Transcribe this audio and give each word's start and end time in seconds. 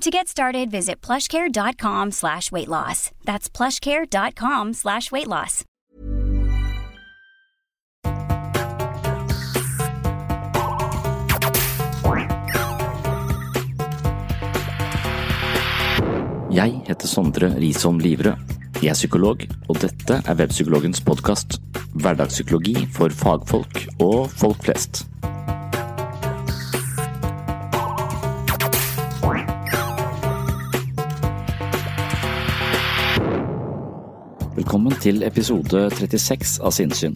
To 0.00 0.10
get 0.10 0.28
started, 0.28 0.70
visit 0.70 1.02
plushcare.com 1.02 2.12
slash 2.12 2.50
weight 2.50 2.68
loss. 2.68 3.10
That's 3.26 3.50
plushcare.com 3.50 4.72
slash 4.72 5.12
weight 5.12 5.26
loss. 5.26 5.64
Jeg 16.50 16.80
heter 16.88 17.06
Sondre 17.06 17.52
Risholm 17.60 18.00
Livre. 18.00 18.38
Jeg 18.80 18.88
er 18.88 18.96
psykolog, 18.96 19.44
og 19.68 19.82
dette 19.84 20.22
er 20.24 20.40
Webpsykologens 20.40 21.04
podkast. 21.04 21.60
Hverdagspsykologi 21.92 22.88
for 22.96 23.12
fagfolk 23.12 23.84
og 24.00 24.30
folk 24.32 24.64
flest. 24.64 25.04
Velkommen 34.50 34.90
til 34.98 35.20
episode 35.22 35.84
36 35.94 36.56
av 36.66 36.72
Sinnsyn. 36.74 37.12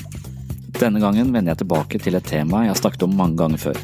Denne 0.78 1.00
gangen 1.02 1.32
vender 1.34 1.50
jeg 1.50 1.64
tilbake 1.64 1.98
til 1.98 2.14
et 2.14 2.26
tema 2.30 2.60
jeg 2.62 2.70
har 2.70 2.78
snakket 2.78 3.02
om 3.08 3.16
mange 3.18 3.34
ganger 3.40 3.58
før. 3.58 3.78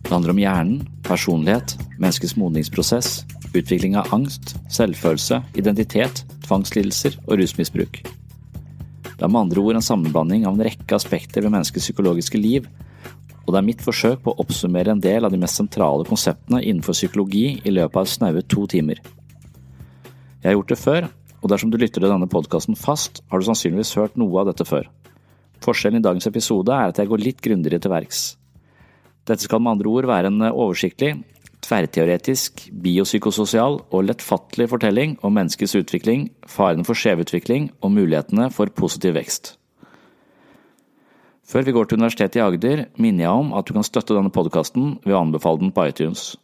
Det 0.00 0.08
handler 0.08 0.32
om 0.32 0.40
hjernen, 0.40 0.78
personlighet, 1.04 1.74
menneskets 2.00 2.38
modningsprosess, 2.40 3.10
utvikling 3.52 3.98
av 4.00 4.08
angst, 4.16 4.54
selvfølelse, 4.72 5.42
identitet, 5.60 6.22
tvangslidelser 6.46 7.18
og 7.26 7.42
rusmisbruk. 7.42 7.98
Det 8.00 9.20
er 9.20 9.28
med 9.28 9.42
andre 9.42 9.60
ord 9.60 9.76
en 9.76 9.84
sammenblanding 9.84 10.46
av 10.48 10.56
en 10.56 10.64
rekke 10.64 10.96
aspekter 10.96 11.44
ved 11.44 11.52
menneskets 11.52 11.90
psykologiske 11.90 12.40
liv, 12.40 12.70
og 13.44 13.52
det 13.52 13.60
er 13.60 13.66
mitt 13.66 13.84
forsøk 13.84 14.22
på 14.24 14.32
å 14.32 14.40
oppsummere 14.40 14.94
en 14.94 15.04
del 15.04 15.28
av 15.28 15.34
de 15.34 15.42
mest 15.42 15.60
sentrale 15.60 16.08
konseptene 16.08 16.62
innenfor 16.64 16.96
psykologi 16.96 17.58
i 17.60 17.74
løpet 17.76 18.00
av 18.00 18.08
snaue 18.08 18.44
to 18.48 18.64
timer. 18.72 19.04
Jeg 20.40 20.48
har 20.48 20.56
gjort 20.56 20.72
det 20.72 20.80
før, 20.80 21.10
og 21.44 21.50
dersom 21.52 21.68
du 21.68 21.76
lytter 21.76 22.00
til 22.00 22.08
denne 22.08 22.30
podkasten 22.30 22.78
fast, 22.78 23.20
har 23.28 23.40
du 23.40 23.44
sannsynligvis 23.44 23.92
hørt 24.00 24.16
noe 24.16 24.40
av 24.40 24.48
dette 24.48 24.64
før. 24.64 24.88
Forskjellen 25.64 26.00
i 26.00 26.04
dagens 26.04 26.26
episode 26.30 26.72
er 26.72 26.88
at 26.88 27.00
jeg 27.00 27.10
går 27.10 27.20
litt 27.20 27.42
grundigere 27.44 27.82
til 27.84 27.92
verks. 27.92 28.22
Dette 29.28 29.44
skal 29.44 29.60
med 29.60 29.76
andre 29.76 29.92
ord 29.92 30.08
være 30.08 30.32
en 30.32 30.46
oversiktlig, 30.48 31.18
tverrteoretisk, 31.64 32.66
biopsykososial 32.84 33.78
og 33.84 34.06
lettfattelig 34.08 34.70
fortelling 34.72 35.18
om 35.24 35.36
menneskets 35.36 35.76
utvikling, 35.80 36.30
farene 36.48 36.84
for 36.88 36.96
skjevutvikling 36.96 37.70
og 37.80 37.92
mulighetene 37.92 38.50
for 38.52 38.72
positiv 38.72 39.16
vekst. 39.16 39.54
Før 41.44 41.64
vi 41.66 41.74
går 41.76 41.88
til 41.88 42.00
Universitetet 42.00 42.40
i 42.40 42.44
Agder, 42.44 42.86
minner 42.96 43.26
jeg 43.26 43.44
om 43.44 43.52
at 43.56 43.68
du 43.68 43.76
kan 43.76 43.84
støtte 43.84 44.16
denne 44.16 44.32
podkasten 44.32 44.96
ved 45.04 45.12
å 45.12 45.20
anbefale 45.20 45.60
den 45.60 45.74
på 45.76 45.84
iTunes. 45.90 46.34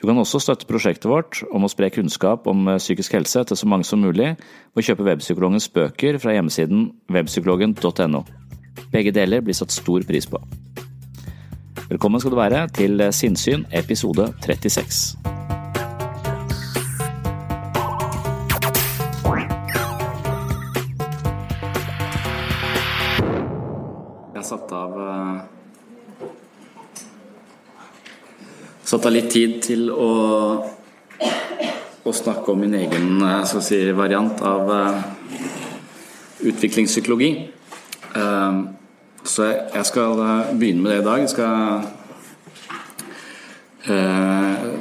Du 0.00 0.08
kan 0.08 0.18
også 0.18 0.40
støtte 0.42 0.66
prosjektet 0.66 1.06
vårt 1.06 1.38
om 1.54 1.64
å 1.64 1.70
spre 1.70 1.86
kunnskap 1.94 2.48
om 2.50 2.66
psykisk 2.80 3.14
helse 3.14 3.44
til 3.46 3.58
så 3.58 3.68
mange 3.70 3.86
som 3.86 4.02
mulig 4.02 4.32
ved 4.34 4.82
å 4.82 4.86
kjøpe 4.88 5.06
Webpsykologens 5.06 5.68
bøker 5.70 6.18
fra 6.18 6.34
hjemmesiden 6.34 6.88
webpsykologen.no. 7.14 8.24
Begge 8.90 9.14
deler 9.14 9.44
blir 9.44 9.54
satt 9.54 9.74
stor 9.74 10.02
pris 10.08 10.26
på. 10.26 10.40
Velkommen 11.86 12.20
skal 12.20 12.34
du 12.34 12.40
være 12.40 12.66
til 12.74 12.98
Sinnsyn 13.14 13.68
episode 13.70 14.32
36. 14.42 15.14
Jeg 24.34 24.48
satt 24.50 24.72
av 24.74 24.98
Satt 28.84 29.06
av 29.08 29.14
litt 29.14 29.30
tid 29.32 29.62
til 29.64 29.86
å, 29.88 30.08
å 32.04 32.12
snakke 32.12 32.52
om 32.52 32.60
min 32.60 32.74
egen 32.76 33.22
skal 33.48 33.62
si, 33.64 33.78
variant 33.96 34.42
av 34.44 34.68
utviklingspsykologi. 36.44 37.30
Så 39.24 39.46
jeg 39.48 39.84
skal 39.88 40.20
begynne 40.52 40.84
med 40.84 40.92
det 40.92 41.00
i 41.00 41.06
dag. 41.08 41.24
Jeg 41.24 41.32
skal 41.32 41.54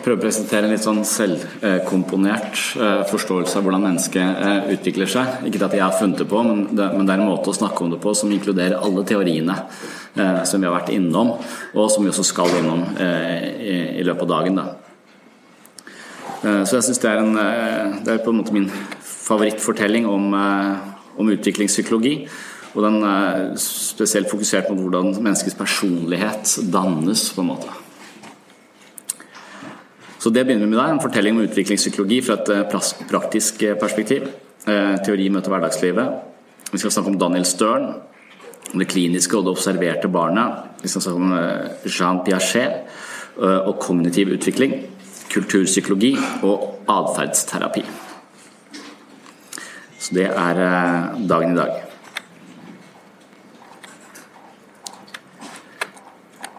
prøve 0.03 0.19
å 0.19 0.23
presentere 0.23 0.67
en 0.67 0.73
litt 0.73 0.83
sånn 0.83 1.01
selvkomponert 1.07 2.59
forståelse 3.09 3.57
av 3.57 3.65
hvordan 3.65 3.85
mennesket 3.87 4.71
utvikler 4.75 5.09
seg. 5.09 5.45
Ikke 5.47 5.63
at 5.65 5.75
jeg 5.77 5.83
har 5.83 5.95
funnet 5.97 6.21
det 6.21 6.27
på, 6.29 6.43
men 6.45 6.65
det, 6.75 6.87
men 6.93 7.07
det 7.07 7.15
er 7.15 7.23
en 7.23 7.31
måte 7.31 7.51
å 7.51 7.57
snakke 7.57 7.85
om 7.85 7.93
det 7.93 8.01
på 8.03 8.13
som 8.17 8.31
inkluderer 8.33 8.79
alle 8.79 9.05
teoriene 9.07 9.57
som 10.13 10.61
vi 10.61 10.67
har 10.67 10.75
vært 10.75 10.93
innom, 10.93 11.33
og 11.73 11.91
som 11.91 12.05
vi 12.05 12.11
også 12.11 12.25
skal 12.27 12.51
innom 12.59 12.83
i, 13.01 13.77
i 13.99 14.05
løpet 14.05 14.27
av 14.27 14.33
dagen. 14.35 14.59
Da. 14.59 14.65
Så 16.67 16.77
jeg 16.77 16.87
syns 16.89 16.99
det, 17.01 17.13
det, 18.03 18.17
er 18.17 18.23
på 18.25 18.33
en 18.33 18.41
måte 18.41 18.55
min 18.55 18.67
favorittfortelling 18.99 20.09
om, 20.11 20.33
om 20.35 21.31
utviklingspsykologi. 21.37 22.17
Og 22.73 22.81
den 22.81 23.03
er 23.05 23.53
spesielt 23.61 24.29
fokusert 24.31 24.67
på 24.67 24.75
hvordan 24.77 25.13
menneskets 25.19 25.57
personlighet 25.57 26.57
dannes, 26.73 27.29
på 27.35 27.45
en 27.45 27.51
måte. 27.53 27.82
Så 30.23 30.31
det 30.31 30.45
begynner 30.47 30.63
vi 30.63 30.72
med 30.72 30.79
der, 30.79 30.94
en 30.94 31.01
fortelling 31.03 31.35
om 31.35 31.44
utviklingspsykologi 31.44 32.22
fra 32.23 32.38
et 32.39 32.94
praktisk 33.09 33.59
perspektiv. 33.81 34.29
Teori 34.63 35.25
møter 35.34 35.51
hverdagslivet. 35.51 36.13
Vi 36.72 36.79
skal 36.79 36.94
snakke 36.95 37.11
om 37.11 37.17
Daniel 37.19 37.44
Stern, 37.44 37.89
om 38.71 38.80
det 38.80 38.88
kliniske 38.88 39.36
og 39.36 39.44
det 39.44 39.56
observerte 39.57 40.07
barnet. 40.07 40.63
Vi 40.80 40.88
skal 40.88 41.03
snakke 41.03 41.19
om 41.19 41.36
Jean 41.92 42.24
Piaget 42.24 42.71
og 43.68 43.75
kognitiv 43.83 44.31
utvikling, 44.38 44.80
kulturpsykologi 45.33 46.15
og 46.47 46.88
atferdsterapi. 46.88 47.83
Så 50.00 50.15
det 50.15 50.30
er 50.31 50.65
dagen 51.19 51.51
i 51.51 51.59
dag. 51.65 51.81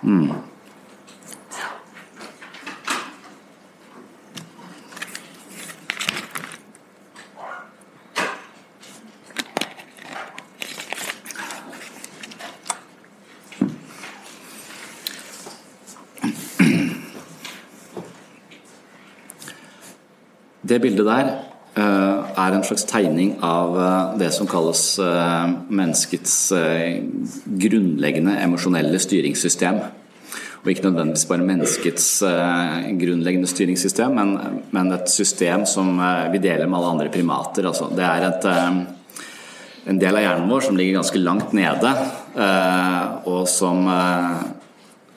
Mm. 0.03 0.35
Det 20.65 20.81
bildet 20.81 21.05
der 21.05 21.27
er 21.77 22.55
en 22.55 22.65
slags 22.65 22.87
tegning 22.89 23.35
av 23.45 23.75
det 24.17 24.31
som 24.33 24.49
kalles 24.49 24.95
menneskets 25.69 26.37
grunnleggende 27.45 28.37
emosjonelle 28.41 29.01
styringssystem. 29.03 29.81
Og 30.63 30.71
ikke 30.73 30.87
nødvendigvis 30.87 31.27
bare 31.29 31.45
menneskets 31.45 32.07
grunnleggende 33.01 33.51
styringssystem, 33.51 34.15
men, 34.17 34.63
men, 34.73 34.93
et 34.97 35.11
system 35.13 35.67
som 35.69 35.99
vi 36.33 36.41
deler 36.41 36.65
med 36.65 36.79
alle 36.79 36.95
andre 36.95 37.11
primater. 37.13 37.69
Altså, 37.69 37.91
det 37.93 38.07
er 38.07 38.29
et, 38.31 38.49
en 39.93 40.01
del 40.01 40.17
av 40.17 40.25
hjernen 40.25 40.49
vår 40.55 40.65
som 40.71 40.81
ligger 40.81 41.03
ganske 41.03 41.21
langt 41.21 41.53
nede, 41.59 41.93
og 43.29 43.45
som, 43.53 43.85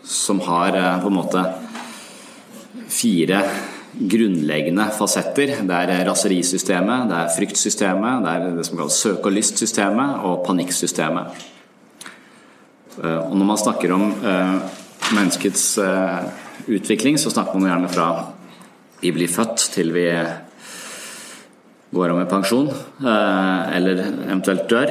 som 0.04 0.44
har 0.50 0.82
på 1.06 1.14
en 1.14 1.20
måte 1.22 1.48
fire 2.92 3.46
grunnleggende 3.98 4.88
fasetter. 4.94 5.54
Det 5.68 5.78
er 5.78 6.06
raserisystemet, 6.08 7.10
det 7.10 7.20
er 7.20 7.36
fryktsystemet, 7.36 8.26
det 8.26 8.34
er 8.34 8.58
det 8.58 8.66
som 8.68 8.80
kalles 8.80 9.00
søk- 9.02 9.26
og 9.26 9.34
lystsystemet 9.34 10.26
og 10.28 10.44
panikksystemet. 10.46 11.46
Eh, 13.04 13.22
og 13.30 13.36
når 13.38 13.50
man 13.52 13.62
snakker 13.62 13.94
om 13.94 14.10
eh, 14.26 14.58
menneskets 15.14 15.78
eh, 15.84 16.20
utvikling, 16.68 17.18
så 17.22 17.34
snakker 17.34 17.58
man 17.58 17.72
gjerne 17.72 17.94
fra 17.94 18.10
vi 19.02 19.14
blir 19.14 19.30
født 19.30 19.70
til 19.76 19.94
vi 19.94 20.08
går 21.94 22.12
av 22.12 22.18
med 22.18 22.30
pensjon, 22.32 22.66
eller 23.06 24.00
eventuelt 24.26 24.66
dør 24.68 24.90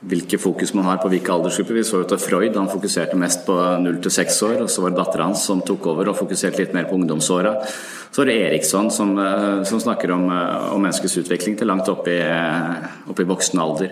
hvilke 0.00 0.38
fokus 0.40 0.72
man 0.72 0.86
har 0.88 1.00
på 1.02 1.10
hvilke 1.12 1.32
aldersgrupper. 1.32 1.76
Vi 1.76 1.84
så 1.84 2.00
jo 2.00 2.08
til 2.08 2.20
Freud 2.22 2.56
han 2.56 2.70
fokuserte 2.72 3.18
mest 3.20 3.44
på 3.44 3.56
0 3.84 3.98
til 4.00 4.14
6 4.14 4.38
år, 4.48 4.54
og 4.64 4.70
så 4.72 4.84
var 4.84 4.94
det 4.94 5.00
dattera 5.00 5.26
hans 5.28 5.44
som 5.44 5.60
tok 5.60 5.90
over 5.92 6.08
og 6.08 6.16
fokuserte 6.16 6.62
litt 6.62 6.72
mer 6.76 6.88
på 6.88 6.96
ungdomsåra. 6.96 7.52
Så 8.10 8.22
er 8.22 8.30
det 8.30 8.38
Eriksson 8.46 8.90
som, 8.90 9.12
eh, 9.18 9.62
som 9.64 9.80
snakker 9.80 10.10
om, 10.10 10.30
eh, 10.30 10.72
om, 10.72 10.82
menneskets 10.82 11.18
utvikling 11.18 11.58
til 11.58 11.66
langt 11.66 11.88
opp 11.88 12.08
i, 12.08 12.18
eh, 12.18 13.10
opp 13.10 13.20
i 13.20 13.24
voksen 13.24 13.60
alder. 13.60 13.90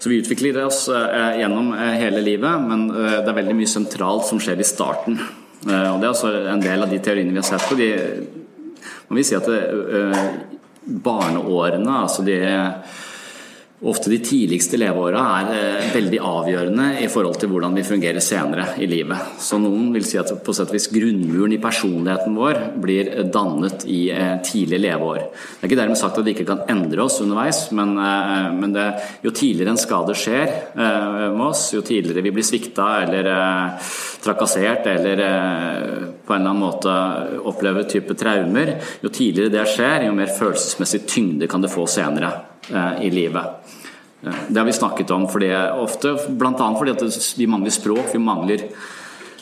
Så 0.00 0.08
vi 0.08 0.22
utvikler 0.22 0.64
oss 0.64 0.86
gjennom 0.86 1.74
hele 1.74 2.22
livet, 2.22 2.68
men 2.68 2.86
det 2.86 3.28
er 3.28 3.34
veldig 3.34 3.56
mye 3.56 3.66
sentralt 3.66 4.24
som 4.24 4.38
skjer 4.38 4.60
i 4.60 4.62
starten. 4.62 5.18
Og 5.66 6.00
Det 6.00 6.04
er 6.04 6.12
også 6.12 6.46
en 6.52 6.60
del 6.60 6.82
av 6.84 6.88
de 6.88 7.00
teoriene 7.00 7.30
vi 7.30 7.34
har 7.34 7.42
sett 7.42 7.68
på. 7.68 7.76
De, 7.76 7.98
man 9.10 9.16
vil 9.16 9.24
si 9.24 9.34
at 9.34 9.44
det, 9.44 10.38
barneårene, 10.86 12.04
altså 12.04 12.24
de 12.24 12.38
Ofte 13.78 14.10
de 14.10 14.16
tidligste 14.18 14.74
leveåra 14.74 15.20
er 15.38 15.50
eh, 15.54 15.90
veldig 15.94 16.18
avgjørende 16.26 16.86
i 16.98 17.06
forhold 17.12 17.36
til 17.38 17.52
hvordan 17.52 17.76
vi 17.78 17.84
fungerer 17.86 18.18
senere 18.24 18.72
i 18.82 18.88
livet. 18.90 19.36
Så 19.38 19.60
noen 19.62 19.92
vil 19.94 20.02
si 20.02 20.18
at 20.18 20.32
på 20.42 20.54
sett 20.56 20.72
og 20.72 20.74
vis 20.74 20.88
grunnmuren 20.90 21.54
i 21.54 21.60
personligheten 21.62 22.34
vår 22.34 22.58
blir 22.82 23.12
dannet 23.30 23.86
i 23.86 24.00
eh, 24.10 24.40
tidlige 24.42 24.82
leveår. 24.82 25.20
Det 25.30 25.62
er 25.62 25.70
ikke 25.70 25.78
dermed 25.78 26.00
sagt 26.00 26.18
at 26.18 26.26
vi 26.26 26.34
ikke 26.34 26.48
kan 26.48 26.64
endre 26.74 27.06
oss 27.06 27.20
underveis, 27.22 27.68
men, 27.70 27.94
eh, 28.02 28.50
men 28.58 28.74
det, 28.74 28.88
jo 29.22 29.30
tidligere 29.30 29.76
en 29.76 29.80
skade 29.84 30.18
skjer 30.18 30.50
med 30.74 31.46
oss, 31.46 31.68
jo 31.76 31.84
tidligere 31.86 32.26
vi 32.26 32.34
blir 32.34 32.46
svikta 32.46 32.88
eller 33.04 33.30
trakassert 34.24 34.90
eller 34.90 35.22
på 36.26 36.34
en 36.34 36.40
eller 36.40 36.50
annen 36.50 36.64
måte 36.64 36.98
opplever 37.46 37.86
type 37.86 38.18
traumer, 38.18 38.74
jo 39.04 39.14
tidligere 39.14 39.54
det 39.54 39.66
skjer, 39.70 40.08
jo 40.08 40.18
mer 40.18 40.34
følelsesmessig 40.34 41.04
tyngde 41.06 41.50
kan 41.50 41.62
det 41.62 41.70
få 41.70 41.86
senere 41.90 42.34
i 43.00 43.10
livet. 43.10 43.74
Det 44.48 44.58
har 44.58 44.66
vi 44.66 44.72
snakket 44.72 45.10
om 45.14 45.28
fordi 45.30 45.52
ofte, 45.78 46.16
bl.a. 46.28 46.68
fordi 46.78 46.90
at 46.90 47.02
vi 47.38 47.46
mangler 47.46 47.72
språk, 47.72 48.10
vi 48.12 48.20
mangler 48.22 48.64
Eh, 48.66 48.97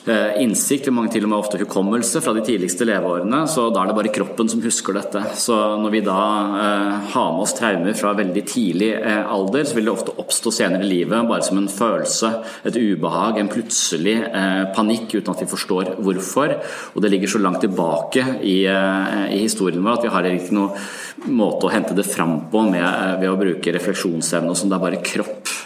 innsikt, 0.06 0.86
mange 0.94 1.10
til 1.12 1.24
og 1.26 1.30
med 1.32 1.38
ofte 1.40 1.58
hukommelse 1.60 2.20
fra 2.22 2.34
de 2.36 2.42
tidligste 2.46 2.86
leveårene. 2.86 3.42
Så 3.50 3.68
da 3.74 3.82
er 3.82 3.90
det 3.90 3.96
bare 3.98 4.12
kroppen 4.14 4.50
som 4.50 4.62
husker 4.62 4.96
dette. 4.96 5.22
Så 5.38 5.56
når 5.80 5.94
vi 5.94 6.02
da 6.06 6.20
eh, 6.62 7.10
har 7.12 7.32
med 7.34 7.42
oss 7.42 7.54
traumer 7.58 7.96
fra 7.98 8.14
veldig 8.18 8.44
tidlig 8.46 8.92
eh, 8.96 9.22
alder, 9.32 9.66
så 9.66 9.76
vil 9.76 9.88
det 9.88 9.94
ofte 9.94 10.14
oppstå 10.22 10.52
senere 10.54 10.86
i 10.86 10.90
livet 10.90 11.26
bare 11.28 11.46
som 11.46 11.60
en 11.60 11.70
følelse, 11.70 12.32
et 12.68 12.78
ubehag, 12.78 13.40
en 13.40 13.50
plutselig 13.52 14.16
eh, 14.28 14.64
panikk 14.76 15.18
uten 15.18 15.32
at 15.34 15.42
vi 15.44 15.50
forstår 15.50 15.94
hvorfor. 15.98 16.56
Og 16.94 17.02
det 17.02 17.12
ligger 17.12 17.34
så 17.34 17.42
langt 17.42 17.62
tilbake 17.64 18.24
i, 18.40 18.58
eh, 18.70 19.22
i 19.36 19.42
historien 19.44 19.82
vår 19.82 19.98
at 19.98 20.06
vi 20.06 20.14
har 20.14 20.30
ikke 20.30 20.56
noen 20.56 21.32
måte 21.36 21.66
å 21.66 21.72
hente 21.72 21.96
det 21.96 22.06
fram 22.06 22.44
på 22.52 22.66
med, 22.70 22.84
eh, 22.84 23.16
ved 23.22 23.32
å 23.32 23.40
bruke 23.40 23.74
refleksjonsevne 23.74 24.52
og 24.52 24.60
sånn. 24.60 24.70
Det 24.70 24.78
er 24.78 24.86
bare 24.86 25.06
kropp. 25.12 25.56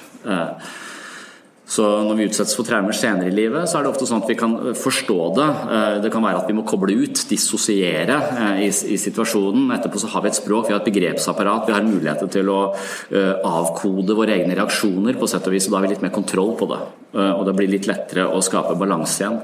Eh, 1.71 1.75
så 1.75 1.85
når 2.05 2.19
vi 2.19 2.27
utsettes 2.29 2.57
for 2.59 2.67
traumer 2.67 2.97
senere 2.97 3.31
i 3.31 3.35
livet, 3.35 3.69
så 3.69 3.79
er 3.79 3.85
det 3.85 3.93
ofte 3.93 4.07
sånn 4.09 4.25
at 4.25 4.31
vi 4.31 4.37
kan 4.39 4.57
forstå 4.75 5.19
det. 5.37 5.49
Eh, 5.77 5.99
det 6.05 6.13
kan 6.13 6.25
være 6.25 6.43
at 6.43 6.49
vi 6.51 6.57
må 6.59 6.65
koble 6.67 6.97
ut, 6.99 7.23
dissosiere 7.31 8.17
eh, 8.17 8.63
i, 8.67 8.71
i 8.71 8.99
situasjonen. 8.99 9.71
Etterpå 9.77 10.03
så 10.03 10.11
har 10.11 10.25
vi 10.25 10.33
et 10.33 10.41
språk, 10.41 10.69
vi 10.69 10.75
har 10.75 10.83
et 10.83 10.91
begrepsapparat, 10.91 11.69
vi 11.69 11.77
har 11.77 11.87
muligheter 11.87 12.31
til 12.33 12.51
å 12.51 12.61
eh, 12.75 13.37
avkode 13.47 14.17
våre 14.19 14.35
egne 14.39 14.59
reaksjoner 14.59 15.19
på 15.21 15.31
sett 15.31 15.47
og 15.47 15.55
vis, 15.55 15.69
og 15.69 15.75
da 15.75 15.81
har 15.81 15.87
vi 15.87 15.95
litt 15.95 16.05
mer 16.07 16.15
kontroll 16.15 16.57
på 16.59 16.71
det. 16.71 16.81
Og 17.11 17.47
det 17.47 17.57
blir 17.59 17.71
litt 17.73 17.89
lettere 17.91 18.29
å 18.31 18.43
skape 18.45 18.77
balanse 18.79 19.23
igjen. 19.23 19.41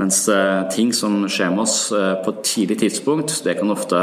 Mens 0.00 0.24
ting 0.74 0.88
som 0.96 1.20
skjer 1.30 1.52
med 1.54 1.62
oss 1.62 1.76
på 1.94 2.32
et 2.32 2.40
tidlig 2.48 2.80
tidspunkt, 2.80 3.36
det 3.46 3.54
kan 3.60 3.70
ofte 3.70 4.00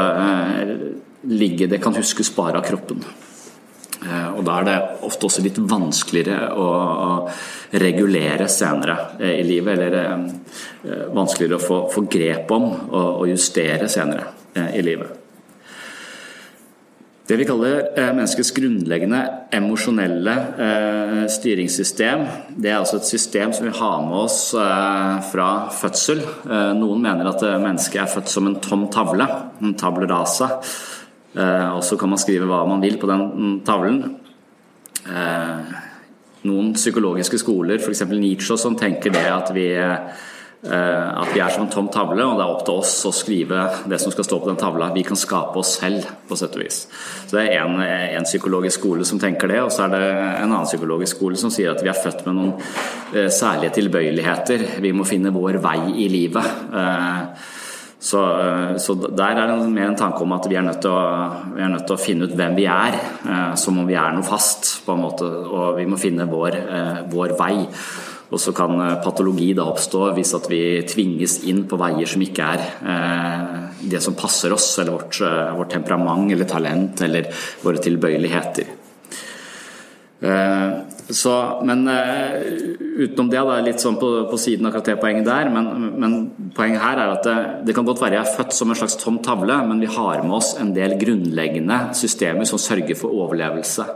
ligge 1.28 1.68
Det 1.68 1.82
kan 1.84 1.94
huskes 1.94 2.32
bare 2.34 2.62
av 2.62 2.64
kroppen. 2.64 3.04
Eh, 4.02 4.28
og 4.36 4.44
Da 4.44 4.58
er 4.58 4.66
det 4.66 4.76
ofte 5.06 5.28
også 5.28 5.44
litt 5.44 5.58
vanskeligere 5.58 6.52
å, 6.58 6.68
regulere 7.72 8.48
senere 8.52 8.96
eh, 9.18 9.38
i 9.40 9.46
livet. 9.46 9.78
Eller 9.78 9.98
eh, 10.02 11.08
vanskeligere 11.14 11.58
å 11.58 11.64
få, 11.64 11.80
få 11.92 12.06
grep 12.10 12.50
om 12.52 12.70
og, 12.90 13.26
justere 13.30 13.88
senere 13.90 14.30
i 14.76 14.82
livet. 14.84 15.18
Det 17.24 17.38
vi 17.38 17.46
kaller 17.48 17.86
menneskets 18.12 18.50
grunnleggende 18.52 19.20
emosjonelle 19.54 20.34
styringssystem, 21.32 22.26
det 22.60 22.68
er 22.68 22.80
altså 22.82 22.98
et 22.98 23.08
system 23.08 23.54
som 23.56 23.64
vi 23.64 23.72
har 23.78 24.02
med 24.04 24.18
oss 24.18 24.40
fra 25.30 25.46
fødsel. 25.72 26.20
Noen 26.76 27.00
mener 27.06 27.30
at 27.30 27.46
mennesket 27.62 28.02
er 28.02 28.10
født 28.12 28.34
som 28.34 28.50
en 28.50 28.58
tom 28.60 28.84
tavle, 28.92 29.30
en 29.62 29.78
table 29.80 30.10
rasa. 30.10 30.58
Eh, 30.60 31.01
og 31.32 31.80
så 31.86 31.96
kan 31.96 32.10
man 32.12 32.20
skrive 32.20 32.44
hva 32.44 32.64
man 32.68 32.82
vil 32.82 32.98
på 33.00 33.08
den 33.08 33.62
tavlen. 33.64 34.02
Eh, 35.02 35.72
noen 36.46 36.74
psykologiske 36.76 37.40
skoler, 37.42 37.80
f.eks. 37.82 38.04
Nietzsche, 38.12 38.58
som 38.58 38.76
tenker 38.78 39.14
det 39.14 39.24
at 39.30 39.50
vi, 39.54 39.66
eh, 39.74 40.20
at 40.62 41.30
vi 41.34 41.42
er 41.42 41.54
som 41.54 41.64
en 41.66 41.72
tom 41.72 41.88
tavle, 41.92 42.22
og 42.22 42.38
det 42.38 42.44
er 42.44 42.52
opp 42.54 42.64
til 42.66 42.80
oss 42.82 42.94
å 43.08 43.12
skrive 43.14 43.64
det 43.90 43.98
som 44.02 44.14
skal 44.14 44.26
stå 44.26 44.40
på 44.42 44.50
den 44.50 44.60
tavla. 44.60 44.92
Vi 44.94 45.04
kan 45.06 45.18
skape 45.18 45.58
oss 45.62 45.76
selv, 45.80 46.06
på 46.28 46.38
sett 46.38 46.58
og 46.58 46.64
vis. 46.64 46.84
Så 47.26 47.38
Det 47.38 47.46
er 47.48 47.64
en, 47.64 47.80
en 47.80 48.28
psykologisk 48.28 48.80
skole 48.80 49.06
som 49.08 49.22
tenker 49.22 49.50
det, 49.50 49.62
og 49.62 49.72
så 49.74 49.86
er 49.86 49.96
det 49.96 50.04
en 50.42 50.50
annen 50.50 50.70
psykologisk 50.70 51.18
skole 51.18 51.40
som 51.40 51.50
sier 51.50 51.74
at 51.74 51.82
vi 51.82 51.90
er 51.90 51.98
født 51.98 52.26
med 52.26 52.38
noen 52.38 52.54
særlige 53.12 53.74
tilbøyeligheter. 53.80 54.80
Vi 54.82 54.94
må 54.94 55.06
finne 55.08 55.34
vår 55.34 55.58
vei 55.62 55.80
i 56.04 56.08
livet. 56.10 56.46
Så, 58.02 58.18
eh, 58.18 58.76
så, 58.82 58.96
der 58.98 59.38
er 59.38 59.46
det 59.46 59.68
mer 59.70 59.92
en 59.92 59.98
tanke 59.98 60.24
om 60.24 60.32
at 60.34 60.48
vi 60.50 60.56
er, 60.58 60.64
nødt 60.66 60.80
til 60.82 60.90
å, 60.90 61.02
nødt 61.54 61.84
til 61.86 61.94
å 61.94 62.02
finne 62.02 62.26
ut 62.26 62.34
hvem 62.34 62.56
vi 62.58 62.64
er, 62.66 62.96
eh, 63.22 63.52
som 63.54 63.78
om 63.78 63.86
vi 63.86 63.94
er 63.94 64.16
noe 64.16 64.26
fast, 64.26 64.80
på 64.82 64.96
en 64.96 65.04
måte. 65.04 65.28
Og 65.28 65.78
vi 65.78 65.86
må 65.86 65.98
finne 66.00 66.26
vår, 66.26 66.56
eh, 66.58 66.98
vår 67.12 67.36
vei. 67.38 67.54
Og 68.32 68.40
så 68.40 68.54
kan 68.56 68.74
patologi 69.04 69.50
da 69.54 69.68
oppstå 69.68 70.06
hvis 70.16 70.32
at 70.34 70.48
vi 70.50 70.62
tvinges 70.88 71.42
inn 71.52 71.66
på 71.68 71.76
veier 71.76 72.08
som 72.08 72.22
ikke 72.24 72.46
er 72.54 72.62
det 73.92 74.00
som 74.00 74.16
passer 74.16 74.54
oss, 74.56 74.70
eller 74.80 74.96
vårt, 74.96 75.18
vårt 75.58 75.74
temperament 75.74 76.32
eller 76.32 76.48
talent 76.48 77.02
eller 77.04 77.28
våre 77.60 77.82
tilbøyeligheter. 77.84 78.72
Så, 81.10 81.32
men 81.66 81.82
uh, 81.88 82.36
utenom 83.02 83.30
det, 83.32 83.40
da, 83.42 83.56
litt 83.64 83.82
sånn 83.82 83.98
på, 84.00 84.10
på 84.30 84.38
siden 84.40 84.68
akkurat 84.68 84.92
det 84.92 84.98
poenget 85.02 85.26
der, 85.26 85.50
men, 85.52 85.88
men 85.98 86.14
poenget 86.56 86.84
her 86.84 87.00
er 87.02 87.14
at 87.16 87.26
det, 87.26 87.36
det, 87.66 87.74
kan 87.76 87.88
godt 87.88 88.02
være 88.04 88.20
jeg 88.20 88.22
er 88.22 88.36
født 88.36 88.56
som 88.56 88.70
en 88.70 88.78
slags 88.78 88.96
tom 89.00 89.18
tavle, 89.24 89.58
men 89.68 89.82
vi 89.82 89.90
har 89.90 90.22
med 90.22 90.38
oss 90.38 90.54
en 90.62 90.72
del 90.76 90.94
grunnleggende 91.00 91.80
systemer 91.98 92.48
som 92.48 92.60
sørger 92.62 92.98
for 92.98 93.14
overlevelse. 93.24 93.88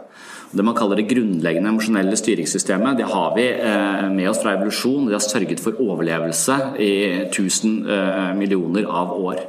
Det 0.57 0.65
man 0.65 0.77
kaller 0.79 1.01
det 1.01 1.09
grunnleggende 1.11 1.73
emosjonelle 1.73 2.17
styringssystemet, 2.19 2.99
det 3.01 3.09
har 3.11 3.33
vi 3.37 3.49
uh, 3.55 4.07
med 4.13 4.31
oss 4.31 4.43
fra 4.43 4.55
evolusjon. 4.57 5.09
Det 5.09 5.19
har 5.19 5.25
sørget 5.25 5.63
for 5.63 5.81
overlevelse 5.83 6.59
i 6.83 6.93
1000 7.27 7.83
uh, 7.87 7.97
eh, 7.97 8.31
millioner 8.39 8.87
av 8.87 9.13
år. 9.17 9.43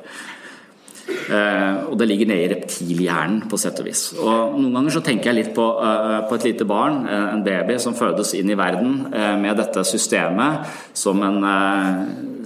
Eh, 1.08 1.88
og 1.88 1.96
det 2.00 2.08
ligger 2.10 2.30
nede 2.32 2.46
i 2.46 2.50
reptilhjernen, 2.52 3.42
på 3.50 3.60
sett 3.60 3.80
og 3.82 3.88
vis. 3.88 4.04
Og 4.20 4.58
Noen 4.58 4.74
ganger 4.76 4.98
så 4.98 5.04
tenker 5.06 5.32
jeg 5.32 5.40
litt 5.40 5.54
på, 5.56 5.68
eh, 5.84 6.20
på, 6.28 6.36
et 6.36 6.48
lite 6.50 6.68
barn, 6.68 7.06
eh, 7.08 7.28
en 7.34 7.44
baby 7.44 7.78
som 7.80 7.96
fødes 7.96 8.34
inn 8.36 8.50
i 8.52 8.60
verden 8.60 9.08
med 9.42 9.58
dette 9.58 9.84
systemet 9.88 10.68
som 10.94 11.22
en, 11.24 11.40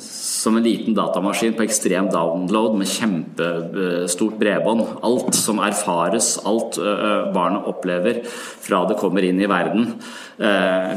som 0.02 0.58
en 0.58 0.66
liten 0.66 0.96
datamaskin 0.98 1.54
på 1.58 1.66
ekstrem 1.68 2.10
download 2.12 2.78
med 2.80 2.90
kjempestort 2.90 4.38
bredbånd. 4.42 4.86
Alt 5.06 5.36
som 5.38 5.62
erfares, 5.64 6.34
alt 6.46 6.80
barnet 7.36 7.68
opplever 7.70 8.24
fra 8.26 8.84
det 8.90 8.98
kommer 9.00 9.26
inn 9.28 9.42
i 9.42 9.50
verden, 9.50 9.92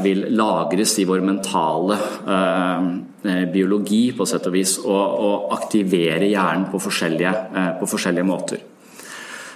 vil 0.05 0.25
lagres 0.33 0.97
i 0.99 1.05
vår 1.05 1.21
mentale 1.25 1.99
Eh, 3.25 3.45
biologi 3.49 4.11
på 4.13 4.25
sett 4.29 4.45
og 4.45 4.53
vis, 4.53 4.75
og, 4.85 5.47
aktivere 5.55 6.27
hjernen 6.29 6.67
på 6.69 6.77
forskjellige, 6.77 7.33
eh, 7.55 7.71
på 7.79 7.87
forskjellige 7.89 8.25
måter. 8.25 8.59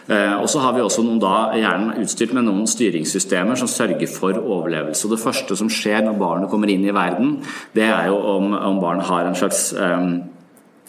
Og 0.10 0.48
så 0.50 0.62
har 0.64 0.74
vi 0.74 0.82
også 0.82 1.04
noen 1.06 1.20
da 1.22 1.52
hjernen 1.54 2.00
utstyrt 2.02 2.32
med 2.34 2.48
noen 2.48 2.66
styringssystemer 2.70 3.60
som 3.60 3.70
sørger 3.70 4.10
for 4.10 4.40
overlevelse. 4.40 5.06
Og 5.06 5.14
det 5.14 5.22
første 5.22 5.58
som 5.60 5.70
skjer 5.70 6.02
når 6.02 6.18
barnet 6.18 6.50
kommer 6.50 6.72
inn 6.74 6.88
i 6.88 6.96
verden, 6.96 7.36
det 7.78 7.86
er 7.86 8.10
jo 8.10 8.18
om, 8.32 8.56
om 8.58 8.80
barnet 8.82 9.06
har 9.06 9.28
en 9.28 9.38
slags 9.38 9.68
um, 9.78 10.16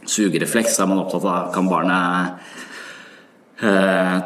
sugerefleks. 0.08 0.78
Er 0.80 0.88
man 0.88 1.02
opptatt 1.02 1.26
av 1.28 1.50
kan 1.54 1.68
barnet 1.68 2.48
uh, 3.60 4.16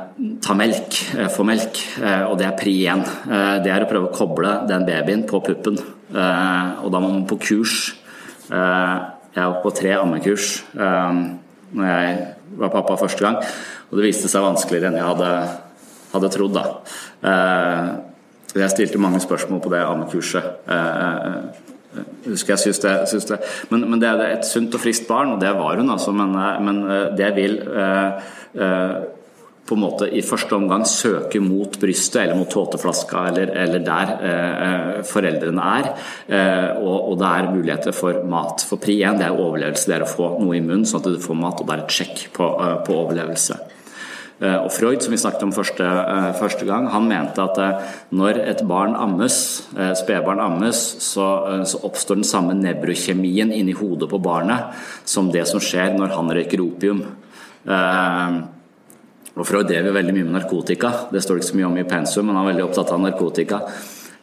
ta 0.44 0.56
melk, 0.58 1.00
uh, 1.18 1.26
få 1.32 1.46
melk, 1.48 1.80
uh, 1.98 2.30
og 2.30 2.38
det 2.38 2.48
er 2.48 2.56
pri 2.58 2.76
én. 2.86 3.02
det 3.64 3.72
er 3.74 3.84
å 3.84 3.90
prøve 3.90 4.10
å 4.12 4.14
koble 4.14 4.60
den 4.70 4.86
babyen 4.86 5.26
på 5.26 5.42
puppen. 5.44 5.80
og 6.14 6.88
da 6.92 7.00
må 7.00 7.08
man 7.08 7.26
på 7.26 7.40
kurs. 7.42 7.94
jeg 8.48 9.46
var 9.50 9.62
på 9.62 9.70
tre 9.74 9.96
ammekurs 9.98 10.62
når 10.74 11.86
jeg 11.88 12.18
var 12.58 12.72
pappa 12.72 12.96
første 13.00 13.24
gang. 13.24 13.38
Og 13.90 13.98
det 13.98 14.08
viste 14.08 14.30
seg 14.30 14.44
vanskeligere 14.44 14.90
enn 14.90 14.98
jeg 15.00 15.08
hadde, 15.10 15.30
hadde 16.14 16.32
trodd. 16.34 16.56
da. 16.56 16.64
Eh, 17.30 17.92
jeg 18.54 18.70
stilte 18.70 19.02
mange 19.02 19.22
spørsmål 19.22 19.62
på 19.62 19.72
det 19.72 19.82
ammekurset. 19.82 20.50
Eh, 20.70 22.04
husker 22.26 22.54
jeg 22.54 22.64
synes 22.64 22.82
det, 22.82 22.94
synes 23.10 23.28
det. 23.30 23.40
Men, 23.70 23.88
men, 23.90 24.00
det 24.02 24.10
er 24.10 24.24
et 24.28 24.46
sunt 24.46 24.74
og 24.74 24.82
friskt 24.82 25.08
barn, 25.10 25.34
og 25.34 25.42
det 25.42 25.52
var 25.58 25.78
hun, 25.80 25.90
altså. 25.90 26.14
Men, 26.14 26.34
eh, 26.38 26.62
men 26.62 26.82
det 27.18 27.34
vil 27.36 27.60
på 29.64 29.76
en 29.76 29.80
måte 29.80 30.08
i 30.12 30.22
første 30.24 30.56
omgang 30.56 30.84
søke 30.88 31.40
mot 31.40 31.78
brystet 31.80 32.20
eller 32.22 32.36
mot 32.36 32.50
tåteflaska 32.52 33.22
eller, 33.30 33.52
eller 33.64 33.84
der 33.84 34.10
eh, 34.30 34.88
foreldrene 35.08 35.68
er. 35.78 35.90
Eh, 36.28 36.82
og, 36.82 36.96
og, 36.98 37.14
det 37.20 37.30
er 37.30 37.52
muligheter 37.52 37.96
for 37.96 38.24
mat. 38.28 38.64
For 38.68 38.80
pri 38.80 38.98
1 39.00 39.22
det 39.22 39.28
er 39.30 39.38
overlevelse, 39.38 39.88
det 39.88 39.96
er 39.96 40.04
å 40.04 40.10
få 40.10 40.34
noe 40.42 40.58
i 40.58 40.64
munnen 40.64 40.84
sånn 40.88 41.00
at 41.00 41.14
du 41.14 41.22
får 41.22 41.38
mat, 41.40 41.62
og 41.62 41.70
det 41.70 41.78
er 41.78 41.94
sjekk 41.96 42.26
på, 42.36 42.48
uh, 42.60 42.76
på 42.84 42.96
overlevelse. 43.06 43.56
Uh, 44.42 44.58
og 44.66 44.68
Freud, 44.74 45.00
som 45.00 45.14
vi 45.14 45.20
snakket 45.22 45.46
om 45.46 45.54
første, 45.56 45.88
første 46.36 46.68
gang, 46.68 46.90
han 46.92 47.08
mente 47.08 47.40
at 47.40 47.60
når 48.12 48.42
et 48.44 48.64
barn 48.68 48.92
ammes, 48.98 49.38
spedbarn 50.02 50.42
ammes, 50.44 50.82
så, 51.06 51.28
så, 51.64 51.80
oppstår 51.88 52.20
den 52.20 52.28
samme 52.28 52.56
nevrokjemien 52.58 53.54
inni 53.54 53.76
hodet 53.78 54.10
på 54.12 54.20
barnet 54.20 54.74
som 55.08 55.32
det 55.32 55.46
som 55.48 55.62
skjer 55.62 55.96
når 55.96 56.18
han 56.18 56.34
røyker 56.36 56.64
opium. 56.66 57.06
Uh, 57.64 58.44
og 59.34 59.46
Freud 59.48 59.66
drev 59.66 59.90
veldig 59.94 60.14
mye 60.14 60.26
med 60.28 60.36
narkotika. 60.36 60.92
Det 61.10 61.22
står 61.22 61.36
det 61.36 61.42
ikke 61.42 61.50
så 61.50 61.58
mye 61.58 61.68
om 61.70 61.78
i 61.80 61.86
pensum, 61.90 62.28
men 62.28 62.36
han 62.38 62.44
er 62.44 62.52
veldig 62.52 62.66
opptatt 62.68 62.92
av 62.94 63.00
narkotika. 63.02 63.60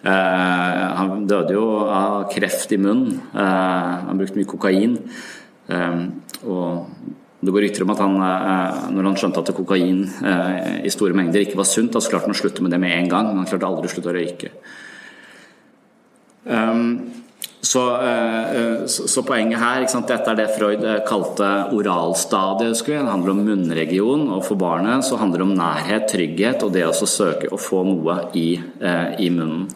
Eh, 0.01 0.83
han 0.97 1.25
døde 1.27 1.57
jo 1.57 1.65
av 1.83 2.29
kreft 2.31 2.71
i 2.71 2.79
munnen. 2.79 3.19
Eh, 3.35 4.05
han 4.07 4.21
brukte 4.21 4.39
mye 4.39 4.49
kokain. 4.49 4.95
Eh, 5.67 5.99
og 6.47 6.87
det 7.41 7.53
går 7.53 7.65
rykter 7.65 7.83
om 7.83 7.91
at 7.91 8.01
han, 8.05 8.15
eh, 8.15 8.79
når 8.95 9.09
han 9.09 9.19
skjønte 9.19 9.43
at 9.43 9.55
kokain 9.57 10.05
eh, 10.07 10.85
i 10.87 10.93
store 10.93 11.17
mengder 11.17 11.43
ikke 11.43 11.59
var 11.59 11.67
sunt, 11.67 11.91
så 11.97 12.13
klarte 12.13 12.29
han 12.29 12.37
å 12.37 12.41
slutte 12.41 12.63
med 12.63 12.71
det 12.71 12.79
med 12.79 12.95
en 12.95 13.11
gang. 13.11 13.31
Men 13.33 13.43
han 13.43 13.51
klarte 13.51 13.67
aldri 13.67 13.91
å 13.91 13.93
slutte 13.93 14.13
å 14.13 14.15
røyke. 14.15 14.53
Um, 16.41 17.20
så, 17.61 18.01
eh, 18.01 18.85
så, 18.85 19.07
så, 19.07 19.21
poenget 19.23 19.61
her 19.61 19.83
Dette 19.85 20.31
er 20.31 20.37
det 20.39 20.47
Freud 20.55 20.81
eh, 20.81 21.03
kalte 21.05 21.49
oralstadiet. 21.77 22.81
Det 22.87 22.97
handler 23.05 23.35
om 23.35 23.43
munnregion. 23.45 24.25
Og 24.33 24.41
for 24.47 24.57
barnet 24.57 25.05
så 25.05 25.19
handler 25.21 25.43
det 25.43 25.47
om 25.49 25.59
nærhet, 25.59 26.07
trygghet 26.09 26.65
og 26.65 26.73
det 26.73 26.87
å 26.89 26.93
søke 26.95 27.51
å 27.53 27.61
få 27.61 27.83
noe 27.85 28.17
i, 28.33 28.55
eh, 28.57 29.13
i 29.21 29.29
munnen. 29.29 29.69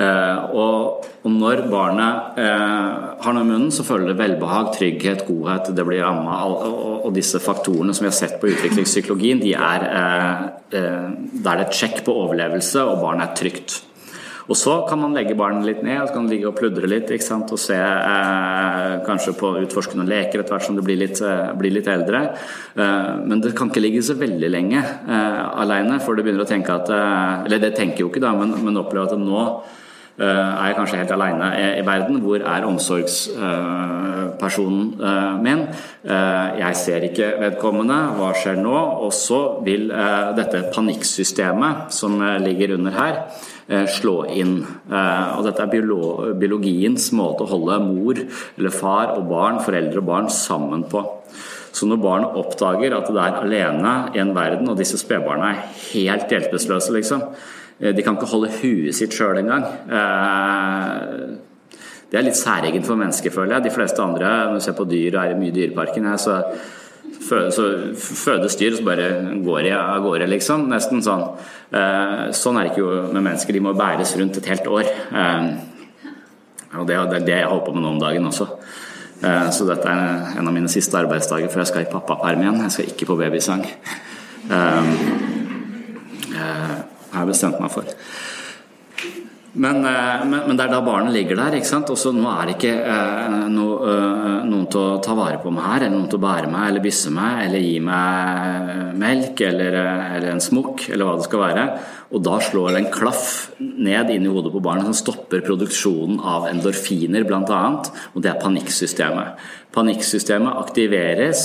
Og, 0.00 1.02
og, 1.26 1.32
når 1.34 1.64
barnet 1.68 2.36
har 2.38 3.34
noe 3.34 3.42
i 3.42 3.48
munnen, 3.48 3.72
så 3.74 3.82
føler 3.84 4.12
det 4.12 4.20
velbehag, 4.20 4.70
trygghet, 4.76 5.24
godhet, 5.26 5.72
det 5.76 5.84
blir 5.84 6.00
ramma. 6.06 6.38
Og, 6.46 6.62
og, 7.02 7.10
disse 7.12 7.42
faktorene 7.42 7.92
som 7.92 8.06
vi 8.06 8.08
har 8.08 8.16
sett 8.16 8.38
på 8.40 8.48
utviklingspsykologien, 8.52 9.42
de 9.42 9.52
er, 9.58 9.86
da 10.70 11.52
er 11.52 11.64
et 11.66 11.76
sjekk 11.76 12.04
på 12.06 12.14
overlevelse, 12.22 12.86
og 12.86 13.02
barnet 13.02 13.26
er 13.26 13.40
trygt. 13.42 13.80
Og 14.50 14.58
så 14.58 14.72
kan 14.88 14.98
man 14.98 15.14
legge 15.14 15.36
barnet 15.38 15.66
litt 15.66 15.82
ned 15.86 16.00
og 16.00 16.08
så 16.08 16.16
kan 16.16 16.24
man 16.24 16.32
ligge 16.32 16.48
og 16.50 16.56
pludre 16.58 16.88
litt 16.90 17.10
ikke 17.14 17.26
sant? 17.26 17.52
og 17.54 17.60
se 17.62 17.76
eh, 17.78 18.94
kanskje 19.06 19.36
på 19.38 19.52
utforskende 19.62 20.08
leker 20.10 20.42
etter 20.42 20.56
hvert 20.56 20.66
som 20.66 20.78
du 20.78 20.82
blir 20.82 20.98
litt, 20.98 21.20
eh, 21.22 21.52
blir 21.58 21.76
litt 21.76 21.90
eldre. 21.90 22.24
Eh, 22.74 23.12
men 23.22 23.44
det 23.44 23.54
kan 23.58 23.70
ikke 23.70 23.84
ligge 23.84 24.02
så 24.02 24.18
veldig 24.18 24.50
lenge 24.50 24.80
eh, 24.82 25.44
alene, 25.62 26.00
for 26.02 26.18
du 26.18 26.24
begynner 26.26 26.42
å 26.42 26.50
tenke 26.50 26.74
at 26.74 26.90
eh, 26.90 27.46
Eller 27.46 27.62
det 27.62 27.76
tenker 27.78 28.02
jo 28.02 28.10
ikke, 28.10 28.24
da, 28.24 28.34
men, 28.34 28.56
men 28.64 28.80
opplever 28.82 29.14
at 29.14 29.22
nå 29.22 29.44
er 30.18 30.66
jeg 30.66 30.76
kanskje 30.76 31.00
helt 31.00 31.14
alene 31.14 31.48
i 31.78 31.86
verden. 31.86 32.20
Hvor 32.24 32.40
er 32.40 32.64
omsorgspersonen 32.68 34.86
min? 35.44 35.60
Jeg 36.04 36.76
ser 36.76 37.00
ikke 37.06 37.28
vedkommende. 37.40 37.98
Hva 38.18 38.30
skjer 38.36 38.56
nå? 38.60 38.78
Og 39.06 39.12
så 39.16 39.40
vil 39.64 39.84
dette 40.36 40.68
panikksystemet 40.74 41.76
som 41.94 42.12
ligger 42.44 42.74
under 42.76 42.92
her, 42.98 43.14
Eh, 43.70 43.86
slå 43.86 44.24
inn. 44.34 44.64
Eh, 44.90 45.26
og 45.38 45.44
dette 45.46 45.62
er 45.62 45.70
biologiens 46.40 47.04
måte 47.14 47.44
å 47.44 47.50
holde 47.52 47.76
mor 47.84 48.18
eller 48.18 48.74
far 48.74 49.12
og 49.14 49.28
barn, 49.30 49.60
foreldre 49.62 50.02
og 50.02 50.08
barn 50.08 50.26
sammen 50.34 50.82
på. 50.90 51.04
Så 51.70 51.86
når 51.86 52.00
barn 52.02 52.26
oppdager 52.26 52.96
at 52.96 53.06
det 53.06 53.22
er 53.22 53.36
alene 53.44 53.92
i 54.16 54.18
en 54.18 54.34
verden, 54.34 54.72
og 54.72 54.80
disse 54.80 54.98
spedbarna 54.98 55.52
er 55.52 55.60
helt 55.92 56.34
hjelpeløse, 56.34 56.90
liksom 56.96 57.22
eh, 57.22 57.46
De 57.80 58.02
kan 58.04 58.18
ikke 58.18 58.28
holde 58.28 58.50
huet 58.60 58.94
sitt 58.96 59.14
sjøl 59.16 59.38
engang. 59.40 59.64
Det 62.10 62.18
er 62.18 62.26
litt 62.26 62.36
særegent 62.36 62.84
for 62.84 63.00
mennesker, 63.00 63.32
føler 63.32 63.56
jeg. 63.56 63.64
De 63.68 63.72
fleste 63.72 64.02
andre, 64.04 64.28
når 64.50 64.60
du 64.60 64.64
ser 64.66 64.76
på 64.76 64.84
dyr 64.90 65.14
og 65.14 65.22
er 65.22 65.32
i 65.32 65.38
mye 65.40 65.54
dyreparken, 65.54 66.10
så 66.20 66.42
så 67.30 67.64
fødes 68.24 68.56
dyr, 68.56 68.76
så 68.76 68.84
bare 68.84 69.08
går 69.44 69.62
de 69.62 69.72
av 69.76 70.02
gårde, 70.02 70.26
liksom. 70.30 70.66
Nesten 70.70 71.02
sånn. 71.04 71.22
Eh, 71.70 72.30
sånn 72.34 72.58
er 72.58 72.66
det 72.66 72.72
ikke 72.74 73.12
med 73.14 73.22
mennesker. 73.22 73.54
De 73.54 73.62
må 73.62 73.74
bæres 73.78 74.16
rundt 74.18 74.38
et 74.40 74.50
helt 74.50 74.66
år. 74.66 74.84
Eh, 75.14 75.50
og 76.80 76.86
det 76.88 76.96
er 76.96 77.26
det 77.26 77.36
jeg 77.36 77.48
holder 77.48 77.66
på 77.66 77.74
med 77.76 77.84
nå 77.84 77.94
om 77.94 78.02
dagen 78.02 78.26
også. 78.30 78.48
Eh, 79.22 79.50
så 79.54 79.68
dette 79.68 79.88
er 79.88 80.38
en 80.40 80.48
av 80.48 80.54
mine 80.54 80.70
siste 80.72 80.98
arbeidsdager 80.98 81.52
før 81.52 81.64
jeg 81.64 81.72
skal 81.72 81.86
i 81.86 81.92
pappaperm 81.92 82.42
igjen. 82.42 82.62
Jeg 82.66 82.76
skal 82.76 82.94
ikke 82.94 83.10
på 83.12 83.20
babysang. 83.20 83.66
Jeg 87.10 87.18
har 87.18 87.26
bestemt 87.26 87.60
meg 87.62 87.74
for. 87.74 87.90
Men, 89.52 89.84
eh, 89.84 90.24
men, 90.24 90.44
men, 90.46 90.56
det 90.56 90.66
er 90.66 90.70
da 90.70 90.80
barnet 90.84 91.14
ligger 91.14 91.40
der. 91.40 91.56
ikke 91.58 91.66
sant? 91.66 91.90
Også 91.90 92.12
nå 92.14 92.26
er 92.30 92.46
det 92.46 92.54
ikke 92.54 92.74
eh, 92.86 93.38
no, 93.50 93.66
eh, 93.82 94.36
noen 94.46 94.68
til 94.70 94.78
å 94.78 95.00
ta 95.02 95.16
vare 95.18 95.40
på 95.42 95.50
meg 95.54 95.66
her, 95.66 95.86
eller 95.86 95.96
noen 95.96 96.10
til 96.10 96.20
å 96.20 96.22
bære 96.22 96.50
meg 96.52 96.68
eller 96.68 96.84
bysse 96.84 97.10
meg, 97.14 97.40
eller 97.48 97.64
gi 97.64 97.80
meg 97.82 98.92
melk 99.00 99.42
eller, 99.48 99.78
eh, 99.80 100.04
eller 100.18 100.36
en 100.36 100.44
smokk, 100.44 100.86
eller 100.92 101.08
hva 101.08 101.16
det 101.18 101.26
skal 101.26 101.42
være. 101.42 101.64
Og 102.14 102.22
da 102.26 102.36
slår 102.46 102.70
det 102.70 102.82
en 102.84 102.92
klaff 102.94 103.24
ned 103.58 104.12
inn 104.14 104.28
i 104.28 104.30
hodet 104.30 104.54
på 104.54 104.62
barnet 104.62 104.86
som 104.86 104.98
stopper 105.00 105.42
produksjonen 105.46 106.22
av 106.22 106.46
endorfiner, 106.50 107.26
bl.a., 107.26 107.60
og 108.14 108.22
det 108.22 108.30
er 108.30 108.40
panikksystemet. 108.42 109.42
Panikksystemet 109.74 110.62
aktiveres, 110.62 111.44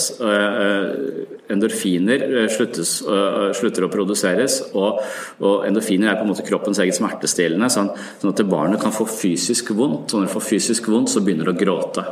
endorfiner 1.52 2.48
sluttes, 2.52 2.98
slutter 3.58 3.86
å 3.86 3.92
produseres, 3.92 4.60
og, 4.74 5.02
og, 5.40 5.66
endorfiner 5.68 6.12
er 6.12 6.20
på 6.20 6.26
en 6.26 6.32
måte 6.32 6.46
kroppens 6.48 6.80
eget 6.84 6.98
smertestillende, 6.98 7.70
sånn, 7.72 7.92
sånn 8.22 8.34
at 8.34 8.44
barnet 8.50 8.82
kan 8.82 8.96
få 8.96 9.08
fysisk 9.10 9.74
vondt. 9.78 10.14
Og 10.14 10.22
når 10.22 10.30
det 10.30 10.36
får 10.36 10.48
fysisk 10.50 10.90
vondt, 10.92 11.14
så 11.14 11.24
begynner 11.26 11.52
det 11.52 11.56
å 11.56 11.62
gråte. 11.62 12.06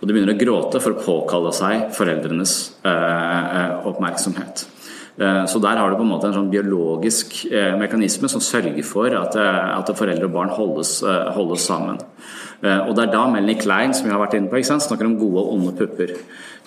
Og 0.00 0.08
det 0.08 0.16
begynner 0.16 0.34
å 0.34 0.40
gråte 0.40 0.80
for 0.80 0.96
å 0.96 1.02
påkalle 1.04 1.52
seg 1.54 1.90
foreldrenes 1.96 2.54
eh, 2.88 3.88
oppmerksomhet. 3.90 4.64
Eh, 5.20 5.42
så 5.52 5.60
der 5.60 5.76
har 5.76 5.90
du 5.90 5.98
på 5.98 6.06
en 6.06 6.12
måte 6.14 6.30
en 6.30 6.38
sånn 6.38 6.52
biologisk 6.52 7.42
eh, 7.50 7.74
mekanisme 7.76 8.30
som 8.32 8.40
sørger 8.44 8.80
for 8.86 9.12
at, 9.18 9.36
eh, 9.36 9.66
at 9.76 9.92
foreldre 9.98 10.30
og 10.30 10.36
barn 10.38 10.54
holdes, 10.56 10.94
eh, 11.04 11.28
holdes 11.36 11.66
sammen. 11.68 12.00
Og 12.60 12.94
Det 12.96 13.04
er 13.06 13.12
da 13.12 13.26
Melanie 13.30 13.56
Klein 13.56 13.94
som 13.96 14.06
vi 14.06 14.12
har 14.12 14.20
vært 14.20 14.34
inne 14.36 14.50
på, 14.52 14.60
snakker 14.60 15.06
om 15.06 15.18
gode 15.18 15.40
og 15.40 15.52
onde 15.54 15.72
pupper. 15.76 16.12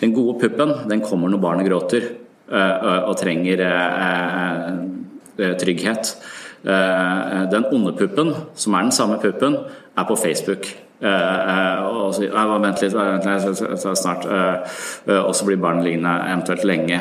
Den 0.02 0.14
gode 0.14 0.40
puppen 0.42 0.90
den 0.90 1.02
kommer 1.02 1.30
når 1.30 1.42
barnet 1.44 1.68
gråter 1.70 2.08
og 2.50 3.14
trenger 3.18 3.62
trygghet. 5.38 6.16
Den 7.54 7.66
onde 7.72 7.94
puppen, 7.94 8.34
som 8.56 8.74
er 8.74 8.82
den 8.82 8.92
samme 8.92 9.20
puppen, 9.22 9.58
er 9.98 10.04
på 10.10 10.16
Facebook. 10.18 10.83
Og 11.02 12.14
så, 12.16 12.28
vent 12.62 12.84
litt, 12.84 12.94
vent 12.96 13.26
litt 13.28 13.82
snart. 13.98 14.28
og 15.10 15.34
så 15.36 15.48
blir 15.48 15.60
barnet 15.60 15.88
liggende 15.88 16.14
eventuelt 16.30 16.64
lenge 16.68 17.00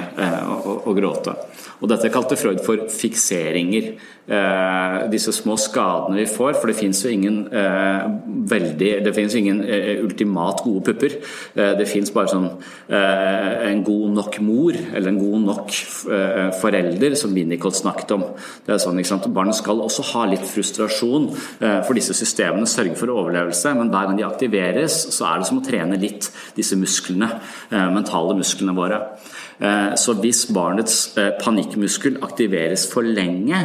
og, 0.49 0.89
og 0.89 0.97
gråte. 0.99 1.37
Og 1.83 1.91
dette 1.91 2.11
kalte 2.15 2.39
Freud 2.39 2.63
for 2.63 2.87
fikseringer. 2.95 3.95
Eh, 4.23 4.97
disse 5.11 5.33
små 5.35 5.57
skadene 5.59 6.21
vi 6.21 6.29
får, 6.31 6.53
for 6.55 6.71
det 6.71 6.77
fins 6.79 7.01
jo 7.03 7.11
ingen 7.11 7.41
eh, 7.51 8.05
veldig 8.53 8.91
Det 9.03 9.13
fins 9.17 9.35
ingen 9.35 9.65
eh, 9.67 9.99
ultimat 9.99 10.63
gode 10.63 10.85
pupper. 10.87 11.17
Eh, 11.57 11.73
det 11.81 11.89
fins 11.91 12.13
bare 12.15 12.31
sånn 12.31 12.47
eh, 12.47 13.67
en 13.67 13.83
god 13.83 14.15
nok 14.15 14.39
mor, 14.47 14.79
eller 14.79 15.11
en 15.11 15.19
god 15.19 15.49
nok 15.49 15.75
eh, 16.15 16.53
forelder, 16.61 17.17
som 17.19 17.35
Winnicott 17.35 17.81
snakket 17.81 18.15
om. 18.15 18.29
Det 18.63 18.77
er 18.77 18.83
sånn, 18.85 19.03
ikke 19.03 19.11
sant? 19.11 19.27
Barnet 19.35 19.59
skal 19.59 19.83
også 19.83 20.07
ha 20.13 20.29
litt 20.31 20.47
frustrasjon, 20.47 21.33
for 21.59 21.99
disse 21.99 22.15
systemene 22.15 22.69
sørger 22.71 22.95
for 22.99 23.11
overlevelse, 23.11 23.73
men 23.83 23.93
hver 23.93 24.09
gang 24.09 24.19
de 24.21 24.27
aktiveres, 24.27 24.99
så 25.13 25.29
er 25.29 25.43
det 25.43 25.51
som 25.51 25.61
å 25.61 25.67
trene 25.67 26.01
litt 26.01 26.31
disse 26.57 26.79
musklene, 26.79 27.29
mentale 27.71 28.37
musklene 28.39 28.75
våre. 28.77 29.01
Så 29.99 30.17
hvis 30.19 30.47
barnets 30.55 31.13
panikkmuskel 31.43 32.19
aktiveres 32.25 32.89
for 32.91 33.07
lenge 33.07 33.59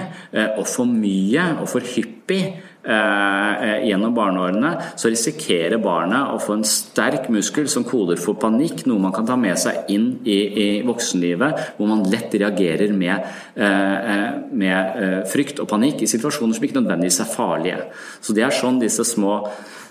og 0.58 0.66
for 0.70 0.90
mye 0.90 1.54
og 1.58 1.70
for 1.72 1.86
hyppig 1.96 2.42
gjennom 2.88 4.14
barneårene, 4.16 4.70
så 5.00 5.10
risikerer 5.12 5.82
barnet 5.84 6.36
å 6.36 6.38
få 6.40 6.60
en 6.60 6.68
sterk 6.68 7.26
muskel 7.34 7.66
som 7.72 7.84
koder 7.88 8.20
for 8.22 8.38
panikk, 8.40 8.86
noe 8.88 9.02
man 9.04 9.16
kan 9.16 9.28
ta 9.28 9.36
med 9.40 9.58
seg 9.60 9.90
inn 9.92 10.06
i, 10.24 10.38
i 10.38 10.68
voksenlivet, 10.88 11.74
hvor 11.80 11.90
man 11.90 12.06
lett 12.12 12.38
reagerer 12.38 12.94
med, 12.96 13.26
med 13.58 15.26
frykt 15.34 15.64
og 15.64 15.72
panikk 15.74 16.06
i 16.06 16.12
situasjoner 16.14 16.56
som 16.56 16.70
ikke 16.70 16.80
nødvendigvis 16.80 17.24
er 17.26 17.34
farlige. 17.34 17.82
Så 18.22 18.38
Det 18.38 18.46
er 18.46 18.56
sånn 18.56 18.80
disse 18.84 19.08
små 19.08 19.42
Eh, 19.42 19.87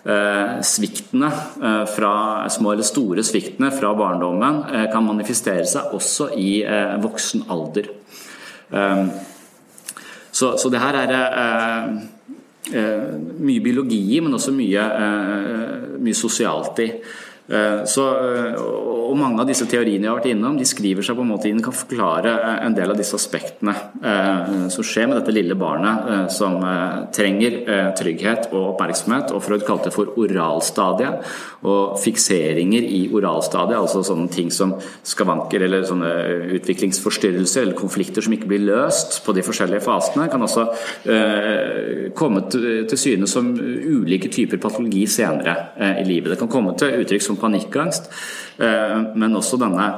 sviktene 0.62 1.30
eh, 1.62 1.84
fra 1.90 2.12
små 2.52 2.72
eller 2.72 2.86
store 2.86 3.24
sviktene 3.26 3.72
fra 3.74 3.90
barndommen 3.98 4.60
eh, 4.70 4.84
kan 4.92 5.06
manifestere 5.06 5.66
seg 5.66 5.94
også 5.96 6.30
i 6.38 6.50
voksen 7.02 7.46
alder. 7.52 7.90
Så, 10.36 10.48
så 10.58 10.68
det 10.72 10.80
her 10.82 10.96
er 10.98 11.12
mye 12.66 13.62
biologi 13.62 14.18
men 14.20 14.34
også 14.34 14.50
mye, 14.56 14.82
mye 16.02 16.18
sosialt 16.18 16.82
i. 16.82 16.88
Eh, 17.48 17.84
så, 17.86 18.04
eh, 18.10 18.56
og 18.58 19.14
mange 19.18 19.38
av 19.38 19.46
disse 19.46 19.68
teoriene 19.70 20.02
jeg 20.02 20.10
har 20.10 20.18
vært 20.18 20.32
innom, 20.32 20.56
de 20.58 20.66
skriver 20.66 21.06
seg 21.06 21.14
på 21.14 21.22
en 21.22 21.30
måte 21.30 21.46
inn 21.46 21.62
kan 21.62 21.74
forklare 21.76 22.32
eh, 22.34 22.56
en 22.66 22.74
del 22.74 22.90
av 22.90 22.98
disse 22.98 23.14
aspektene 23.14 23.74
som 24.70 24.84
skjer 24.84 25.06
med 25.08 25.18
dette 25.20 25.32
lille 25.34 25.54
barnet 25.58 26.30
som 26.32 26.58
trenger 27.14 27.56
trygghet 27.98 28.48
og 28.52 28.72
oppmerksomhet. 28.72 29.32
Og 29.34 29.42
Freud 29.42 29.64
kalte 29.66 29.88
det 29.88 29.94
for 29.94 30.12
oralstadiet. 30.20 31.24
Og 31.66 31.96
fikseringer 32.00 32.84
i 32.84 33.00
oralstadiet, 33.14 33.78
altså 33.78 34.02
sånne 34.06 34.30
ting 34.32 34.52
som 34.54 34.74
skavanker 35.06 35.64
eller 35.66 35.86
sånne 35.88 36.12
utviklingsforstyrrelser 36.58 37.64
eller 37.64 37.78
konflikter 37.78 38.24
som 38.24 38.36
ikke 38.36 38.50
blir 38.52 38.64
løst 38.68 39.18
på 39.26 39.34
de 39.36 39.44
forskjellige 39.46 39.84
fasene, 39.86 40.28
kan 40.32 40.46
også 40.46 40.66
komme 42.18 42.44
til 42.52 42.98
syne 43.00 43.30
som 43.30 43.50
ulike 43.56 44.30
typer 44.32 44.62
patologi 44.62 45.06
senere 45.10 45.56
i 46.00 46.06
livet. 46.06 46.34
Det 46.34 46.40
kan 46.44 46.52
komme 46.52 46.76
til 46.78 47.02
uttrykk 47.02 47.26
som 47.26 47.35
som 47.36 47.42
panikkangst, 47.44 48.10
eh, 48.58 49.00
men 49.14 49.36
også 49.36 49.58
denne 49.60 49.88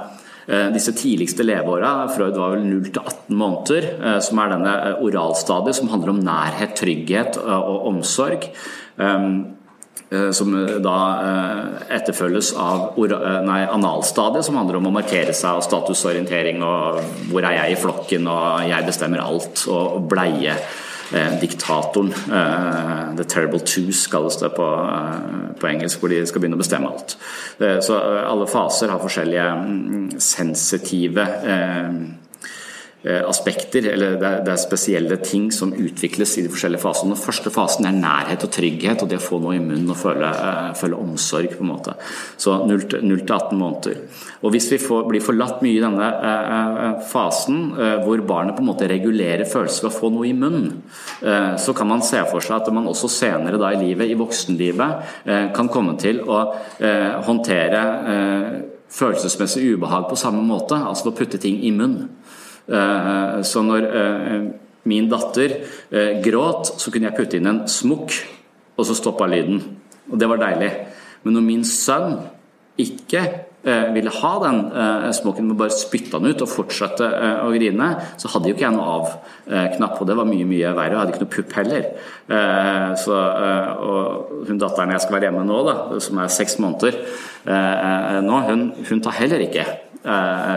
eh, 0.48 0.70
disse 0.72 0.94
tidligste 0.96 1.46
leveåra, 1.46 2.08
Freud 2.14 2.36
var 2.36 2.56
vel 2.56 2.66
0 2.66 2.90
til 2.90 3.02
18 3.04 3.36
måneder, 3.36 3.88
eh, 4.00 4.18
som 4.24 4.40
er 4.42 4.54
denne 4.54 4.74
oralstadiet 5.04 5.78
som 5.78 5.92
handler 5.92 6.14
om 6.14 6.24
nærhet, 6.24 6.74
trygghet 6.78 7.40
og 7.44 7.86
omsorg. 7.92 8.50
Som 10.32 10.54
da 10.80 10.94
etterfølges 11.92 12.54
av 12.56 12.96
analstadiet, 12.96 14.46
som 14.46 14.56
handler 14.56 14.78
om 14.78 14.88
å 14.88 14.92
markere 14.94 15.34
seg 15.36 15.58
og 15.60 15.66
statusorientering 15.66 16.62
og 16.64 17.02
hvor 17.28 17.44
er 17.44 17.58
jeg 17.58 17.74
i 17.74 17.78
flokken 17.82 18.24
og 18.32 18.64
jeg 18.70 18.86
bestemmer 18.88 19.20
alt 19.20 19.66
og 19.68 20.08
bleie 20.08 20.56
diktatoren. 21.40 22.12
Eh, 22.12 23.16
the 23.16 23.24
Terrible 23.24 23.60
Twos 23.60 24.06
kalles 24.06 24.36
det 24.40 24.50
på, 24.56 24.68
eh, 24.92 25.54
på, 25.60 25.66
engelsk, 25.66 26.00
hvor 26.00 26.12
de 26.12 26.26
skal 26.26 26.40
begynne 26.40 26.58
å 26.58 26.62
bestemme 26.62 26.90
alt. 26.90 27.16
Så 27.58 27.96
alle 27.98 28.46
faser 28.46 28.92
har 28.92 29.02
forskjellige 29.02 30.20
sensitive 30.22 31.18
sensitive 31.18 31.26
aspekter, 33.06 33.84
eller 33.92 34.16
det 34.18 34.50
er 34.50 34.58
spesielle 34.60 35.16
ting 35.22 35.52
som 35.54 35.70
utvikles 35.70 36.32
i 36.38 36.42
de 36.44 36.50
forskjellige 36.50 36.82
fasene. 36.82 37.14
Den 37.14 37.22
første 37.22 37.52
fasen 37.54 37.86
er 37.86 37.94
nærhet 37.94 38.42
og 38.44 38.50
trygghet, 38.52 39.04
og 39.04 39.10
det 39.10 39.20
å 39.20 39.22
få 39.22 39.38
noe 39.42 39.54
i 39.54 39.62
munnen 39.62 39.92
og 39.92 40.00
føle, 40.00 40.32
føle 40.78 40.98
omsorg. 40.98 41.54
på 41.56 41.64
en 41.64 41.70
måte. 41.70 41.94
Så 42.36 42.56
0 42.66 42.88
til 42.90 43.34
18 43.34 43.58
måneder. 43.58 44.00
Og 44.42 44.50
Hvis 44.50 44.70
vi 44.72 44.78
får, 44.78 45.06
blir 45.08 45.24
forlatt 45.24 45.62
mye 45.64 45.76
i 45.76 45.82
denne 45.82 46.08
eh, 46.08 46.52
eh, 46.84 47.00
fasen 47.10 47.72
eh, 47.74 47.96
hvor 48.04 48.22
barnet 48.26 48.56
på 48.56 48.62
en 48.62 48.70
måte 48.70 48.88
regulerer 48.90 49.48
følelser 49.48 49.86
ved 49.86 49.92
å 49.92 49.98
få 49.98 50.10
noe 50.14 50.28
i 50.28 50.36
munnen, 50.36 50.82
så 51.58 51.72
kan 51.76 51.88
man 51.90 52.02
se 52.04 52.20
for 52.30 52.44
seg 52.44 52.54
at 52.58 52.68
man 52.74 52.86
også 52.88 53.08
senere 53.10 53.58
da 53.60 53.72
i 53.74 53.80
livet, 53.80 54.08
i 54.08 54.16
voksenlivet, 54.18 55.24
kan 55.56 55.70
komme 55.72 55.96
til 56.00 56.20
å 56.22 56.38
håndtere 57.26 57.80
følelsesmessig 58.94 59.64
ubehag 59.74 60.06
på 60.08 60.18
samme 60.18 60.44
måte, 60.46 60.78
altså 60.78 61.10
å 61.10 61.16
putte 61.16 61.40
ting 61.42 61.58
i 61.66 61.72
munnen. 61.74 62.08
Så 62.68 63.62
når 63.64 63.86
min 64.88 65.06
datter 65.08 65.54
gråt, 66.24 66.74
så 66.76 66.92
kunne 66.92 67.08
jeg 67.08 67.16
putte 67.16 67.38
inn 67.38 67.48
en 67.48 67.62
smokk, 67.70 68.12
og 68.76 68.88
så 68.88 68.96
stoppa 68.96 69.28
lyden. 69.30 69.62
Og 70.12 70.20
det 70.20 70.28
var 70.28 70.42
deilig. 70.42 70.68
Men 71.24 71.38
når 71.38 71.46
min 71.46 71.64
sønn 71.66 72.18
ikke 72.78 73.22
Eh, 73.68 73.92
ville 73.92 74.10
ha 74.10 74.30
den 74.38 74.58
eh, 74.70 75.08
smokken, 75.12 75.48
men 75.48 75.56
bare 75.58 75.74
spytta 75.74 76.20
den 76.22 76.30
ut 76.30 76.42
og 76.44 76.50
fortsette 76.52 77.04
eh, 77.04 77.40
å 77.42 77.48
grine, 77.50 77.88
så 78.20 78.30
hadde 78.30 78.52
jo 78.52 78.54
ikke 78.54 78.64
jeg 78.64 78.74
noe 78.76 78.92
av-knapp. 79.00 79.96
Og 79.98 80.06
det 80.06 80.14
var 80.14 80.28
mye 80.28 80.46
mye 80.46 80.70
verre. 80.76 80.92
Jeg 80.92 81.00
hadde 81.00 81.14
ikke 81.14 81.24
noe 81.24 81.32
pupp 81.34 81.56
heller. 81.58 81.88
Så, 83.02 83.16
og 83.16 84.46
hun 84.46 84.60
datteren 84.60 84.92
jeg 84.92 85.02
skal 85.02 85.16
være 85.16 85.28
hjemme 85.28 85.44
nå, 85.48 85.58
da, 85.66 85.74
som 86.04 86.20
er 86.20 86.32
seks 86.32 86.58
måneder 86.60 86.98
nå, 88.24 88.40
hun, 88.50 88.64
hun 88.84 89.00
tar 89.04 89.16
heller 89.16 89.40
ikke 89.46 89.64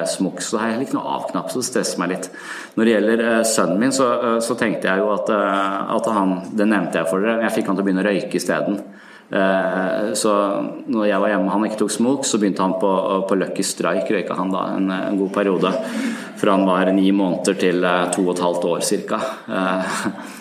smokk, 0.08 0.40
så 0.46 0.62
har 0.62 0.72
jeg 0.72 0.86
ikke 0.86 0.96
noe 0.96 1.16
av-knapp, 1.18 1.50
så 1.52 1.60
det 1.60 1.68
stresser 1.68 2.00
meg 2.02 2.14
litt. 2.14 2.30
Når 2.78 2.88
det 2.88 2.96
gjelder 2.96 3.24
sønnen 3.48 3.82
min, 3.82 3.94
så, 3.96 4.08
så 4.44 4.56
tenkte 4.60 4.88
jeg 4.88 5.04
jo 5.04 5.10
at, 5.14 5.32
at, 5.32 6.12
han 6.16 6.38
Det 6.56 6.68
nevnte 6.68 7.02
jeg 7.02 7.10
for 7.12 7.24
dere, 7.24 7.42
jeg 7.46 7.58
fikk 7.58 7.72
han 7.72 7.80
til 7.80 7.84
å 7.84 7.88
begynne 7.90 8.06
å 8.06 8.08
røyke 8.08 8.40
isteden. 8.40 8.80
Eh, 9.32 10.14
så 10.14 10.32
når 10.92 11.06
jeg 11.08 11.24
var 11.24 11.32
hjemme 11.32 11.48
og 11.48 11.54
han 11.56 11.66
ikke 11.70 11.80
tok 11.86 11.94
smok, 11.96 12.26
så 12.28 12.40
begynte 12.42 12.66
han 12.66 12.76
på, 12.82 12.92
på 13.30 13.38
Lucky 13.40 13.64
Strike, 13.64 14.12
røyka 14.12 14.36
han 14.36 14.52
da 14.52 14.66
en, 14.76 14.92
en, 14.92 15.20
god 15.22 15.32
periode. 15.38 15.72
Fra 16.42 16.58
han 16.58 16.68
var 16.68 16.92
ni 16.92 17.08
måneder 17.16 17.60
til 17.62 17.84
eh, 17.88 18.10
to 18.12 18.26
og 18.28 18.36
et 18.36 18.44
halvt 18.44 18.70
år 18.74 18.86
ca. 19.08 19.22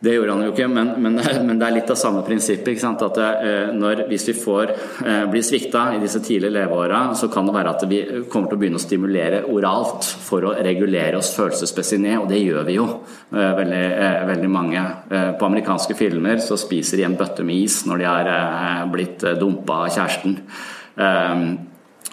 Det 0.00 0.14
gjorde 0.14 0.32
han 0.32 0.46
jo 0.46 0.52
ikke, 0.54 0.66
men, 0.72 0.94
men, 0.96 1.18
men, 1.46 1.58
det 1.60 1.66
er 1.66 1.74
litt 1.76 1.90
av 1.92 1.98
samme 2.00 2.22
prinsippet. 2.24 2.80
At 2.88 3.18
eh, 3.20 3.72
når, 3.76 4.06
hvis 4.08 4.30
vi 4.30 4.34
får 4.38 4.72
eh, 4.72 5.24
blir 5.28 5.44
svikta 5.44 5.90
i 5.92 6.00
disse 6.00 6.22
tidlige 6.24 6.54
leveåra, 6.54 7.02
så 7.18 7.28
kan 7.32 7.48
det 7.48 7.54
være 7.58 7.74
at 7.74 7.84
vi 7.90 8.00
kommer 8.32 8.48
til 8.48 8.56
å 8.56 8.62
begynne 8.62 8.80
å 8.80 8.84
stimulere 8.84 9.42
oralt 9.52 10.08
for 10.08 10.48
å 10.48 10.54
regulere 10.56 11.20
oss 11.20 11.34
følelsesmessig 11.36 12.00
ned, 12.00 12.16
og 12.22 12.30
det 12.32 12.40
gjør 12.40 12.64
vi 12.70 12.78
jo. 12.78 12.86
Eh, 13.34 13.50
veldig, 13.60 13.84
veldig, 14.32 14.50
mange. 14.50 14.86
På 15.38 15.46
amerikanske 15.46 15.94
filmer 15.98 16.40
så 16.42 16.56
spiser 16.58 16.98
de 16.98 17.04
en 17.06 17.18
bøtte 17.18 17.44
med 17.46 17.60
is 17.66 17.82
når 17.86 18.00
de 18.00 18.08
er 18.08 18.88
blitt 18.90 19.26
dumpa 19.38 19.84
av 19.84 19.92
kjæresten. 19.98 20.38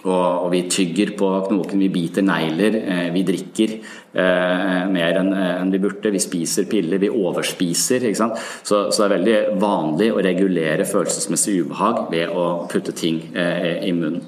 Og, 0.05 0.45
og, 0.45 0.51
vi 0.53 0.61
tygger 0.69 1.15
på 1.17 1.29
knoken, 1.47 1.81
vi 1.81 1.89
biter 1.91 2.25
negler, 2.25 2.77
eh, 2.83 3.07
vi 3.15 3.23
drikker 3.25 3.73
eh, 3.73 4.83
mer 4.93 5.17
enn 5.23 5.31
eh, 5.33 5.55
en 5.63 5.73
vi 5.73 5.81
burde. 5.81 6.11
Vi 6.13 6.21
spiser 6.21 6.69
piller, 6.69 7.01
vi 7.01 7.09
overspiser. 7.09 8.05
Så, 8.13 8.29
så, 8.69 8.77
det 8.93 9.07
er 9.07 9.15
veldig 9.15 9.39
vanlig 9.63 10.11
å 10.13 10.21
regulere 10.23 10.85
følelsesmessig 10.87 11.57
ubehag 11.65 12.05
ved 12.13 12.29
å 12.29 12.47
putte 12.69 12.93
ting 12.95 13.23
eh, 13.33 13.83
i 13.89 13.93
munnen. 13.97 14.23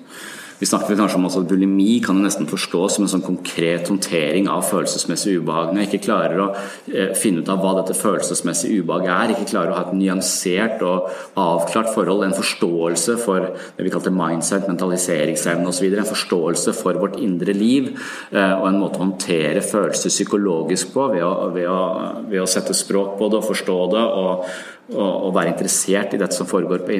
Vi 0.59 0.67
snakket 0.67 0.97
kanskje 0.99 1.15
om 1.15 1.27
at 1.29 1.47
bulimi 1.47 2.01
kan 2.03 2.17
nesten 2.19 2.47
forstås 2.49 2.97
som 2.97 3.05
en 3.05 3.11
sånn 3.11 3.23
konkret 3.23 3.87
håndtering 3.87 4.49
av 4.51 4.65
følelsesmessig 4.67 5.37
ubehag. 5.39 5.69
Når 5.71 5.85
jeg 5.85 5.89
ikke 5.89 6.07
klarer 6.09 6.41
å 6.43 6.47
eh, 6.51 7.13
finne 7.15 7.39
ut 7.39 7.51
av 7.51 7.61
hva 7.63 7.77
dette 7.77 7.95
følelsesmessige 7.95 8.81
ubehaget 8.83 9.13
er, 9.13 9.33
ikke 9.33 9.47
klarer 9.53 9.71
å 9.71 9.77
ha 9.77 9.85
et 9.87 9.95
nyansert 9.95 10.83
og 10.83 11.07
avklart 11.39 11.93
forhold, 11.93 12.25
en 12.27 12.35
forståelse 12.35 13.15
for 13.23 13.47
det 13.77 13.85
vi 13.85 13.93
kalte 13.93 14.11
mindset, 14.11 14.67
mentaliseringsevne 14.67 15.71
osv., 15.71 15.87
en 15.93 16.09
forståelse 16.09 16.73
for 16.75 16.99
vårt 16.99 17.15
indre 17.23 17.55
liv 17.55 17.93
eh, 18.33 18.57
og 18.57 18.67
en 18.67 18.81
måte 18.81 18.99
å 18.99 19.05
håndtere 19.05 19.63
følelser 19.63 20.11
psykologisk 20.11 20.91
på 20.97 21.07
ved 21.13 21.23
å, 21.23 21.31
ved 21.55 21.71
å, 21.71 21.79
ved 22.27 22.43
å 22.43 22.49
sette 22.51 22.75
språk 22.75 23.15
på 23.15 23.31
det 23.31 23.39
og 23.39 23.47
forstå 23.53 23.79
det. 23.95 24.03
og 24.19 24.77
og 24.95 25.35
være 25.35 25.53
interessert 25.53 26.15
i 26.15 26.19
dette 26.21 26.35
som 26.35 26.47
foregår 26.49 26.81
på 26.87 26.95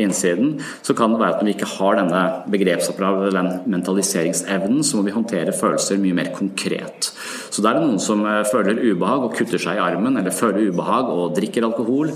innsiden, 0.00 0.56
så 0.82 0.94
kan 0.96 1.12
det 1.12 1.20
være 1.20 1.36
at 1.36 1.42
når 1.42 1.48
vi 1.48 1.54
ikke 1.54 1.70
har 1.76 1.98
denne 2.00 2.22
begrepsapparatet, 2.50 3.36
den 3.36 3.50
mentaliseringsevnen, 3.76 4.82
så 4.84 4.98
må 4.98 5.06
vi 5.06 5.14
håndtere 5.14 5.54
følelser 5.54 6.02
mye 6.02 6.16
mer 6.18 6.32
konkret. 6.34 7.12
Så 7.50 7.62
da 7.62 7.70
er 7.70 7.78
det 7.78 7.86
noen 7.86 8.02
som 8.02 8.24
eh, 8.26 8.44
føler 8.48 8.82
ubehag 8.90 9.26
og 9.28 9.34
kutter 9.38 9.60
seg 9.62 9.78
i 9.78 9.82
armen, 9.82 10.18
eller 10.18 10.34
føler 10.34 10.72
ubehag 10.72 11.10
og 11.14 11.34
drikker 11.38 11.66
alkohol. 11.68 12.12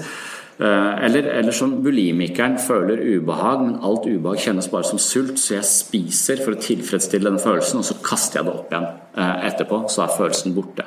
Eh, 0.63 1.05
eller, 1.07 1.29
eller, 1.41 1.55
som 1.57 1.79
bulimikeren 1.85 2.59
føler 2.61 3.01
ubehag, 3.17 3.63
men 3.65 3.79
alt 3.83 4.09
ubehag 4.09 4.43
kjennes 4.47 4.69
bare 4.73 4.91
som 4.91 5.01
sult, 5.03 5.39
så 5.41 5.57
jeg 5.57 5.71
spiser 5.71 6.43
for 6.43 6.57
å 6.57 6.63
tilfredsstille 6.63 7.31
denne 7.31 7.43
følelsen, 7.43 7.81
og 7.81 7.89
så 7.89 7.99
kaster 8.05 8.41
jeg 8.41 8.49
det 8.49 8.57
opp 8.59 8.75
igjen 8.75 8.91
eh, 8.91 9.47
etterpå, 9.53 9.85
så 9.93 10.05
er 10.05 10.19
følelsen 10.19 10.59
borte. 10.59 10.87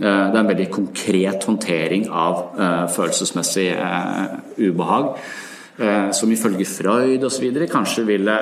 Eh, 0.00 0.26
det 0.32 0.36
er 0.36 0.40
en 0.40 0.48
veldig 0.48 0.68
konkret 0.72 1.44
håndtering 1.44 2.06
av 2.08 2.56
eh, 2.56 2.84
følelsesmessig 2.94 3.68
eh, 3.76 4.34
ubehag. 4.70 5.14
Som 6.12 6.28
ifølge 6.28 6.66
Freud 6.68 7.22
osv. 7.24 7.54
kanskje 7.72 8.02
ville, 8.04 8.34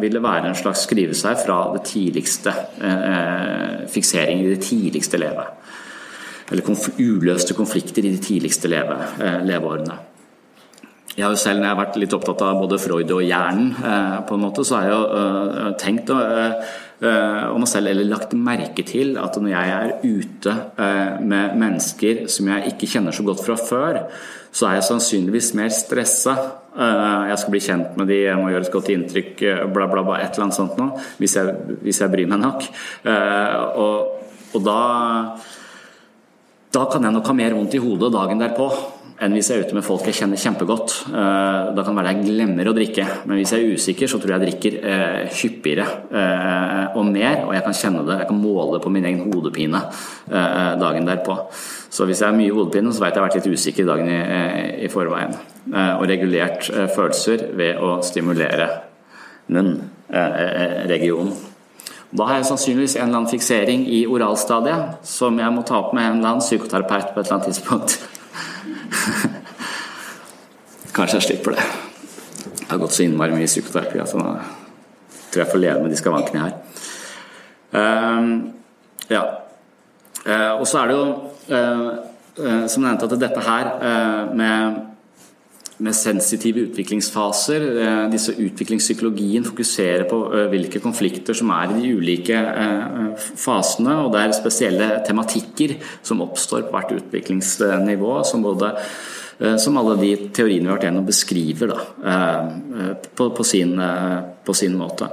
ville, 0.00 0.22
være 0.24 0.48
en 0.48 0.56
slags 0.56 0.86
skrive 0.86 1.12
seg 1.12 1.36
fra 1.42 1.58
det 1.74 1.82
tidligste 1.84 2.54
fiksering 3.92 4.40
i 4.40 4.54
det 4.54 4.62
tidligste 4.64 5.20
levet. 5.20 5.68
Eller 6.48 6.64
konf 6.64 6.86
uløste 6.96 7.52
konflikter 7.58 8.06
i 8.08 8.14
de 8.14 8.22
tidligste 8.24 8.72
leve, 8.72 8.96
leveårene. 9.44 9.98
Jeg 11.16 11.26
har 11.26 11.34
jo 11.34 11.40
selv, 11.40 11.60
når 11.60 11.66
jeg 11.66 11.74
har 11.74 11.82
vært 11.82 11.96
litt 12.00 12.14
opptatt 12.16 12.42
av 12.46 12.60
både 12.62 12.78
Freud 12.80 13.10
og 13.12 13.24
hjernen, 13.26 13.74
på 14.28 14.36
en 14.36 14.44
måte, 14.46 14.64
så 14.64 14.78
har 14.78 14.86
jeg 14.88 14.94
jo 14.96 15.72
tenkt 15.82 16.12
om 16.12 17.58
meg 17.60 17.68
selv, 17.68 17.90
eller 17.90 18.08
lagt 18.08 18.32
merke 18.38 18.84
til 18.86 19.16
at 19.20 19.36
når 19.36 19.50
jeg 19.52 19.74
er 19.76 19.92
ute 20.06 20.54
med 21.20 21.58
mennesker 21.60 22.22
som 22.32 22.48
jeg 22.52 22.72
ikke 22.72 22.88
kjenner 22.94 23.16
så 23.16 23.26
godt 23.26 23.42
fra 23.44 23.58
før, 23.60 23.98
så 24.52 24.68
er 24.68 24.78
jeg 24.78 24.86
sannsynligvis 24.88 25.52
mer 25.58 25.72
stressa. 25.74 26.36
Jeg 26.72 27.38
skal 27.42 27.54
bli 27.54 27.62
kjent 27.64 28.00
med 28.00 28.08
de, 28.08 28.18
jeg 28.30 28.40
må 28.40 28.48
gjøre 28.52 28.68
et 28.68 28.74
godt 28.78 28.90
inntrykk, 28.94 29.44
bla, 29.74 29.88
bla, 29.92 30.06
bla, 30.06 30.16
et 30.20 30.32
eller 30.32 30.46
annet 30.46 30.60
sånt 30.60 30.80
noe. 30.80 30.96
Hvis 31.20 31.36
hvis 31.82 32.00
jeg 32.00 32.12
bryr 32.12 32.30
meg 32.30 32.40
nok. 32.40 32.68
Og, 33.82 34.32
og 34.52 34.64
da 34.64 34.80
da 36.72 36.86
kan 36.88 37.04
jeg 37.04 37.12
nok 37.12 37.26
ha 37.28 37.36
mer 37.36 37.52
vondt 37.52 37.74
i 37.76 37.80
hodet 37.82 38.08
dagen 38.14 38.40
derpå 38.40 38.70
enn 39.22 39.34
hvis 39.36 39.50
jeg 39.50 39.58
er 39.58 39.66
ute 39.66 39.76
med 39.76 39.84
folk 39.86 40.06
jeg 40.08 40.16
kjenner 40.18 40.40
kjempegodt. 40.40 40.94
Eh, 41.10 41.68
da 41.76 41.84
kan 41.84 41.94
det 41.94 42.00
være 42.00 42.14
jeg 42.14 42.24
glemmer 42.26 42.68
å 42.68 42.74
drikke, 42.76 43.04
men 43.28 43.38
hvis 43.38 43.52
jeg 43.54 43.62
er 43.62 43.76
usikker, 43.76 44.10
så 44.10 44.18
tror 44.18 44.34
jeg 44.34 44.40
jeg 44.40 44.48
drikker 44.48 44.78
eh, 44.92 45.36
hyppigere 45.38 45.86
eh, 46.10 46.98
og 46.98 47.06
mer, 47.08 47.44
og 47.46 47.54
jeg 47.56 47.64
kan 47.66 47.78
kjenne 47.78 48.02
det, 48.08 48.18
jeg 48.22 48.30
kan 48.32 48.40
måle 48.42 48.76
det 48.76 48.82
på 48.84 48.92
min 48.94 49.06
egen 49.08 49.22
hodepine 49.28 49.84
dagen 50.82 51.06
derpå. 51.08 51.36
Så 51.92 52.06
hvis 52.08 52.22
jeg 52.22 52.30
har 52.30 52.36
mye 52.36 52.52
hodepine, 52.54 52.92
så 52.92 53.04
vet 53.04 53.12
jeg 53.12 53.20
jeg 53.20 53.22
har 53.22 53.28
vært 53.28 53.38
litt 53.38 53.58
usikker 53.58 53.88
dagen 53.88 54.10
i, 54.10 54.20
i 54.86 54.90
forveien. 54.92 55.34
Og 55.72 56.04
regulert 56.08 56.66
følelser 56.94 57.46
ved 57.58 57.80
å 57.82 57.98
stimulere 58.06 58.68
den 59.52 59.74
regionen. 60.90 61.34
Da 62.12 62.26
har 62.28 62.40
jeg 62.40 62.48
sannsynligvis 62.50 62.96
en 62.98 63.06
eller 63.06 63.22
annen 63.22 63.32
fiksering 63.32 63.84
i 63.88 64.02
oralstadiet 64.04 65.06
som 65.08 65.38
jeg 65.40 65.54
må 65.54 65.64
ta 65.68 65.78
opp 65.80 65.94
med 65.96 66.04
en 66.04 66.18
eller 66.18 66.34
annen 66.34 66.44
psykoterapeut 66.44 67.14
på 67.14 67.20
et 67.20 67.24
eller 67.26 67.38
annet 67.38 67.48
tidspunkt. 67.52 68.00
Kanskje 70.96 71.16
jeg 71.18 71.26
slipper 71.28 71.50
det. 71.56 71.64
Jeg 72.60 72.70
har 72.70 72.82
gått 72.82 72.96
så 72.96 73.04
innmari 73.06 73.36
mye 73.36 73.50
psykoterapi 73.50 73.96
at 74.00 74.12
jeg 74.12 74.18
tror 75.32 75.42
jeg 75.42 75.52
får 75.52 75.62
leve 75.62 75.82
med 75.82 75.90
de 75.92 76.00
skavankene 76.00 76.44
her. 76.44 76.54
Um, 77.72 78.26
ja. 79.08 79.22
Uh, 80.26 80.52
og 80.60 80.66
så 80.68 80.82
er 80.82 80.86
det 80.90 80.96
jo, 80.98 81.06
uh, 81.52 81.90
som 82.68 82.84
nevnte, 82.84 83.08
at 83.08 83.20
dette 83.20 83.40
her 83.44 83.64
med 84.36 84.58
med 85.82 85.96
sensitive 85.96 86.66
utviklingsfaser. 86.66 87.64
Eh, 87.82 88.02
disse 88.12 88.34
Utviklingspsykologien 88.38 89.44
fokuserer 89.46 90.04
på 90.10 90.20
eh, 90.30 90.48
hvilke 90.52 90.82
konflikter 90.82 91.36
som 91.36 91.50
er 91.54 91.72
i 91.72 91.80
de 91.80 91.94
ulike 91.98 92.36
eh, 92.36 93.08
fasene. 93.18 93.98
og 94.04 94.12
Det 94.14 94.22
er 94.22 94.36
spesielle 94.36 94.90
tematikker 95.06 95.76
som 96.02 96.22
oppstår 96.24 96.68
på 96.68 96.76
hvert 96.76 96.94
utviklingsnivå. 97.00 98.14
som 98.24 98.42
både 98.42 98.76
som 99.58 99.74
alle 99.80 99.96
de 99.98 100.10
teoriene 100.30 100.68
vi 100.68 100.70
har 100.70 100.76
vært 100.76 100.84
gjennom 100.86 101.06
beskriver 101.08 101.72
da, 101.72 101.78
på, 103.16 103.24
på, 103.34 103.42
sin, 103.42 103.72
på 104.44 104.54
sin 104.54 104.76
måte. 104.78 105.08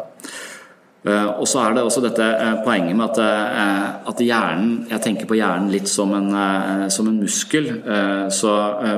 Eh, 1.08 1.28
og 1.40 1.48
så 1.48 1.62
er 1.64 1.76
det 1.78 1.84
også 1.88 2.02
dette 2.04 2.26
eh, 2.28 2.58
poenget 2.66 2.98
med 3.00 3.06
at, 3.06 3.20
eh, 3.24 3.84
at, 4.12 4.20
hjernen 4.20 4.72
Jeg 4.90 5.00
tenker 5.06 5.30
på 5.30 5.38
hjernen 5.38 5.70
litt 5.72 5.88
som 5.88 6.12
en, 6.12 6.34
som 6.92 7.08
en 7.08 7.20
muskel. 7.22 7.70
Så 8.36 8.52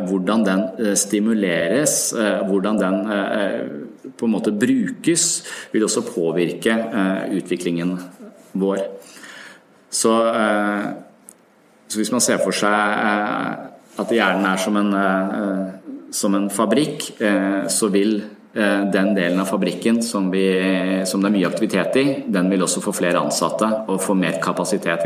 hvordan 0.08 0.46
den 0.46 0.96
stimuleres, 0.98 2.14
hvordan 2.48 2.80
den 2.80 2.98
på 4.18 4.26
en 4.26 4.34
måte 4.34 4.54
brukes, 4.54 5.28
vil 5.72 5.86
også 5.86 6.04
påvirke 6.08 6.76
utviklingen 7.38 7.96
vår. 8.54 8.82
Så, 9.92 10.14
så 11.88 12.00
hvis 12.00 12.12
man 12.12 12.24
ser 12.24 12.42
for 12.44 12.56
seg 12.56 14.02
at 14.02 14.14
hjernen 14.16 14.48
er 14.48 14.62
som 14.62 14.78
en, 14.80 14.94
som 16.12 16.36
en 16.36 16.50
fabrikk, 16.52 17.12
så 17.70 17.92
vil 17.94 18.22
den 18.54 19.14
delen 19.16 19.40
av 19.40 19.48
fabrikken 19.48 20.02
som, 20.04 20.26
vi, 20.32 20.44
som, 21.08 21.22
det 21.24 21.30
er 21.30 21.36
mye 21.38 21.48
aktivitet 21.48 21.96
i, 22.02 22.04
den 22.28 22.50
vil 22.52 22.66
også 22.66 22.82
få 22.84 22.92
flere 22.92 23.22
ansatte 23.24 23.70
og 23.88 24.02
få 24.04 24.16
mer 24.20 24.42
kapasitet. 24.44 25.06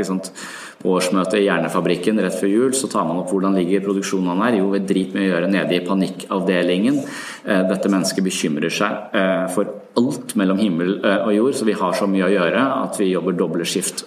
På 0.82 0.96
årsmøtet 0.98 1.38
i 1.40 1.46
Hjernefabrikken 1.46 2.20
rett 2.26 2.40
før 2.40 2.50
jul 2.50 2.74
så 2.78 2.90
tar 2.90 3.06
man 3.06 3.22
opp 3.22 3.30
hvordan 3.30 3.56
ligger 3.58 3.86
produksjonen 3.86 4.42
her. 4.42 4.58
Jo, 4.60 4.72
vi 4.74 4.82
driter 4.82 5.18
med 5.18 5.28
å 5.28 5.30
gjøre 5.30 5.52
nede 5.54 5.78
i 5.78 5.84
panikkavdelingen. 5.86 7.00
Eh, 7.46 7.64
dette 7.70 7.92
mennesket 7.94 8.26
bekymrer 8.26 8.74
seg 8.74 9.16
eh, 9.16 9.46
for 9.54 9.72
alt 9.96 10.36
mellom 10.36 10.60
himmel 10.60 10.98
og 11.06 11.32
jord, 11.32 11.54
så 11.56 11.70
vi 11.70 11.78
har 11.78 11.94
så 11.96 12.10
mye 12.10 12.26
å 12.28 12.34
gjøre 12.34 12.66
at 12.82 12.98
vi 13.00 13.14
jobber 13.14 13.38
dobbeltskift 13.40 14.02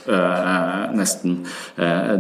nesten 0.98 1.38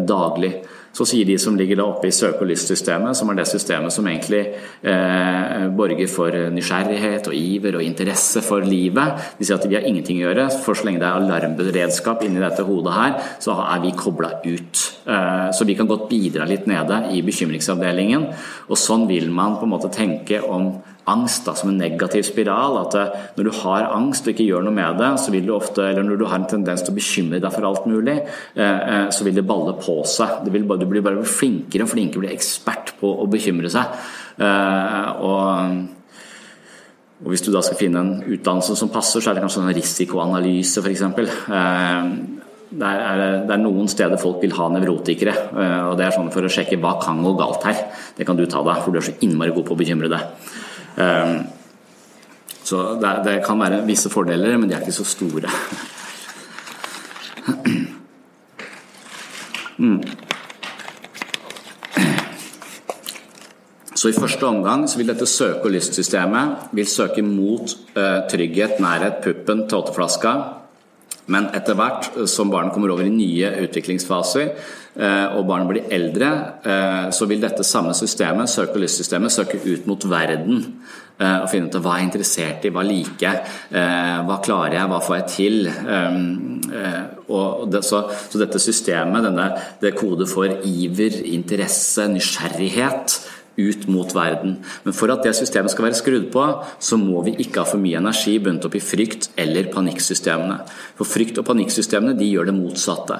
daglig. 0.08 0.54
Så 0.96 1.06
sier 1.06 1.28
de 1.28 1.36
som 1.38 1.56
ligger 1.56 1.78
da 1.78 1.86
oppe 1.86 2.08
i 2.08 2.14
søke- 2.14 2.42
og 2.42 2.50
lystsystemet, 2.50 3.16
som 3.16 3.30
er 3.30 3.38
det 3.38 3.46
systemet 3.50 3.94
som 3.94 4.06
egentlig 4.08 4.40
eh, 4.82 5.68
borger 5.76 6.10
for 6.10 6.34
nysgjerrighet 6.54 7.28
og 7.30 7.36
iver 7.36 7.78
og 7.78 7.84
interesse 7.84 8.42
for 8.44 8.64
livet, 8.64 9.28
de 9.38 9.46
sier 9.46 9.58
at 9.58 9.68
vi 9.68 9.78
har 9.78 9.86
ingenting 9.86 10.22
å 10.22 10.26
gjøre. 10.26 10.48
For 10.64 10.78
så 10.78 10.88
lenge 10.88 11.02
det 11.02 11.08
er 11.08 11.20
alarmberedskap 11.20 12.24
inni 12.26 12.42
dette 12.42 12.66
hodet 12.66 12.96
her, 12.96 13.16
så 13.44 13.56
er 13.68 13.82
vi 13.84 13.94
kobla 13.98 14.32
ut. 14.46 14.84
Eh, 15.06 15.48
så 15.54 15.68
vi 15.68 15.76
kan 15.78 15.90
godt 15.90 16.08
bidra 16.10 16.48
litt 16.48 16.66
nede 16.70 17.04
i 17.14 17.22
bekymringsavdelingen. 17.26 18.28
Og 18.68 18.80
sånn 18.80 19.06
vil 19.10 19.30
man 19.34 19.58
på 19.60 19.68
en 19.68 19.74
måte 19.76 19.92
tenke 19.94 20.42
om 20.44 20.72
angst 21.08 21.46
da, 21.48 21.54
som 21.56 21.70
en 21.72 21.80
negativ 21.80 22.24
spiral. 22.28 22.78
At 22.82 22.96
eh, 22.98 23.26
når 23.38 23.48
du 23.48 23.52
har 23.62 23.90
angst 23.96 24.26
og 24.26 24.34
ikke 24.34 24.46
gjør 24.46 24.66
noe 24.66 24.76
med 24.76 25.00
det, 25.00 25.10
så 25.22 25.34
vil 25.34 25.46
du 25.48 25.54
ofte, 25.56 25.84
eller 25.84 26.06
når 26.06 26.20
du 26.20 26.26
har 26.28 26.40
en 26.40 26.48
tendens 26.50 26.84
til 26.84 26.94
å 26.94 26.98
bekymre 26.98 27.42
deg 27.42 27.54
for 27.54 27.68
alt 27.68 27.86
mulig, 27.90 28.16
eh, 28.54 28.64
eh, 28.64 29.04
så 29.14 29.26
vil 29.26 29.38
det 29.38 29.46
balle 29.48 29.76
på 29.80 30.00
seg. 30.08 30.42
du 30.44 30.50
blir 30.52 31.04
bare 31.04 31.24
flinkere 31.24 31.86
og 31.86 31.92
flinkere, 31.92 32.24
blir 32.24 32.36
ekspert 32.36 32.96
på 33.00 33.12
å 33.22 33.28
bekymre 33.30 33.70
seg. 33.72 33.94
Og, 34.38 35.78
og 37.18 37.30
hvis 37.32 37.42
du 37.42 37.50
da 37.50 37.62
skal 37.66 37.78
finne 37.80 38.02
en 38.04 38.12
utdannelse 38.22 38.76
som 38.78 38.92
passer, 38.94 39.22
så 39.22 39.30
er 39.30 39.38
det 39.38 39.42
kanskje 39.42 39.64
en 39.64 39.74
risikoanalyse 39.74 40.84
f.eks. 40.84 41.06
Det 41.08 41.24
det 42.68 42.84
er, 42.84 43.60
noen 43.62 43.88
steder 43.88 44.20
folk 44.20 44.42
vil 44.44 44.52
ha 44.58 44.66
nevrotikere. 44.74 45.32
og 45.88 45.94
Det 45.98 46.04
er 46.04 46.12
sånn 46.12 46.28
for 46.34 46.44
å 46.44 46.52
sjekke 46.52 46.76
hva 46.82 46.98
kan 47.00 47.22
gå 47.24 47.32
galt 47.38 47.64
her. 47.64 47.86
Det 48.16 48.26
kan 48.28 48.36
du 48.36 48.44
ta 48.44 48.60
deg, 48.66 48.82
for 48.84 48.92
du 48.92 49.00
er 49.00 49.06
så 49.08 49.16
innmari 49.24 49.54
god 49.56 49.70
på 49.70 49.76
å 49.76 49.80
bekymre 49.80 50.10
deg. 50.12 50.58
Ehm, 50.98 51.46
så 52.64 52.82
det, 53.00 53.12
det 53.24 53.36
kan 53.46 53.60
være 53.60 53.84
visse 53.86 54.10
fordeler, 54.12 54.56
men 54.58 54.68
de 54.68 54.76
er 54.76 54.84
ikke 54.84 54.98
så 54.98 55.06
store. 55.06 55.50
Mm. 59.78 60.02
Så 63.94 64.10
I 64.10 64.14
første 64.14 64.46
omgang 64.46 64.84
vil 64.98 65.08
dette 65.10 65.26
søke- 65.26 65.66
og 65.66 65.70
lystsystemet 65.74 66.70
vil 66.74 66.86
søke 66.86 67.22
mot 67.22 67.72
uh, 67.94 68.26
trygghet, 68.30 68.80
nærhet, 68.82 69.22
puppen, 69.22 69.64
tåteflaska. 69.70 70.34
Men 71.28 71.50
etter 71.56 71.76
hvert 71.76 72.10
som 72.30 72.50
barnet 72.52 72.72
kommer 72.74 72.92
over 72.94 73.06
i 73.06 73.12
nye 73.12 73.50
utviklingsfaser, 73.66 74.52
Eh, 74.98 75.36
og 75.38 75.44
barnet 75.46 75.68
blir 75.70 75.92
eldre, 75.94 76.28
eh, 76.66 77.10
så 77.14 77.26
vil 77.30 77.40
dette 77.40 77.62
samme 77.62 77.92
systemet, 77.94 78.50
søke- 78.50 78.74
og 78.74 78.82
lystsystemet, 78.82 79.30
søke 79.30 79.60
ut 79.62 79.86
mot 79.86 80.04
verden 80.10 80.64
eh, 81.20 81.38
og 81.38 81.48
finne 81.52 81.70
ut 81.70 81.76
av 81.78 81.84
hva 81.84 81.92
jeg 81.94 82.02
er 82.02 82.08
interessert 82.08 82.66
i, 82.66 82.72
hva 82.74 82.82
liker 82.82 83.22
jeg, 83.22 83.52
hva 84.26 84.40
klarer 84.42 84.74
jeg, 84.74 84.90
hva 84.90 84.98
får 85.02 85.16
jeg 85.16 85.28
til. 85.36 85.70
Så, 87.88 88.00
dette 88.42 88.58
systemet, 88.62 89.26
denne, 89.28 89.48
det 89.82 89.94
kode 89.98 90.26
for 90.30 90.50
iver, 90.66 91.22
interesse, 91.30 92.08
nysgjerrighet, 92.10 93.18
ut 93.58 93.86
mot 93.90 94.14
verden. 94.14 94.56
Men 94.84 94.96
for 94.96 95.10
at 95.12 95.24
det 95.26 95.34
systemet 95.36 95.72
skal 95.74 95.88
være 95.88 95.98
skrudd 95.98 96.28
på, 96.34 96.44
så 96.78 96.98
må 97.00 97.22
vi 97.26 97.34
ikke 97.42 97.62
ha 97.62 97.68
for 97.68 97.82
mye 97.82 97.98
energi 98.00 98.36
bundet 98.42 98.68
opp 98.68 98.76
i 98.78 98.82
frykt- 98.84 99.30
eller 99.36 99.70
panikksystemene. 99.72 100.60
For 100.98 101.08
frykt- 101.08 101.40
og 101.42 101.48
panikksystemene 101.48 102.16
de 102.18 102.30
gjør 102.30 102.50
det 102.50 102.56
motsatte. 102.58 103.18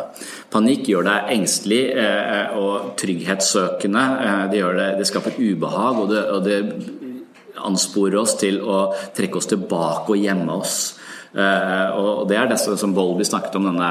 Panikk 0.54 0.88
gjør 0.92 1.08
deg 1.10 1.34
engstelig 1.38 1.82
eh, 1.98 2.54
og 2.58 2.94
trygghetssøkende. 3.00 4.06
Eh, 4.28 4.44
det, 4.54 4.62
det, 4.78 4.88
det 5.02 5.10
skaper 5.10 5.38
ubehag, 5.38 6.02
og 6.04 6.14
det, 6.14 6.24
og 6.32 6.46
det 6.46 6.60
ansporer 7.66 8.20
oss 8.20 8.36
til 8.38 8.60
å 8.62 8.88
trekke 9.16 9.40
oss 9.40 9.50
tilbake 9.50 10.14
og 10.14 10.22
gjemme 10.22 10.60
oss. 10.60 10.78
Eh, 11.38 11.98
og 11.98 12.26
det 12.30 12.38
er 12.38 12.48
det 12.50 12.58
som 12.58 12.94
Volby 12.96 13.26
snakket 13.26 13.58
om, 13.58 13.68
denne 13.68 13.90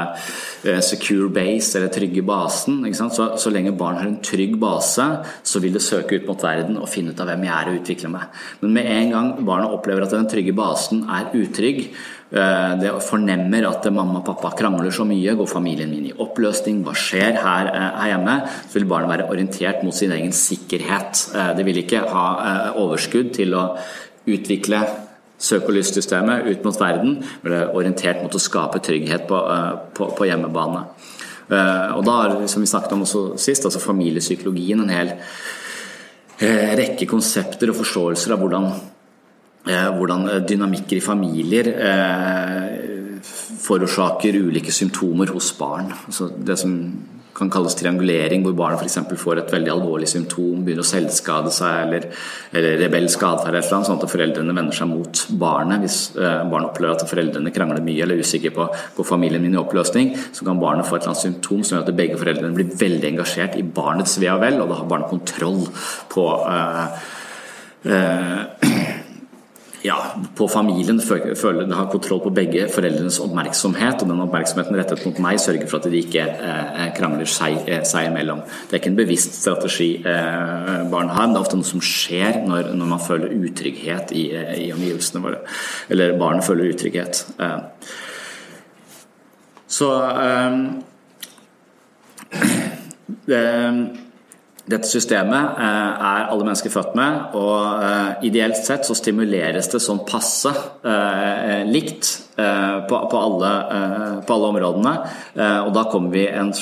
eh, 0.68 0.82
secure 0.84 1.30
base, 1.32 1.78
eller 1.78 1.92
trygge 1.92 2.24
basen. 2.26 2.82
Så, 2.92 3.30
så, 3.40 3.52
lenge 3.54 3.72
barn 3.78 4.00
har 4.00 4.10
en 4.10 4.20
trygg 4.24 4.58
base, 4.60 5.06
så 5.42 5.62
vil 5.64 5.76
det 5.76 5.84
søke 5.84 6.18
ut 6.18 6.28
mot 6.28 6.44
verden 6.44 6.80
og 6.80 6.90
finne 6.92 7.14
ut 7.14 7.24
av 7.24 7.30
hvem 7.30 7.48
jeg 7.48 7.54
er 7.54 7.72
og 7.72 7.80
utvikle 7.80 8.12
meg. 8.12 8.44
Men 8.62 8.76
med 8.76 8.92
en 8.92 9.16
gang 9.16 9.32
barna 9.48 9.72
opplever 9.72 10.04
at 10.04 10.14
den 10.16 10.28
trygge 10.30 10.54
basen 10.56 11.06
er 11.08 11.32
utrygg, 11.38 11.82
eh, 11.88 12.74
det 12.82 12.92
fornemmer 13.06 13.70
at 13.70 13.88
mamma 13.88 14.20
og 14.20 14.28
pappa 14.28 14.52
krangler 14.58 14.92
så 14.94 15.08
mye, 15.08 15.36
går 15.38 15.48
familien 15.48 15.92
min 15.94 16.10
i 16.10 16.16
oppløsning, 16.20 16.84
hva 16.84 16.96
skjer 16.98 17.40
her, 17.40 17.72
her 17.72 18.12
hjemme? 18.12 18.38
Så 18.68 18.80
vil 18.80 18.90
barnet 18.92 19.14
være 19.14 19.30
orientert 19.32 19.84
mot 19.86 19.96
sin 19.96 20.12
egen 20.12 20.36
sikkerhet. 20.36 21.28
Det 21.56 21.64
vil 21.64 21.80
ikke 21.80 22.04
ha 22.12 22.28
overskudd 22.76 23.32
til 23.38 23.56
å 23.56 23.70
utvikle 24.28 24.84
søk- 25.38 25.68
og 25.68 25.76
lystsystemet 25.76 26.48
ut 26.48 26.66
mot 26.66 26.80
verden, 26.80 27.18
ble 27.44 27.62
orientert 27.78 28.22
mot 28.22 28.34
å 28.34 28.42
skape 28.42 28.82
trygghet 28.84 29.28
på, 29.30 29.38
eh, 29.54 29.72
på, 29.94 30.10
på 30.18 30.28
hjemmebane. 30.28 30.84
Eh, 31.48 31.96
og 31.96 32.04
da 32.06 32.18
har, 32.22 32.36
som 32.50 32.64
vi 32.64 32.70
snakket 32.70 32.96
om 32.96 33.06
også 33.06 33.24
sist, 33.40 33.64
altså 33.64 33.82
familiepsykologien 33.82 34.84
en 34.84 34.94
hel 34.94 35.16
rekke 36.38 37.08
konsepter 37.10 37.72
og 37.72 37.80
forståelser 37.80 38.30
av 38.30 38.38
hvordan, 38.38 38.66
hvordan 39.96 40.20
dynamikker 40.46 41.00
i 41.00 41.02
familier 41.02 41.70
forårsaker 43.68 44.38
ulike 44.38 44.70
symptomer 44.70 45.32
hos 45.34 45.50
barn. 45.58 45.90
Altså 46.06 46.28
det 46.30 46.58
som 46.60 46.76
kan 47.38 47.50
kalles 47.52 47.76
triangulering, 47.78 48.42
hvor 48.44 48.56
barnet 48.58 48.82
f.eks. 48.82 48.98
får 49.22 49.42
et 49.42 49.52
veldig 49.54 49.72
alvorlig 49.72 50.08
symptom, 50.10 50.64
begynner 50.66 50.84
å 50.84 50.88
selvskade 50.88 51.52
seg 51.54 51.84
eller, 51.86 52.08
eller 52.52 52.78
rebelsk 52.82 53.22
atferd, 53.28 53.60
sånn 53.68 53.86
at 53.94 54.06
foreldrene 54.10 54.56
vender 54.56 54.76
seg 54.76 54.90
mot 54.90 55.22
barnet. 55.40 55.84
Hvis 55.84 55.98
eh, 56.16 56.42
barnet 56.50 56.72
opplever 56.72 56.96
at 56.96 57.08
foreldrene 57.08 57.54
krangler 57.54 57.84
mye 57.84 58.04
eller 58.04 58.18
er 58.18 58.26
usikker 58.26 58.54
på 58.56 58.68
går 58.98 59.08
familien 59.08 59.44
min 59.44 59.56
i 59.56 59.62
oppløsning, 59.62 60.14
så 60.34 60.46
kan 60.46 60.60
barnet 60.62 60.88
få 60.88 60.98
et 60.98 61.04
eller 61.04 61.14
annet 61.14 61.26
symptom 61.26 61.62
som 61.62 61.78
gjør 61.78 61.86
at 61.86 61.98
begge 62.02 62.20
foreldrene 62.20 62.56
blir 62.56 62.76
veldig 62.84 63.12
engasjert 63.14 63.58
i 63.58 63.64
barnets 63.64 64.18
ve 64.20 64.30
og 64.34 64.42
vel, 64.42 64.60
og 64.62 64.70
da 64.72 64.80
har 64.80 64.90
barnet 64.90 65.12
kontroll 65.12 65.64
på 66.12 66.28
eh, 66.50 67.10
eh, 67.94 68.97
ja, 69.82 69.96
på 70.34 70.48
familien, 70.50 70.98
føler 71.00 71.60
den 71.62 71.72
har 71.76 71.86
kontroll 71.90 72.20
på 72.24 72.32
begge 72.34 72.64
foreldrenes 72.72 73.20
oppmerksomhet. 73.22 74.02
Og 74.02 74.10
den 74.10 74.22
oppmerksomheten 74.24 74.78
rettet 74.78 75.04
mot 75.06 75.20
meg 75.22 75.38
sørger 75.42 75.68
for 75.70 75.78
at 75.78 75.86
de 75.92 76.00
ikke 76.02 76.24
eh, 76.24 76.88
krangler 76.96 77.30
seg, 77.30 77.60
eh, 77.70 77.84
seg, 77.86 78.08
imellom. 78.10 78.42
Det 78.42 78.74
er 78.74 78.82
ikke 78.82 78.90
en 78.90 78.98
bevisst 78.98 79.38
strategi 79.38 79.90
eh, 80.02 80.74
barn 80.90 81.12
har, 81.14 81.28
men 81.28 81.36
det 81.36 81.40
er 81.40 81.46
ofte 81.46 81.60
noe 81.60 81.70
som 81.70 81.84
skjer 81.84 82.40
når, 82.48 82.72
når 82.78 82.90
man 82.90 83.04
føler 83.04 83.36
utrygghet 83.38 84.14
i, 84.18 84.24
eh, 84.34 84.52
i, 84.64 84.68
omgivelsene 84.74 85.22
våre. 85.22 85.44
Eller 85.92 86.18
barnet 86.18 86.46
føler 86.48 86.72
utrygghet. 86.72 87.22
Eh. 87.38 87.58
Så 89.78 89.92
eh, 90.10 90.60
det 93.30 93.46
dette 94.68 94.88
systemet 94.88 95.58
eh, 95.58 96.06
er 96.10 96.28
alle 96.28 96.44
mennesker 96.44 96.72
født 96.72 96.96
med, 96.98 97.36
og 97.38 97.84
eh, 97.84 98.26
ideelt 98.28 98.58
sett 98.60 98.84
så 98.84 98.96
stimuleres 98.96 99.70
det 99.72 99.80
sånn 99.80 100.02
passe 100.08 100.52
eh, 100.84 101.64
likt 101.68 102.16
på, 102.38 102.98
alle, 103.18 103.48
på 104.22 104.34
alle 104.34 104.48
områdene. 104.52 104.90
Og 105.66 105.72
da, 105.74 105.82
en, 105.90 106.52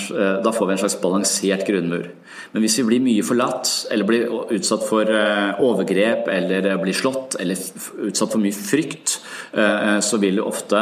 da, 0.40 0.52
får 0.56 0.70
vi 0.70 0.72
en 0.72 0.80
slags 0.80 0.94
balansert 1.02 1.66
grunnmur. 1.68 2.06
Men 2.54 2.64
hvis 2.64 2.78
vi 2.80 2.86
blir 2.88 3.02
mye 3.04 3.26
forlatt, 3.28 3.68
eller 3.92 4.08
blir 4.08 4.24
utsatt 4.56 4.86
for 4.88 5.04
overgrep, 5.04 6.30
eller 6.32 6.70
blir 6.80 6.96
slått, 6.96 7.36
eller 7.44 7.60
utsatt 8.08 8.32
for 8.32 8.40
mye 8.40 8.56
frykt, 8.56 9.18
så 10.00 10.22
vil 10.22 10.40
det 10.40 10.48
ofte, 10.48 10.80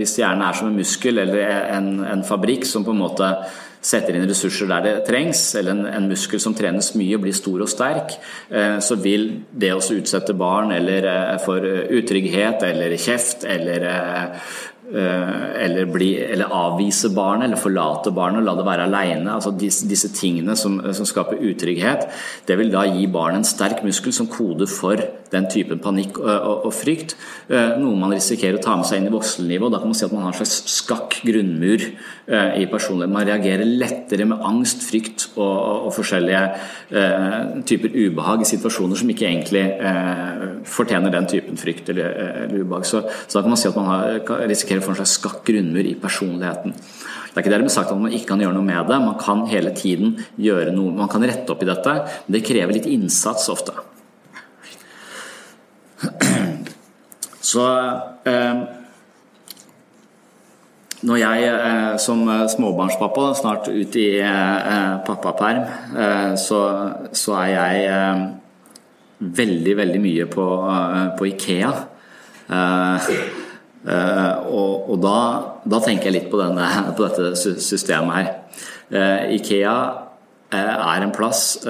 hvis 0.00 0.18
hjernen 0.18 0.42
er 0.48 0.58
som 0.58 0.72
en 0.72 0.82
muskel 0.82 1.22
eller 1.22 1.46
en, 1.76 1.92
en 2.10 2.26
fabrikk 2.26 2.66
som 2.66 2.82
på 2.82 2.96
en 2.96 3.04
måte 3.06 3.30
setter 3.80 4.16
inn 4.16 4.28
ressurser 4.28 4.68
der 4.70 4.86
det 4.86 4.94
trengs, 5.08 5.42
eller 5.58 5.76
en, 5.76 5.86
en 5.88 6.08
muskel 6.10 6.42
som 6.42 6.54
trenes 6.56 6.92
mye, 6.98 7.20
blir 7.20 7.36
stor 7.36 7.64
og 7.64 7.70
sterk, 7.70 8.16
eh, 8.50 8.78
så 8.84 8.98
vil 9.00 9.30
det 9.50 9.72
å 9.74 9.80
utsette 9.80 10.36
barn 10.36 10.74
eller 10.76 11.08
eh, 11.08 11.38
for 11.44 11.64
utrygghet 12.00 12.66
eller 12.68 12.98
kjeft 13.00 13.46
eller 13.48 13.88
eh, 13.88 14.50
Eh, 14.94 15.64
eller, 15.64 15.84
bli, 15.84 16.18
eller, 16.18 16.48
avvise 16.50 17.12
barnet 17.14 17.46
eller 17.46 17.58
forlate 17.62 18.10
barnet 18.10 18.40
og 18.40 18.46
la 18.48 18.54
det 18.58 18.64
være 18.66 18.86
alene. 18.88 19.36
Altså 19.36 19.52
disse, 19.54 19.86
disse 19.86 20.10
tingene 20.10 20.56
som, 20.58 20.80
som, 20.96 21.06
skaper 21.06 21.38
utrygghet, 21.46 22.08
det 22.48 22.56
vil 22.58 22.72
da 22.74 22.82
gi 22.88 23.06
barnet 23.06 23.44
en 23.44 23.46
sterk 23.46 23.84
muskel 23.86 24.14
som 24.16 24.26
kode 24.30 24.66
for 24.66 24.98
den 25.30 25.46
typen 25.50 25.80
panikk 25.82 26.18
og, 26.20 26.30
og, 26.30 26.64
og, 26.68 26.74
frykt. 26.74 27.14
Eh, 27.48 27.76
noe 27.80 27.98
man 27.98 28.14
risikerer 28.14 28.58
å 28.58 28.62
ta 28.64 28.76
med 28.78 28.88
seg 28.88 29.00
inn 29.00 29.10
i 29.10 29.14
voksenlivet. 29.14 29.66
og 29.66 29.74
Da 29.74 29.80
kan 29.82 29.92
man 29.92 29.98
si 29.98 30.06
at 30.06 30.14
man 30.14 30.24
har 30.26 30.34
en 30.34 30.38
slags 30.40 30.74
skakk 30.74 31.20
grunnmur 31.26 31.84
eh, 31.86 32.60
i 32.62 32.66
personligheten. 32.70 33.14
Man 33.14 33.28
reagerer 33.28 33.68
lettere 33.68 34.26
med 34.30 34.42
angst, 34.46 34.82
frykt 34.86 35.28
og, 35.36 35.86
og 35.86 35.94
forskjellige 35.94 36.42
typer 37.68 37.92
ubehag 37.94 38.42
i 38.42 38.48
situasjoner 38.48 38.98
som 38.98 39.10
ikke 39.12 39.28
egentlig 39.28 39.62
fortjener 40.66 41.12
den 41.14 41.28
typen 41.30 41.58
frykt 41.60 41.92
eller, 41.92 42.16
eller 42.46 42.64
ubehag. 42.64 42.88
Så, 42.88 43.02
så, 43.26 43.36
da 43.36 43.44
kan 43.44 43.54
man 43.54 43.60
si 43.60 43.68
at 43.70 43.78
man 43.78 43.90
har, 43.90 44.18
risikerer 44.50 44.82
få 44.84 44.94
en 44.94 45.00
slags 45.00 45.14
skakk 45.20 45.44
grunnmur 45.46 45.86
i 45.86 45.94
personligheten. 46.00 46.74
Det 47.30 47.38
er 47.38 47.44
ikke 47.44 47.54
dermed 47.54 47.70
sagt 47.70 47.92
at 47.92 48.00
man 48.00 48.14
ikke 48.14 48.32
kan 48.32 48.42
gjøre 48.42 48.56
noe 48.56 48.66
med 48.66 48.90
det. 48.90 48.98
Man 49.04 49.18
kan 49.20 49.44
hele 49.50 49.70
tiden 49.76 50.16
gjøre 50.40 50.74
noe, 50.74 50.96
man 50.98 51.10
kan 51.12 51.22
rette 51.22 51.54
opp 51.54 51.62
i 51.62 51.70
dette, 51.70 51.96
men 52.26 52.36
det 52.36 52.44
krever 52.46 52.74
litt 52.74 52.90
innsats 52.90 53.46
ofte. 53.52 53.76
Så 57.50 57.64
eh, 58.28 58.60
når 61.00 61.16
jeg 61.16 61.44
eh, 61.48 61.94
som 62.00 62.26
småbarnspappa, 62.52 63.30
snart 63.38 63.70
ut 63.72 63.96
i 63.96 64.08
eh, 64.20 64.98
pappaperm, 65.06 65.62
eh, 65.96 66.34
så, 66.36 66.60
så, 67.16 67.36
er 67.40 67.48
jeg 67.54 67.86
eh, 67.88 68.26
veldig, 69.40 69.76
veldig 69.76 70.02
mye 70.04 70.26
på, 70.28 70.46
eh, 70.68 71.06
på 71.16 71.30
Ikea. 71.30 71.72
Og, 74.50 74.90
og 74.92 74.96
da, 75.00 75.16
da, 75.64 75.80
tenker 75.80 76.10
jeg 76.10 76.16
litt 76.18 76.30
på, 76.32 76.40
denne, 76.42 76.68
på 76.98 77.06
dette 77.06 77.56
systemet 77.64 78.18
her. 78.18 78.30
Ikea 79.38 79.76
er 80.56 81.04
en 81.04 81.14
plass 81.14 81.60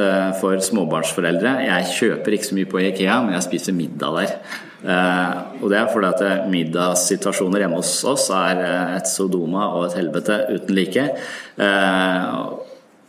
for 0.41 0.63
småbarnsforeldre. 0.65 1.53
Jeg 1.67 1.93
kjøper 1.99 2.37
ikke 2.37 2.49
så 2.49 2.57
mye 2.57 2.71
på 2.71 2.81
Ikea, 2.87 3.21
men 3.27 3.37
jeg 3.37 3.47
spiser 3.49 3.77
middag 3.77 4.17
der. 4.17 4.35
og 5.61 5.67
det 5.69 5.77
er 5.77 5.91
fordi 5.93 6.09
at 6.09 6.49
middagssituasjoner 6.49 7.61
hjemme 7.61 7.83
hos 7.83 7.93
oss 8.09 8.31
er 8.33 8.63
et 8.97 9.09
sodoma 9.11 9.67
og 9.77 9.91
et 9.91 9.99
helvete 10.01 10.41
uten 10.55 10.75
like. 10.79 11.09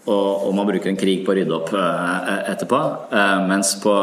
Og, 0.01 0.47
og, 0.47 0.53
man 0.57 0.65
bruker 0.65 0.89
en 0.89 0.97
krig 0.97 1.19
på 1.25 1.29
å 1.29 1.35
rydde 1.37 1.53
opp 1.53 1.69
uh, 1.77 2.47
etterpå. 2.49 2.77
Uh, 3.11 3.43
mens 3.45 3.75
på 3.83 3.93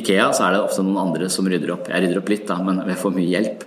Ikea 0.00 0.30
så 0.36 0.46
er 0.46 0.54
det 0.54 0.62
ofte 0.64 0.84
noen 0.86 1.02
andre 1.02 1.28
som 1.32 1.48
rydder 1.50 1.74
opp. 1.74 1.90
Jeg 1.92 2.06
rydder 2.06 2.22
opp 2.22 2.32
litt, 2.32 2.46
da, 2.48 2.56
men 2.64 2.80
jeg 2.88 3.00
får 3.02 3.14
mye 3.16 3.28
hjelp. 3.28 3.66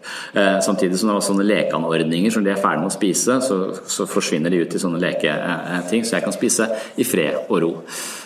samtidig 0.66 0.98
som 0.98 1.10
det 1.10 1.18
var 1.18 1.26
sånne 1.28 1.46
lekeanordninger 1.46 2.34
som 2.34 2.46
de 2.46 2.52
er 2.54 2.62
ferdig 2.62 2.82
med 2.82 2.90
å 2.90 2.96
spise, 2.96 3.38
så, 3.46 3.58
så 3.96 4.08
forsvinner 4.10 4.54
de 4.54 4.64
ut 4.64 4.74
i 4.74 4.82
sånne 4.82 5.02
leketing, 5.02 6.06
så 6.08 6.18
jeg 6.18 6.26
kan 6.26 6.36
spise 6.36 6.68
i 6.98 7.06
fred 7.08 7.46
og 7.46 7.62
ro. 7.64 7.72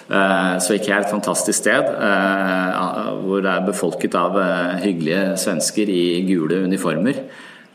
Så 0.08 0.78
Ikea 0.78 1.02
er 1.02 1.04
et 1.04 1.12
fantastisk 1.12 1.60
sted 1.60 1.90
hvor 3.26 3.44
det 3.44 3.52
er 3.52 3.68
befolket 3.68 4.16
av 4.16 4.40
hyggelige 4.84 5.36
svensker 5.44 5.92
i 5.92 6.24
gule 6.30 6.64
uniformer. 6.64 7.26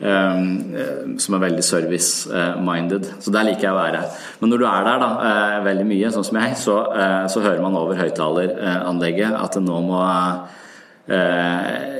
Ehm, 0.01 0.75
eh, 0.75 1.17
som 1.17 1.35
er 1.35 1.43
veldig 1.45 1.63
service-minded. 1.63 3.05
Så 3.21 3.31
der 3.31 3.45
liker 3.47 3.67
jeg 3.67 3.75
å 3.75 3.77
være. 3.77 4.01
Men 4.41 4.49
når 4.51 4.59
du 4.59 4.65
er 4.65 4.87
der 4.87 4.99
da, 4.99 5.09
eh, 5.29 5.63
veldig 5.63 5.85
mye, 5.85 6.11
sånn 6.11 6.25
som 6.25 6.37
jeg, 6.41 6.57
så, 6.57 6.77
eh, 6.97 7.27
så 7.27 7.41
hører 7.41 7.61
man 7.61 7.77
over 7.77 7.95
høyttaleranlegget 7.95 9.31
at 9.43 9.55
nå 9.61 9.81
må 9.81 10.03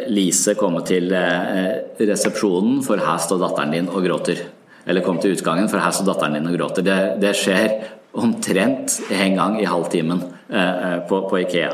Lise 0.08 0.56
komme 0.56 0.80
til 0.86 1.12
resepsjonen, 1.12 2.82
for 2.82 2.96
her 2.96 3.18
står 3.18 3.38
datteren 3.42 3.72
din 3.72 3.90
og 3.90 4.02
gråter. 4.02 4.38
Eller 4.88 5.02
kom 5.02 5.20
til 5.20 5.36
utgangen, 5.36 5.68
for 5.70 5.78
her 5.78 5.92
står 5.92 6.06
datteren 6.06 6.34
din 6.36 6.48
og 6.48 6.58
gråter. 6.58 6.84
Det, 6.84 7.20
det 7.20 7.36
skjer 7.36 7.84
omtrent 8.16 9.02
en 9.12 9.36
gang 9.36 9.60
i 9.60 9.66
halvtimen 9.66 10.24
på, 11.10 11.30
på 11.30 11.36
Ikea. 11.36 11.74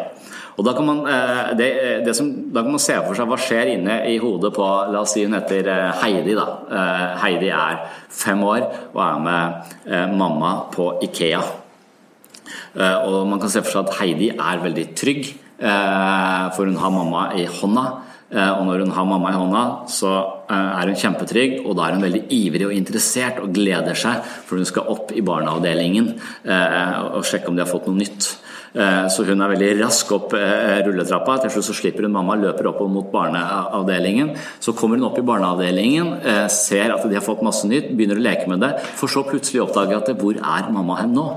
Og 0.60 0.66
da 0.68 0.74
kan, 0.76 0.84
man, 0.84 1.06
eh, 1.08 1.52
det, 1.56 1.70
det 2.04 2.14
som, 2.18 2.28
da 2.52 2.66
kan 2.66 2.74
man 2.76 2.84
se 2.84 2.98
for 3.06 3.16
seg 3.16 3.30
hva 3.32 3.38
skjer 3.40 3.72
inne 3.78 4.02
i 4.12 4.18
hodet 4.20 4.52
på 4.56 4.66
La 4.92 5.06
oss 5.06 5.14
si 5.16 5.24
hun 5.24 5.38
heter 5.38 5.70
eh, 5.72 6.02
Heidi. 6.02 6.36
da. 6.36 6.48
Eh, 6.68 7.06
Heidi 7.24 7.52
er 7.56 7.80
fem 8.12 8.44
år 8.44 8.66
og 8.92 9.00
er 9.06 9.24
med 9.24 10.18
mamma 10.20 10.52
på 10.74 10.92
Ikea. 11.08 11.40
Og 12.76 13.16
man 13.30 13.40
kan 13.40 13.52
se 13.52 13.62
for 13.64 13.72
seg 13.72 13.88
at 13.88 13.98
Heidi 14.02 14.30
er 14.34 14.62
veldig 14.62 14.86
trygg, 14.98 15.28
for 15.60 16.66
hun 16.66 16.78
har 16.80 16.92
mamma 16.94 17.24
i 17.38 17.46
hånda. 17.50 17.84
Og 18.32 18.62
når 18.68 18.84
hun 18.84 18.94
har 18.96 19.08
mamma 19.10 19.32
i 19.32 19.38
hånda, 19.38 19.64
så 19.90 20.12
er 20.50 20.90
hun 20.92 21.00
kjempetrygg, 21.00 21.60
og 21.64 21.78
da 21.78 21.88
er 21.88 21.98
hun 21.98 22.06
veldig 22.06 22.24
ivrig 22.36 22.68
og 22.68 22.76
interessert 22.76 23.42
og 23.44 23.54
gleder 23.56 23.98
seg, 23.98 24.22
for 24.48 24.62
hun 24.62 24.70
skal 24.70 24.90
opp 24.94 25.14
i 25.14 25.26
barneavdelingen 25.26 26.12
og 27.14 27.26
sjekke 27.28 27.52
om 27.52 27.58
de 27.58 27.66
har 27.66 27.72
fått 27.72 27.90
noe 27.90 28.02
nytt. 28.02 28.32
Eh, 28.74 29.06
så 29.10 29.26
hun 29.26 29.42
er 29.42 29.54
veldig 29.54 29.70
rask 29.82 30.12
opp 30.14 30.36
eh, 30.38 30.82
rulletrappa. 30.86 31.40
Til 31.44 31.56
slutt 31.56 31.70
så 31.72 31.78
slipper 31.78 32.06
hun 32.06 32.14
mamma, 32.14 32.38
løper 32.40 32.70
opp 32.70 32.84
mot 32.92 33.10
barneavdelingen. 33.14 34.36
Så 34.62 34.76
kommer 34.78 35.00
hun 35.00 35.08
opp 35.10 35.18
i 35.22 35.26
barneavdelingen, 35.26 36.14
eh, 36.22 36.46
ser 36.54 36.94
at 36.94 37.08
de 37.08 37.18
har 37.18 37.26
fått 37.26 37.46
masse 37.46 37.70
nytt, 37.70 37.92
begynner 37.96 38.20
å 38.20 38.28
leke 38.28 38.50
med 38.52 38.62
det, 38.66 38.76
for 39.00 39.12
så 39.12 39.26
plutselig 39.26 39.66
oppdager 39.66 39.98
at 39.98 40.14
hvor 40.20 40.38
er 40.38 40.72
mamma 40.74 41.02
hen 41.02 41.18
nå? 41.18 41.32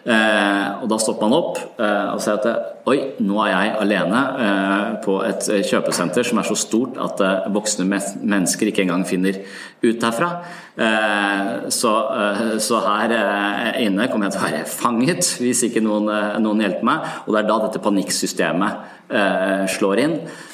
og 0.00 0.86
Da 0.88 0.96
stopper 0.96 1.28
man 1.28 1.34
opp 1.36 1.58
og 1.76 2.20
sier 2.24 2.38
at 2.38 2.86
oi, 2.88 2.94
nå 3.20 3.36
er 3.44 3.50
jeg 3.50 3.74
alene 3.82 4.22
på 5.04 5.18
et 5.26 5.44
kjøpesenter 5.68 6.24
som 6.24 6.40
er 6.40 6.48
så 6.48 6.56
stort 6.56 6.96
at 6.96 7.20
voksne 7.52 7.84
mennesker 7.84 8.70
ikke 8.70 8.86
engang 8.86 9.04
finner 9.04 9.36
ut 9.84 10.00
derfra. 10.00 10.30
Eh, 10.80 11.68
så, 11.68 11.90
eh, 12.20 12.58
så, 12.58 12.78
her 12.80 13.12
eh, 13.12 13.82
inne 13.84 14.06
kommer 14.08 14.30
jeg 14.30 14.32
til 14.32 14.40
å 14.40 14.46
være 14.46 14.68
fanget 14.70 15.26
hvis 15.42 15.66
ikke 15.66 15.82
noen, 15.84 16.08
noen 16.40 16.62
hjelper 16.64 16.86
meg. 16.88 17.10
Og 17.26 17.34
det 17.34 17.42
er 17.42 17.50
da 17.50 17.58
dette 17.66 17.82
panikksystemet 17.84 18.96
slår 19.74 19.98
inn. 19.98 20.12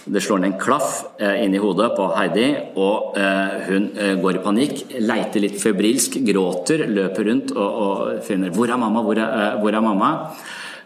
Det 0.08 0.22
slår 0.24 0.40
ned 0.40 0.54
en 0.54 0.60
klaff 0.60 1.02
inn 1.20 1.52
i 1.52 1.60
hodet 1.60 1.90
på 1.92 2.06
Heidi, 2.14 2.46
og 2.80 3.18
hun 3.66 3.90
går 4.22 4.38
i 4.38 4.40
panikk, 4.46 4.80
leiter 5.04 5.44
litt 5.44 5.58
febrilsk, 5.60 6.16
gråter, 6.24 6.86
løper 6.88 7.28
rundt 7.28 7.52
og, 7.52 7.82
og 7.84 8.24
finner 8.24 8.54
'Hvor 8.56 8.72
er 8.72 8.80
mamma? 8.80 9.04
Hvor 9.04 9.20
er, 9.20 9.58
hvor 9.60 9.76
er 9.76 9.84
mamma?' 9.84 10.14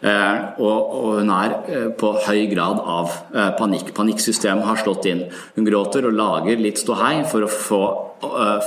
Og, 0.00 0.92
og 0.96 1.18
hun 1.18 1.30
er 1.34 1.54
på 2.00 2.12
høy 2.24 2.46
grad 2.48 2.78
av 2.88 3.16
panikk. 3.58 3.90
Panikksystemet 3.96 4.64
har 4.64 4.80
slått 4.80 5.08
inn. 5.10 5.26
Hun 5.56 5.66
gråter 5.66 6.08
og 6.08 6.16
lager 6.16 6.62
litt 6.62 6.80
ståhei 6.80 7.18
for 7.28 7.44
å 7.44 7.50
få, 7.52 7.82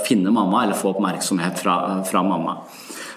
finne 0.05 0.33
mamma 0.35 0.65
eller 0.65 0.77
få 0.77 0.91
oppmerksomhet 0.93 1.57
fra, 1.63 1.77
fra 2.05 2.21
mamma. 2.27 2.59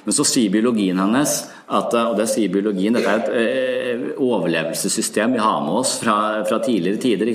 Men 0.07 0.15
så 0.15 0.23
sier 0.23 0.53
biologien 0.55 0.99
hennes 1.03 1.33
at, 1.67 1.95
og 1.99 2.15
det 2.15 2.29
sier 2.31 2.51
biologien, 2.55 2.95
dette 2.95 3.11
er 3.11 3.23
et 3.25 3.31
eh, 3.35 4.03
overlevelsessystem 4.23 5.33
vi 5.35 5.43
har 5.43 5.65
med 5.65 5.81
oss 5.81 5.97
fra, 5.99 6.45
fra 6.47 6.61
tidligere 6.63 7.01
tider. 7.03 7.33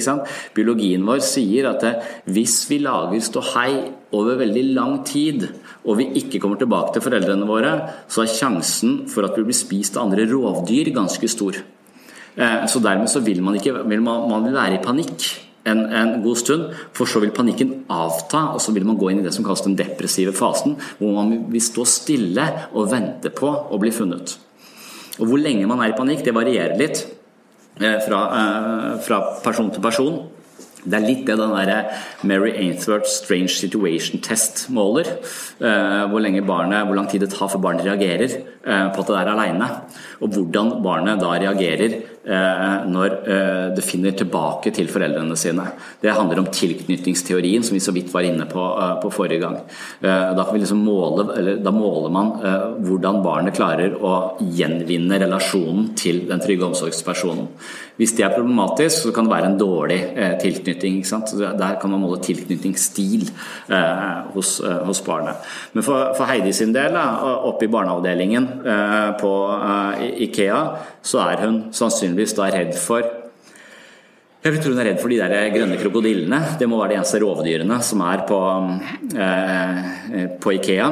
Biologien 0.56 1.04
vår 1.04 1.20
sier 1.26 1.68
at 1.74 1.84
eh, 1.84 2.14
hvis 2.32 2.62
vi 2.70 2.80
lager 2.86 3.26
ståhei 3.26 3.74
over 4.16 4.40
veldig 4.40 4.64
lang 4.72 5.02
tid, 5.08 5.50
og 5.82 5.98
vi 5.98 6.10
ikke 6.22 6.40
kommer 6.42 6.60
tilbake 6.62 6.94
til 6.94 7.04
foreldrene 7.06 7.48
våre, 7.50 7.74
så 8.12 8.24
er 8.24 8.34
sjansen 8.34 9.06
for 9.10 9.26
at 9.26 9.38
vi 9.38 9.46
blir 9.48 9.58
spist 9.58 9.98
av 9.98 10.08
andre 10.08 10.28
rovdyr 10.30 10.92
ganske 10.94 11.30
stor. 11.32 11.58
Eh, 12.36 12.60
så 12.70 12.82
dermed 12.84 13.10
så 13.12 13.24
vil 13.26 13.42
man 13.44 13.58
ikke 13.58 13.82
vil 13.82 14.04
man, 14.06 14.28
man 14.30 14.46
vil 14.46 14.58
være 14.58 14.78
i 14.78 14.84
panikk 14.84 15.26
en, 15.64 15.82
en, 15.94 16.14
god 16.24 16.38
stund, 16.42 16.70
for 16.98 17.10
så 17.10 17.22
vil 17.22 17.34
panikken 17.36 17.74
avta, 17.92 18.48
og 18.56 18.62
så 18.64 18.74
vil 18.74 18.86
man 18.88 18.98
gå 18.98 19.12
inn 19.12 19.22
i 19.22 19.26
det 19.26 19.34
som 19.36 19.46
kalles 19.46 19.64
den 19.66 19.78
depressive 19.78 20.34
fasen, 20.34 20.78
hvor 20.98 21.14
man 21.20 21.36
vil 21.52 21.62
stå 21.62 21.86
stille 21.86 22.48
og 22.72 22.90
vente 22.94 23.30
på 23.36 23.50
å 23.50 23.82
bli 23.82 23.94
funnet. 23.94 24.38
Og 25.20 25.28
Hvor 25.28 25.42
lenge 25.42 25.68
man 25.70 25.84
er 25.84 25.92
i 25.92 25.98
panikk, 25.98 26.24
det 26.26 26.34
varierer 26.34 26.80
litt 26.80 27.04
eh, 27.78 28.00
fra, 28.02 28.22
eh, 28.38 28.94
fra 29.06 29.20
person 29.44 29.70
til 29.74 29.84
person. 29.84 30.22
Det 30.84 30.98
er 30.98 31.06
litt 31.06 31.26
det 31.28 31.38
den 31.38 31.54
der 31.56 31.92
Mary 32.28 32.54
Ainsworth 32.58 33.10
Strange 33.10 33.54
Situation 33.54 34.22
Test 34.26 34.68
måler. 34.74 35.10
Eh, 35.62 36.06
hvor, 36.10 36.30
barnet, 36.48 36.88
hvor 36.88 36.98
lang 36.98 37.10
tid 37.12 37.26
det 37.26 37.34
tar 37.34 37.52
før 37.52 37.66
barnet 37.68 37.86
reagerer 37.86 38.40
på 38.62 39.02
at 39.02 39.08
det 39.10 39.18
er 39.18 39.30
aleine. 39.32 39.68
Og 40.22 40.36
hvordan 40.36 40.76
barnet 40.86 41.22
da 41.22 41.34
reagerer 41.34 42.02
Eh, 42.21 42.21
når 42.24 43.14
eh, 43.26 43.68
det 43.74 43.84
finner 43.86 44.14
tilbake 44.14 44.70
til 44.76 44.90
foreldrene 44.92 45.36
sine. 45.40 45.66
Det 46.02 46.14
handler 46.14 46.44
om 46.44 46.50
tilknytningsteorien, 46.54 47.64
som 47.66 47.74
vi 47.74 47.82
så 47.82 47.94
vidt 47.96 48.12
var 48.14 48.28
inne 48.28 48.46
på, 48.50 48.62
eh, 48.62 48.96
på 49.02 49.10
forrige 49.14 49.42
gang. 49.42 49.58
Da, 50.02 50.46
liksom 50.54 50.84
måle, 50.86 51.58
da, 51.64 51.72
måler 51.74 52.12
man 52.14 52.30
hvordan 52.86 53.22
barnet 53.24 53.56
klarer 53.58 53.96
å 53.98 54.38
gjenvinne 54.42 55.18
relasjonen 55.22 55.92
til 55.98 56.26
den 56.30 56.42
trygge 56.44 56.68
omsorgspersonen. 56.68 57.50
Hvis 57.98 58.16
det 58.18 58.26
er 58.26 58.34
problematisk, 58.34 59.08
så 59.08 59.14
kan 59.14 59.28
det 59.28 59.34
være 59.34 59.50
en 59.52 59.60
dårlig 59.60 60.00
tilknytning. 60.42 61.02
Der 61.60 61.76
kan 61.82 61.92
man 61.92 62.02
måle 62.02 62.22
tilknytningsstil 62.24 63.28
hos, 64.34 64.56
hos 64.62 65.04
barnet. 65.06 65.52
Men 65.74 65.86
for, 65.86 66.14
for 66.18 66.30
Heidi 66.30 66.54
sin 66.56 66.74
del, 66.74 66.98
oppe 66.98 67.68
i 67.68 67.72
barneavdelingen 67.72 68.48
på 69.22 69.34
Ikea, 70.26 70.62
så 71.06 71.22
er 71.28 71.46
hun 71.46 71.62
sannsynligvis 71.76 72.11
sannsynligvis 72.12 72.38
da 72.38 72.52
redd 72.52 72.78
for 72.80 73.08
jeg 74.42 74.58
tror 74.58 74.74
hun 74.74 74.80
er 74.82 74.88
redd 74.90 74.98
for 74.98 75.14
de 75.14 75.20
der 75.20 75.52
grønne 75.54 75.76
krokodillene. 75.78 76.58
Det 76.58 76.66
må 76.66 76.80
være 76.80 76.96
de 76.96 76.98
eneste 76.98 77.20
rovdyrene 77.22 77.76
som 77.86 78.02
er 78.02 78.24
på, 78.26 78.40
eh, 79.14 80.38
på 80.42 80.54
Ikea. 80.56 80.88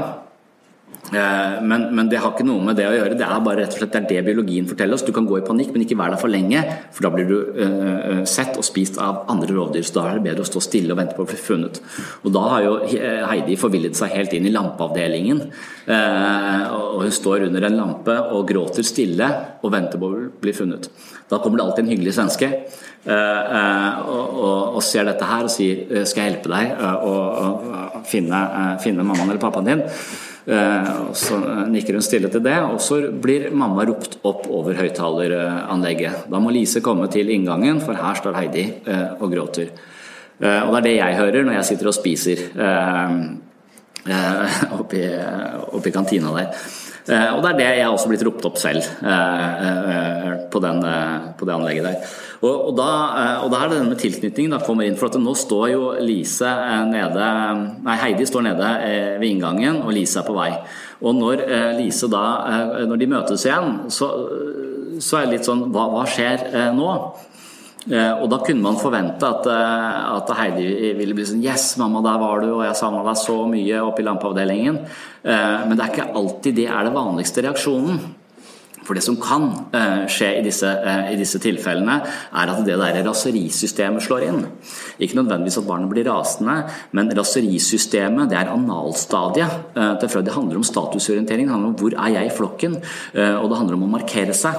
Eh, 1.10 1.62
men, 1.62 1.88
men, 1.96 2.10
det 2.10 2.20
har 2.22 2.34
ikke 2.34 2.46
noe 2.46 2.62
med 2.64 2.78
det 2.78 2.86
å 2.86 2.94
gjøre. 2.94 3.18
Det 3.18 3.26
er 3.26 3.42
bare 3.46 3.64
rett 3.64 3.74
og 3.74 3.82
slett 3.82 3.96
det, 3.96 4.02
det 4.12 4.24
biologien 4.28 4.68
forteller 4.70 4.98
oss. 4.98 5.06
Du 5.08 5.14
kan 5.16 5.28
gå 5.30 5.40
i 5.40 5.46
panikk, 5.46 5.72
men 5.74 5.86
ikke 5.86 5.98
være 5.98 6.16
der 6.16 6.22
for 6.22 6.34
lenge, 6.34 6.62
for 6.94 7.08
da 7.08 7.12
blir 7.14 7.30
du 7.30 7.38
uh, 7.58 8.22
sett 8.30 8.60
og 8.60 8.68
spist 8.68 9.00
av 9.02 9.24
andre 9.32 9.56
rovdyr. 9.56 9.86
Så 9.86 9.98
da 9.98 10.06
er 10.10 10.20
det 10.20 10.28
bedre 10.28 10.46
å 10.46 10.50
stå 10.50 10.62
stille 10.64 10.94
og 10.94 11.02
vente 11.02 11.18
på 11.18 11.26
å 11.26 11.30
bli 11.30 11.40
funnet. 11.42 11.82
Og 12.24 12.34
da 12.36 12.46
har 12.54 12.68
jo 12.68 12.76
Heidi 13.32 13.58
forvillet 13.60 13.98
seg 13.98 14.14
helt 14.14 14.36
inn 14.38 14.50
i 14.50 14.54
lampeavdelingen. 14.54 15.42
Uh, 15.90 16.64
og 16.76 17.08
hun 17.08 17.16
står 17.16 17.48
under 17.48 17.66
en 17.66 17.80
lampe 17.80 18.20
og 18.36 18.46
gråter 18.50 18.86
stille 18.86 19.32
og 19.64 19.74
venter 19.74 20.02
på 20.02 20.12
å 20.12 20.24
bli 20.44 20.54
funnet. 20.56 20.92
Da 21.30 21.42
kommer 21.42 21.60
det 21.60 21.68
alltid 21.68 21.86
en 21.86 21.94
hyggelig 21.96 22.18
svenske. 22.20 22.54
Og, 23.10 24.34
og, 24.44 24.74
og, 24.76 24.82
ser 24.84 25.06
dette 25.08 25.26
her 25.26 25.46
og 25.48 25.52
sier 25.54 26.04
'skal 26.04 26.26
jeg 26.26 26.34
hjelpe 26.34 26.52
deg 26.52 26.82
å 26.84 28.02
finne, 28.06 28.42
finne 28.84 29.06
mammaen 29.08 29.32
eller 29.32 29.42
pappaen 29.42 29.70
din'? 29.70 29.86
Eh, 30.50 30.90
og 31.10 31.16
Så 31.18 31.38
nikker 31.70 31.94
hun 31.94 32.02
stille 32.06 32.30
til 32.32 32.42
det, 32.42 32.58
og 32.66 32.80
så 32.82 33.00
blir 33.12 33.52
mamma 33.54 33.86
ropt 33.86 34.18
opp 34.26 34.48
over 34.50 34.74
høyttaleranlegget. 34.80 36.26
Da 36.32 36.42
må 36.42 36.54
Lise 36.54 36.82
komme 36.82 37.06
til 37.12 37.30
inngangen, 37.30 37.82
for 37.84 37.94
her 37.94 38.18
står 38.18 38.38
Heidi 38.40 38.66
eh, 38.86 39.14
og 39.20 39.30
gråter. 39.34 39.70
Eh, 40.40 40.62
og 40.64 40.74
det 40.74 40.80
er 40.80 40.88
det 40.88 40.96
jeg 40.98 41.20
hører 41.20 41.46
når 41.46 41.60
jeg 41.60 41.70
sitter 41.70 41.92
og 41.92 41.98
spiser 41.98 42.46
oppi, 44.80 45.04
oppi 45.78 45.92
kantina 45.94 46.34
der. 46.34 46.48
Og 47.10 47.40
det 47.42 47.50
er 47.50 47.58
det 47.58 47.68
jeg 47.68 47.86
har 47.86 47.94
også 47.96 48.10
blitt 48.12 48.24
ropt 48.28 48.46
opp 48.46 48.58
selv 48.62 48.86
på, 50.54 50.60
den, 50.62 50.84
på 51.40 51.48
det 51.48 51.56
anlegget 51.56 51.88
der. 51.88 52.12
Og, 52.40 52.70
og, 52.70 52.76
da, 52.78 52.90
eh, 53.20 53.42
og 53.44 53.50
da 53.52 53.60
er 53.60 53.68
det 53.68 53.80
denne 53.80 53.92
med 53.92 54.00
tilknytningen 54.00 54.54
da 54.56 54.62
kommer 54.64 54.88
inn. 54.88 54.96
For 55.00 55.12
at 55.12 55.20
nå 55.20 55.34
står 55.36 55.66
jo 55.74 55.82
Lise 56.00 56.48
eh, 56.48 56.84
nede 56.88 57.26
Nei, 57.84 57.98
Heidi 58.00 58.28
står 58.30 58.46
nede 58.48 58.70
eh, 58.86 59.16
ved 59.20 59.28
inngangen, 59.34 59.82
og 59.84 59.92
Lise 59.96 60.22
er 60.22 60.28
på 60.28 60.38
vei. 60.38 60.54
Og 61.04 61.16
når 61.16 61.46
Lise 61.78 62.10
da 62.12 62.24
Når 62.84 63.00
de 63.00 63.06
møtes 63.08 63.46
igjen, 63.48 63.86
så, 63.88 64.10
så 65.00 65.20
er 65.20 65.28
det 65.28 65.38
litt 65.38 65.48
sånn 65.48 65.62
Hva, 65.72 65.86
hva 65.94 66.02
skjer 66.12 66.44
nå? 66.76 66.90
Og 67.88 68.26
da 68.28 68.42
kunne 68.44 68.62
man 68.62 68.78
forvente 68.78 69.24
at, 69.24 69.48
at, 69.48 70.32
Heidi 70.36 70.92
ville 71.00 71.16
bli 71.16 71.26
sånn 71.26 71.44
Yes, 71.46 71.72
mamma, 71.80 72.04
der 72.06 72.20
var 72.22 72.44
du, 72.44 72.50
og 72.58 72.66
jeg 72.68 72.78
savna 72.78 73.06
deg 73.08 73.18
så 73.22 73.38
mye 73.50 73.82
oppe 73.86 74.04
i 74.04 74.08
lampeavdelingen. 74.08 74.82
Men 75.24 75.76
det 75.76 75.86
er 75.86 75.94
ikke 75.94 76.10
alltid 76.20 76.58
det 76.60 76.68
er 76.68 76.90
det 76.90 76.96
vanligste 76.98 77.46
reaksjonen. 77.48 78.02
For 78.90 78.98
det 78.98 79.04
som 79.06 79.20
kan 79.22 79.44
skje 80.10 80.32
i 80.40 80.42
disse, 80.42 80.70
i 81.14 81.18
disse, 81.20 81.38
tilfellene, 81.44 82.00
er 82.34 82.50
at 82.50 82.64
det 82.66 82.78
der 82.82 83.04
raserisystemet 83.06 84.02
slår 84.02 84.26
inn. 84.26 84.40
Ikke 84.98 85.20
nødvendigvis 85.20 85.60
at 85.62 85.68
barnet 85.68 85.92
blir 85.92 86.10
rasende, 86.10 86.56
men 86.98 87.14
raserisystemet 87.14 88.32
det 88.32 88.40
er 88.40 88.50
analstadiet 88.50 89.76
til. 90.02 90.26
Det 90.26 90.34
handler 90.34 90.58
om 90.58 90.66
statusorientering, 90.66 91.46
det 91.46 91.54
handler 91.54 91.70
om 91.70 91.78
hvor 91.78 91.94
er 91.94 92.16
jeg 92.16 92.32
i 92.32 92.34
flokken, 92.34 92.80
og 93.14 93.46
det 93.52 93.62
handler 93.62 93.78
om 93.78 93.86
å 93.86 93.94
markere 93.94 94.34
seg. 94.34 94.58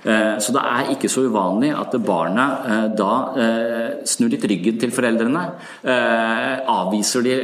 Eh, 0.00 0.36
så 0.40 0.52
det 0.56 0.62
er 0.64 0.92
ikke 0.94 1.10
så 1.12 1.26
uvanlig 1.28 1.70
at 1.76 1.94
barnet 2.04 2.68
eh, 2.72 2.86
da 2.96 3.12
eh, 3.36 3.88
snur 4.08 4.32
litt 4.32 4.46
ryggen 4.48 4.78
til 4.80 4.92
foreldrene, 4.94 5.42
avviser 6.70 7.24
de 7.24 7.34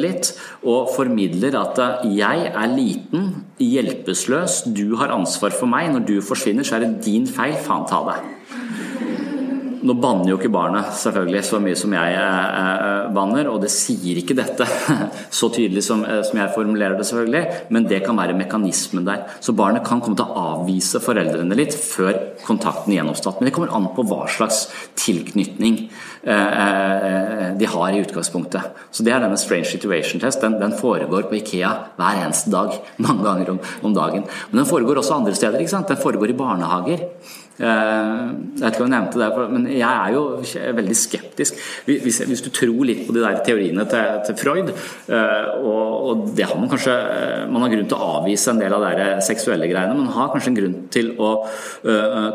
litt 0.00 0.30
og 0.68 0.90
formidler 0.94 1.56
at 1.58 1.78
'jeg 2.04 2.46
er 2.48 2.68
liten, 2.72 3.44
hjelpeløs, 3.58 4.62
du 4.72 4.96
har 4.96 5.12
ansvar 5.12 5.52
for 5.52 5.66
meg', 5.66 5.92
når 5.92 6.06
du 6.06 6.20
forsvinner 6.20 6.64
så 6.64 6.76
er 6.76 6.86
det 6.86 7.04
din 7.04 7.26
feil, 7.26 7.54
faen 7.54 7.86
ta 7.88 8.00
det. 8.08 8.20
Nå 9.82 9.96
banner 9.98 10.30
jo 10.30 10.36
ikke 10.38 10.50
barnet 10.52 10.92
selvfølgelig 10.94 11.40
så 11.48 11.58
mye 11.62 11.78
som 11.78 11.94
jeg 11.96 12.14
eh, 12.14 12.52
eh, 12.54 13.08
banner, 13.14 13.48
og 13.50 13.64
det 13.64 13.70
sier 13.74 14.20
ikke 14.20 14.36
dette 14.38 14.66
så 15.38 15.48
tydelig 15.50 15.82
som, 15.86 16.04
eh, 16.06 16.20
som, 16.22 16.38
jeg 16.38 16.54
formulerer 16.54 16.94
det, 16.98 17.06
selvfølgelig, 17.08 17.66
men 17.74 17.88
det 17.90 17.98
kan 18.06 18.18
være 18.18 18.36
mekanismen 18.38 19.08
der. 19.08 19.24
Så 19.42 19.56
barnet 19.58 19.82
kan 19.86 20.02
komme 20.04 20.18
til 20.18 20.28
å 20.28 20.46
avvise 20.54 21.02
foreldrene 21.02 21.58
litt 21.58 21.74
før 21.74 22.14
kontakten 22.46 22.94
gjenoppstått. 22.94 23.40
Men 23.40 23.50
det 23.50 23.56
kommer 23.56 23.74
an 23.74 23.90
på 23.96 24.06
hva 24.06 24.24
slags 24.30 24.68
tilknytning 25.02 25.84
de 26.22 27.66
har 27.66 27.90
i 27.90 27.98
utgangspunktet. 27.98 28.76
Så 28.94 29.02
det 29.02 29.10
er 29.10 29.24
denne 29.24 29.38
Strange 29.40 29.66
Situation 29.66 30.22
Test. 30.22 30.38
Den, 30.44 30.54
den 30.60 30.76
foregår 30.78 31.26
på 31.26 31.40
Ikea 31.40 31.72
hver 31.96 32.20
eneste 32.20 32.52
dag, 32.54 32.76
mange 33.02 33.26
ganger 33.26 33.56
om, 33.56 33.62
om 33.82 33.96
dagen. 33.96 34.28
Men 34.52 34.62
den 34.62 34.70
foregår 34.70 35.02
også 35.02 35.18
andre 35.18 35.34
steder. 35.34 35.58
ikke 35.58 35.74
sant? 35.74 35.90
Den 35.90 35.98
foregår 35.98 36.30
i 36.30 36.38
barnehager. 36.38 37.08
Eh, 37.62 38.22
jeg 38.58 38.64
vet 38.64 38.74
ikke 38.74 38.82
om 38.82 38.88
jeg 38.88 38.94
nevnte 38.96 39.20
det, 39.20 39.28
men 39.52 39.66
jeg 39.70 39.86
er 39.86 40.14
jo 40.16 40.22
veldig 40.78 40.96
skeptisk. 40.98 41.60
Hvis, 41.86 42.42
du 42.42 42.50
tror 42.54 42.88
litt 42.88 43.04
på 43.06 43.14
de 43.14 43.22
der 43.22 43.38
teoriene 43.46 43.84
til, 43.86 44.34
Freud, 44.40 44.72
eh, 44.72 45.50
og, 45.60 45.92
og, 45.92 46.24
det 46.36 46.48
har 46.48 46.58
man 46.58 46.70
kanskje 46.70 46.92
eh, 46.92 47.44
Man 47.52 47.62
har 47.64 47.72
grunn 47.74 47.88
til 47.90 47.98
å 47.98 48.08
avvise 48.18 48.50
en 48.52 48.60
del 48.62 48.74
av 48.74 48.86
de 48.98 49.06
seksuelle 49.24 49.68
greiene, 49.70 49.94
men 49.98 50.10
har 50.14 50.32
kanskje 50.32 50.50
en 50.52 50.58
grunn 50.58 50.76
til 50.92 51.12
å 51.20 51.30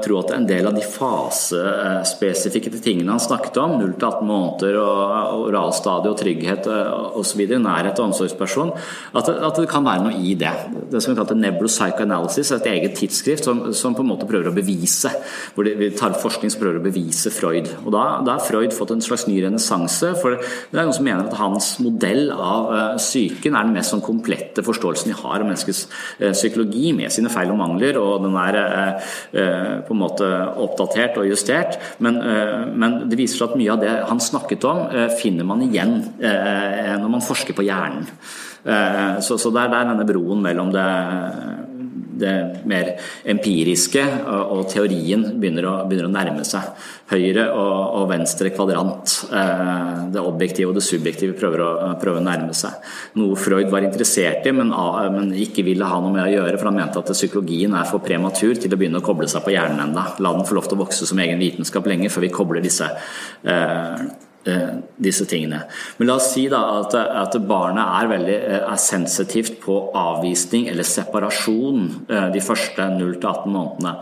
tro 0.04 0.18
at 0.20 0.32
en 0.36 0.46
del 0.48 0.68
av 0.68 0.76
de 0.76 0.84
fasespesifikke 0.84 2.72
tingene 2.84 3.14
han 3.14 3.22
snakket 3.22 3.58
om, 3.62 3.78
0 3.80 3.94
til 3.98 4.08
18 4.08 4.28
måneder 4.28 4.78
og 4.82 5.46
oralstadie 5.48 6.12
og 6.12 6.20
trygghet 6.20 6.68
osv., 7.18 7.44
nærhet 7.58 8.00
og 8.00 8.10
omsorgsperson, 8.10 8.74
at 9.18 9.32
det, 9.58 9.68
kan 9.72 9.86
være 9.88 10.06
noe 10.06 10.20
i 10.20 10.36
det. 10.40 10.54
Det 10.92 11.02
som 11.04 11.14
vi 11.14 11.20
kaller 11.20 11.40
nebropsychoanalysis, 11.42 12.54
et 12.58 12.70
eget 12.74 12.98
tidsskrift 13.00 13.48
som 13.48 13.98
på 13.98 14.06
en 14.06 14.12
måte 14.12 14.30
prøver 14.30 14.52
å 14.52 14.56
bevise 14.56 15.17
hvor 15.56 15.68
vi 15.68 15.90
tar 15.96 16.18
forskning 16.22 16.52
som 16.54 16.62
prøver 16.62 16.80
å 16.80 16.86
bevise 16.86 17.32
Freud. 17.34 17.70
Og 17.84 17.92
da, 17.94 18.04
da 18.26 18.38
har 18.38 18.46
Freud 18.46 18.74
fått 18.76 18.94
en 18.94 19.04
slags 19.04 19.28
ny 19.30 19.40
renessanse. 19.44 20.14
For 20.22 20.38
det 20.38 20.78
er 20.78 20.88
noen 20.88 20.96
som 20.96 21.08
mener 21.08 21.28
at 21.28 21.38
hans 21.40 21.70
modell 21.84 22.32
av 22.34 22.72
uh, 22.72 23.18
er 23.18 23.56
den 23.56 23.74
mest 23.76 23.94
sånn 23.94 24.04
komplette 24.06 24.64
forståelsen 24.66 25.12
vi 25.12 25.18
har 25.20 25.40
av 25.40 25.46
menneskets 25.46 25.86
uh, 26.22 26.32
psykologi, 26.32 26.92
med 26.98 27.14
sine 27.14 27.32
feil 27.34 27.54
og 27.54 27.60
mangler. 27.62 28.00
Og 28.02 28.26
den 28.26 28.38
er 28.42 28.60
uh, 28.64 29.78
på 29.88 29.96
en 29.96 30.02
måte 30.02 30.28
oppdatert 30.68 31.20
og 31.22 31.30
justert. 31.30 31.80
Men, 32.04 32.20
men, 32.78 33.00
det 33.10 33.18
viser 33.20 33.42
seg 33.42 33.52
at 33.52 33.60
mye 33.60 33.74
av 33.74 33.82
det 33.82 33.94
han 34.10 34.20
snakket 34.22 34.66
om, 34.68 34.84
finner 35.20 35.48
man 35.48 35.62
igjen 35.66 35.94
når 36.18 37.10
man 37.12 37.24
forsker 37.24 37.56
på 37.58 37.66
hjernen. 37.68 38.08
Så, 39.24 39.38
så 39.40 39.52
det 39.54 39.64
er 39.64 39.74
der 39.74 39.90
denne 39.92 40.06
broen 40.08 40.42
mellom 40.44 40.72
det 40.74 40.86
det 42.20 42.34
mer 42.70 42.94
empiriske 43.28 44.04
og, 44.28 44.64
teorien 44.72 45.24
begynner 45.40 45.68
å, 45.70 45.74
begynner 45.88 46.10
å, 46.10 46.14
nærme 46.14 46.46
seg. 46.48 46.72
Høyre 47.12 47.48
og, 47.54 47.76
og 48.02 48.08
venstre 48.12 48.52
kvadrant. 48.52 49.14
Det 50.12 50.24
objektive 50.24 50.72
og 50.72 50.78
det 50.78 50.84
subjektive 50.86 51.38
prøver 51.40 51.64
å, 51.64 51.70
prøver 52.02 52.22
å 52.22 52.26
nærme 52.26 52.56
seg. 52.58 52.76
Noe 53.20 53.38
Freud 53.40 53.72
var 53.72 53.86
interessert 53.88 54.48
i, 54.48 54.56
men, 54.56 54.74
men, 55.14 55.32
ikke 55.38 55.66
ville 55.68 55.88
ha 55.88 56.02
noe 56.04 56.14
med 56.14 56.26
å 56.26 56.34
gjøre, 56.34 56.58
for 56.58 56.72
han 56.72 56.80
mente 56.82 57.00
at 57.00 57.14
psykologien 57.16 57.78
er 57.78 57.88
for 57.90 58.04
prematur 58.04 58.58
til 58.60 58.74
å 58.74 58.80
begynne 58.80 59.00
å 59.02 59.06
koble 59.06 59.30
seg 59.32 59.46
på 59.46 59.56
hjernen 59.56 59.86
enda. 59.88 60.10
La 60.24 60.36
den 60.36 60.48
få 60.48 60.58
lov 60.58 60.68
til 60.68 60.80
å 60.80 60.84
vokse 60.84 61.08
som 61.08 61.24
egen 61.24 61.40
vitenskap 61.42 61.88
lenge 61.88 62.12
før 62.12 62.28
vi 62.28 62.34
kobler 62.34 62.66
disse 62.66 62.90
eh, 63.48 63.68
Eh, 63.68 64.06
disse 64.98 65.26
tingene. 65.30 65.62
Men 65.98 66.10
la 66.10 66.16
oss 66.18 66.32
si 66.34 66.48
da 66.52 66.60
at, 66.80 66.96
at 66.96 67.38
barnet 67.48 67.84
er 67.84 68.10
veldig 68.12 68.36
eh, 68.38 68.60
er 68.60 68.82
sensitivt 68.82 69.60
på 69.64 69.78
avvisning 69.98 70.68
eller 70.72 70.88
separasjon 70.88 71.84
eh, 72.10 72.28
de 72.34 72.44
første 72.44 72.88
0-18 72.98 73.54
månedene. 73.54 73.94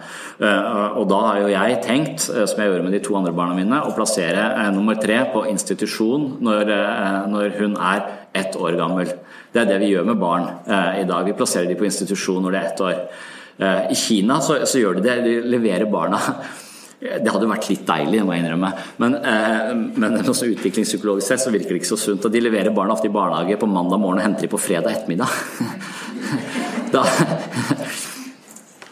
Og 1.00 1.06
da 1.08 1.20
har 1.24 1.38
jo 1.40 1.52
jeg 1.52 1.78
tenkt, 1.86 2.26
som 2.26 2.60
jeg 2.60 2.68
gjorde 2.68 2.84
med 2.84 2.96
de 2.96 3.00
to 3.04 3.16
andre 3.16 3.32
barna 3.36 3.56
mine, 3.56 3.78
å 3.88 3.94
plassere 3.96 4.66
nummer 4.76 4.98
tre 5.00 5.22
på 5.32 5.46
institusjon 5.48 6.26
når, 6.44 6.72
når 7.32 7.56
hun 7.62 7.78
er 7.80 8.04
ett 8.36 8.58
år 8.60 8.76
gammel. 8.80 9.14
Det 9.54 9.64
er 9.64 9.70
det 9.70 9.80
vi 9.84 9.94
gjør 9.94 10.10
med 10.10 10.20
barn 10.20 10.50
i 11.00 11.06
dag. 11.08 11.24
Vi 11.28 11.38
plasserer 11.38 11.70
de 11.72 11.78
på 11.80 11.88
institusjon 11.88 12.44
når 12.44 12.56
de 12.56 12.60
er 12.60 12.70
ett 12.74 12.84
år. 12.84 13.00
I 13.96 13.96
Kina 13.96 14.42
så, 14.44 14.60
så 14.68 14.82
gjør 14.82 15.00
de 15.00 15.06
det, 15.08 15.18
de 15.24 15.38
leverer 15.56 15.88
barna 15.92 16.20
det 17.06 17.32
hadde 17.32 17.48
vært 17.50 17.68
litt 17.70 17.84
deilig, 17.88 18.22
må 18.26 18.34
jeg 18.36 18.44
innrømme. 18.44 18.70
Men, 19.02 19.16
eh, 19.20 19.72
men 20.02 20.18
også 20.22 20.50
utviklingspsykologisk 20.54 21.28
sett 21.28 21.44
så 21.44 21.54
virker 21.54 21.74
det 21.74 21.82
ikke 21.82 21.92
så 21.94 22.00
sunt. 22.00 22.26
Og 22.26 22.34
de 22.34 22.42
leverer 22.44 22.74
barna 22.76 22.96
ofte 22.96 23.10
i 23.10 23.14
barnehage 23.14 23.60
på 23.62 23.70
mandag 23.70 24.02
morgen 24.02 24.22
og 24.22 24.26
henter 24.26 24.46
de 24.46 24.52
på 24.52 24.62
fredag 24.62 24.96
ettermiddag. 24.96 25.30
da, 26.96 27.04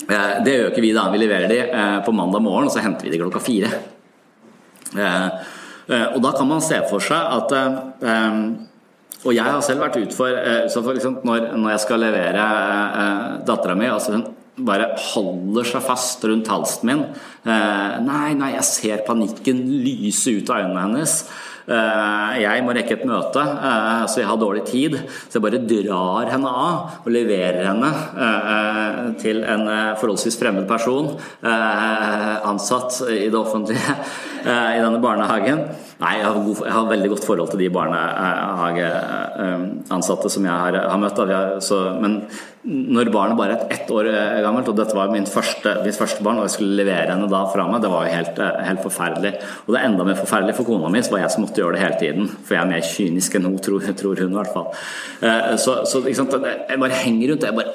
eh, 0.10 0.36
det 0.46 0.58
gjør 0.58 0.70
ikke 0.72 0.86
vi, 0.86 0.94
da. 0.96 1.08
Vi 1.14 1.24
leverer 1.24 1.50
de 1.52 1.60
eh, 1.66 1.98
på 2.06 2.16
mandag 2.16 2.46
morgen, 2.46 2.70
og 2.70 2.76
så 2.76 2.84
henter 2.86 3.08
vi 3.08 3.16
de 3.16 3.22
klokka 3.24 3.44
fire. 3.44 3.74
Eh, 4.94 5.28
og 6.14 6.22
da 6.24 6.32
kan 6.32 6.48
man 6.48 6.64
se 6.64 6.78
for 6.88 7.04
seg 7.04 7.20
at 7.20 7.52
og 9.24 9.32
jeg 9.32 9.44
har 9.44 9.60
selv 9.64 9.84
vært 9.84 9.98
utfor 10.02 10.36
så 10.72 10.82
for 10.84 10.96
liksom, 10.96 11.18
når, 11.28 11.50
når, 11.56 11.70
jeg 11.74 11.82
skal 11.84 12.02
levere 12.04 12.46
dattera 13.48 13.76
mi 13.76 13.88
altså 13.88 14.16
Hun 14.16 14.24
bare 14.62 14.92
holder 15.14 15.66
seg 15.66 15.86
fast 15.86 16.26
rundt 16.30 16.52
halsen 16.52 16.90
min. 16.90 17.08
Eh, 17.44 17.96
nei, 18.06 18.34
nei, 18.38 18.54
jeg 18.58 18.70
ser 18.70 19.08
panikken 19.08 19.64
lyse 19.84 20.36
ut 20.38 20.52
av 20.54 20.62
øynene 20.62 20.84
hennes. 20.86 21.16
Eh, 21.64 22.34
jeg 22.44 22.64
må 22.66 22.76
rekke 22.76 22.98
et 22.98 23.06
møte, 23.08 23.42
eh, 23.42 24.04
så 24.12 24.22
jeg 24.22 24.30
har 24.30 24.38
dårlig 24.38 24.66
tid. 24.70 25.00
Så 25.26 25.40
jeg 25.40 25.46
bare 25.46 25.64
drar 25.64 26.30
henne 26.36 26.52
av 26.52 27.02
og 27.02 27.10
leverer 27.16 27.66
henne 27.66 29.16
til 29.24 29.42
en 29.44 29.66
forholdsvis 30.00 30.38
fremmed 30.40 30.68
person, 30.70 31.16
ansatt 31.44 33.02
i 33.10 33.30
det 33.32 33.40
offentlige 33.40 33.98
i 34.44 34.84
denne 34.84 35.00
barnehagen. 35.04 35.60
Nei, 36.04 36.18
jeg 36.20 36.26
har, 36.26 36.34
god, 36.44 36.58
jeg 36.66 36.74
har, 36.76 36.88
veldig 36.90 37.10
godt 37.14 37.26
forhold 37.28 37.50
til 37.54 37.62
de 37.64 37.70
barnehageansatte 37.72 40.30
som 40.34 40.44
jeg 40.48 40.52
har, 40.52 40.74
har 40.90 41.00
møtt. 41.00 41.20
Så, 41.64 41.78
men 42.02 42.14
når 42.64 43.12
barnet 43.14 43.38
bare 43.40 43.54
er 43.56 43.64
ett 43.76 43.90
år 43.92 44.06
gammelt, 44.44 44.70
og 44.72 44.78
dette 44.80 44.96
var 44.98 45.12
min 45.14 45.28
første, 45.30 45.70
mitt 45.86 46.00
første 46.00 46.24
barn, 46.26 46.38
og 46.42 46.46
jeg 46.48 46.56
skulle 46.58 46.80
levere 46.82 47.12
henne 47.14 47.32
da 47.32 47.42
fra 47.52 47.64
meg, 47.70 47.84
det 47.84 47.94
var 47.94 48.02
jo 48.08 48.18
helt, 48.18 48.38
helt, 48.68 48.84
forferdelig. 48.84 49.34
Og 49.66 49.70
det 49.72 49.78
er 49.80 49.88
enda 49.90 50.04
mer 50.08 50.18
forferdelig 50.20 50.56
for 50.60 50.66
kona 50.68 50.88
mi, 50.92 51.00
så 51.04 51.12
var 51.16 51.22
jeg 51.24 51.34
som 51.36 51.44
måtte 51.46 51.60
gjøre 51.62 51.76
det 51.78 51.84
hele 51.86 52.02
tiden. 52.02 52.24
For 52.44 52.52
jeg 52.58 52.64
er 52.64 52.74
mer 52.74 52.84
kynisk 52.88 53.32
enn 53.40 53.48
hun, 53.50 53.60
tror, 53.64 53.82
tror 54.00 54.18
hun 54.24 54.34
i 54.34 54.40
hvert 54.40 54.56
fall. 54.56 54.68
Eh, 55.24 55.54
så, 55.62 55.72
så 55.88 55.96
jeg 56.08 56.28
bare 56.28 57.02
henger 57.06 57.26
rundt. 57.34 57.48
Jeg 57.48 57.58
bare 57.60 57.74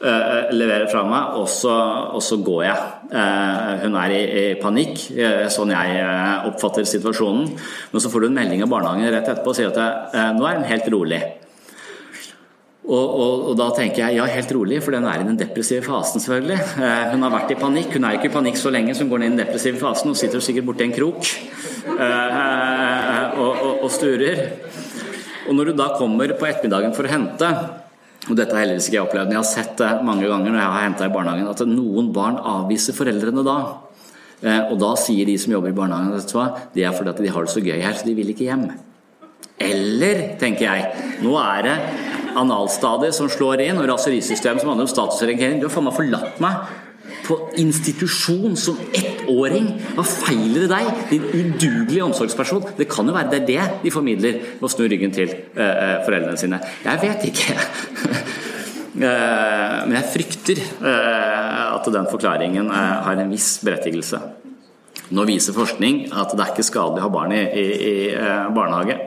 leverer 0.00 0.86
fra 0.88 1.02
meg, 1.04 1.34
og 1.36 1.48
så, 1.52 1.72
og 2.16 2.22
så 2.24 2.38
går 2.40 2.62
jeg. 2.64 2.84
Uh, 3.10 3.82
hun 3.84 3.98
er 4.00 4.14
i, 4.14 4.20
i 4.22 4.44
panikk, 4.60 5.02
uh, 5.12 5.44
sånn 5.52 5.74
jeg 5.74 6.06
oppfatter 6.48 6.86
situasjonen. 6.88 7.50
Men 7.92 8.02
så 8.02 8.12
får 8.12 8.24
du 8.24 8.30
en 8.30 8.38
melding 8.38 8.64
av 8.64 8.72
barnehagen 8.72 9.12
rett 9.12 9.28
etterpå 9.28 9.52
og 9.52 9.58
sier 9.58 9.68
at 9.74 10.36
nå 10.38 10.46
er 10.48 10.60
hun 10.60 10.68
helt 10.70 10.88
rolig. 10.94 11.20
Og, 12.90 12.96
og, 12.96 13.34
og, 13.50 13.52
da 13.60 13.68
tenker 13.76 14.00
jeg 14.02 14.16
ja, 14.18 14.24
helt 14.32 14.54
rolig, 14.56 14.80
for 14.82 14.96
den 14.96 15.04
er 15.06 15.20
i 15.20 15.26
den 15.28 15.36
depressive 15.38 15.84
fasen, 15.84 16.22
selvfølgelig. 16.24 16.56
hun 17.12 17.26
har 17.26 17.34
vært 17.36 17.52
i 17.52 17.58
panikk. 17.60 17.92
Hun 17.94 18.08
er 18.08 18.16
ikke 18.16 18.30
i 18.30 18.34
panikk 18.34 18.58
så 18.58 18.72
lenge, 18.72 18.96
så 18.96 19.04
hun 19.04 19.12
går 19.12 19.22
ned 19.22 19.28
i 19.28 19.34
den 19.34 19.42
depressive 19.44 19.78
fasen 19.78 20.10
Hun 20.10 20.18
sitter 20.18 20.42
sikkert 20.42 20.66
borti 20.70 20.88
en 20.88 20.96
krok 20.96 21.28
og, 23.36 23.60
og 23.84 23.86
sturer. 23.94 24.42
Og 25.46 25.54
når 25.54 25.70
du 25.70 25.78
da 25.78 25.92
kommer 25.98 26.34
på 26.40 26.48
ettermiddagen 26.48 26.96
for 26.96 27.06
å 27.06 27.12
hente 27.12 27.52
og 28.28 28.36
dette 28.36 28.52
har 28.52 28.66
heldigvis 28.66 28.90
ikke 28.90 28.98
jeg 28.98 29.06
opplevd, 29.06 29.30
men 29.30 29.38
jeg 29.38 29.40
har 29.40 29.48
sett 29.48 29.78
det 29.80 29.90
mange 30.04 30.28
ganger 30.28 30.52
når 30.52 30.60
jeg 30.60 30.72
har 30.74 30.84
henta 30.84 31.06
i 31.06 31.14
barnehagen, 31.14 31.48
at 31.48 31.62
noen 31.68 32.10
barn 32.12 32.36
avviser 32.36 32.96
foreldrene 32.96 33.44
da. 33.46 33.56
Eh, 34.40 34.60
og 34.72 34.76
da 34.80 34.92
sier 35.00 35.28
de 35.28 35.38
som 35.40 35.54
jobber 35.54 35.72
i 35.72 35.76
barnehagen 35.76 36.12
at 36.16 36.74
det 36.74 36.84
er 36.84 36.94
fordi 36.96 37.14
at 37.14 37.22
de 37.24 37.32
har 37.32 37.46
det 37.46 37.54
så 37.54 37.64
gøy 37.64 37.80
her, 37.80 37.96
så 37.96 38.08
de 38.08 38.16
vil 38.18 38.32
ikke 38.34 38.48
hjem. 38.50 38.68
Eller, 39.60 40.22
tenker 40.40 40.66
jeg, 40.68 41.08
nå 41.24 41.34
er 41.40 41.66
det 41.66 41.76
analstadiet 42.40 43.16
som 43.16 43.28
slår 43.32 43.64
inn, 43.66 43.80
og 43.80 43.88
raserisystemet 43.90 44.62
som 44.62 44.72
handler 44.72 44.88
om 44.88 44.92
statusorientering. 44.92 45.60
Du 45.60 45.68
har 45.68 45.74
faen 45.74 45.88
meg 45.88 45.96
forlatt 45.96 46.40
meg 46.44 46.60
på 47.26 47.36
institusjon 47.60 48.56
som 48.58 48.78
ettåring. 49.30 49.68
Hva 49.96 50.04
feiler 50.06 50.66
det 50.66 50.70
deg, 50.72 50.90
din 51.10 51.26
udugelige 51.30 52.06
omsorgsperson? 52.06 52.64
Det 52.78 52.88
kan 52.90 53.08
jo 53.08 53.14
være 53.14 53.30
det 53.32 53.40
er 53.40 53.46
det 53.46 53.84
de 53.84 53.94
formidler 53.94 54.40
ved 54.58 54.66
å 54.66 54.72
snu 54.72 54.86
ryggen 54.90 55.14
til 55.14 55.32
uh, 55.56 56.02
foreldrene 56.06 56.40
sine. 56.40 56.60
Jeg 56.84 57.02
vet 57.04 57.26
ikke. 57.30 57.56
uh, 58.98 59.78
men 59.86 59.96
jeg 59.96 60.10
frykter 60.16 60.62
at 60.90 61.86
den 61.94 62.08
forklaringen 62.10 62.68
har 62.70 63.16
en 63.16 63.30
viss 63.32 63.58
berettigelse. 63.64 64.20
Nå 65.14 65.24
viser 65.26 65.56
forskning 65.56 66.04
at 66.12 66.34
det 66.36 66.44
er 66.44 66.52
ikke 66.52 66.66
skadelig 66.66 67.02
å 67.02 67.06
ha 67.06 67.12
barn 67.12 67.32
i, 67.34 67.40
i, 67.40 67.64
i 67.90 67.94
barnehage. 68.54 68.98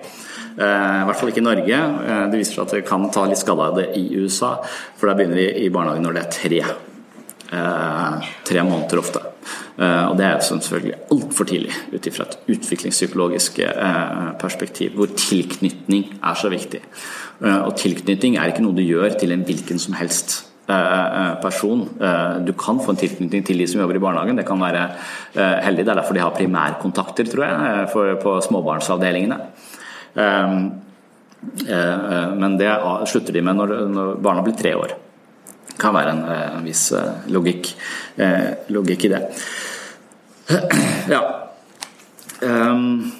I 0.53 1.05
hvert 1.07 1.17
fall 1.17 1.31
ikke 1.31 1.41
i 1.41 1.45
Norge. 1.45 1.77
Det 2.29 2.39
viser 2.39 2.57
seg 2.57 2.65
at 2.65 2.73
det 2.75 2.81
kan 2.87 3.05
ta 3.13 3.23
litt 3.29 3.41
skade 3.41 3.69
av 3.69 3.77
det 3.79 3.85
i 3.97 4.03
USA, 4.19 4.55
for 4.99 5.09
da 5.09 5.15
begynner 5.17 5.39
de 5.39 5.47
i 5.63 5.69
barnehagen 5.73 6.05
når 6.05 6.17
det 6.17 6.23
er 6.23 6.33
tre. 6.35 6.59
Eh, 7.53 8.13
tre 8.43 8.63
måneder 8.63 8.97
ofte. 8.97 9.19
Eh, 9.73 10.05
og 10.05 10.17
det 10.19 10.25
er 10.27 10.41
selvfølgelig 10.45 10.95
altfor 11.15 11.47
tidlig 11.49 11.73
ut 11.93 12.07
ifra 12.09 12.27
et 12.27 12.37
utviklingspsykologisk 12.53 13.59
eh, 13.65 14.31
perspektiv, 14.41 14.93
hvor 14.97 15.09
tilknytning 15.17 16.03
er 16.21 16.35
så 16.39 16.51
viktig. 16.53 16.81
Og 17.43 17.73
tilknytning 17.75 18.37
er 18.37 18.51
ikke 18.51 18.63
noe 18.63 18.77
du 18.77 18.83
gjør 18.85 19.17
til 19.19 19.33
en 19.33 19.43
hvilken 19.43 19.79
som 19.81 19.95
helst 19.99 20.45
person. 21.43 21.81
Du 22.47 22.53
kan 22.55 22.77
få 22.79 22.93
en 22.93 22.99
tilknytning 23.01 23.43
til 23.43 23.59
de 23.59 23.65
som 23.67 23.81
jobber 23.81 23.97
i 23.99 24.03
barnehagen, 24.05 24.37
det 24.39 24.45
kan 24.47 24.61
være 24.61 24.85
heldig. 25.65 25.83
Det 25.83 25.91
er 25.91 25.99
derfor 25.99 26.15
de 26.15 26.23
har 26.23 26.37
primærkontakter, 26.37 27.27
tror 27.27 27.43
jeg, 27.43 28.17
på 28.23 28.37
småbarnsavdelingene. 28.47 29.37
Men 32.39 32.55
det 32.61 32.71
slutter 33.11 33.35
de 33.35 33.43
med 33.43 33.59
når 33.59 34.15
barna 34.23 34.45
blir 34.45 34.55
tre 34.55 34.71
år 34.79 34.95
kan 35.79 35.93
være 35.95 36.13
en, 36.13 36.23
eh, 36.29 36.57
en 36.57 36.67
viss 36.67 36.91
eh, 36.91 37.27
logikk, 37.33 37.73
eh, 38.17 38.53
logikk, 38.69 39.05
i 39.05 39.13
det. 39.15 39.23
Ja. 41.13 41.21
Um, 42.43 43.11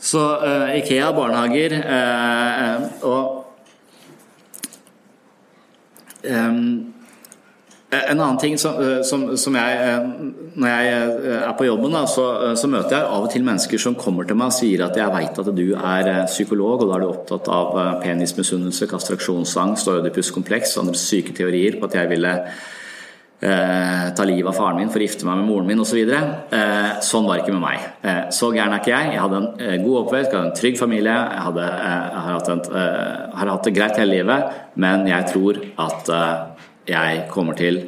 så 0.00 0.20
uh, 0.44 0.76
Ikea, 0.76 1.12
barnehager 1.12 1.72
uh, 1.80 2.82
og 3.08 3.46
um, 6.24 6.91
en 7.92 8.20
annen 8.20 8.38
ting 8.40 8.58
som, 8.58 8.78
eh, 8.80 9.02
som, 9.04 9.24
som 9.36 9.56
jeg 9.58 9.80
eh, 9.84 10.10
Når 10.52 10.68
jeg 10.68 10.92
er 11.38 11.54
på 11.56 11.66
jobben, 11.66 11.94
da, 11.94 12.02
så, 12.08 12.26
så, 12.60 12.68
møter 12.68 12.98
jeg 12.98 13.08
av 13.08 13.24
og 13.24 13.30
til 13.32 13.44
mennesker 13.46 13.80
som 13.80 13.96
kommer 13.96 14.28
til 14.28 14.36
meg 14.36 14.50
og 14.52 14.56
sier 14.56 14.84
at 14.84 14.98
jeg 15.00 15.12
veit 15.14 15.38
at 15.40 15.48
du 15.56 15.64
er 15.72 16.10
psykolog, 16.28 16.82
og 16.82 16.90
da 16.90 16.98
er 16.98 17.04
du 17.04 17.08
opptatt 17.08 17.48
av 17.52 17.78
penismisunnelse, 18.02 18.88
kastraksjonsangst 18.90 19.88
og 19.88 20.02
ødipuskompleks 20.02 20.76
og 20.76 20.84
andre 20.84 21.00
syke 21.00 21.32
teorier 21.36 21.78
på 21.80 21.88
at 21.88 21.96
jeg 21.96 22.10
ville 22.12 22.34
eh, 23.42 24.06
ta 24.16 24.26
livet 24.28 24.50
av 24.50 24.58
faren 24.58 24.82
min 24.82 24.92
for 24.92 25.00
å 25.00 25.06
gifte 25.06 25.28
meg 25.28 25.40
med 25.40 25.48
moren 25.48 25.68
min 25.68 25.80
osv. 25.82 26.02
Så 26.02 26.20
eh, 26.58 26.90
sånn 27.04 27.28
var 27.28 27.38
det 27.38 27.46
ikke 27.46 27.56
med 27.56 27.64
meg. 27.64 27.86
Eh, 28.04 28.20
så 28.36 28.52
gæren 28.54 28.76
er 28.76 28.82
ikke 28.84 28.92
jeg. 28.92 29.14
Jeg 29.16 29.24
hadde 29.24 29.40
en 29.68 29.86
god 29.86 30.00
oppvekst, 30.02 30.28
jeg 30.28 30.38
hadde 30.38 30.50
en 30.50 30.58
trygg 30.60 30.82
familie, 30.82 31.16
jeg, 31.16 31.46
hadde, 31.48 31.70
jeg 31.70 32.26
har, 32.26 32.34
hatt 32.36 32.52
en, 32.52 32.66
har 33.40 33.54
hatt 33.54 33.70
det 33.70 33.76
greit 33.78 34.02
hele 34.02 34.20
livet, 34.20 34.60
men 34.84 35.08
jeg 35.10 35.32
tror 35.32 35.64
at 35.88 36.12
jeg 36.88 37.26
kommer 37.30 37.58
til 37.58 37.84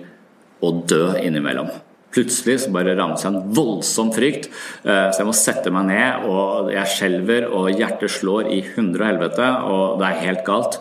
å 0.65 0.71
dø 0.89 1.15
innimellom. 1.21 1.71
Plutselig 2.15 2.61
så 2.63 2.71
bare 2.75 2.95
rammer 2.95 3.19
seg 3.19 3.33
en 3.33 3.55
voldsom 3.57 4.13
frykt, 4.15 4.47
eh, 4.85 5.09
så 5.11 5.23
jeg 5.23 5.27
må 5.27 5.35
sette 5.35 5.73
meg 5.75 5.89
ned, 5.89 6.29
og 6.31 6.71
jeg 6.71 6.93
skjelver, 6.93 7.49
og 7.51 7.73
hjertet 7.75 8.13
slår 8.21 8.53
i 8.55 8.61
hundre 8.77 9.03
og 9.03 9.11
helvete, 9.11 9.51
og 9.67 9.99
det 9.99 10.11
er 10.11 10.23
helt 10.29 10.45
galt. 10.47 10.79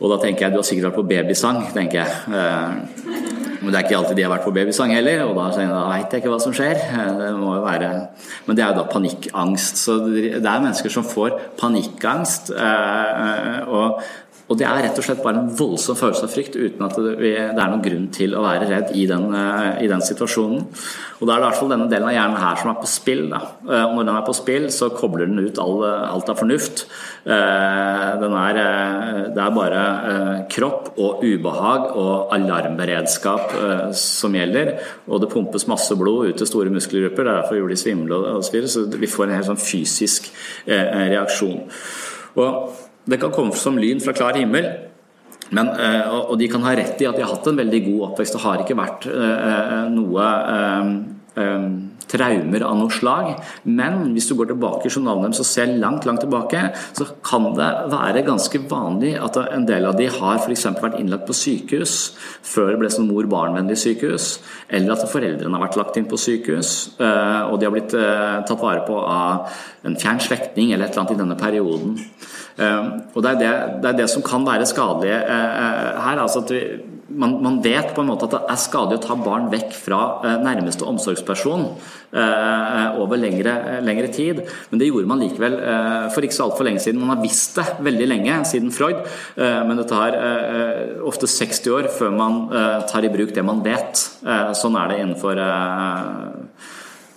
Og 0.00 0.10
da 0.10 0.16
tenker 0.22 0.46
jeg 0.46 0.54
du 0.54 0.58
har 0.58 0.66
sikkert 0.66 0.88
vært 0.88 0.98
på 0.98 1.10
babysang, 1.10 1.60
tenker 1.76 2.00
jeg. 2.00 2.10
Eh, 2.32 3.60
men 3.62 3.70
det 3.70 3.78
er 3.78 3.84
ikke 3.84 3.98
alltid 4.00 4.16
de 4.18 4.24
har 4.24 4.32
vært 4.32 4.46
på 4.48 4.54
babysang 4.56 4.90
heller, 4.96 5.20
og 5.28 5.36
da, 5.36 5.44
da 5.68 5.84
veit 5.92 6.16
jeg 6.16 6.24
ikke 6.24 6.32
hva 6.32 6.40
som 6.42 6.56
skjer. 6.56 6.80
Eh, 6.80 7.12
det 7.20 7.28
må 7.36 7.52
jo 7.58 7.66
være 7.68 7.92
Men 8.48 8.56
det 8.58 8.64
er 8.64 8.72
jo 8.72 8.80
da 8.80 8.88
panikkangst. 8.90 9.84
Så 9.84 10.00
det 10.08 10.40
er 10.40 10.64
mennesker 10.64 10.90
som 10.90 11.06
får 11.06 11.36
panikkangst. 11.60 12.50
Og 13.68 14.00
og 14.52 14.58
det 14.60 14.66
er 14.68 14.82
rett 14.84 14.98
og 15.00 15.04
slett 15.06 15.22
bare 15.24 15.40
en 15.40 15.52
voldsom 15.56 15.96
følelse 15.96 16.26
av 16.26 16.32
frykt 16.34 16.56
uten 16.58 16.84
at 16.84 16.96
det, 17.00 17.30
er 17.40 17.56
noen 17.56 17.84
grunn 17.84 18.08
til 18.12 18.34
å 18.36 18.42
være 18.44 18.66
redd 18.68 18.90
i 19.00 19.06
den, 19.08 19.30
eh, 19.32 19.78
i 19.86 19.88
den 19.88 20.04
situasjonen. 20.04 20.66
Og 21.20 21.24
Da 21.26 21.32
er 21.32 21.40
det 21.40 21.46
i 21.46 21.46
hvert 21.46 21.60
fall 21.60 21.70
denne 21.72 21.88
delen 21.88 22.08
av 22.10 22.12
hjernen 22.12 22.42
her 22.42 22.58
som 22.60 22.70
er 22.72 22.80
på 22.82 22.90
spill. 22.90 23.22
Da. 23.30 23.40
Eh, 23.64 23.84
og 23.86 23.94
når 23.96 24.04
den 24.10 24.18
er 24.18 24.26
på 24.26 24.36
spill, 24.36 24.66
så 24.68 24.90
kobler 24.92 25.30
den 25.30 25.40
ut 25.40 25.60
all, 25.62 25.80
alt 25.86 26.28
av 26.28 26.36
fornuft. 26.42 26.84
Er, 27.24 28.18
det 29.32 29.40
er 29.40 29.56
bare 29.56 29.82
kropp 30.50 30.98
og 30.98 31.22
ubehag 31.22 31.96
og 31.96 32.34
alarmberedskap 32.34 33.94
som 33.94 34.36
gjelder. 34.36 34.74
Og 35.08 35.22
det 35.22 35.30
pumpes 35.32 35.68
masse 35.70 35.96
blod 35.96 36.28
ut 36.28 36.36
til 36.36 36.50
store 36.50 36.74
muskelgrupper, 36.74 37.30
derfor 37.30 37.56
gjør 37.56 37.72
de 37.72 37.80
svimle 37.80 38.20
og 38.36 38.44
så. 38.44 38.66
Så 38.66 38.84
vi 38.90 39.08
får 39.08 39.30
en 39.30 39.36
helt 39.38 39.52
sånn 39.52 39.64
fysisk 39.70 40.32
reaksjon. 40.66 41.62
Og 42.36 42.81
det 43.04 43.18
kan 43.20 43.34
komme 43.34 43.56
som 43.58 43.78
lyn 43.78 44.00
fra 44.00 44.14
klar 44.16 44.38
himmel. 44.38 44.68
Men, 45.52 45.68
eh, 45.68 46.08
og 46.08 46.38
de 46.40 46.48
kan 46.48 46.62
ha 46.64 46.72
rett 46.76 47.00
i 47.02 47.06
at 47.08 47.16
de 47.16 47.24
har 47.24 47.34
hatt 47.34 47.48
en 47.50 47.58
veldig 47.60 47.80
god 47.90 48.04
oppvekst. 48.10 48.36
Det 48.36 48.44
har 48.44 48.62
ikke 48.62 48.78
vært 48.78 49.08
eh, 49.10 49.48
eh, 49.48 49.88
noe 49.92 50.28
traumer 52.12 52.64
av 52.66 52.76
noe 52.78 52.92
slag. 52.92 53.32
Men 53.64 54.12
hvis 54.12 54.28
du 54.30 54.36
går 54.38 54.52
tilbake 54.52 54.88
i 54.88 54.92
journalen 54.92 55.26
deres 55.26 55.42
og 55.42 55.48
ser 55.48 55.72
langt 55.82 56.06
langt 56.08 56.22
tilbake, 56.24 56.64
så 56.96 57.08
kan 57.24 57.50
det 57.56 57.70
være 57.92 58.24
ganske 58.26 58.62
vanlig 58.70 59.14
at 59.20 59.40
en 59.42 59.66
del 59.68 59.88
av 59.88 59.96
de 59.98 60.08
har 60.12 60.42
f.eks. 60.42 60.68
vært 60.82 61.00
innlagt 61.00 61.26
på 61.28 61.36
sykehus 61.36 61.96
før 62.46 62.72
det 62.72 62.80
ble 62.82 62.92
sånn 62.92 63.08
mor-barn-vennlig 63.10 63.78
sykehus, 63.80 64.28
eller 64.72 64.94
at 64.94 65.10
foreldrene 65.10 65.56
har 65.56 65.66
vært 65.66 65.78
lagt 65.80 65.98
inn 65.98 66.08
på 66.10 66.20
sykehus, 66.20 66.72
og 66.98 67.56
de 67.58 67.68
har 67.68 67.74
blitt 67.74 67.94
tatt 67.94 68.60
vare 68.60 68.84
på 68.86 68.98
av 68.98 69.50
en 69.86 69.98
fjern 69.98 70.20
slektning 70.22 70.72
eller 70.72 70.86
et 70.86 70.94
eller 70.94 71.04
annet 71.04 71.16
i 71.16 71.22
denne 71.22 71.38
perioden. 71.40 71.96
Ehm, 72.60 72.88
og 73.14 73.22
det 73.24 73.30
er 73.30 73.38
det, 73.40 73.52
det, 73.82 73.90
er 73.90 74.00
det 74.02 74.08
som 74.12 74.24
kan 74.24 74.44
være 74.46 74.68
skadelig 74.68 75.12
eh, 75.12 75.22
eh, 75.32 76.00
her. 76.04 76.20
altså 76.20 76.42
at 76.44 76.52
vi, 76.52 76.62
man, 77.18 77.36
man, 77.44 77.58
vet 77.64 77.92
på 77.94 78.02
en 78.02 78.10
måte 78.10 78.26
at 78.28 78.34
det 78.34 78.40
er 78.52 78.60
skadelig 78.60 79.00
å 79.00 79.04
ta 79.04 79.16
barn 79.20 79.48
vekk 79.52 79.72
fra 79.76 80.00
eh, 80.26 80.38
nærmeste 80.42 80.86
omsorgsperson 80.88 81.68
over 82.12 83.16
lengre, 83.16 83.54
lengre 83.80 84.10
tid, 84.12 84.42
men 84.68 84.80
det 84.82 84.90
gjorde 84.90 85.08
man 85.08 85.22
likevel 85.22 85.54
for 86.12 86.26
ikke 86.26 86.36
så 86.36 86.44
altfor 86.44 86.66
lenge 86.68 86.82
siden. 86.84 87.00
Man 87.00 87.14
har 87.14 87.22
visst 87.22 87.56
det 87.56 87.64
veldig 87.86 88.08
lenge, 88.10 88.34
siden 88.50 88.68
Freud, 88.76 89.00
men 89.40 89.80
det 89.80 89.86
tar 89.88 90.18
ofte 91.08 91.30
60 91.32 91.72
år 91.72 91.88
før 91.96 92.12
man 92.12 92.36
tar 92.90 93.08
i 93.08 93.12
bruk 93.14 93.32
det 93.32 93.46
man 93.48 93.64
vet. 93.64 94.04
Sånn 94.60 94.76
er 94.76 94.92
det 94.92 95.00
innenfor 95.00 95.40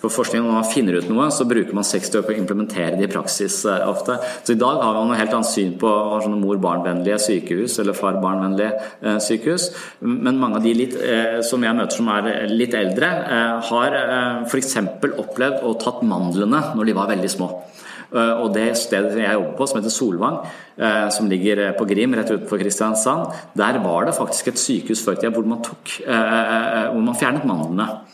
for 0.06 0.22
forskning, 0.22 0.44
når 0.46 0.56
man 0.60 0.68
finner 0.70 0.98
ut 1.00 1.08
noe, 1.10 1.28
så 1.34 1.48
bruker 1.50 1.76
man 1.76 1.86
60 1.88 2.20
år 2.20 2.26
på 2.28 2.34
å 2.34 2.38
implementere 2.38 3.00
det 3.00 3.08
i 3.08 3.12
praksis 3.12 3.58
eh, 3.70 3.86
ofte. 3.90 4.18
Så 4.46 4.54
i 4.54 4.60
dag 4.62 4.82
har 4.84 4.98
man 5.00 5.14
et 5.16 5.24
helt 5.24 5.36
annet 5.38 5.50
syn 5.50 5.74
på 5.82 5.92
sånne 6.24 6.40
mor-barn-vennlige 6.42 7.20
sykehus 7.26 7.80
eller 7.82 7.98
far-barn-vennlige 7.98 8.72
eh, 9.02 9.20
sykehus. 9.24 9.70
Men 10.06 10.40
mange 10.42 10.62
av 10.62 10.68
de 10.68 10.76
litt, 10.78 10.98
eh, 11.00 11.40
som 11.48 11.64
jeg 11.66 11.78
møter 11.78 11.98
som 11.98 12.12
er 12.14 12.46
litt 12.52 12.76
eldre, 12.78 13.12
har 13.66 13.96
f.eks. 14.46 14.76
opplevd 15.08 15.66
å 15.66 15.74
tatt 15.82 16.04
mandlene 16.06 16.62
når 16.78 16.90
de 16.90 16.96
var 16.98 17.10
veldig 17.12 17.32
små. 17.32 17.50
Og 18.16 18.52
det 18.54 18.68
stedet 18.80 19.18
jeg 19.18 19.34
jobber 19.34 19.56
på, 19.58 19.66
som 19.68 19.80
heter 19.80 19.92
Solvang, 19.92 20.38
som 21.12 21.28
ligger 21.28 21.74
på 21.76 21.88
Grim 21.90 22.14
rett 22.16 22.30
utenfor 22.32 22.62
Kristiansand, 22.62 23.34
der 23.58 23.80
var 23.84 24.08
det 24.08 24.16
faktisk 24.16 24.54
et 24.54 24.62
sykehus 24.62 25.02
før 25.04 25.18
i 25.18 25.24
tida 25.24 25.34
hvor 25.36 25.48
man 25.50 27.18
fjernet 27.18 27.48
mandlene. 27.50 28.05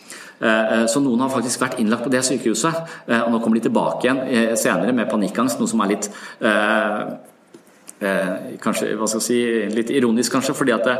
Eh, 0.41 0.73
eh, 0.73 0.85
så 0.89 1.01
noen 1.03 1.21
har 1.21 1.29
faktisk 1.29 1.61
vært 1.61 1.79
innlagt 1.81 2.05
på 2.05 2.13
det 2.13 2.23
sykehuset, 2.25 2.79
eh, 3.07 3.21
og 3.21 3.31
nå 3.33 3.41
kommer 3.41 3.59
de 3.59 3.67
tilbake 3.67 4.07
igjen 4.07 4.55
senere 4.57 4.93
med 4.95 5.09
panikkangst, 5.11 5.59
noe 5.61 5.69
som 5.69 5.83
er 5.85 5.93
litt 5.93 6.09
Eh, 8.01 8.57
kanskje, 8.57 8.95
hva 8.97 9.05
skal 9.05 9.21
jeg 9.21 9.25
si, 9.27 9.75
litt 9.75 9.91
ironisk, 9.93 10.33
kanskje, 10.33 10.55
fordi 10.57 10.73
at 10.73 10.87
det, 10.87 10.93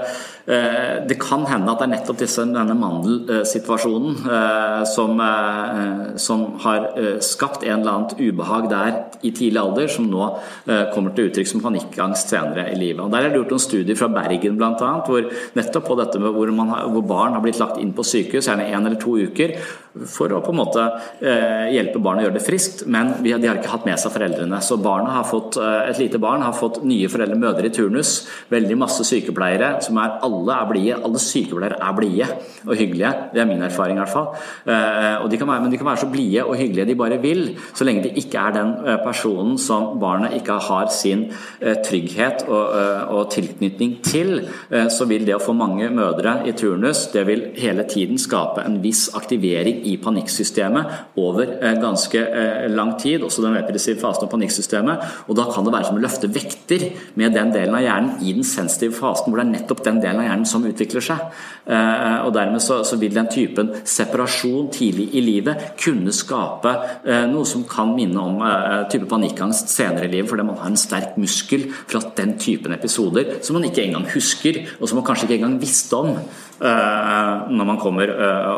eh, 0.53 0.99
det 1.09 1.15
kan 1.17 1.47
hende 1.49 1.71
at 1.71 1.79
det 1.81 1.87
er 1.87 1.91
nettopp 1.95 2.19
disse, 2.19 2.43
denne 2.45 2.75
mandelsituasjonen 2.77 4.19
eh, 4.29 4.83
som, 4.85 5.17
eh, 5.25 6.11
som, 6.21 6.43
har 6.61 6.91
eh, 6.93 7.17
skapt 7.25 7.65
en 7.65 7.79
eller 7.79 7.91
annet 7.95 8.13
ubehag 8.21 8.69
der 8.69 8.99
i 9.25 9.31
tidlig 9.33 9.57
alder, 9.63 9.89
som 9.89 10.11
nå 10.11 10.27
eh, 10.67 10.91
kommer 10.93 11.15
til 11.17 11.31
uttrykk 11.31 11.49
som 11.49 11.63
panikkangst 11.65 12.35
senere 12.35 12.67
i 12.69 12.77
livet. 12.77 13.01
Og 13.01 13.09
Der 13.15 13.25
er 13.25 13.33
det 13.33 13.41
gjort 13.41 13.55
noen 13.55 13.65
studier 13.65 13.97
fra 13.97 14.11
Bergen 14.19 14.61
bl.a., 14.61 14.91
hvor 15.07 15.31
nettopp 15.57 15.89
på 15.89 15.97
dette 15.97 16.21
med 16.21 16.37
hvor, 16.37 16.53
hvor, 16.53 17.07
barn 17.09 17.33
har 17.33 17.41
blitt 17.41 17.57
lagt 17.63 17.81
inn 17.81 17.95
på 17.97 18.05
sykehus, 18.05 18.45
gjerne 18.45 18.69
én 18.69 18.85
eller 18.85 19.01
to 19.01 19.15
uker, 19.17 19.57
for 20.05 20.31
å 20.31 20.43
på 20.45 20.53
en 20.53 20.59
måte 20.61 20.83
hjelpe 21.19 21.99
barnet 21.99 22.23
å 22.23 22.25
gjøre 22.29 22.37
det 22.37 22.45
friskt, 22.45 22.85
men 22.87 23.09
de 23.25 23.33
har 23.33 23.57
ikke 23.57 23.73
hatt 23.73 23.87
med 23.89 23.99
seg 23.99 24.13
foreldrene. 24.13 24.61
Så 24.63 24.77
barnet 24.79 25.11
har 25.17 25.25
fått, 25.27 25.57
et 25.59 25.99
lite 25.99 26.21
barn 26.21 26.45
har 26.45 26.55
fått 26.55 26.79
nye 26.91 27.09
foreldre 27.11 27.39
mødre 27.39 27.69
i 27.69 27.73
turnus. 27.73 28.13
Veldig 28.51 28.77
masse 28.79 29.05
sykepleiere 29.07 29.73
som 29.85 29.99
er 30.01 30.19
alle 30.25 30.57
er 30.57 30.69
blide. 30.69 30.99
Alle 31.01 31.21
sykepleiere 31.21 31.79
er 31.81 31.97
blide 31.97 32.29
og 32.67 32.75
hyggelige. 32.77 33.13
Det 33.33 33.41
er 33.41 33.49
min 33.49 33.63
erfaring 33.65 33.97
i 33.97 34.01
hvert 34.03 34.13
fall. 34.13 34.29
Eh, 34.67 35.23
og 35.23 35.31
de 35.31 35.39
være, 35.41 35.61
men 35.63 35.71
de 35.71 35.79
kan 35.79 35.89
være 35.89 36.03
så 36.03 36.09
blide 36.11 36.45
og 36.45 36.55
hyggelige 36.59 36.85
de 36.91 36.97
bare 36.99 37.19
vil, 37.21 37.43
så 37.73 37.85
lenge 37.87 38.03
de 38.05 38.13
ikke 38.21 38.39
er 38.39 38.55
den 38.55 38.73
eh, 38.85 38.99
personen 39.05 39.57
som 39.61 39.97
barnet 40.01 40.35
ikke 40.37 40.59
har 40.67 40.89
sin 40.93 41.27
eh, 41.61 41.77
trygghet 41.85 42.45
og, 42.47 42.75
og 43.11 43.31
tilknytning 43.31 43.97
til. 44.05 44.31
Så 44.91 45.05
vil 45.09 45.23
det 45.27 45.35
å 45.35 45.41
få 45.41 45.53
mange 45.57 45.89
mødre 45.93 46.33
i 46.47 46.53
turnus, 46.57 47.03
det 47.13 47.23
vil 47.27 47.43
hele 47.59 47.83
tiden 47.89 48.19
skape 48.21 48.63
en 48.65 48.77
viss 48.83 49.07
aktivering 49.17 49.81
i 49.89 49.97
panikksystemet 50.01 51.17
over 51.19 51.49
ganske 51.81 52.21
lang 52.71 52.93
tid, 53.01 53.23
også 53.25 53.43
den 53.45 53.57
repressive 53.57 53.99
fasen 54.01 54.25
av 54.25 54.31
panikksystemet. 54.33 55.05
Og 55.27 55.37
da 55.37 55.47
kan 55.51 55.67
det 55.67 55.73
være 55.75 55.89
som 55.89 55.99
å 55.99 56.03
løfte 56.03 56.31
vekter 56.31 56.80
med 57.19 57.35
den 57.35 57.53
delen 57.53 57.75
av 57.77 57.83
hjernen 57.83 58.23
i 58.25 58.33
den 58.35 58.47
sensitive 58.47 58.95
fasen, 58.97 59.29
hvor 59.29 59.41
det 59.41 59.45
er 59.47 59.53
nettopp 59.55 59.83
den 59.85 60.01
delen 60.03 60.21
av 60.21 60.27
hjernen 60.27 60.49
som 60.49 60.65
utvikler 60.67 61.05
seg. 61.05 61.23
Eh, 61.65 62.17
og 62.25 62.33
Dermed 62.35 62.63
så, 62.63 62.81
så 62.87 62.99
vil 63.01 63.15
den 63.15 63.29
typen 63.31 63.73
separasjon 63.87 64.69
tidlig 64.73 65.09
i 65.17 65.23
livet 65.25 65.71
kunne 65.81 66.13
skape 66.15 66.75
eh, 67.05 67.25
noe 67.31 67.47
som 67.47 67.65
kan 67.69 67.93
minne 67.95 68.21
om 68.21 68.43
eh, 68.45 68.85
type 68.91 69.09
panikkangst 69.11 69.71
senere 69.71 70.07
i 70.07 70.13
livet, 70.15 70.29
fordi 70.31 70.47
man 70.47 70.59
har 70.61 70.71
en 70.71 70.79
sterk 70.79 71.17
muskel 71.21 71.67
fra 71.81 72.03
den 72.17 72.37
typen 72.41 72.75
episoder 72.75 73.37
som 73.41 73.57
man 73.57 73.67
ikke 73.69 73.85
engang 73.87 74.07
husker, 74.13 74.63
og 74.79 74.87
som 74.87 75.01
man 75.01 75.07
kanskje 75.07 75.29
ikke 75.29 75.41
engang 75.41 75.59
visste 75.61 75.99
om 75.99 76.15
når 76.61 77.65
man 77.65 77.79
kommer 77.81 78.11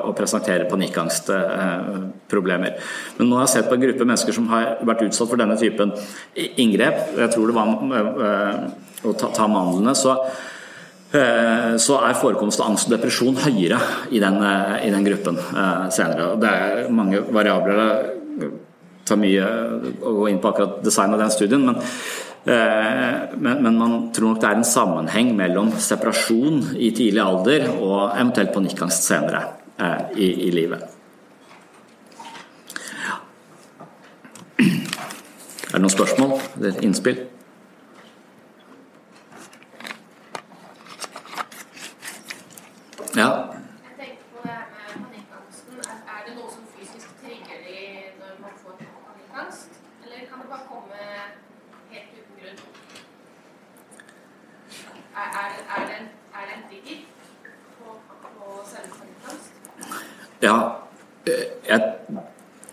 og 0.03 0.11
presenterer 0.17 0.67
panikkangstproblemer. 0.67 2.73
Men 3.17 3.29
nå 3.29 3.35
har 3.39 3.47
jeg 3.47 3.53
sett 3.53 3.69
på 3.69 3.75
en 3.77 3.85
gruppe 3.85 4.07
mennesker 4.09 4.33
som 4.35 4.49
har 4.51 4.63
vært 4.83 5.05
utsatt 5.07 5.29
for 5.31 5.39
denne 5.39 5.55
typen 5.59 5.89
inngrep. 6.35 7.15
Jeg 7.21 7.29
tror 7.31 7.45
det 7.47 7.55
var 7.55 7.67
å 9.03 9.13
ta, 9.13 9.47
mandlene. 9.47 9.95
så 9.95 10.15
eh, 11.13 11.75
så 11.77 11.99
er 12.01 12.19
forekomst 12.19 12.61
av 12.61 12.71
angst 12.71 12.89
og 12.89 12.95
depresjon 12.95 13.39
høyere 13.43 13.79
i 14.11 14.21
den, 14.23 14.39
eh, 14.43 14.75
i 14.87 14.91
den 14.93 15.07
gruppen 15.07 15.39
eh, 15.39 15.87
senere. 15.93 16.33
Det 16.41 16.51
er 16.51 16.93
mange 16.93 17.23
variabler. 17.29 18.13
Det 18.39 18.51
tar 19.05 19.19
mye 19.19 19.49
å 19.99 20.15
gå 20.21 20.29
inn 20.31 20.39
på 20.41 20.53
akkurat 20.53 20.79
design 20.85 21.13
av 21.13 21.21
den 21.21 21.33
studien, 21.33 21.65
men, 21.67 21.81
men, 22.43 23.61
men, 23.63 23.77
man 23.79 23.93
tror 24.15 24.33
nok 24.33 24.41
det 24.41 24.49
er 24.49 24.57
en 24.59 24.67
sammenheng 24.67 25.29
mellom 25.37 25.69
separasjon 25.79 26.73
i 26.75 26.89
tidlig 26.95 27.23
alder 27.23 27.69
og 27.77 28.17
eventuelt 28.17 28.51
panikkangst 28.55 29.07
senere 29.07 29.45
i, 30.19 30.27
i 30.47 30.51
livet. 30.51 30.83
Er 35.73 35.79
det 35.79 35.81
noen 35.81 35.89
spørsmål 35.89 36.35
eller 36.57 36.83
innspill? 36.85 37.23
Ja. 43.17 43.29
Jeg 43.85 43.93
tenker 43.97 44.23
på 44.33 44.37
det 44.43 44.53
her 44.53 44.67
med 44.97 45.05
panikkangsten. 45.05 45.81
Er 46.13 46.21
det 46.27 46.33
noe 46.37 46.49
som 46.53 46.63
fysisk 46.75 47.09
trigger 47.23 47.57
de 47.65 47.79
når 48.19 48.37
man 48.43 48.53
får 48.61 48.73
panikkangst? 49.07 49.81
Eller 50.03 50.19
kan 50.29 50.37
det 50.41 50.47
bare 50.53 50.65
komme 50.69 50.97
helt 51.89 52.09
uten 52.19 52.35
grunn? 52.37 52.59
Er, 55.13 55.83
det, 55.85 55.95
en, 55.99 56.07
er 56.33 56.53
trigger 56.69 57.03
på, 57.77 57.91
på 58.23 58.63
selve? 58.65 59.03
Ja, 60.41 60.55
eh, 61.27 61.43
jeg, 61.67 61.91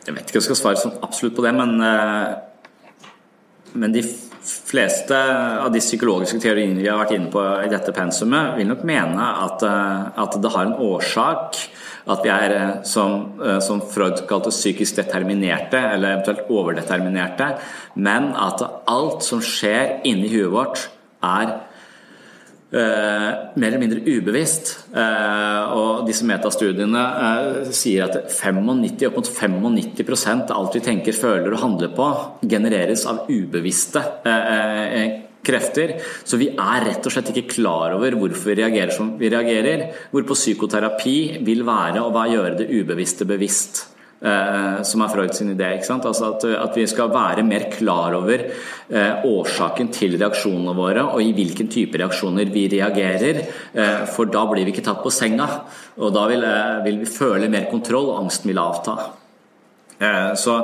jeg, 0.07 0.15
vet 0.15 0.25
ikke 0.25 0.39
om 0.39 0.41
jeg 0.41 0.47
skal 0.49 0.59
svare 0.59 0.81
sånn 0.81 0.97
absolutt 1.05 1.37
på 1.37 1.45
det, 1.45 1.53
men, 1.59 1.77
eh, 1.85 2.97
men 3.77 3.93
de 3.93 4.03
fleste 4.41 5.21
av 5.61 5.69
de 5.75 5.83
psykologiske 5.85 6.41
teoriene 6.41 6.81
vi 6.81 6.89
har 6.89 6.99
vært 7.03 7.13
inne 7.19 7.29
på 7.31 7.45
i 7.61 7.69
dette 7.71 7.93
pensumet, 7.95 8.57
vil 8.57 8.73
nok 8.73 8.89
mene 8.89 9.31
at, 9.45 9.63
eh, 9.69 10.11
at 10.25 10.41
det 10.41 10.57
har 10.57 10.71
en 10.71 10.79
årsak 10.89 11.61
at 12.11 12.25
vi 12.25 12.31
er, 12.33 12.55
som, 12.89 13.37
som 13.63 13.85
Freud 13.85 14.25
kalte 14.27 14.51
psykisk 14.51 14.97
determinerte, 14.97 15.79
eller 15.93 16.17
eventuelt 16.17 16.49
overdeterminerte, 16.49 17.53
men 18.01 18.33
at 18.33 18.65
alt 18.89 19.23
som 19.23 19.45
skjer 19.45 20.01
inni 20.09 20.33
huet 20.33 20.55
vårt, 20.57 20.89
er 21.21 21.53
Uh, 22.71 23.51
mer 23.59 23.73
eller 23.73 23.81
mindre 23.83 24.03
ubevisst. 24.07 24.77
Uh, 24.95 25.73
og 25.75 26.05
disse 26.07 26.23
metastudiene 26.29 27.01
uh, 27.03 27.73
sier 27.75 28.07
at 28.07 28.31
95, 28.31 28.61
opp 29.09 29.19
mot 29.19 29.75
95% 29.75 30.53
av 30.53 30.61
alt 30.61 30.79
vi 30.79 30.85
tenker, 30.85 31.17
føler 31.17 31.51
og 31.51 31.65
handler 31.65 31.91
på, 31.97 32.07
genereres 32.47 33.03
av 33.11 33.27
ubevisste 33.27 34.05
krefter. 35.43 35.97
Så 36.23 36.39
vi 36.39 36.53
er 36.53 36.87
rett 36.87 37.07
og 37.07 37.15
slett 37.15 37.33
ikke 37.33 37.57
klar 37.57 37.97
over 37.97 38.15
hvorfor 38.21 38.53
vi 38.53 38.61
reagerer 38.63 38.95
som 38.95 39.17
vi 39.19 39.33
reagerer. 39.33 39.89
Hvorpå 40.15 40.39
psykoterapi 40.39 41.19
vil 41.47 41.67
være 41.67 42.05
å 42.07 42.27
gjøre 42.31 42.61
det 42.63 42.71
ubevisste 42.71 43.27
bevisst. 43.27 43.89
Eh, 44.21 44.83
som 44.85 45.01
er 45.01 45.09
Freud 45.09 45.33
sin 45.33 45.55
idé. 45.55 45.71
Altså 45.81 46.27
at, 46.35 46.45
at, 46.45 46.75
vi 46.77 46.85
skal 46.91 47.09
være 47.13 47.45
mer 47.47 47.71
klar 47.73 48.13
over 48.19 48.43
eh, 48.45 49.25
årsaken 49.25 49.89
til 49.97 50.19
reaksjonene 50.21 50.75
våre, 50.77 51.07
og 51.09 51.25
i 51.25 51.33
hvilken 51.37 51.71
type 51.73 51.97
reaksjoner 52.01 52.53
vi 52.53 52.67
reagerer. 52.69 53.41
Eh, 53.73 54.05
for 54.13 54.29
da 54.29 54.45
blir 54.51 54.69
vi 54.69 54.75
ikke 54.75 54.85
tatt 54.85 55.01
på 55.01 55.15
senga, 55.15 55.49
og 55.97 56.13
da 56.17 56.27
vil, 56.29 56.45
eh, 56.45 56.83
vil 56.85 57.01
vi 57.01 57.09
føle 57.09 57.49
mer 57.49 57.71
kontroll, 57.73 58.13
og 58.13 58.27
angsten 58.27 58.53
vil 58.53 58.61
avta. 58.61 58.99
Eh, 60.01 60.35
så 60.35 60.55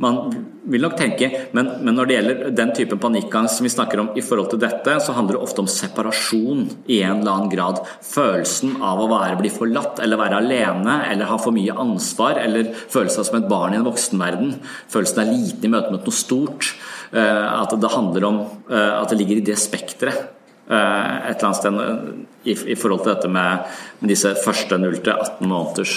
man 0.00 0.30
vil 0.64 0.80
nok 0.80 0.94
tenke, 0.96 1.28
men, 1.52 1.68
men, 1.84 1.92
når 1.98 2.08
det 2.08 2.14
gjelder 2.14 2.38
den 2.56 2.70
typen 2.76 3.00
panikkangst 3.00 3.58
som 3.58 3.66
vi 3.66 3.72
snakker 3.74 4.00
om 4.00 4.08
i 4.16 4.22
forhold 4.24 4.48
til 4.54 4.62
dette, 4.62 4.94
så 5.04 5.12
handler 5.16 5.36
det 5.36 5.44
ofte 5.44 5.60
om 5.60 5.68
separasjon 5.68 6.62
i 6.88 7.02
en 7.04 7.20
eller 7.20 7.32
annen 7.34 7.50
grad. 7.52 7.82
Følelsen 8.06 8.78
av 8.80 9.02
å 9.02 9.08
være, 9.10 9.36
bli 9.42 9.50
forlatt 9.52 10.00
eller 10.04 10.20
være 10.20 10.40
alene 10.40 10.94
eller 11.10 11.28
ha 11.28 11.36
for 11.40 11.52
mye 11.52 11.76
ansvar 11.76 12.40
eller 12.40 12.70
føle 12.72 13.12
seg 13.12 13.28
som 13.28 13.36
et 13.40 13.50
barn 13.50 13.76
i 13.76 13.80
en 13.80 13.84
voksenverden. 13.86 14.54
Følelsen 14.92 15.22
er 15.22 15.32
liten 15.34 15.68
i 15.68 15.72
møte 15.74 15.92
med 15.92 16.00
noe 16.00 16.16
stort. 16.16 16.72
Eh, 17.12 17.44
at 17.52 17.76
det 17.76 17.92
handler 17.92 18.28
om 18.30 18.40
eh, 18.70 18.94
at 18.96 19.12
det 19.12 19.20
ligger 19.20 19.42
i 19.42 19.46
det 19.50 19.58
spekteret 19.60 20.32
et 20.66 20.72
eller 20.74 21.44
annet 21.46 21.58
sted 21.60 22.48
i, 22.50 22.74
forhold 22.74 23.04
til 23.04 23.12
dette 23.12 23.28
med, 23.30 23.68
disse 24.02 24.32
første 24.42 24.74
0 24.82 24.96
til 24.98 25.12
18 25.12 25.46
måneders 25.46 25.92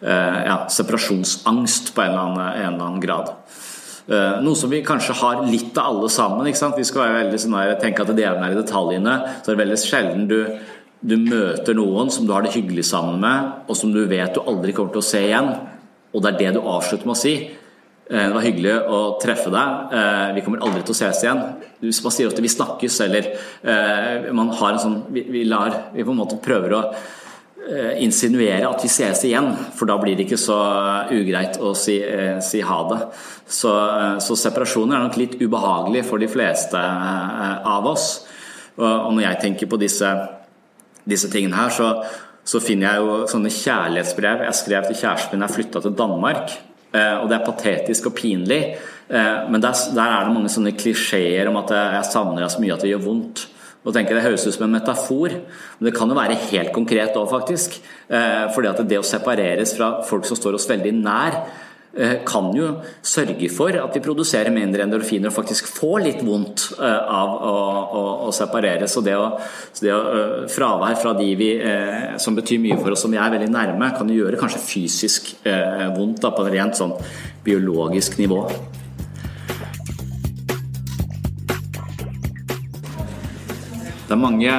ja, 0.00 0.60
separasjonsangst 0.70 1.90
på 1.94 2.02
en 2.04 2.12
eller, 2.12 2.26
annen, 2.28 2.52
en 2.52 2.74
eller 2.74 2.84
annen 2.86 3.02
grad. 3.02 3.32
Eh, 4.08 4.38
noe 4.40 4.56
som 4.56 4.70
vi 4.72 4.80
kanskje 4.80 5.16
har 5.20 5.42
litt 5.50 5.76
av 5.76 5.90
alle 5.90 6.08
sammen. 6.08 6.46
Vi 6.48 6.84
skal 6.88 7.02
være 7.02 7.16
veldig 7.26 7.40
sånn 7.42 7.56
der, 7.58 7.74
tenke 7.82 8.06
at 8.06 8.12
djevelen 8.14 8.46
er 8.46 8.54
i 8.54 8.56
detaljene. 8.62 9.16
Så 9.42 9.50
er 9.50 9.56
det 9.56 9.62
veldig 9.66 9.80
sjelden 9.82 10.24
du, 10.30 10.38
du, 11.04 11.16
møter 11.20 11.76
noen 11.76 12.08
som 12.14 12.24
du 12.24 12.32
har 12.32 12.46
det 12.46 12.54
hyggelig 12.54 12.86
sammen 12.88 13.20
med, 13.20 13.52
og 13.68 13.76
som 13.76 13.92
du 13.92 14.00
vet 14.08 14.32
du 14.32 14.40
aldri 14.40 14.72
kommer 14.76 14.96
til 14.96 15.04
å 15.04 15.08
se 15.10 15.22
igjen. 15.26 15.52
Og 16.16 16.24
det 16.24 16.32
er 16.32 16.40
det 16.40 16.54
du 16.56 16.62
avslutter 16.62 17.04
med 17.04 17.18
å 17.18 17.20
si. 17.20 17.34
Eh, 18.08 18.24
det 18.24 18.32
var 18.32 18.48
hyggelig 18.48 18.78
å 18.96 19.02
treffe 19.20 19.52
deg. 19.52 19.94
Vi 20.38 20.46
kommer 20.46 20.64
aldri 20.64 20.86
til 20.88 20.96
å 20.96 21.00
ses 21.02 21.22
igjen. 21.26 21.44
Man 21.84 22.16
sier 22.16 22.32
ofte 22.32 22.40
'vi 22.40 22.56
snakkes', 22.56 23.00
eller 23.04 24.32
man 24.32 24.48
har 24.48 24.72
en 24.72 24.78
sånn 24.82 25.02
Vi, 25.12 25.20
vi 25.30 25.44
lar 25.44 25.92
Vi 25.92 26.02
på 26.02 26.10
en 26.10 26.18
måte 26.24 26.40
prøver 26.42 26.72
å 26.72 26.82
Eh, 26.82 27.17
insinuere 28.00 28.64
at 28.68 28.80
vi 28.84 28.88
ses 28.88 29.20
igjen, 29.28 29.50
for 29.76 29.88
da 29.88 29.98
blir 30.00 30.16
det 30.16 30.24
ikke 30.24 30.40
så 30.40 30.56
ugreit 31.12 31.58
å 31.60 31.74
si, 31.76 31.98
eh, 32.00 32.38
si 32.40 32.62
ha 32.64 32.78
det. 32.88 33.00
Så, 33.44 33.72
eh, 33.72 34.18
så 34.24 34.36
separasjoner 34.36 34.96
er 34.96 35.04
nok 35.04 35.16
litt 35.16 35.36
ubehagelig 35.40 36.04
for 36.06 36.18
de 36.18 36.28
fleste 36.28 36.78
av 36.78 37.86
oss. 37.86 38.26
Og 38.78 39.12
når 39.12 39.22
jeg 39.22 39.40
tenker 39.40 39.66
på 39.66 39.78
disse, 39.78 40.06
disse 41.04 41.28
tingene 41.28 41.56
her, 41.56 41.68
så, 41.68 42.04
så, 42.44 42.60
finner 42.62 42.92
jeg 42.92 43.02
jo 43.02 43.26
sånne 43.26 43.50
kjærlighetsbrev 43.50 44.44
jeg 44.46 44.54
skrev 44.54 44.86
til 44.86 45.00
kjæresten 45.00 45.34
min 45.34 45.40
da 45.40 45.48
jeg 45.48 45.56
flytta 45.56 45.82
til 45.82 45.96
Danmark. 45.98 46.52
Og 46.94 47.28
det 47.28 47.36
er 47.36 47.44
patetisk 47.44 48.06
og 48.06 48.14
pinlig, 48.14 48.78
men 49.10 49.60
der, 49.60 49.74
der 49.96 50.14
er 50.14 50.24
det 50.24 50.32
mange 50.36 50.48
sånne 50.48 50.76
klisjeer 50.78 51.50
om 51.50 51.58
at 51.58 51.74
jeg 51.74 52.06
savner 52.12 52.46
deg 52.46 52.54
så 52.54 52.62
mye 52.62 52.76
at 52.76 52.86
det 52.86 52.92
gjør 52.94 53.02
vondt. 53.02 53.48
Og 53.88 53.94
tenker 53.96 54.18
Det 54.18 54.26
høres 54.26 54.44
ut 54.44 54.52
som 54.52 54.66
en 54.66 54.76
metafor, 54.76 55.32
men 55.78 55.88
det 55.88 55.94
kan 55.96 56.10
jo 56.10 56.18
være 56.18 56.36
helt 56.50 56.74
konkret 56.76 57.16
òg, 57.16 57.30
faktisk. 57.30 57.78
Eh, 58.08 58.44
fordi 58.52 58.68
at 58.68 58.84
det 58.84 59.00
å 59.00 59.06
separeres 59.06 59.72
fra 59.78 60.02
folk 60.04 60.28
som 60.28 60.36
står 60.36 60.58
oss 60.58 60.68
veldig 60.68 60.92
nær, 60.98 61.38
eh, 61.96 62.18
kan 62.28 62.50
jo 62.52 62.82
sørge 63.00 63.48
for 63.50 63.72
at 63.72 63.94
vi 63.96 64.04
produserer 64.04 64.52
mindre 64.52 64.84
endorfiner 64.84 65.30
og 65.30 65.38
faktisk 65.38 65.70
får 65.72 66.02
litt 66.04 66.20
vondt 66.20 66.66
eh, 66.76 66.84
av 66.84 67.32
å, 67.32 67.54
å, 68.00 68.02
å 68.28 68.34
separeres. 68.36 68.96
Og 69.00 69.06
det 69.08 69.16
å, 69.16 69.30
det 69.80 69.94
å, 69.94 70.02
fravær 70.52 71.00
fra 71.00 71.14
de 71.16 71.30
vi, 71.38 71.52
som 72.20 72.36
betyr 72.36 72.60
mye 72.60 72.76
for 72.82 72.92
oss, 72.92 73.06
som 73.06 73.14
vi 73.14 73.16
er 73.16 73.32
veldig 73.38 73.48
nærme, 73.54 73.94
kan 73.96 74.10
jo 74.12 74.20
gjøre 74.20 74.40
kanskje 74.40 74.66
fysisk 74.66 75.32
vondt 75.96 76.20
da, 76.20 76.34
på 76.36 76.44
et 76.44 76.52
rent 76.58 76.76
sånn 76.76 76.92
biologisk 77.46 78.20
nivå. 78.20 78.44
Det 84.08 84.14
er 84.16 84.20
mange 84.24 84.52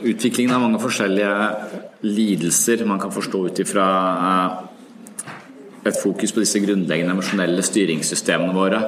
Utviklingen 0.00 0.52
av 0.52 0.62
mange 0.62 0.78
forskjellige 0.80 2.04
lidelser 2.08 2.82
man 2.88 3.00
kan 3.00 3.12
forstå 3.12 3.40
ut 3.50 3.58
ifra 3.60 3.86
eh, 4.28 5.26
et 5.90 5.98
fokus 6.00 6.32
på 6.32 6.40
disse 6.40 6.60
grunnleggende 6.62 7.12
emosjonelle 7.12 7.60
styringssystemene 7.64 8.56
våre, 8.56 8.80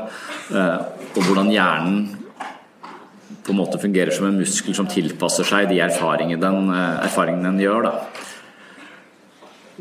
eh, 0.56 0.78
og 1.12 1.20
hvordan 1.26 1.50
hjernen 1.52 1.98
på 3.44 3.52
en 3.52 3.58
måte 3.58 3.80
fungerer 3.82 4.14
som 4.16 4.30
en 4.30 4.40
muskel 4.40 4.76
som 4.78 4.88
tilpasser 4.88 5.44
seg 5.48 5.68
de 5.68 5.82
erfaringene 5.84 6.40
den, 6.40 6.72
eh, 6.72 7.04
erfaringene 7.10 7.50
den 7.50 7.60
gjør. 7.60 7.90
Da. 7.90 8.31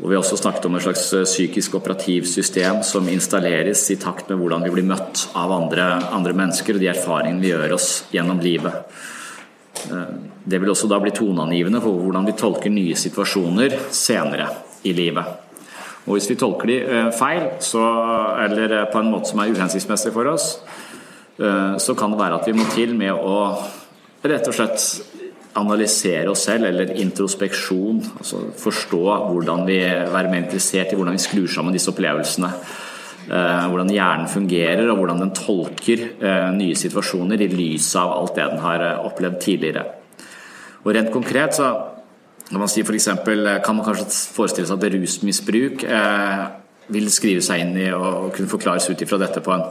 Og 0.02 0.10
Vi 0.10 0.16
også 0.18 0.36
snakket 0.36 0.64
om 0.66 0.74
et 0.74 0.82
slags 0.82 1.04
psykisk 1.30 1.76
operativsystem 1.78 2.80
som 2.82 3.06
installeres 3.08 3.84
i 3.94 3.96
takt 4.02 4.28
med 4.28 4.40
hvordan 4.40 4.64
vi 4.66 4.72
blir 4.74 4.88
møtt 4.88 5.28
av 5.38 5.52
andre, 5.54 5.84
andre 6.10 6.34
mennesker 6.34 6.74
og 6.74 6.82
de 6.82 6.90
erfaringene 6.90 7.42
vi 7.44 7.52
gjør 7.52 7.76
oss 7.76 7.90
gjennom 8.10 8.42
livet. 8.42 8.96
Eh, 9.90 10.10
det 10.44 10.58
vil 10.58 10.72
også 10.72 10.90
da 10.90 10.98
bli 11.02 11.12
toneangivende 11.14 11.80
for 11.84 12.02
hvordan 12.02 12.26
vi 12.26 12.34
tolker 12.38 12.74
nye 12.74 12.98
situasjoner 12.98 13.78
senere 13.94 14.48
i 14.82 14.94
livet. 14.96 15.38
Og 16.02 16.16
Hvis 16.16 16.30
vi 16.32 16.38
tolker 16.40 16.66
de 16.66 16.80
eh, 16.82 17.10
feil, 17.14 17.46
så, 17.62 17.82
eller 18.42 18.78
eh, 18.80 18.88
på 18.90 18.98
en 18.98 19.12
måte 19.12 19.30
som 19.30 19.42
er 19.42 19.54
uhensiktsmessig 19.54 20.14
for 20.14 20.34
oss, 20.34 20.56
så 21.82 21.94
kan 21.98 22.12
det 22.12 22.18
være 22.20 22.36
at 22.36 22.44
vi 22.46 22.52
må 22.54 22.62
til 22.70 22.90
med 22.94 23.16
å 23.16 23.38
rett 24.22 24.46
og 24.46 24.54
slett 24.54 24.82
analysere 25.58 26.30
oss 26.32 26.46
selv, 26.48 26.70
eller 26.70 26.94
introspeksjon. 27.00 28.00
altså 28.18 28.46
Forstå 28.58 29.02
hvordan 29.28 29.66
vi 29.68 29.78
være 29.82 30.30
mer 30.30 30.44
interessert 30.44 30.92
i 30.92 30.98
hvordan 30.98 31.18
vi 31.18 31.26
skrur 31.26 31.50
sammen 31.50 31.76
disse 31.76 31.92
opplevelsene. 31.92 32.52
Eh, 33.22 33.66
hvordan 33.70 33.90
hjernen 33.92 34.26
fungerer 34.26 34.88
og 34.90 34.98
hvordan 34.98 35.20
den 35.22 35.34
tolker 35.36 36.00
eh, 36.18 36.48
nye 36.56 36.74
situasjoner 36.78 37.44
i 37.44 37.50
lys 37.52 37.92
av 38.00 38.16
alt 38.16 38.34
det 38.34 38.48
den 38.50 38.62
har 38.64 38.82
eh, 38.82 39.04
opplevd 39.06 39.38
tidligere. 39.44 39.84
Og 40.82 40.90
Rent 40.96 41.12
konkret 41.14 41.54
så 41.54 41.68
kan 42.48 42.58
man 42.60 42.68
si 42.68 42.82
for 42.82 42.96
eksempel, 42.98 43.46
kan 43.64 43.78
man 43.78 43.86
kanskje 43.86 44.08
forestille 44.34 44.68
seg 44.68 44.82
at 44.82 44.92
rusmisbruk 44.92 45.84
vil 46.92 47.06
skrive 47.14 47.44
seg 47.46 47.62
inn 47.62 47.78
i 47.80 47.86
og 47.94 48.32
kunne 48.34 48.50
forklares 48.50 48.90
ut 48.90 49.04
ifra 49.06 49.16
dette 49.22 49.40
på 49.40 49.54
en, 49.54 49.62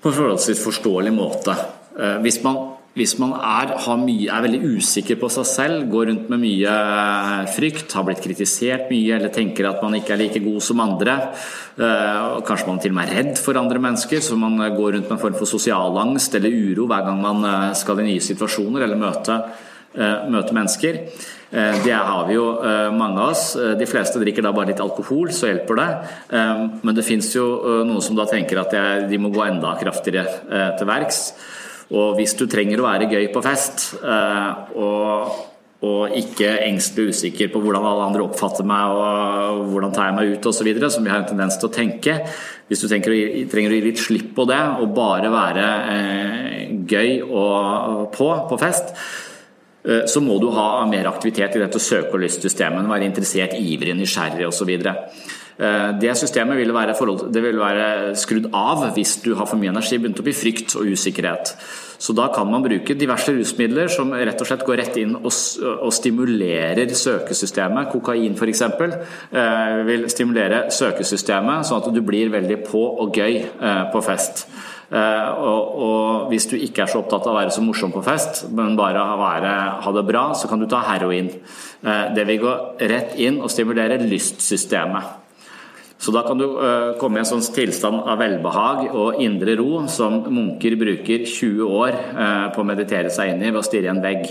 på 0.00 0.10
en 0.10 0.16
forholdsvis 0.16 0.64
forståelig 0.64 1.12
måte. 1.14 1.54
Hvis 2.24 2.40
man 2.42 2.58
hvis 2.98 3.12
man 3.22 3.36
er, 3.38 3.70
mye, 4.02 4.26
er, 4.26 4.42
veldig 4.42 4.74
usikker 4.74 5.18
på 5.20 5.28
seg 5.30 5.46
selv, 5.46 5.84
går 5.92 6.08
rundt 6.10 6.30
med 6.32 6.42
mye 6.42 6.72
frykt, 7.54 7.92
har 7.94 8.06
blitt 8.06 8.22
kritisert 8.24 8.88
mye 8.90 9.14
eller 9.14 9.30
tenker 9.34 9.68
at 9.68 9.82
man 9.84 9.94
ikke 9.94 10.16
er 10.16 10.22
like 10.24 10.42
god 10.42 10.64
som 10.66 10.82
andre, 10.82 11.14
eh, 11.78 12.40
kanskje 12.48 12.66
man 12.66 12.80
til 12.82 12.90
og 12.90 12.98
med 12.98 13.12
er 13.12 13.20
redd 13.20 13.38
for 13.38 13.60
andre 13.60 13.82
mennesker, 13.86 14.22
så 14.24 14.38
man 14.38 14.58
går 14.58 14.96
rundt 14.96 15.06
med 15.06 15.16
en 15.16 15.22
form 15.22 15.38
for 15.38 15.46
sosial 15.46 16.00
angst 16.02 16.34
eller 16.34 16.50
uro 16.50 16.88
hver 16.90 17.06
gang 17.06 17.20
man 17.22 17.46
eh, 17.46 17.68
skal 17.78 18.02
i 18.02 18.08
nye 18.08 18.24
situasjoner 18.26 18.82
eller 18.88 18.98
møte, 18.98 19.38
eh, 19.94 20.26
møte 20.26 20.56
mennesker. 20.56 21.04
Det 21.50 21.90
har 21.90 22.28
vi 22.28 22.36
jo 22.36 22.44
mange 22.94 23.18
av 23.18 23.32
oss. 23.32 23.56
De 23.74 23.86
fleste 23.90 24.20
drikker 24.22 24.44
da 24.46 24.52
bare 24.54 24.68
litt 24.68 24.82
alkohol, 24.84 25.32
så 25.34 25.48
hjelper 25.48 25.80
det. 25.80 25.86
Men 26.86 26.94
det 26.94 27.02
fins 27.02 27.32
jo 27.34 27.48
noen 27.82 27.98
som 28.06 28.14
da 28.14 28.28
tenker 28.30 28.60
at 28.62 28.76
de 29.10 29.18
må 29.18 29.32
gå 29.34 29.42
enda 29.48 29.72
kraftigere 29.80 30.76
til 30.78 30.86
verks. 30.86 31.18
Og 31.90 32.18
hvis 32.18 32.36
du 32.38 32.46
trenger 32.50 32.80
å 32.80 32.86
være 32.86 33.08
gøy 33.10 33.30
på 33.34 33.42
fest, 33.42 33.88
eh, 33.98 34.74
og, 34.78 35.38
og 35.86 36.14
ikke 36.14 36.52
engstelig 36.68 37.16
usikker 37.16 37.50
på 37.50 37.62
hvordan 37.64 37.86
alle 37.88 38.04
andre 38.10 38.26
oppfatter 38.28 38.66
meg 38.68 38.94
og 38.94 39.64
hvordan 39.72 39.94
tar 39.96 40.10
jeg 40.10 40.18
meg 40.18 40.34
ut 40.34 40.50
osv., 40.52 40.70
som 40.86 41.06
vi 41.06 41.10
har 41.10 41.24
en 41.24 41.30
tendens 41.32 41.58
til 41.58 41.70
å 41.70 41.74
tenke 41.74 42.18
Hvis 42.68 42.84
du 42.84 42.86
tenker, 42.90 43.16
trenger 43.50 43.74
å 43.74 43.80
gi 43.80 43.86
litt 43.88 44.02
slipp 44.02 44.30
på 44.36 44.46
det 44.46 44.60
og 44.78 44.94
bare 44.94 45.32
være 45.34 45.66
eh, 45.96 46.62
gøy 46.86 47.10
og 47.26 48.06
på 48.14 48.30
på 48.50 48.60
fest, 48.60 48.94
eh, 49.82 50.06
så 50.06 50.22
må 50.22 50.38
du 50.38 50.46
ha 50.54 50.86
mer 50.86 51.10
aktivitet 51.10 51.58
i 51.58 51.64
dette 51.64 51.82
søke- 51.82 52.14
og 52.14 52.22
lystsystemet. 52.22 52.86
Være 52.86 53.10
interessert, 53.10 53.58
ivrig, 53.58 53.98
nysgjerrig 53.98 54.46
osv. 54.46 54.76
Eh, 55.60 55.90
det 56.00 56.16
systemet 56.16 56.56
vil 56.56 56.72
være, 56.72 56.94
det 57.32 57.42
vil 57.44 57.60
være 57.60 58.16
skrudd 58.16 58.48
av 58.56 58.86
hvis 58.96 59.18
du 59.24 59.34
har 59.36 59.48
for 59.48 59.60
mye 59.60 59.72
energi, 59.74 59.98
begynt 60.00 60.22
opp 60.22 60.30
i 60.30 60.36
frykt 60.36 60.76
og 60.78 60.88
usikkerhet. 60.88 61.52
Så 62.00 62.14
da 62.16 62.30
kan 62.32 62.48
man 62.48 62.64
bruke 62.64 62.96
diverse 62.96 63.34
rusmidler 63.36 63.90
som 63.92 64.14
rett 64.16 64.40
og 64.40 64.48
slett 64.48 64.64
går 64.64 64.80
rett 64.80 64.96
inn 65.02 65.18
og, 65.18 65.28
og 65.28 65.92
stimulerer 65.92 66.88
søkesystemet. 66.96 67.90
Kokain 67.92 68.38
f.eks. 68.38 68.64
Eh, 68.64 69.76
vil 69.84 70.08
stimulere 70.08 70.64
søkesystemet, 70.72 71.68
sånn 71.68 71.82
at 71.82 71.92
du 71.92 72.00
blir 72.00 72.32
veldig 72.32 72.62
på 72.64 72.80
og 73.04 73.20
gøy 73.20 73.42
eh, 73.44 73.82
på 73.92 74.04
fest. 74.06 74.46
Og, 74.90 75.66
og, 75.86 76.06
hvis 76.32 76.48
du 76.50 76.56
ikke 76.58 76.82
er 76.82 76.90
så 76.90 76.98
opptatt 76.98 77.28
av 77.28 77.30
å 77.30 77.36
være 77.36 77.52
så 77.54 77.62
morsom 77.62 77.92
på 77.94 78.02
fest, 78.02 78.40
men 78.50 78.74
bare 78.74 79.04
være, 79.20 79.52
ha 79.86 79.92
det 79.94 80.02
bra, 80.08 80.24
så 80.34 80.50
kan 80.50 80.58
du 80.58 80.66
ta 80.66 80.82
heroin. 80.88 81.30
Det 82.18 82.26
vil 82.26 82.42
gå 82.42 82.56
rett 82.90 83.14
inn 83.22 83.38
og 83.38 83.54
stimulere 83.54 84.02
lystsystemet. 84.02 85.19
Så 86.00 86.10
da 86.10 86.22
kan 86.24 86.38
du 86.38 86.46
uh, 86.46 86.96
komme 86.96 87.18
i 87.18 87.20
en 87.20 87.28
sånn 87.28 87.44
tilstand 87.52 88.06
av 88.08 88.22
velbehag 88.22 88.86
og 88.96 89.18
indre 89.20 89.52
ro 89.58 89.82
som 89.92 90.22
munker 90.32 90.78
bruker 90.80 91.26
20 91.28 91.60
år 91.66 91.96
uh, 92.16 92.46
på 92.54 92.62
å 92.62 92.68
meditere 92.68 93.12
seg 93.12 93.34
inn 93.34 93.42
i 93.44 93.50
ved 93.50 93.60
å 93.60 93.66
stirre 93.66 93.90
i 93.90 93.92
en 93.92 94.00
vegg. 94.00 94.22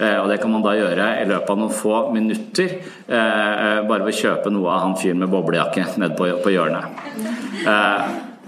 Uh, 0.00 0.24
og 0.24 0.32
Det 0.32 0.40
kan 0.42 0.50
man 0.50 0.64
da 0.64 0.72
gjøre 0.74 1.06
i 1.20 1.28
løpet 1.30 1.52
av 1.54 1.60
noen 1.60 1.76
få 1.76 2.00
minutter, 2.14 2.74
bare 3.06 4.02
ved 4.02 4.10
å 4.10 4.16
kjøpe 4.16 4.50
noe 4.50 4.72
av 4.72 4.82
han 4.82 4.96
fyren 4.98 5.20
med 5.22 5.30
boblejakke 5.30 5.84
nede 6.02 6.16
på 6.42 6.50
hjørnet. 6.50 6.98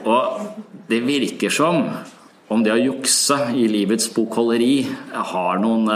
og 0.07 0.81
det 0.91 1.01
virker 1.07 1.53
som 1.55 1.85
om 2.51 2.65
det 2.65 2.73
å 2.75 2.81
jukse 2.81 3.39
i 3.55 3.69
livets 3.71 4.09
bokholderi 4.15 4.87
har 5.13 5.63
noen 5.63 5.91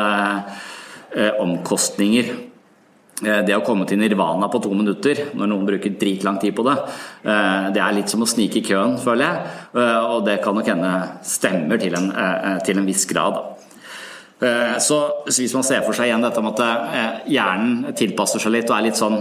omkostninger. 1.42 2.49
Eh, 3.20 3.40
det 3.44 3.56
å 3.56 3.64
komme 3.64 3.86
til 3.88 4.00
nirvana 4.00 4.48
på 4.50 4.62
to 4.64 4.72
minutter 4.76 5.26
når 5.36 5.50
noen 5.50 5.66
bruker 5.68 5.96
dritlang 6.00 6.38
tid 6.40 6.54
på 6.56 6.64
det, 6.64 6.76
eh, 7.28 7.70
det 7.74 7.82
er 7.84 7.96
litt 7.96 8.08
som 8.08 8.22
å 8.24 8.28
snike 8.28 8.60
i 8.60 8.64
køen, 8.64 8.96
føler 8.98 9.26
jeg. 9.26 9.38
Eh, 9.76 10.00
og 10.14 10.24
det 10.24 10.40
kan 10.42 10.54
nok 10.54 10.66
hende 10.66 10.92
stemmer 11.22 11.80
til 11.80 11.94
en, 11.94 12.12
til 12.64 12.78
en 12.78 12.86
viss 12.86 13.04
grad. 13.06 13.56
Så 14.80 14.96
hvis 15.26 15.52
man 15.52 15.62
ser 15.62 15.82
for 15.84 15.92
seg 15.92 16.08
igjen 16.08 16.22
dette 16.24 16.40
med 16.40 16.56
at 16.56 17.26
hjernen 17.28 17.92
tilpasser 17.92 18.40
seg 18.40 18.54
litt 18.54 18.70
og 18.70 18.78
er 18.78 18.86
litt 18.86 18.96
sånn, 18.96 19.18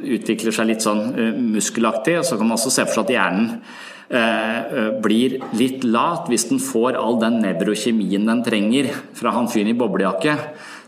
utvikler 0.00 0.54
seg 0.56 0.70
litt 0.70 0.80
sånn 0.80 1.02
muskelaktig, 1.52 2.24
så 2.24 2.38
kan 2.38 2.48
man 2.48 2.56
også 2.56 2.72
se 2.72 2.86
for 2.86 2.94
seg 2.94 3.10
at 3.10 3.12
hjernen 3.12 3.60
blir 5.04 5.36
litt 5.52 5.84
lat 5.84 6.32
hvis 6.32 6.48
den 6.48 6.64
får 6.64 6.96
all 6.96 7.20
den 7.20 7.42
nevrokjemien 7.44 8.24
den 8.24 8.40
trenger 8.44 8.88
fra 9.12 9.36
han 9.36 9.52
fyren 9.52 9.74
i 9.74 9.76
boblejakke 9.76 10.38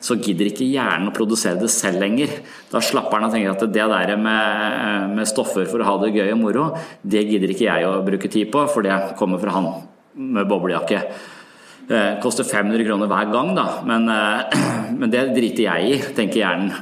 så 0.02 0.16
gidder 0.18 0.50
ikke 0.50 0.66
hjernen 0.66 1.10
å 1.10 1.14
produsere 1.14 1.60
det 1.60 1.70
selv 1.72 2.02
lenger. 2.02 2.32
Da 2.72 2.82
slapper 2.84 3.18
han 3.18 3.28
og 3.28 3.34
tenker 3.34 3.54
at 3.54 3.64
det 3.66 3.86
der 3.94 4.14
med, 4.20 5.14
med, 5.14 5.28
stoffer 5.30 5.68
for 5.70 5.82
å 5.82 5.88
ha 5.88 5.94
det 6.02 6.12
gøy 6.16 6.32
og 6.32 6.40
moro, 6.40 6.66
det 7.02 7.24
gidder 7.28 7.54
ikke 7.54 7.68
jeg 7.68 7.88
å 7.88 8.02
bruke 8.06 8.30
tid 8.32 8.50
på, 8.52 8.66
for 8.72 8.86
det 8.86 8.98
kommer 9.20 9.42
fra 9.42 9.56
han 9.56 9.70
med 10.34 10.50
boblejakke. 10.50 11.00
Eh, 11.84 12.12
koster 12.24 12.46
500 12.48 12.86
kroner 12.86 13.10
hver 13.10 13.32
gang, 13.32 13.50
da, 13.56 13.66
men, 13.84 14.08
eh, 14.08 14.62
men 15.00 15.12
det 15.12 15.26
driter 15.36 15.66
jeg 15.66 15.90
i, 15.90 15.98
tenker 16.16 16.40
hjernen. 16.40 16.72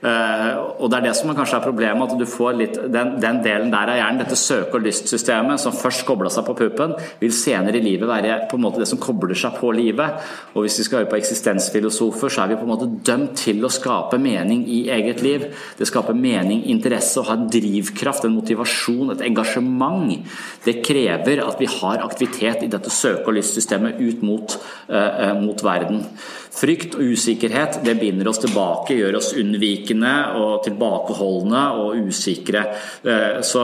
Uh, 0.00 0.80
og 0.80 0.88
Det 0.88 0.96
er 0.96 1.04
det 1.04 1.12
som 1.18 1.28
kanskje 1.36 1.58
er 1.58 1.64
problemet, 1.64 2.08
at 2.08 2.16
du 2.16 2.24
får 2.24 2.54
litt 2.56 2.76
den, 2.88 3.10
den 3.20 3.40
delen 3.44 3.68
der 3.72 3.90
av 3.92 3.98
hjernen, 3.98 4.22
dette 4.22 4.38
søke- 4.38 4.78
og 4.78 4.86
lystsystemet 4.86 5.60
som 5.60 5.76
først 5.76 6.06
kobla 6.08 6.30
seg 6.32 6.46
på 6.46 6.54
puppen, 6.56 6.94
vil 7.20 7.34
senere 7.36 7.76
i 7.76 7.84
livet 7.84 8.08
være 8.08 8.38
på 8.48 8.56
en 8.56 8.64
måte 8.64 8.80
det 8.80 8.88
som 8.88 9.00
kobler 9.02 9.36
seg 9.36 9.58
på 9.60 9.74
livet. 9.76 10.24
Og 10.54 10.64
Hvis 10.64 10.78
vi 10.80 10.86
skal 10.88 11.02
høre 11.02 11.10
på 11.12 11.20
eksistensfilosofer, 11.20 12.32
så 12.32 12.46
er 12.46 12.54
vi 12.54 12.58
på 12.62 12.64
en 12.64 12.72
måte 12.72 12.88
dømt 13.10 13.36
til 13.42 13.60
å 13.60 13.72
skape 13.72 14.16
mening 14.22 14.64
i 14.72 14.80
eget 14.88 15.20
liv. 15.26 15.46
Det 15.76 15.88
skaper 15.90 16.16
mening, 16.16 16.64
interesse, 16.72 17.20
å 17.20 17.28
ha 17.28 17.36
en 17.36 17.50
drivkraft, 17.52 18.24
en 18.24 18.38
motivasjon, 18.40 19.12
et 19.12 19.28
engasjement. 19.28 20.16
Det 20.64 20.80
krever 20.86 21.44
at 21.44 21.60
vi 21.60 21.68
har 21.68 22.00
aktivitet 22.06 22.64
i 22.64 22.72
dette 22.72 22.88
søke- 22.88 23.28
og 23.28 23.36
lystsystemet 23.36 24.00
ut 24.00 24.22
mot, 24.24 24.56
uh, 24.88 25.34
mot 25.36 25.60
verden. 25.64 26.06
Frykt 26.50 26.96
og 26.98 27.12
usikkerhet 27.14 27.78
det 27.86 27.94
binder 28.00 28.26
oss 28.26 28.40
tilbake, 28.42 28.96
gjør 28.98 29.20
oss 29.20 29.30
unnvikende 29.38 30.12
og 30.40 30.64
tilbakeholdne 30.64 31.60
og 31.78 32.08
usikre. 32.10 32.64
Eh, 33.06 33.38
så, 33.46 33.62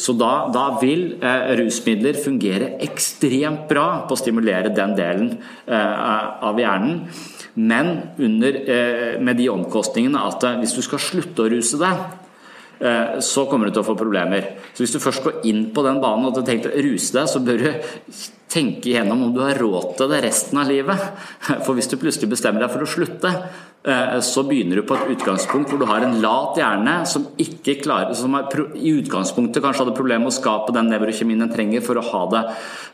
så 0.00 0.14
da, 0.16 0.30
da, 0.52 0.64
vil 0.80 1.18
eh, 1.20 1.50
rusmidler 1.60 2.16
fungere 2.16 2.70
ekstremt 2.86 3.66
bra 3.68 3.88
på 4.08 4.16
å 4.16 4.20
stimulere 4.20 4.72
den 4.72 4.94
delen 4.96 5.34
eh, 5.68 6.06
av 6.48 6.60
hjernen. 6.60 7.02
Men 7.56 7.92
under, 8.20 8.56
med 9.24 9.38
de 9.40 9.46
omkostningene 9.48 10.20
at 10.28 10.42
hvis 10.60 10.74
du 10.76 10.82
skal 10.84 11.00
slutte 11.00 11.46
å 11.46 11.48
ruse 11.48 11.78
deg, 11.80 12.02
så 13.24 13.46
kommer 13.48 13.70
du 13.70 13.72
til 13.72 13.80
å 13.80 13.86
få 13.86 13.94
problemer. 13.96 14.50
Så 14.76 14.84
Hvis 14.84 14.92
du 14.92 15.00
først 15.00 15.24
går 15.24 15.38
inn 15.48 15.62
på 15.72 15.80
den 15.86 16.02
banen 16.02 16.28
og 16.28 16.36
tenkt 16.44 16.68
å 16.68 16.74
ruse 16.84 17.16
deg, 17.16 17.30
så 17.32 17.40
bør 17.40 17.64
du 17.64 17.70
tenke 18.52 18.90
igjennom 18.90 19.26
om 19.26 19.32
du 19.34 19.40
har 19.42 19.58
råd 19.58 19.96
til 19.98 20.10
det 20.12 20.22
resten 20.24 20.60
av 20.60 20.70
livet. 20.70 21.06
For 21.66 21.74
hvis 21.76 21.90
du 21.90 21.98
plutselig 22.00 22.30
bestemmer 22.30 22.64
deg 22.64 22.72
for 22.72 22.86
å 22.86 22.90
slutte, 22.90 23.32
så 24.26 24.42
begynner 24.46 24.80
du 24.80 24.86
på 24.86 24.96
et 24.96 25.12
utgangspunkt 25.14 25.70
hvor 25.70 25.78
du 25.78 25.86
har 25.86 26.02
en 26.02 26.16
lat 26.22 26.58
hjerne 26.58 26.96
som 27.06 27.28
ikke 27.38 27.78
klarer, 27.84 28.16
som 28.18 28.34
i 28.74 28.92
utgangspunktet 28.96 29.62
kanskje 29.62 29.84
hadde 29.84 29.94
problemer 29.96 30.26
med 30.26 30.32
å 30.32 30.36
skape 30.36 30.74
den 30.74 30.90
nevrokjemien 30.90 31.44
den 31.44 31.52
trenger 31.52 31.84
for 31.86 32.00
å, 32.00 32.04
ha 32.04 32.22
det, 32.32 32.42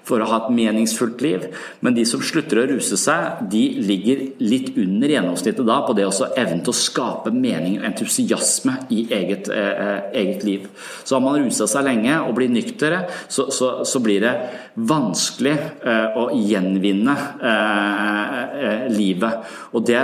for 0.09 0.23
å 0.23 0.29
ha 0.29 0.41
et 0.43 0.53
meningsfullt 0.55 1.23
liv. 1.25 1.47
Men 1.81 1.97
de 1.97 2.05
som 2.09 2.23
slutter 2.25 2.63
å 2.63 2.67
ruse 2.71 2.99
seg, 3.01 3.45
de 3.53 3.63
ligger 3.83 4.25
litt 4.43 4.73
under 4.81 5.15
gjennomsnittet 5.15 5.67
da 5.69 5.79
på 5.87 5.97
det 5.97 6.07
også 6.09 6.33
evnen 6.37 6.63
til 6.65 6.75
å 6.75 6.81
skape 6.83 7.33
mening 7.35 7.79
og 7.81 7.89
entusiasme 7.89 8.77
i 8.95 9.07
eget, 9.15 9.49
eh, 9.53 9.73
eh, 9.87 10.11
eget 10.23 10.45
liv. 10.47 10.69
Så 11.05 11.17
har 11.17 11.25
man 11.25 11.41
rusa 11.41 11.69
seg 11.71 11.87
lenge 11.89 12.19
og 12.27 12.37
blir 12.37 12.53
nyktere, 12.53 13.05
så, 13.29 13.49
så, 13.55 13.73
så 13.89 14.03
blir 14.05 14.23
det 14.25 14.35
vanskelig 14.75 15.55
eh, 15.85 16.19
å 16.19 16.29
gjenvinne 16.37 17.17
eh, 17.51 18.39
eh, 18.67 18.87
livet. 18.93 19.53
Og 19.73 19.85
det 19.89 20.01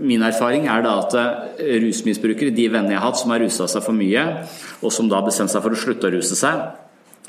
min 0.00 0.22
erfaring 0.26 0.68
er 0.70 0.84
da 0.84 0.98
at 1.02 1.16
eh, 1.20 1.78
rusmisbrukere, 1.86 2.54
de 2.54 2.68
vennene 2.68 2.94
jeg 2.94 3.02
har 3.02 3.10
hatt 3.10 3.20
som 3.22 3.34
har 3.34 3.42
rusa 3.42 3.68
seg 3.70 3.84
for 3.86 3.96
mye, 3.96 4.26
og 4.80 4.94
som 4.94 5.10
da 5.10 5.22
bestemte 5.26 5.54
seg 5.54 5.64
for 5.64 5.76
å 5.76 5.82
slutte 5.82 6.10
å 6.10 6.14
ruse 6.18 6.38
seg 6.38 6.70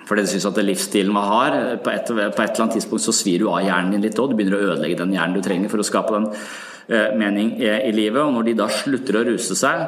fordi 0.08 0.26
de 0.26 0.32
syns 0.34 0.48
at 0.50 0.58
livsstilen 0.60 1.14
man 1.14 1.28
har, 1.30 1.54
på 1.84 1.92
et, 1.92 2.10
på 2.10 2.20
et, 2.20 2.34
eller 2.36 2.64
annet 2.66 2.74
tidspunkt 2.76 3.04
så 3.06 3.14
svir 3.16 3.44
du 3.44 3.50
av 3.52 3.62
hjernen 3.64 3.94
din 3.96 4.04
litt 4.04 4.18
òg. 4.20 4.32
Du 4.32 4.36
begynner 4.36 4.58
å 4.58 4.74
ødelegge 4.74 4.98
den 5.00 5.14
hjernen 5.16 5.38
du 5.38 5.46
trenger 5.46 5.72
for 5.72 5.80
å 5.80 5.86
skape 5.88 6.16
den 6.16 6.26
eh, 6.32 7.14
mening 7.16 7.54
i, 7.62 7.70
i, 7.70 7.94
livet. 7.96 8.20
Og 8.24 8.34
når 8.36 8.50
de 8.50 8.56
da 8.60 8.68
slutter 8.72 9.20
å 9.20 9.24
ruse 9.30 9.56
seg, 9.56 9.86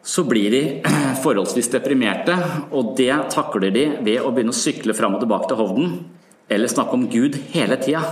så 0.00 0.24
blir 0.28 0.54
de 0.54 0.62
forholdsvis 1.24 1.68
deprimerte. 1.74 2.38
Og 2.72 2.94
det 3.00 3.12
takler 3.34 3.74
de 3.74 3.84
ved 4.06 4.22
å 4.22 4.32
begynne 4.32 4.54
å 4.54 4.60
sykle 4.60 4.96
fram 4.96 5.18
og 5.18 5.24
tilbake 5.24 5.50
til 5.50 5.60
Hovden, 5.60 5.92
eller 6.48 6.72
snakke 6.72 6.96
om 6.96 7.08
Gud 7.12 7.36
hele 7.52 7.76
tida. 7.82 8.04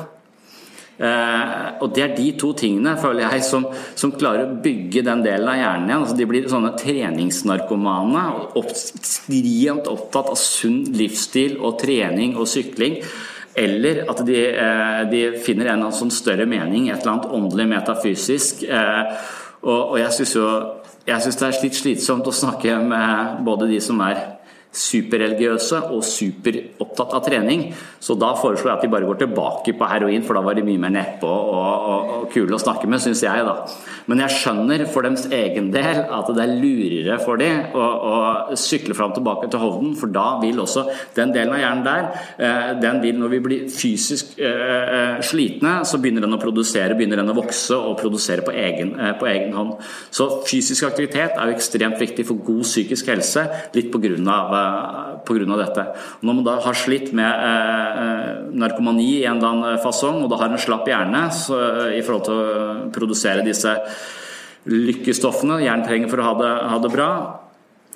Eh, 0.96 1.82
og 1.84 1.92
Det 1.92 2.02
er 2.02 2.14
de 2.16 2.30
to 2.40 2.52
tingene 2.56 2.94
føler 2.96 3.26
jeg 3.26 3.44
som, 3.44 3.66
som 3.98 4.14
klarer 4.16 4.46
å 4.46 4.58
bygge 4.64 5.04
den 5.04 5.22
delen 5.26 5.50
av 5.52 5.58
hjernen 5.60 5.90
igjen. 5.90 6.04
Altså 6.06 6.16
de 6.16 6.28
blir 6.30 6.50
sånne 6.50 6.74
treningsnarkomane. 6.80 8.26
Ekstremt 8.62 9.90
opptatt 9.92 10.32
av 10.32 10.40
sunn 10.40 10.84
livsstil 10.96 11.58
og 11.60 11.80
trening 11.82 12.36
og 12.40 12.48
sykling. 12.50 13.00
Eller 13.56 14.04
at 14.08 14.20
de, 14.28 14.40
eh, 14.52 15.02
de 15.12 15.22
finner 15.44 15.72
en 15.72 15.86
sånn 15.92 16.12
større 16.12 16.44
mening, 16.48 16.90
et 16.90 17.00
eller 17.00 17.14
annet 17.14 17.36
åndelig 17.38 17.68
metafysisk. 17.70 18.64
Eh, 18.68 19.12
og, 19.66 19.94
og 19.94 20.00
jeg 20.00 20.12
syns 20.12 21.38
det 21.40 21.46
er 21.48 21.62
litt 21.62 21.78
slitsomt 21.78 22.28
å 22.28 22.34
snakke 22.34 22.76
med 22.84 23.44
både 23.46 23.68
de 23.70 23.80
som 23.82 24.00
er 24.04 24.35
superreligiøse 24.76 25.80
og 25.94 26.04
superopptatt 26.04 27.14
av 27.16 27.24
trening. 27.24 27.70
Så 28.02 28.14
da 28.18 28.34
foreslår 28.38 28.70
jeg 28.70 28.76
at 28.76 28.84
de 28.84 28.90
bare 28.92 29.08
går 29.08 29.20
tilbake 29.22 29.74
på 29.76 29.88
heroin, 29.88 30.24
for 30.26 30.36
da 30.36 30.42
var 30.44 30.56
de 30.58 30.64
mye 30.66 30.80
mer 30.82 30.92
nedpå 30.94 31.30
og, 31.30 31.56
og, 31.56 32.10
og, 32.16 32.26
kule 32.32 32.56
å 32.56 32.60
snakke 32.60 32.88
med, 32.90 33.00
syns 33.02 33.22
jeg, 33.24 33.46
da. 33.46 33.54
Men 34.10 34.22
jeg 34.24 34.36
skjønner 34.36 34.84
for 34.92 35.06
deres 35.06 35.26
egen 35.34 35.70
del 35.74 36.02
at 36.04 36.30
det 36.36 36.44
er 36.44 36.54
lurere 36.60 37.16
for 37.22 37.40
dem 37.40 37.74
å, 37.76 37.86
å 37.86 38.58
sykle 38.58 38.96
fram 38.96 39.14
tilbake 39.16 39.48
til 39.50 39.62
Hovden, 39.62 39.94
for 39.98 40.12
da 40.12 40.26
vil 40.42 40.60
også 40.62 40.84
den 41.16 41.32
delen 41.34 41.56
av 41.56 41.62
hjernen 41.62 41.86
der, 41.86 42.08
eh, 42.36 42.70
den 42.82 43.00
vil 43.02 43.18
når 43.20 43.32
vi 43.32 43.42
blir 43.46 43.64
fysisk 43.72 44.36
eh, 44.38 45.18
slitne, 45.26 45.78
så 45.88 46.00
begynner 46.02 46.26
den 46.26 46.36
å 46.36 46.42
produsere, 46.42 46.96
begynner 46.98 47.22
den 47.22 47.32
å 47.32 47.38
vokse 47.38 47.78
og 47.78 47.96
produsere 48.00 48.44
på 48.46 48.54
egen, 48.54 48.94
på 49.18 49.30
egen 49.30 49.56
hånd. 49.56 49.74
Så 50.14 50.28
fysisk 50.46 50.86
aktivitet 50.90 51.34
er 51.34 51.50
jo 51.50 51.56
ekstremt 51.56 51.98
viktig 52.02 52.26
for 52.28 52.44
god 52.46 52.64
psykisk 52.66 53.10
helse, 53.10 53.46
litt 53.74 53.90
på 53.94 54.02
grunn 54.02 54.28
av 54.30 54.54
pga. 55.26 55.56
dette. 55.60 55.86
Når 56.22 56.38
man 56.38 56.46
da 56.46 56.58
har 56.64 56.78
slitt 56.78 57.12
med 57.16 57.26
eh, 57.26 58.02
eh, 58.02 58.44
narkomani 58.52 59.08
i 59.20 59.24
en 59.24 59.38
eller 59.38 59.52
annen 59.54 59.82
fasong, 59.82 60.22
og 60.24 60.30
da 60.32 60.40
har 60.42 60.52
en 60.52 60.62
slapp 60.62 60.88
hjerne 60.88 61.26
så, 61.34 61.58
i 61.94 62.02
forhold 62.02 62.26
til 62.28 62.36
å 62.36 62.92
produsere 62.94 63.46
disse 63.46 63.74
lykkestoffene 64.66 65.60
hjernen 65.62 65.86
trenger 65.86 66.10
for 66.10 66.22
å 66.22 66.30
ha 66.30 66.38
det, 66.40 66.52
ha 66.72 66.78
det 66.82 66.92
bra, 66.94 67.10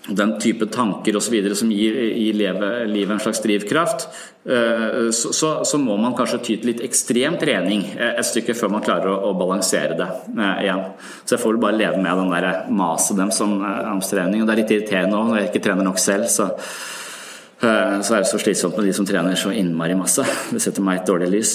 den 0.08 0.38
type 0.40 0.66
tanker 0.66 1.16
osv. 1.16 1.54
som 1.54 1.72
gir, 1.72 1.94
gir 2.16 2.34
livet 2.34 3.10
en 3.10 3.20
slags 3.20 3.42
drivkraft, 3.42 4.06
eh, 4.44 5.10
så, 5.10 5.32
så, 5.32 5.64
så, 5.64 5.78
må 5.78 5.96
man 6.00 6.14
kanskje 6.16 6.38
ty 6.38 6.56
til 6.56 6.72
litt 6.72 6.80
ekstrem 6.84 7.36
trening 7.40 7.84
et 7.96 8.26
stykke 8.26 8.56
før 8.56 8.72
man 8.76 8.84
klarer 8.84 9.12
å, 9.12 9.18
å 9.30 9.34
balansere 9.38 9.98
det 9.98 10.08
eh, 10.08 10.62
igjen. 10.64 10.86
Så 11.24 11.36
jeg 11.36 11.42
får 11.44 11.60
bare 11.62 11.78
leve 11.78 12.00
med 12.00 12.22
den 12.22 12.32
der 12.32 12.72
maset 12.72 13.20
dem 13.20 13.34
som 13.34 13.58
amstrening. 13.62 14.42
Og 14.42 14.48
det 14.48 14.56
er 14.56 14.62
litt 14.62 14.74
irriterende 14.78 15.20
òg 15.20 15.30
når 15.30 15.42
jeg 15.42 15.52
ikke 15.52 15.64
trener 15.68 15.86
nok 15.86 16.00
selv. 16.00 16.30
så 16.32 16.48
eh, 16.48 18.00
så 18.00 18.16
er 18.16 18.24
det 18.24 18.32
så 18.32 18.40
slitsomt 18.40 18.80
med 18.80 18.88
de 18.88 18.96
som 18.96 19.08
trener 19.08 19.38
så 19.38 19.52
innmari 19.52 19.98
masse. 19.98 20.24
Det 20.50 20.64
setter 20.64 20.84
meg 20.86 21.00
i 21.00 21.04
et 21.04 21.12
dårlig 21.12 21.32
lys. 21.36 21.54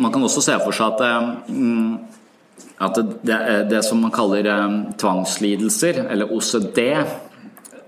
Man 0.00 0.12
kan 0.12 0.22
også 0.24 0.42
se 0.44 0.56
for 0.62 0.72
seg 0.76 0.94
at, 0.94 1.00
eh, 1.04 1.24
at 2.80 3.00
det, 3.26 3.40
det 3.70 3.82
som 3.84 4.00
man 4.00 4.14
kaller 4.14 4.46
eh, 4.48 4.78
tvangslidelser, 5.00 6.06
eller 6.08 6.32
OCD 6.32 6.80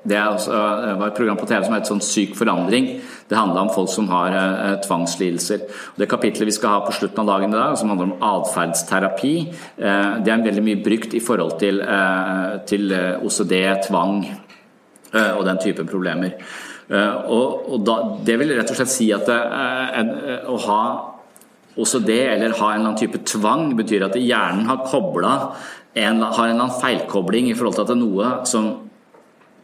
det, 0.03 0.19
var 0.19 1.07
et 1.07 1.17
program 1.17 1.37
på 1.39 1.47
TV 1.47 1.63
som 1.63 1.75
het 1.77 1.87
sånn 1.87 2.01
Syk 2.03 2.35
forandring. 2.35 2.89
Det 3.31 3.39
handla 3.39 3.63
om 3.63 3.71
folk 3.75 3.91
som 3.93 4.09
har 4.11 4.35
eh, 4.35 4.73
tvangslidelser. 4.83 5.63
Det 5.95 6.09
kapitlet 6.11 6.49
vi 6.49 6.55
skal 6.57 6.75
ha 6.75 6.81
på 6.87 6.95
slutten 6.97 7.23
av 7.23 7.31
dagen 7.31 7.55
i 7.55 7.59
dag, 7.59 7.77
som 7.79 7.93
handler 7.93 8.11
om 8.11 8.25
atferdsterapi, 8.33 9.35
eh, 9.79 10.11
det 10.27 10.35
er 10.35 10.43
veldig 10.49 10.67
mye 10.67 10.83
brukt 10.83 11.15
i 11.15 11.23
forhold 11.23 11.55
til, 11.63 11.79
eh, 11.87 12.59
til 12.67 12.91
OCD, 13.23 13.55
tvang 13.87 14.25
eh, 14.27 15.33
og 15.37 15.47
den 15.47 15.63
type 15.63 15.87
problemer. 15.87 16.35
Eh, 16.91 17.17
og, 17.31 17.69
og 17.73 17.87
da, 17.87 17.97
det 18.27 18.39
vil 18.41 18.55
rett 18.57 18.71
og 18.73 18.79
slett 18.81 18.95
si 18.95 19.11
at 19.15 19.29
eh, 19.33 19.99
en, 20.01 20.15
å 20.51 20.59
ha 20.67 20.83
OCD 21.73 22.11
eller 22.13 22.57
ha 22.59 22.73
en 22.73 22.83
eller 22.83 22.89
annen 22.91 23.01
type 23.01 23.23
tvang 23.29 23.71
betyr 23.79 24.09
at 24.09 24.19
hjernen 24.21 24.67
har 24.69 24.83
kobla 24.85 25.35
en, 25.95 26.21
har 26.21 26.49
en 26.49 26.51
eller 26.51 26.59
annen 26.59 26.81
feilkobling 26.81 27.49
i 27.49 27.55
forhold 27.57 27.79
til 27.79 27.87
at 27.87 27.93
det 27.95 28.01
noe 28.01 28.33
som 28.49 28.73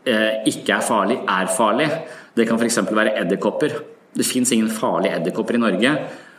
Eh, 0.09 0.47
ikke 0.49 0.79
er 0.79 0.85
farlig, 0.85 1.19
er 1.29 1.51
farlig. 1.53 1.89
Det 2.37 2.47
kan 2.49 2.59
f.eks. 2.61 2.81
være 2.95 3.17
edderkopper. 3.21 3.77
Det 4.17 4.27
fins 4.27 4.53
ingen 4.55 4.71
farlige 4.73 5.19
edderkopper 5.19 5.59
i 5.59 5.61
Norge, 5.61 5.91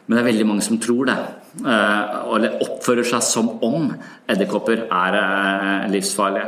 men 0.07 0.15
det 0.15 0.21
er 0.23 0.29
veldig 0.31 0.47
mange 0.47 0.65
som 0.65 0.79
tror 0.81 1.09
det. 1.11 1.17
Eh, 1.59 2.15
eller 2.35 2.63
oppfører 2.65 3.05
seg 3.05 3.25
som 3.25 3.51
om 3.65 3.91
edderkopper 4.29 4.87
er 4.87 5.19
eh, 5.19 5.89
livsfarlige. 5.93 6.47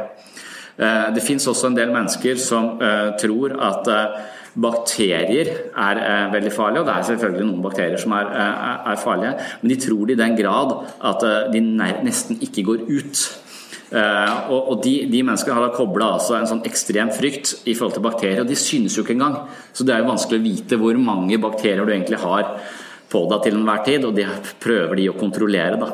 Det 0.77 1.23
fins 1.23 1.47
også 1.51 1.69
en 1.69 1.75
del 1.77 1.91
mennesker 1.93 2.39
som 2.41 2.77
tror 3.19 3.53
at 3.59 3.89
bakterier 4.61 5.51
er 5.69 6.31
veldig 6.31 6.51
farlige, 6.55 6.81
og 6.81 6.87
det 6.87 6.95
er 6.95 7.07
selvfølgelig 7.11 7.47
noen 7.47 7.63
bakterier 7.63 8.01
som 8.01 8.15
er, 8.17 8.31
er 8.31 8.99
farlige, 8.99 9.35
men 9.61 9.73
de 9.73 9.79
tror 9.83 10.07
det 10.07 10.17
i 10.17 10.21
den 10.23 10.35
grad 10.39 10.73
at 11.11 11.27
de 11.53 11.61
nesten 12.07 12.39
ikke 12.43 12.65
går 12.71 12.83
ut. 12.89 13.23
Uh, 13.91 14.47
og 14.55 14.77
de, 14.85 15.01
de, 15.11 15.19
menneskene 15.19 15.57
har 15.57 15.65
da 15.65 15.73
kobla 15.75 16.13
altså 16.15 16.37
en 16.37 16.47
sånn 16.47 16.61
ekstrem 16.63 17.09
frykt 17.11 17.65
i 17.67 17.73
forhold 17.75 17.97
til 17.97 18.05
bakterier, 18.05 18.39
og 18.39 18.47
de 18.47 18.55
synes 18.55 18.95
jo 18.95 19.03
ikke 19.03 19.17
engang. 19.17 19.35
Så 19.75 19.83
det 19.83 19.97
er 19.97 19.99
jo 19.99 20.07
vanskelig 20.13 20.39
å 20.39 20.45
vite 20.45 20.79
hvor 20.79 20.99
mange 21.01 21.39
bakterier 21.43 21.83
du 21.83 21.91
egentlig 21.91 22.21
har 22.21 22.53
på 23.11 23.25
deg 23.27 23.43
til 23.43 23.57
enhver 23.59 23.81
tid, 23.83 24.07
og 24.07 24.15
det 24.15 24.29
prøver 24.63 24.95
de 24.95 25.09
å 25.11 25.17
kontrollere. 25.19 25.81
da. 25.81 25.89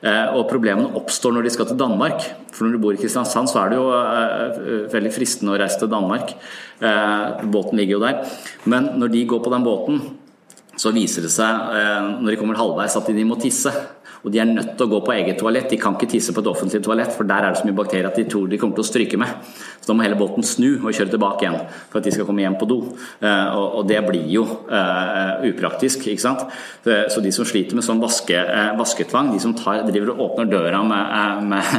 Uh, 0.00 0.38
og 0.38 0.46
Problemene 0.48 0.94
oppstår 0.96 1.34
når 1.36 1.44
de 1.44 1.52
skal 1.52 1.68
til 1.68 1.78
Danmark. 1.80 2.24
For 2.54 2.64
når 2.64 2.76
du 2.76 2.82
bor 2.82 2.96
i 2.96 3.00
Kristiansand, 3.00 3.50
så 3.52 3.60
er 3.60 3.72
det 3.72 3.80
jo 3.80 3.90
uh, 3.92 4.88
veldig 4.92 5.12
fristende 5.12 5.52
å 5.54 5.60
reise 5.60 5.80
til 5.80 5.92
Danmark. 5.92 6.34
båten 7.52 7.76
ligger 7.76 7.98
jo 7.98 8.04
der. 8.06 8.22
Men 8.64 8.94
når 8.96 9.12
de 9.12 9.26
går 9.28 9.42
på 9.44 9.52
den 9.52 9.64
båten, 9.66 9.98
så 10.80 10.94
viser 10.96 11.26
det 11.26 11.32
seg 11.34 11.74
når 12.22 12.30
de 12.30 12.36
kommer 12.40 12.56
halvveis 12.56 12.96
at 12.96 13.10
de 13.12 13.24
må 13.28 13.36
tisse. 13.36 13.68
Og 14.20 14.32
de 14.32 14.40
er 14.42 14.48
nødt 14.48 14.74
til 14.76 14.84
å 14.84 14.90
gå 14.90 14.98
på 15.04 15.14
eget 15.14 15.38
toalett. 15.40 15.70
De 15.70 15.78
kan 15.80 15.94
ikke 15.96 16.10
tisse 16.12 16.34
på 16.36 16.42
et 16.42 16.48
offentlig 16.50 16.82
toalett, 16.84 17.12
for 17.16 17.28
der 17.28 17.46
er 17.46 17.54
det 17.54 17.60
så 17.62 17.68
mye 17.68 17.76
bakterier 17.78 18.10
at 18.10 18.18
de 18.20 18.26
tror 18.28 18.50
de 18.50 18.58
kommer 18.60 18.76
til 18.76 18.84
å 18.84 18.88
stryke 18.90 19.20
med. 19.20 19.32
Så 19.80 19.88
da 19.88 19.96
må 19.96 20.04
hele 20.04 20.18
båten 20.20 20.44
snu 20.44 20.68
og 20.74 20.92
kjøre 20.92 21.14
tilbake 21.14 21.46
igjen 21.46 21.56
for 21.88 22.00
at 22.00 22.08
de 22.08 22.12
skal 22.12 22.28
komme 22.28 22.44
hjem 22.44 22.58
på 22.60 22.68
do. 22.68 22.78
Eh, 23.24 23.56
og 23.56 23.88
det 23.88 24.02
blir 24.04 24.26
jo 24.28 24.44
uh, 24.44 25.40
upraktisk, 25.48 26.04
ikke 26.12 26.24
sant. 26.24 26.44
Så 26.84 27.24
de 27.24 27.32
som 27.32 27.48
sliter 27.48 27.78
med 27.78 27.86
sånn 27.86 28.02
vaske, 28.02 28.36
vasketvang, 28.76 29.32
de 29.32 29.40
som 29.42 29.56
tar, 29.56 29.86
driver 29.88 30.12
og 30.12 30.24
åpner 30.28 30.52
døra 30.52 30.82
med, 30.84 31.48
med 31.50 31.74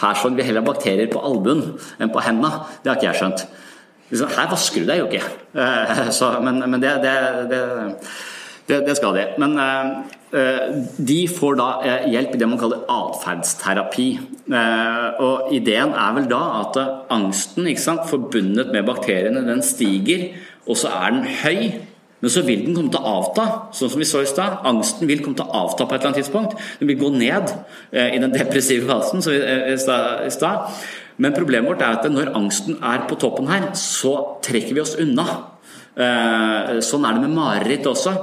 Her 0.00 0.18
så 0.18 0.30
vi 0.34 0.46
heller 0.46 0.64
bakterier 0.64 1.10
på 1.10 1.22
albuen 1.22 1.62
enn 2.00 2.10
på 2.12 2.22
henda. 2.24 2.52
Det 2.82 2.90
har 2.90 2.98
ikke 2.98 3.10
jeg 3.10 3.20
skjønt. 3.22 3.46
Liksom, 4.10 4.30
her 4.34 4.50
vasker 4.50 4.82
du 4.82 4.90
deg 4.90 5.02
jo 5.02 5.08
ikke. 5.10 5.22
Så, 6.18 6.32
men, 6.42 6.58
men 6.66 6.82
det, 6.82 6.96
det, 7.04 7.14
det 7.50 7.60
det, 8.70 8.80
det 8.86 8.96
skal 8.98 9.18
de. 9.18 9.26
Men 9.42 9.56
uh, 9.58 10.00
de 11.10 11.18
får 11.30 11.58
da 11.58 11.68
uh, 11.82 12.08
hjelp 12.12 12.34
i 12.36 12.40
det 12.40 12.48
man 12.48 12.60
kaller 12.60 12.86
atferdsterapi. 12.86 14.08
Og 14.50 15.52
ideen 15.54 15.92
er 15.94 16.16
vel 16.16 16.26
da 16.30 16.40
at 16.62 16.78
angsten 17.14 17.68
sant, 17.78 18.08
forbundet 18.10 18.72
med 18.74 18.86
bakteriene, 18.88 19.44
den 19.46 19.62
stiger, 19.62 20.30
og 20.66 20.78
så 20.80 20.90
er 20.90 21.14
den 21.14 21.28
høy. 21.42 21.60
Men 22.20 22.32
så 22.34 22.42
vil 22.44 22.66
den 22.66 22.74
komme 22.76 22.92
til 22.92 23.00
å 23.00 23.12
avta, 23.20 23.44
sånn 23.72 23.92
som 23.92 24.02
vi 24.02 24.08
så 24.08 24.20
i 24.20 24.28
stad. 24.28 24.58
Angsten 24.68 25.08
vil 25.08 25.22
komme 25.24 25.38
til 25.38 25.46
å 25.46 25.62
avta 25.62 25.86
på 25.86 25.94
et 25.94 26.02
eller 26.02 26.10
annet 26.10 26.20
tidspunkt. 26.20 26.58
Den 26.80 26.90
vil 26.90 26.98
gå 27.00 27.12
ned 27.14 27.54
i 27.94 28.18
den 28.20 28.34
depressive 28.34 28.90
fasen 28.90 29.24
som 29.24 29.32
vi 29.32 29.38
i 29.72 30.34
stad. 30.34 30.82
Men 31.20 31.36
problemet 31.36 31.70
vårt 31.70 31.84
er 31.84 31.96
at 31.96 32.10
når 32.12 32.34
angsten 32.36 32.76
er 32.84 33.06
på 33.08 33.16
toppen 33.20 33.48
her, 33.48 33.70
så 33.78 34.14
trekker 34.44 34.76
vi 34.76 34.84
oss 34.84 34.98
unna. 35.00 35.26
Sånn 36.84 37.06
er 37.06 37.16
det 37.16 37.24
med 37.24 37.36
mareritt 37.38 37.88
også 37.88 38.14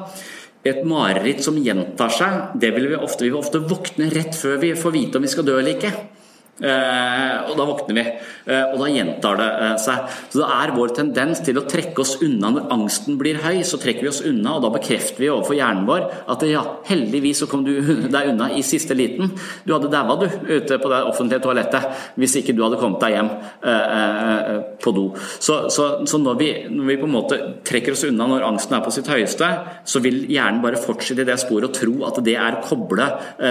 et 0.72 0.86
mareritt 0.88 1.44
som 1.46 1.58
gjentar 1.62 2.14
seg, 2.14 2.38
det 2.60 2.74
vil 2.76 2.90
vi 2.92 3.00
ofte, 3.00 3.26
vi 3.26 3.32
vil 3.32 3.40
ofte 3.40 3.64
våkne 3.64 4.10
rett 4.14 4.38
før 4.38 4.60
vi 4.62 4.74
får 4.78 4.96
vite 4.96 5.20
om 5.20 5.26
vi 5.26 5.32
skal 5.32 5.48
dø 5.48 5.58
eller 5.60 5.78
ikke. 5.78 5.94
Eh, 6.58 7.52
og 7.52 7.54
da 7.54 7.66
våkner 7.70 7.94
vi, 7.94 8.04
eh, 8.50 8.64
og 8.72 8.80
da 8.82 8.88
gjentar 8.90 9.38
det 9.38 9.48
eh, 9.62 9.74
seg. 9.82 10.14
Så 10.34 10.40
det 10.42 10.48
er 10.56 10.74
vår 10.74 10.94
tendens 10.98 11.42
til 11.46 11.60
å 11.60 11.66
trekke 11.70 12.02
oss 12.02 12.16
unna 12.26 12.50
når 12.56 12.72
angsten 12.74 13.20
blir 13.20 13.38
høy. 13.44 13.62
Så 13.68 13.78
trekker 13.82 14.08
vi 14.08 14.10
oss 14.10 14.24
unna, 14.26 14.56
og 14.58 14.66
da 14.66 14.72
bekrefter 14.74 15.22
vi 15.22 15.30
overfor 15.30 15.58
hjernen 15.60 15.86
vår 15.86 16.08
at 16.34 16.46
ja, 16.50 16.64
heldigvis 16.90 17.44
så 17.44 17.50
kom 17.52 17.66
du 17.68 17.76
deg 18.16 18.32
unna 18.34 18.50
i 18.58 18.64
siste 18.66 18.98
liten. 18.98 19.30
Du 19.68 19.76
hadde 19.76 19.92
daua, 19.94 20.18
du, 20.18 20.26
ute 20.48 20.80
på 20.82 20.92
det 20.92 21.04
offentlige 21.12 21.44
toalettet 21.46 22.16
hvis 22.18 22.40
ikke 22.42 22.56
du 22.58 22.64
hadde 22.66 22.80
kommet 22.82 23.04
deg 23.04 23.18
hjem 23.18 23.30
på 24.82 24.94
do. 24.96 25.06
Så, 25.44 25.68
så, 25.74 25.86
så 26.10 26.20
når, 26.22 26.38
vi, 26.40 26.50
når, 26.72 26.88
vi, 26.90 26.98
på 26.98 27.08
en 27.08 27.14
måte 27.14 27.40
trekker 27.68 27.94
oss 27.94 28.06
unna 28.08 28.26
når 28.30 28.46
angsten 28.48 28.78
er 28.78 28.84
på 28.86 28.94
sitt 28.96 29.10
høyeste, 29.12 29.50
så 29.88 30.02
vil 30.04 30.24
hjernen 30.32 30.64
bare 30.64 30.80
fortsette 30.82 31.22
i 31.22 31.28
det 31.28 31.38
sporet 31.42 31.70
og 31.70 31.76
tro 31.78 32.08
at 32.08 32.20
det 32.26 32.38
er 32.40 32.58
å 32.58 32.64
koble 32.66 33.08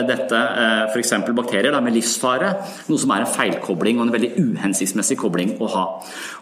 dette, 0.09 0.43
f.eks. 0.91 1.15
bakterier, 1.37 1.71
da, 1.75 1.83
med 1.85 1.95
livsfare. 1.97 2.53
Noe 2.91 2.96
noe 2.97 3.05
som 3.05 3.13
er 3.15 3.27
en 3.27 3.35
feilkobling 3.37 4.01
og 4.01 4.07
en 4.07 4.15
veldig 4.17 4.33
uhensiktsmessig 4.41 5.19
kobling 5.21 5.55
å 5.61 5.69
ha. 5.75 5.85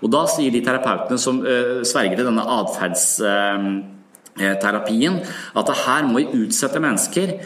Og 0.00 0.14
Da 0.14 0.24
sier 0.30 0.54
de 0.54 0.62
terapeutene 0.64 1.20
som 1.20 1.42
uh, 1.42 1.82
sverger 1.82 2.22
til 2.22 2.30
denne 2.30 2.46
atferds... 2.60 3.10
Uh, 3.24 3.90
terapien, 4.34 5.20
at 5.54 5.68
her 5.84 6.08
må 6.10 6.18
vi 6.18 6.40
utsette 6.42 6.80
mennesker 6.82 7.36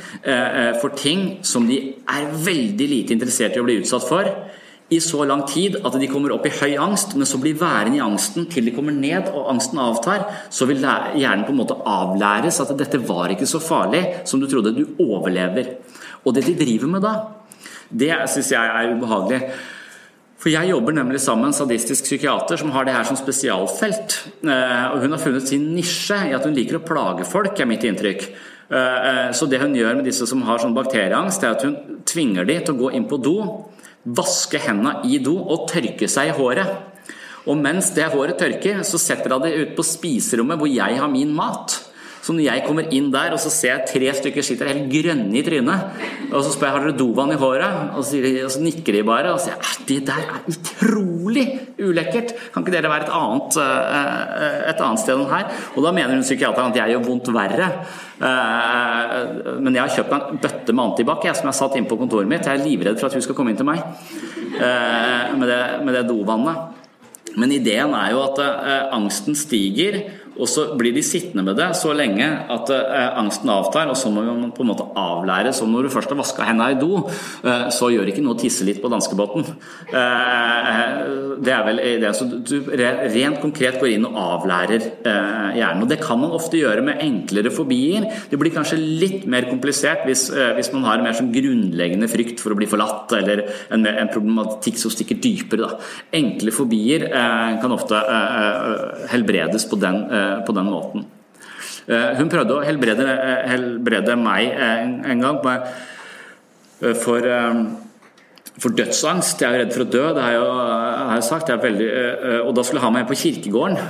for 0.81 0.95
ting 0.97 1.43
som 1.45 1.67
de 1.69 1.77
er 2.09 2.31
veldig 2.33 2.87
lite 2.89 3.13
interessert 3.13 3.59
i 3.59 3.61
å 3.61 3.67
bli 3.67 3.77
utsatt 3.83 4.07
for, 4.09 4.31
i 4.89 5.01
så 5.05 5.25
lang 5.29 5.43
tid 5.49 5.77
at 5.85 5.97
de 6.01 6.09
kommer 6.09 6.33
opp 6.33 6.47
i 6.49 6.53
høy 6.55 6.79
angst, 6.81 7.13
men 7.17 7.29
så 7.29 7.41
blir 7.41 7.59
værende 7.61 7.99
i 7.99 8.05
angsten 8.05 8.47
til 8.49 8.65
de 8.65 8.73
kommer 8.73 8.95
ned 8.97 9.29
og 9.35 9.51
angsten 9.53 9.81
avtar, 9.85 10.25
så 10.49 10.69
vil 10.69 10.81
hjernen 10.81 11.45
på 11.45 11.53
en 11.53 11.61
måte 11.61 11.77
avlæres 11.77 12.63
at 12.65 12.73
dette 12.79 13.01
var 13.05 13.35
ikke 13.35 13.49
så 13.49 13.61
farlig 13.61 14.01
som 14.29 14.41
du 14.41 14.49
trodde. 14.49 14.73
Du 14.73 14.97
overlever. 15.05 15.75
Og 16.25 16.33
det 16.35 16.47
de 16.49 16.57
driver 16.57 16.95
med 16.95 17.05
da, 17.05 17.13
det 17.91 18.13
syns 18.33 18.53
jeg 18.53 18.73
er 18.73 18.95
ubehagelig. 18.95 19.43
For 20.39 20.53
jeg 20.53 20.71
jobber 20.71 20.95
nemlig 20.95 21.19
sammen 21.21 21.49
med 21.49 21.53
en 21.53 21.59
sadistisk 21.59 22.07
psykiater 22.07 22.61
som 22.61 22.71
har 22.71 22.87
det 22.87 22.95
her 22.95 23.07
som 23.09 23.19
spesialfelt. 23.19 24.19
Eh, 24.47 24.85
og 24.93 25.03
hun 25.03 25.17
har 25.17 25.23
funnet 25.23 25.49
sin 25.49 25.65
nisje 25.75 26.21
i 26.29 26.37
at 26.37 26.47
hun 26.47 26.55
liker 26.55 26.79
å 26.79 26.85
plage 26.87 27.27
folk, 27.27 27.59
er 27.59 27.67
mitt 27.67 27.83
inntrykk. 27.89 28.29
Eh, 28.71 28.77
eh, 29.11 29.25
så 29.35 29.49
det 29.51 29.59
hun 29.65 29.75
gjør 29.75 29.99
med 29.99 30.07
disse 30.07 30.29
som 30.31 30.45
har 30.47 30.63
sånn 30.63 30.77
bakterieangst, 30.77 31.43
er 31.43 31.57
at 31.57 31.67
hun 31.67 32.03
tvinger 32.07 32.47
dem 32.47 32.63
til 32.63 32.77
å 32.77 32.83
gå 32.85 32.93
inn 32.95 33.09
på 33.11 33.19
do 33.19 33.41
vaske 34.09 34.61
hendene 34.63 35.03
i 35.09 35.19
do 35.23 35.35
og 35.37 35.67
tørke 35.73 36.09
seg 36.11 36.31
i 36.31 36.37
håret. 36.37 36.71
Og 37.49 37.59
mens 37.59 37.91
det 37.97 38.11
håret 38.13 38.39
tørker, 38.39 38.83
så 38.87 39.01
setter 39.01 39.33
hun 39.35 39.45
det 39.45 39.57
ut 39.57 39.77
på 39.77 39.87
spiserommet 39.87 40.61
hvor 40.61 40.71
jeg 40.71 41.01
har 41.01 41.11
min 41.11 41.33
mat. 41.35 41.79
Så 42.29 42.35
når 42.37 42.45
jeg 42.45 42.63
kommer 42.67 42.91
inn 42.93 43.07
der 43.09 43.33
og 43.33 43.39
så 43.41 43.49
ser 43.49 43.71
jeg 43.71 43.89
tre 43.89 44.09
stykker 44.19 44.45
sitter 44.45 44.69
helt 44.69 44.91
grønne 44.93 45.33
i 45.33 45.41
trynet, 45.47 46.01
og 46.29 46.43
så 46.45 46.51
spør 46.53 46.67
jeg 46.67 46.75
har 46.75 46.83
dere 46.85 46.99
dovann 46.99 47.31
i 47.33 47.39
håret, 47.41 47.95
og 47.97 48.05
så, 48.05 48.19
de, 48.21 48.33
og 48.45 48.53
så 48.53 48.61
nikker 48.61 48.99
de 48.99 49.01
bare 49.09 49.31
og 49.33 49.41
sier 49.41 49.57
at 49.57 49.87
det 49.89 50.03
der 50.11 50.27
er 50.35 50.43
utrolig 50.53 51.47
ulekkert. 51.81 52.35
Kan 52.53 52.67
ikke 52.67 52.75
dere 52.75 52.93
være 52.93 53.07
et 53.07 53.15
annet, 53.17 53.57
eh, 53.65 54.59
et 54.75 54.85
annet 54.91 55.01
sted 55.01 55.17
enn 55.17 55.33
her? 55.33 55.57
Og 55.73 55.89
da 55.89 55.95
mener 55.97 56.19
hun 56.19 56.27
psykiateren 56.27 56.77
at 56.77 56.83
jeg 56.83 56.99
gjør 56.99 57.09
vondt 57.09 57.33
verre. 57.33 57.71
Eh, 58.29 59.17
men 59.65 59.81
jeg 59.81 59.87
har 59.87 59.97
kjøpt 59.97 60.13
meg 60.13 60.29
en 60.29 60.45
bøtte 60.45 60.77
med 60.77 60.85
antibac 60.85 61.25
som 61.31 61.49
jeg 61.49 61.53
har 61.55 61.61
satt 61.63 61.81
inn 61.81 61.89
på 61.89 61.97
kontoret 62.03 62.29
mitt. 62.29 62.45
Jeg 62.45 62.61
er 62.61 62.69
livredd 62.69 63.01
for 63.01 63.09
at 63.09 63.17
hun 63.17 63.25
skal 63.25 63.41
komme 63.41 63.57
inn 63.57 63.63
til 63.63 63.71
meg 63.73 63.81
eh, 63.81 65.33
med 65.33 65.49
det, 65.49 65.63
med 65.81 65.97
det 65.97 66.05
dovannet. 66.13 66.77
Men 67.41 67.57
ideen 67.57 67.97
er 67.97 68.13
jo 68.13 68.25
at 68.27 68.41
angsten 68.93 69.37
stiger, 69.39 70.03
og 70.39 70.49
så 70.51 70.65
blir 70.79 70.95
de 70.95 71.03
sittende 71.05 71.45
med 71.47 71.59
det 71.59 71.69
så 71.79 71.93
lenge 71.97 72.27
at 72.55 72.71
eh, 72.75 73.19
angsten 73.19 73.51
avtar, 73.53 73.91
og 73.91 73.99
så 73.99 74.11
må 74.13 74.25
man 74.27 74.53
på 74.55 74.65
en 74.65 74.71
måte 74.71 74.87
avlære. 74.99 75.53
Så 75.57 75.67
når 75.69 75.87
du 75.87 75.93
først 75.95 76.13
har 76.13 76.21
vaska 76.21 76.47
hendene 76.47 76.77
i 76.77 76.81
do, 76.81 77.03
eh, 77.43 77.67
så 77.75 77.91
gjør 77.93 78.13
ikke 78.13 78.25
noe 78.25 78.37
å 78.37 78.41
tisse 78.41 78.67
litt 78.67 78.81
på 78.83 78.91
danskebåten. 78.93 79.47
Eh, 79.91 81.03
det 81.43 81.55
er 81.55 81.65
vel 81.67 81.83
det. 82.05 82.13
Så 82.17 82.27
du 82.29 82.71
rent 82.71 83.41
konkret 83.43 83.81
går 83.83 83.95
inn 83.97 84.07
og 84.09 84.19
avlærer 84.23 84.87
eh, 84.87 85.59
hjernen. 85.59 85.85
Og 85.85 85.91
det 85.91 86.01
kan 86.03 86.23
man 86.23 86.35
ofte 86.37 86.61
gjøre 86.61 86.87
med 86.87 87.03
enklere 87.05 87.53
fobier. 87.55 88.07
Det 88.31 88.39
blir 88.41 88.55
kanskje 88.55 88.79
litt 88.79 89.27
mer 89.31 89.49
komplisert 89.51 90.07
hvis, 90.09 90.29
eh, 90.35 90.55
hvis 90.59 90.73
man 90.75 90.87
har 90.87 91.01
en 91.01 91.09
mer 91.09 91.19
sånn 91.19 91.33
grunnleggende 91.35 92.11
frykt 92.11 92.43
for 92.43 92.55
å 92.55 92.59
bli 92.59 92.71
forlatt, 92.71 93.11
eller 93.19 93.45
en, 93.75 93.87
en 93.91 94.13
problematikk 94.13 94.79
som 94.79 94.95
stikker 94.95 95.19
dypere. 95.23 95.67
Da. 95.67 95.93
Enkle 96.19 96.55
fobier 96.55 97.09
eh, 97.11 97.59
kan 97.59 97.75
ofte 97.75 97.99
helbredes 99.11 99.67
på 99.69 99.77
den 99.81 99.99
måten 99.99 100.28
Eh, 100.28 100.28
på 100.47 100.55
den 100.57 100.69
måten. 100.71 101.07
Eh, 101.89 102.11
hun 102.19 102.29
prøvde 102.33 102.57
å 102.57 102.65
helbrede, 102.65 103.07
eh, 103.09 103.47
helbrede 103.53 104.17
meg 104.21 104.51
en, 104.53 105.23
gang 105.25 105.39
for, 107.03 107.29
for 108.59 108.77
dødsangst. 108.81 109.41
Jeg 109.41 109.49
er 109.49 109.65
redd 109.65 109.73
for 109.75 109.87
å 109.87 109.91
dø, 109.93 110.05
det 110.17 110.27
har 110.27 110.37
jeg, 110.37 110.51
har 110.99 111.17
jeg 111.17 111.29
sagt. 111.31 111.55
Veldig, 111.65 111.89
og 112.45 112.53
da 112.55 112.67
skulle 112.67 112.83
jeg 112.83 112.89
ha 112.89 112.95
meg 112.99 113.09
på 113.09 113.19
kirkegården. 113.23 113.81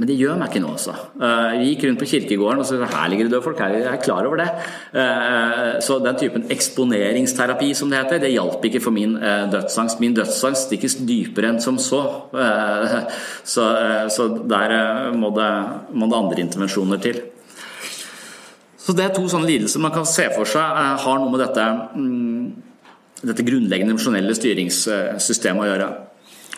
Men 0.00 0.08
det 0.08 0.14
gjør 0.16 0.38
meg 0.40 0.48
ikke 0.48 0.62
noe, 0.64 0.78
altså. 0.78 0.94
Eh, 1.20 1.58
vi 1.60 1.66
gikk 1.74 1.82
rundt 1.84 2.00
på 2.00 2.06
kirkegården 2.08 2.62
og 2.62 2.64
så 2.64 2.78
her 2.80 3.10
ligger 3.12 3.26
det 3.28 3.34
døde 3.34 3.44
folk, 3.44 3.58
jeg 3.60 3.82
er 3.84 3.98
klar 4.00 4.24
over 4.24 4.40
det. 4.40 4.46
Eh, 4.96 5.74
så 5.84 5.98
den 6.00 6.16
typen 6.22 6.46
eksponeringsterapi 6.54 7.68
som 7.76 7.92
det 7.92 7.98
heter, 8.00 8.22
det 8.22 8.30
hjalp 8.32 8.64
ikke 8.64 8.80
for 8.80 8.96
min 8.96 9.18
eh, 9.18 9.44
dødsangst. 9.52 10.00
Min 10.00 10.16
dødsangst 10.16 10.70
stikkes 10.70 10.96
dypere 11.04 11.52
enn 11.52 11.60
som 11.60 11.76
så. 11.76 12.00
Så, 13.50 13.64
så 14.12 14.26
der 14.48 14.72
må 15.16 15.30
det, 15.34 15.48
må 15.96 16.06
det 16.08 16.16
andre 16.16 16.42
intervensjoner 16.44 17.00
til. 17.02 17.18
Så 18.80 18.94
det 18.96 19.04
er 19.04 19.14
to 19.14 19.24
sånne 19.28 19.48
lidelser 19.48 19.82
man 19.82 19.92
kan 19.94 20.06
se 20.08 20.28
for 20.32 20.48
seg 20.48 20.78
har 21.02 21.20
noe 21.20 21.32
med 21.32 21.42
dette, 21.42 21.66
mm, 21.96 23.24
dette 23.32 23.46
grunnleggende 23.46 23.96
emosjonelle 23.96 24.36
styringssystemet 24.38 25.64
å 25.64 25.68
gjøre. 25.68 25.90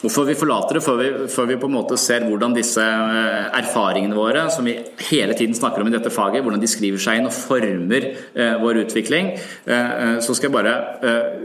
Før 0.02 0.24
vi 0.26 0.34
forlater 0.34 0.74
det, 0.74 0.82
før 0.82 0.96
vi, 0.98 1.08
før 1.30 1.46
vi, 1.46 1.56
på 1.62 1.68
en 1.70 1.74
måte 1.76 1.96
ser 2.00 2.24
hvordan 2.26 2.56
disse 2.56 2.82
eh, 2.82 3.44
erfaringene 3.60 4.16
våre, 4.18 4.48
som 4.50 4.66
vi 4.66 4.74
hele 5.12 5.36
tiden 5.38 5.54
snakker 5.54 5.84
om 5.84 5.90
i 5.90 5.94
dette 5.94 6.10
faget, 6.10 6.42
hvordan 6.42 6.62
de 6.62 6.70
skriver 6.70 6.98
seg 6.98 7.20
inn 7.20 7.28
og 7.28 7.34
former 7.36 8.08
eh, 8.10 8.56
vår 8.58 8.80
utvikling, 8.80 9.30
eh, 9.70 10.16
så 10.24 10.34
skal 10.34 10.48
jeg 10.48 10.56
bare 10.56 10.72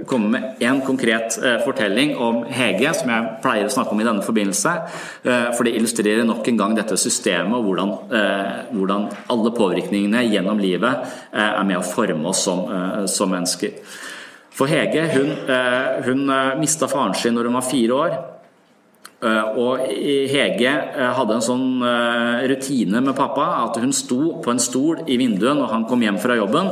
komme 0.09 0.31
med 0.33 0.63
én 0.63 0.79
konkret 0.85 1.35
fortelling 1.65 2.15
om 2.23 2.39
Hege, 2.49 2.89
som 2.97 3.11
jeg 3.11 3.35
pleier 3.43 3.67
å 3.67 3.73
snakke 3.73 3.93
om 3.93 4.01
i 4.01 4.07
denne 4.07 4.25
forbindelse. 4.25 4.73
for 5.57 5.65
det 5.65 5.73
illustrerer 5.75 6.25
nok 6.25 6.47
en 6.47 6.59
gang 6.59 6.75
dette 6.77 6.97
systemet 6.97 7.57
og 7.57 7.65
hvordan, 7.67 7.91
hvordan 8.71 9.07
alle 9.33 9.51
påvirkningene 9.57 10.23
gjennom 10.27 10.61
livet 10.61 11.03
er 11.33 11.65
med 11.67 11.79
å 11.79 11.85
forme 11.85 12.31
oss 12.31 12.45
som, 12.47 12.63
som 13.09 13.31
mennesker. 13.33 13.75
For 14.55 14.71
Hege 14.71 15.05
hun, 15.13 15.35
hun 16.07 16.25
mista 16.61 16.89
faren 16.91 17.17
sin 17.17 17.37
når 17.37 17.49
hun 17.49 17.59
var 17.59 17.67
fire 17.67 18.01
år. 18.07 18.17
Eh, 19.17 19.57
og 19.57 19.81
Hege 20.29 20.69
eh, 20.69 21.13
hadde 21.17 21.33
en 21.33 21.41
sånn 21.41 21.81
eh, 21.81 22.43
rutine 22.51 22.99
med 23.01 23.15
pappa 23.17 23.47
at 23.63 23.79
hun 23.81 23.89
sto 23.95 24.35
på 24.45 24.51
en 24.53 24.61
stol 24.61 25.01
i 25.09 25.17
vinduet 25.17 25.57
når 25.57 25.71
han 25.73 25.87
kom 25.89 26.03
hjem 26.05 26.19
fra 26.21 26.37
jobben, 26.37 26.69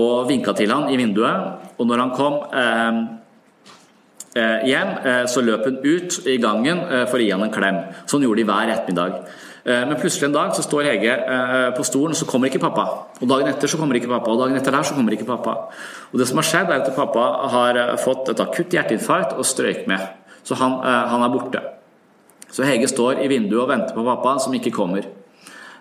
og 0.00 0.24
vinka 0.26 0.50
til 0.58 0.72
han 0.72 0.88
i 0.90 0.96
vinduet. 0.98 1.68
Og 1.78 1.86
når 1.86 2.00
han 2.00 2.12
kom 2.16 2.40
hjem, 4.34 4.88
så 5.30 5.44
løp 5.46 5.68
hun 5.68 5.76
ut 5.78 6.16
i 6.26 6.40
gangen 6.42 6.80
for 7.06 7.20
å 7.20 7.22
gi 7.22 7.30
han 7.30 7.44
en 7.46 7.52
klem. 7.54 7.78
Sånn 8.10 8.24
gjorde 8.26 8.42
de 8.42 8.48
hver 8.48 8.72
ettermiddag. 8.74 9.14
Men 9.62 9.94
plutselig 9.94 10.26
en 10.26 10.34
dag 10.34 10.50
så 10.58 10.64
står 10.66 10.88
Hege 10.88 11.14
på 11.78 11.86
stolen, 11.86 12.16
og 12.16 12.18
så 12.18 12.26
kommer 12.26 12.50
ikke 12.50 12.64
pappa. 12.64 12.88
Og 13.20 13.30
dagen 13.30 13.52
etter 13.52 13.70
så 13.70 13.78
kommer 13.78 14.00
ikke 14.00 14.10
pappa, 14.10 14.34
og 14.34 14.42
dagen 14.42 14.58
etter 14.58 14.74
der 14.74 14.90
så 14.90 14.98
kommer 14.98 15.14
ikke 15.14 15.30
pappa. 15.30 15.54
Og 16.10 16.18
det 16.18 16.26
som 16.32 16.42
har 16.42 16.50
skjedd, 16.50 16.74
er 16.74 16.82
at 16.82 16.98
pappa 16.98 17.30
har 17.54 17.78
fått 18.02 18.34
et 18.34 18.42
akutt 18.42 18.74
hjerteinfarkt 18.74 19.38
og 19.38 19.46
strøyk 19.46 19.86
med. 19.86 20.02
Så 20.44 20.56
han, 20.60 20.78
eh, 20.84 21.04
han, 21.10 21.24
er 21.24 21.32
borte. 21.32 21.62
Så 22.52 22.66
Hege 22.68 22.88
står 22.88 23.22
i 23.24 23.28
vinduet 23.32 23.62
og 23.64 23.70
venter 23.72 23.96
på 23.96 24.04
pappa, 24.06 24.36
som 24.38 24.54
ikke 24.54 24.74
kommer. 24.74 25.06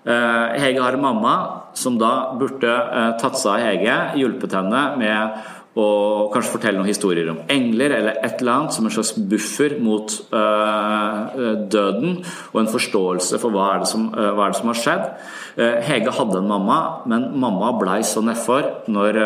Eh, 0.03 0.45
Hege 0.59 0.81
har 0.81 0.95
en 0.95 1.03
mamma 1.03 1.35
som 1.77 1.97
da 1.99 2.33
burde 2.39 2.71
eh, 2.71 3.11
tatt 3.19 3.37
seg 3.39 3.53
av 3.53 3.65
Hege, 3.67 3.97
hjulpet 4.19 4.55
henne 4.57 4.85
med 4.99 5.43
og 5.73 6.29
kanskje 6.33 6.53
fortelle 6.53 6.77
noen 6.77 6.89
historier 6.91 7.29
om 7.31 7.39
engler 7.49 7.95
eller 7.97 8.19
et 8.21 8.41
eller 8.41 8.53
annet 8.53 8.75
som 8.75 8.85
en 8.85 8.93
slags 8.93 9.15
buffer 9.17 9.73
mot 9.81 10.11
øh, 10.29 11.55
døden, 11.73 12.19
og 12.53 12.59
en 12.61 12.69
forståelse 12.69 13.39
for 13.41 13.53
hva 13.53 13.71
er 13.71 13.81
det 13.81 13.89
som, 13.89 14.05
uh, 14.13 14.37
er 14.37 14.53
det 14.53 14.59
som 14.59 14.69
har 14.69 14.77
skjedd. 14.77 15.07
Hege 15.53 16.13
hadde 16.17 16.39
en 16.39 16.49
mamma, 16.49 16.77
men 17.09 17.27
mamma 17.37 17.71
blei 17.77 17.99
så 18.05 18.23
nedfor 18.25 18.87
når, 18.89 19.19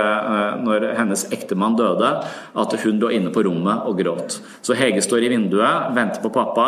når, 0.59 0.85
hennes 0.97 1.23
ektemann 1.31 1.77
døde, 1.79 2.09
at 2.51 2.75
hun 2.83 2.99
lå 2.99 3.13
inne 3.15 3.31
på 3.31 3.45
rommet 3.47 3.87
og 3.87 3.95
gråt. 4.01 4.35
Så 4.59 4.75
Hege 4.75 4.99
står 5.03 5.23
i 5.23 5.29
vinduet, 5.31 5.87
venter 5.95 6.19
på 6.23 6.33
pappa, 6.35 6.67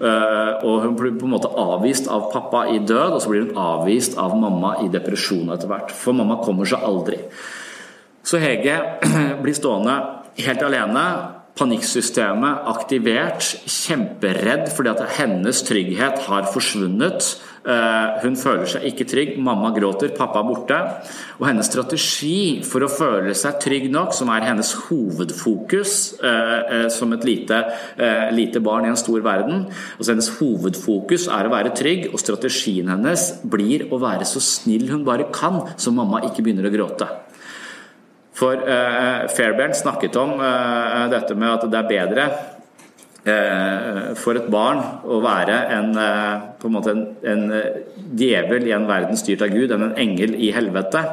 og 0.00 0.86
hun 0.86 0.96
blir 0.96 1.12
på 1.20 1.28
en 1.28 1.34
måte 1.36 1.52
avvist 1.60 2.08
av 2.08 2.30
pappa 2.32 2.64
i 2.72 2.80
død, 2.80 3.18
og 3.18 3.20
så 3.20 3.34
blir 3.34 3.44
hun 3.44 3.60
avvist 3.60 4.16
av 4.20 4.32
mamma 4.40 4.78
i 4.86 4.88
depresjon 4.92 5.52
etter 5.52 5.68
hvert. 5.68 5.92
For 5.92 6.16
mamma 6.16 6.40
kommer 6.40 6.68
seg 6.68 6.88
aldri. 6.88 7.20
Så 8.26 8.40
Hege 8.42 8.76
blir 9.42 9.54
stående 9.56 9.96
helt 10.42 10.62
alene. 10.66 11.08
Panikksystemet 11.56 12.66
aktivert, 12.68 13.40
kjemperedd 13.64 14.66
fordi 14.76 14.90
at 14.92 15.04
hennes 15.16 15.62
trygghet 15.64 16.26
har 16.26 16.50
forsvunnet. 16.52 17.30
Eh, 17.66 18.18
hun 18.22 18.36
føler 18.36 18.68
seg 18.68 18.84
ikke 18.90 19.06
trygg, 19.08 19.30
mamma 19.40 19.70
gråter, 19.74 20.12
pappa 20.18 20.42
er 20.42 20.50
borte. 20.50 20.80
Og 21.40 21.46
hennes 21.48 21.70
strategi 21.70 22.60
for 22.66 22.84
å 22.84 22.90
føle 22.92 23.32
seg 23.38 23.56
trygg 23.62 23.88
nok, 23.94 24.12
som 24.14 24.28
er 24.34 24.44
hennes 24.50 24.74
hovedfokus 24.84 25.96
eh, 26.20 26.52
eh, 26.60 26.86
som 26.92 27.16
et 27.16 27.24
lite, 27.24 27.62
lite 28.36 28.60
barn 28.60 28.84
i 28.84 28.92
en 28.92 29.00
stor 29.00 29.22
verden 29.24 29.64
altså 29.70 30.12
Hennes 30.12 30.28
hovedfokus 30.36 31.26
er 31.32 31.48
å 31.48 31.54
være 31.54 31.72
trygg, 31.78 32.10
og 32.12 32.20
strategien 32.20 32.92
hennes 32.92 33.30
blir 33.48 33.88
å 33.88 34.02
være 34.02 34.28
så 34.28 34.44
snill 34.44 34.90
hun 34.92 35.08
bare 35.08 35.30
kan, 35.32 35.62
så 35.80 35.94
mamma 35.94 36.26
ikke 36.28 36.44
begynner 36.44 36.68
å 36.68 36.74
gråte. 36.76 37.08
For 38.36 38.60
eh, 38.68 39.26
Fairbairn 39.32 39.74
snakket 39.74 40.16
om 40.20 40.36
eh, 40.44 41.06
dette 41.12 41.36
med 41.38 41.54
at 41.54 41.66
det 41.72 41.78
er 41.80 41.88
bedre 41.88 42.26
eh, 43.24 44.00
for 44.20 44.36
et 44.36 44.50
barn 44.52 44.82
å 45.08 45.22
være 45.24 45.60
en, 45.78 45.92
på 46.60 46.68
en, 46.68 46.74
måte 46.74 46.92
en, 46.92 47.04
en 47.24 47.46
djevel 48.18 48.68
i 48.68 48.74
en 48.76 48.88
verden 48.88 49.16
styrt 49.16 49.46
av 49.46 49.54
Gud 49.54 49.72
enn 49.72 49.88
en 49.88 49.96
engel 50.04 50.36
i 50.36 50.52
helvete. 50.56 51.06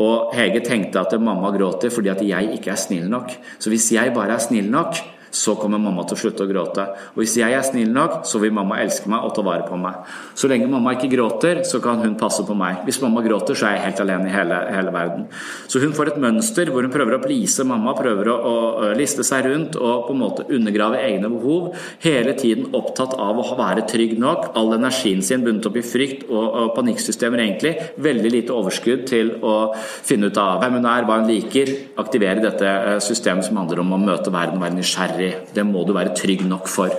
Og 0.00 0.34
Hege 0.36 0.62
tenkte 0.64 1.00
at 1.00 1.16
mamma 1.20 1.52
gråter 1.56 1.92
fordi 1.92 2.12
at 2.12 2.20
jeg 2.24 2.52
ikke 2.56 2.74
er 2.74 2.80
snill 2.80 3.08
nok. 3.12 3.32
Så 3.60 3.72
hvis 3.72 3.88
jeg 3.96 4.12
bare 4.16 4.36
er 4.36 4.44
snill 4.44 4.68
nok, 4.72 5.00
så 5.30 5.54
kommer 5.58 5.78
mamma 5.78 6.02
til 6.06 6.16
å 6.16 6.20
slutte 6.24 6.44
å 6.44 6.50
gråte. 6.50 6.84
Og 7.14 7.22
hvis 7.22 7.36
jeg 7.38 7.54
er 7.54 7.64
snill 7.66 7.92
nok, 7.94 8.20
så 8.26 8.40
vil 8.42 8.54
mamma 8.54 8.80
elske 8.82 9.10
meg 9.10 9.24
og 9.26 9.34
ta 9.36 9.44
vare 9.46 9.66
på 9.66 9.78
meg. 9.78 10.10
Så 10.34 10.50
lenge 10.50 10.68
mamma 10.70 10.96
ikke 10.96 11.10
gråter, 11.12 11.62
så 11.68 11.80
kan 11.82 12.02
hun 12.02 12.16
passe 12.18 12.42
på 12.46 12.56
meg. 12.58 12.82
Hvis 12.86 13.00
mamma 13.02 13.22
gråter, 13.24 13.58
så 13.58 13.68
er 13.68 13.76
jeg 13.76 13.84
helt 13.86 14.02
alene 14.04 14.30
i 14.30 14.34
hele, 14.34 14.58
hele 14.74 14.94
verden. 14.94 15.28
Så 15.70 15.82
hun 15.82 15.94
får 15.96 16.12
et 16.12 16.20
mønster 16.22 16.72
hvor 16.72 16.86
hun 16.86 16.94
prøver 16.94 17.16
å 17.16 17.22
please 17.22 17.64
mamma, 17.66 17.94
prøver 17.98 18.32
å, 18.32 18.36
å, 18.50 18.56
liste 18.98 19.24
seg 19.26 19.46
rundt 19.46 19.78
og 19.78 20.08
på 20.08 20.16
en 20.16 20.20
måte 20.20 20.46
undergrave 20.50 20.98
egne 21.04 21.30
behov. 21.30 21.70
Hele 22.02 22.34
tiden 22.38 22.74
opptatt 22.76 23.14
av 23.14 23.38
å 23.38 23.46
være 23.58 23.86
trygg 23.90 24.16
nok. 24.20 24.50
All 24.58 24.74
energien 24.74 25.22
sin 25.26 25.46
bundet 25.46 25.70
opp 25.70 25.78
i 25.78 25.86
frykt 25.86 26.26
og, 26.28 26.42
og 26.42 26.74
panikksystemer, 26.78 27.44
egentlig. 27.44 27.76
Veldig 28.02 28.34
lite 28.34 28.56
overskudd 28.56 29.06
til 29.10 29.36
å 29.46 29.56
finne 29.76 30.30
ut 30.30 30.42
av 30.42 30.58
hvem 30.64 30.80
hun 30.80 30.90
er, 30.90 31.06
hva 31.06 31.20
hun 31.22 31.30
liker. 31.30 31.72
Aktivere 32.00 32.42
dette 32.42 32.66
eh, 32.66 32.98
systemet 33.04 33.46
som 33.46 33.60
handler 33.60 33.84
om 33.84 33.94
å 33.94 34.02
møte 34.02 34.32
verden, 34.34 34.60
være 34.62 34.78
nysgjerrig 34.78 35.19
nysgjerrig. 35.20 35.54
Det 35.54 35.66
må 35.66 35.84
du 35.84 35.92
være 35.96 36.14
trygg 36.16 36.46
nok 36.48 36.68
for. 36.68 36.90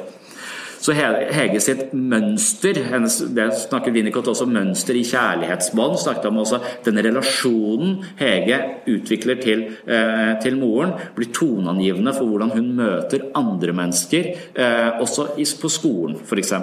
Så 0.82 0.96
Hege 0.98 1.60
sitt 1.62 1.92
mønster, 1.94 2.80
det 3.36 3.48
snakker 3.68 3.94
Winnicott 3.94 4.32
også 4.32 4.48
mønster 4.50 4.98
i 4.98 5.04
kjærlighetsbånd, 5.06 6.00
snakket 6.02 6.26
om 6.32 6.40
også 6.42 6.58
den 6.88 6.98
relasjonen 7.06 8.00
Hege 8.18 8.58
utvikler 8.90 9.38
til, 9.44 9.62
eh, 9.86 10.32
til 10.42 10.58
moren, 10.58 10.96
blir 11.16 11.30
toneangivende 11.34 12.16
for 12.18 12.26
hvordan 12.26 12.56
hun 12.56 12.72
møter 12.80 13.28
andre 13.38 13.76
mennesker, 13.78 14.32
eh, 14.56 14.90
også 15.04 15.38
på 15.62 15.70
skolen 15.70 16.18
f.eks. 16.26 16.54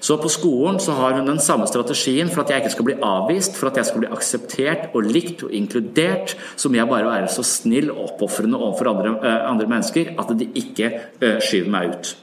Så 0.00 0.16
på 0.16 0.32
skolen 0.32 0.80
så 0.80 0.96
har 0.96 1.18
hun 1.18 1.28
den 1.28 1.38
samme 1.38 1.68
strategien 1.68 2.30
for 2.30 2.42
at 2.42 2.50
jeg 2.50 2.62
ikke 2.62 2.72
skal 2.72 2.88
bli 2.88 2.98
avvist, 3.02 3.56
for 3.56 3.68
at 3.68 3.76
jeg 3.76 3.86
skal 3.86 4.00
bli 4.00 4.12
akseptert 4.16 4.88
og 4.94 5.04
likt 5.04 5.44
og 5.44 5.52
inkludert, 5.52 6.36
så 6.56 6.70
må 6.70 6.80
jeg 6.80 6.88
bare 6.88 7.04
være 7.04 7.28
så 7.28 7.44
snill 7.44 7.90
og 7.90 8.16
oppofrende 8.16 8.56
overfor 8.56 8.96
andre, 8.96 9.16
eh, 9.20 9.50
andre 9.50 9.66
mennesker 9.66 10.16
at 10.18 10.38
de 10.38 10.48
ikke 10.54 10.92
skyver 11.20 11.68
meg 11.68 11.92
ut. 11.92 12.16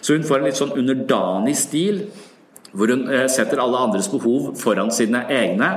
Så 0.00 0.16
hun 0.16 0.26
får 0.26 0.40
en 0.40 0.48
litt 0.50 0.58
sånn 0.58 0.76
underdanig 0.78 1.56
stil. 1.60 2.04
Hvor 2.72 2.88
hun 2.88 3.04
eh, 3.12 3.28
setter 3.30 3.60
alle 3.60 3.80
andres 3.84 4.08
behov 4.12 4.52
foran 4.60 4.92
sine 4.94 5.26
egne 5.32 5.68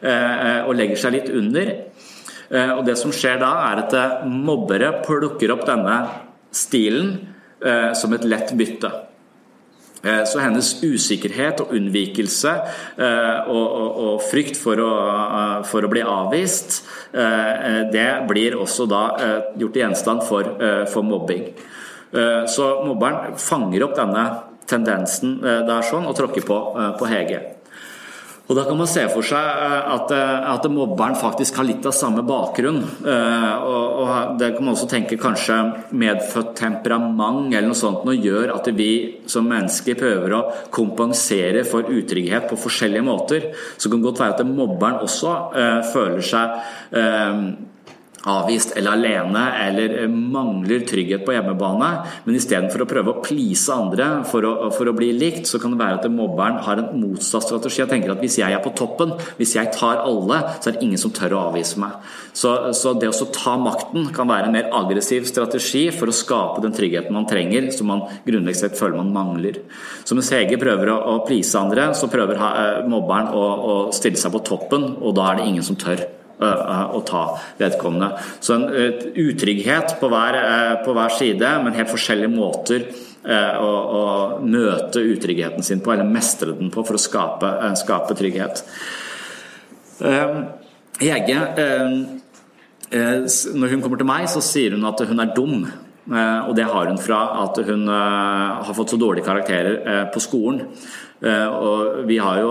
eh, 0.00 0.62
og 0.62 0.76
legger 0.78 1.00
seg 1.00 1.16
litt 1.16 1.32
under. 1.34 1.72
Eh, 2.46 2.72
og 2.76 2.84
Det 2.86 2.94
som 3.00 3.14
skjer 3.14 3.40
da, 3.42 3.50
er 3.72 3.82
at 3.82 4.26
mobbere 4.30 4.92
plukker 5.06 5.54
opp 5.54 5.66
denne 5.68 5.98
stilen 6.54 7.16
som 7.96 8.12
et 8.12 8.24
lett 8.28 8.50
bytte. 8.54 8.88
Så 10.28 10.38
hennes 10.38 10.68
usikkerhet 10.84 11.62
og 11.64 11.70
unnvikelse 11.74 12.52
og, 13.48 14.20
frykt 14.28 14.60
for 14.60 14.78
å, 14.84 14.90
for 15.66 15.88
å, 15.88 15.90
bli 15.90 16.02
avvist, 16.04 16.76
det 17.96 18.06
blir 18.28 18.58
også 18.60 18.86
da 18.92 19.02
gjort 19.56 19.80
gjenstand 19.80 20.22
for, 20.28 20.52
for 20.92 21.08
mobbing. 21.08 21.48
Eh, 22.12 22.46
så 22.46 22.68
mobberen 22.86 23.34
fanger 23.38 23.86
opp 23.88 23.98
denne 23.98 24.24
tendensen 24.70 25.40
eh, 25.42 25.62
der 25.66 25.86
sånn 25.86 26.06
og 26.06 26.16
tråkker 26.18 26.46
på, 26.46 26.62
eh, 26.78 26.90
på 26.98 27.10
Hege. 27.10 27.42
Og 28.46 28.54
Da 28.54 28.62
kan 28.62 28.78
man 28.78 28.86
se 28.86 29.02
for 29.10 29.26
seg 29.26 29.42
at, 29.42 30.12
at, 30.14 30.66
mobberen 30.70 31.16
faktisk 31.18 31.56
har 31.58 31.66
litt 31.66 31.82
av 31.82 31.90
samme 31.90 32.22
bakgrunn. 32.22 32.78
Og, 32.78 33.86
og 34.04 34.36
Det 34.38 34.52
kan 34.54 34.62
man 34.62 34.76
også 34.76 34.86
tenke 34.86 35.18
kanskje 35.18 35.56
medfødt 35.90 36.52
temperament 36.54 37.50
eller 37.50 37.66
noe 37.66 37.80
sånt 37.80 38.06
noe 38.06 38.14
gjør 38.14 38.54
at 38.54 38.70
vi 38.78 39.18
som 39.26 39.50
mennesker 39.50 39.98
prøver 39.98 40.36
å 40.38 40.44
kompensere 40.70 41.66
for 41.66 41.90
utrygghet 41.90 42.46
på 42.46 42.60
forskjellige 42.68 43.08
måter. 43.10 43.50
Så 43.74 43.88
det 43.88 43.96
kan 43.96 44.06
godt 44.06 44.22
være 44.22 44.38
at 44.38 44.46
mobberen 44.46 45.02
også 45.02 45.34
føler 45.90 46.22
seg 46.30 47.66
avvist 48.26 48.74
eller 48.76 48.96
alene 48.96 49.42
eller 49.62 49.94
eh, 50.02 50.10
mangler 50.10 50.82
trygghet 50.88 51.24
på 51.26 51.34
hjemmebane. 51.34 51.90
Men 52.26 52.38
istedenfor 52.38 52.82
å 52.82 52.88
prøve 52.90 53.12
å 53.12 53.22
please 53.24 53.72
andre 53.72 54.08
for 54.30 54.46
å, 54.46 54.54
for 54.74 54.90
å, 54.90 54.94
bli 54.96 55.12
likt, 55.16 55.46
så 55.50 55.60
kan 55.62 55.74
det 55.74 55.80
være 55.80 56.00
at 56.00 56.08
mobberen 56.12 56.60
har 56.66 56.82
en 56.82 56.90
motsatt 57.00 57.46
strategi. 57.46 57.82
Jeg 57.82 57.92
tenker 57.92 58.14
at 58.14 58.22
Hvis 58.24 58.38
jeg 58.40 58.52
er 58.52 58.62
på 58.64 58.74
toppen, 58.76 59.14
hvis 59.38 59.54
jeg 59.58 59.72
tar 59.76 60.02
alle, 60.02 60.40
så 60.58 60.70
er 60.70 60.76
det 60.76 60.84
ingen 60.86 61.00
som 61.00 61.14
tør 61.14 61.36
å 61.36 61.44
avvise 61.50 61.80
meg. 61.82 61.94
Så, 62.36 62.52
så 62.76 62.94
det 62.98 63.12
å 63.12 63.30
ta 63.32 63.56
makten 63.60 64.10
kan 64.16 64.28
være 64.30 64.50
en 64.50 64.56
mer 64.56 64.72
aggressiv 64.74 65.28
strategi 65.28 65.86
for 65.94 66.10
å 66.10 66.16
skape 66.16 66.64
den 66.64 66.74
tryggheten 66.76 67.14
man 67.14 67.28
trenger, 67.30 67.70
som 67.74 67.90
man 67.92 68.04
grunnleggende 68.26 68.66
sett 68.66 68.78
føler 68.78 68.98
man 69.00 69.14
mangler. 69.14 69.62
Så 70.04 70.16
mens 70.18 70.32
Hege 70.34 70.58
prøver 70.60 70.92
å, 70.92 70.98
å 71.14 71.16
please 71.28 71.56
andre, 71.58 71.90
så 71.96 72.10
prøver 72.12 72.40
eh, 72.40 72.84
mobberen 72.90 73.32
å, 73.36 73.46
å 73.46 73.74
stille 73.96 74.20
seg 74.20 74.34
på 74.34 74.44
toppen, 74.46 74.94
og 75.00 75.16
da 75.16 75.30
er 75.30 75.40
det 75.40 75.50
ingen 75.50 75.66
som 75.66 75.78
tør 75.80 76.04
å 76.38 77.00
ta 77.06 77.22
vedkommende. 77.58 78.10
Så 78.40 78.56
en 78.56 78.66
utrygghet 79.16 79.96
på 80.00 80.10
hver, 80.12 80.38
på 80.84 80.94
hver 80.96 81.14
side, 81.16 81.52
men 81.64 81.76
helt 81.76 81.92
forskjellige 81.92 82.32
måter 82.32 82.84
å, 83.26 83.70
å, 83.70 84.02
møte 84.44 85.02
utryggheten 85.02 85.64
sin 85.66 85.80
på, 85.80 85.94
eller 85.94 86.08
mestre 86.08 86.54
den 86.58 86.70
på, 86.74 86.84
for 86.86 86.98
å 86.98 87.00
skape, 87.00 87.50
skape 87.80 88.18
trygghet. 88.18 88.62
Hege, 91.00 91.40
når 92.92 93.72
hun 93.72 93.82
kommer 93.82 94.00
til 94.00 94.08
meg, 94.08 94.28
så 94.30 94.44
sier 94.44 94.76
hun 94.76 94.86
at 94.88 95.02
hun 95.08 95.24
er 95.24 95.34
dum. 95.36 95.66
Og 96.06 96.52
det 96.54 96.68
har 96.70 96.86
hun 96.86 97.00
fra 97.02 97.22
at 97.42 97.58
hun 97.66 97.88
har 97.90 98.76
fått 98.76 98.94
så 98.94 99.00
dårlige 99.00 99.26
karakterer 99.26 100.06
på 100.14 100.22
skolen. 100.22 100.68
Eh, 101.20 101.48
og 101.48 102.02
vi 102.08 102.18
har 102.20 102.42
jo 102.42 102.50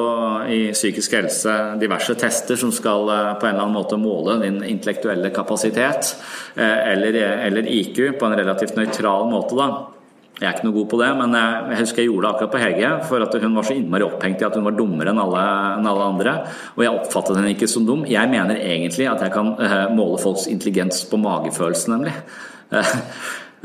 i 0.50 0.62
psykisk 0.74 1.14
helse 1.20 1.54
diverse 1.78 2.16
tester 2.18 2.58
som 2.58 2.72
skal 2.74 3.12
eh, 3.14 3.34
på 3.38 3.46
en 3.46 3.54
eller 3.54 3.68
annen 3.68 3.78
måte 3.78 4.00
måle 4.02 4.40
din 4.42 4.58
intellektuelle 4.66 5.30
kapasitet, 5.36 6.16
eh, 6.56 6.80
eller, 6.94 7.20
eller 7.46 7.70
IQ, 7.70 8.18
på 8.20 8.26
en 8.26 8.40
relativt 8.40 8.78
nøytral 8.80 9.30
måte. 9.30 9.60
da. 9.60 9.92
Jeg 10.36 10.50
er 10.50 10.58
ikke 10.58 10.66
noe 10.68 10.76
god 10.76 10.88
på 10.92 10.98
det, 11.00 11.10
men 11.16 11.36
jeg 11.38 11.78
husker 11.80 12.02
jeg 12.02 12.10
gjorde 12.10 12.26
det 12.26 12.32
akkurat 12.34 12.52
på 12.52 12.60
Hege. 12.60 12.90
For 13.08 13.24
at 13.24 13.38
hun 13.40 13.54
var 13.56 13.68
så 13.70 13.78
innmari 13.78 14.04
opphengt 14.04 14.42
i 14.42 14.48
at 14.50 14.58
hun 14.60 14.66
var 14.66 14.76
dummere 14.76 15.14
enn 15.14 15.22
alle, 15.24 15.44
enn 15.78 15.88
alle, 15.88 16.08
andre. 16.12 16.34
Og 16.76 16.84
jeg 16.84 16.98
oppfattet 16.98 17.40
henne 17.40 17.54
ikke 17.54 17.70
som 17.72 17.86
dum. 17.88 18.04
Jeg 18.10 18.28
mener 18.34 18.60
egentlig 18.60 19.08
at 19.08 19.24
jeg 19.24 19.32
kan 19.32 19.54
måle 19.96 20.20
folks 20.20 20.50
intelligens 20.52 21.06
på 21.08 21.22
magefølelse, 21.24 21.94
nemlig. 21.94 22.18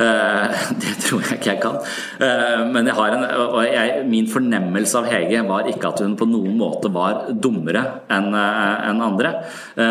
Eh, 0.01 0.61
det 0.83 0.95
tror 1.05 1.25
jeg 1.27 1.39
ikke 1.39 1.51
jeg 1.53 1.63
kan. 1.63 1.79
Eh, 2.25 2.63
men 2.73 2.89
jeg 2.89 2.97
har 2.97 3.17
en, 3.17 3.27
og 3.45 3.63
jeg, 3.67 4.05
min 4.09 4.29
fornemmelse 4.31 5.01
av 5.01 5.09
Hege 5.11 5.45
var 5.49 5.69
ikke 5.71 5.93
at 5.93 6.05
hun 6.05 6.17
på 6.19 6.29
noen 6.31 6.57
måte 6.61 6.93
var 6.95 7.27
dummere 7.31 7.85
enn 8.13 8.31
eh, 8.37 9.05
andre. 9.11 9.35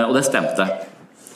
Og 0.08 0.16
det 0.18 0.26
stemte. 0.28 0.68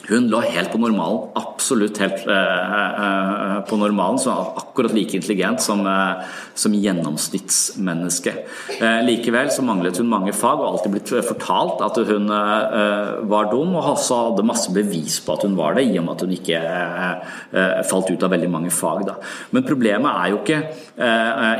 Hun 0.08 0.26
lå 0.28 0.40
helt 0.44 0.68
på 0.72 0.78
normalen, 0.80 1.30
absolutt 1.38 1.98
helt 2.02 2.26
eh, 2.28 2.80
eh, 3.04 3.60
på 3.68 3.76
normalen. 3.80 4.18
Så 4.20 4.32
akkurat 4.32 4.92
like 4.92 5.16
intelligent 5.16 5.62
som, 5.64 5.86
eh, 5.86 6.24
som 6.54 6.74
gjennomsnittsmenneske. 6.76 8.34
Eh, 8.80 9.00
likevel 9.06 9.50
så 9.50 9.64
manglet 9.64 9.96
hun 9.98 10.10
mange 10.10 10.34
fag 10.36 10.60
og 10.60 10.66
alltid 10.68 10.92
blitt 10.92 11.12
fortalt 11.28 11.80
at 11.86 12.00
hun 12.10 12.28
eh, 12.28 13.14
var 13.30 13.48
dum, 13.52 13.72
og 13.78 13.94
også 13.94 14.20
hadde 14.28 14.46
masse 14.46 14.74
bevis 14.74 15.20
på 15.24 15.38
at 15.38 15.46
hun 15.48 15.56
var 15.56 15.78
det, 15.78 15.86
i 15.88 15.96
og 15.98 16.04
med 16.04 16.16
at 16.18 16.26
hun 16.26 16.36
ikke 16.36 16.60
eh, 16.60 17.80
falt 17.88 18.12
ut 18.12 18.28
av 18.28 18.34
veldig 18.34 18.52
mange 18.52 18.74
fag. 18.74 19.06
Da. 19.08 19.16
Men 19.56 19.64
problemet 19.64 20.12
er 20.12 20.32
jo 20.32 20.42
ikke 20.42 20.60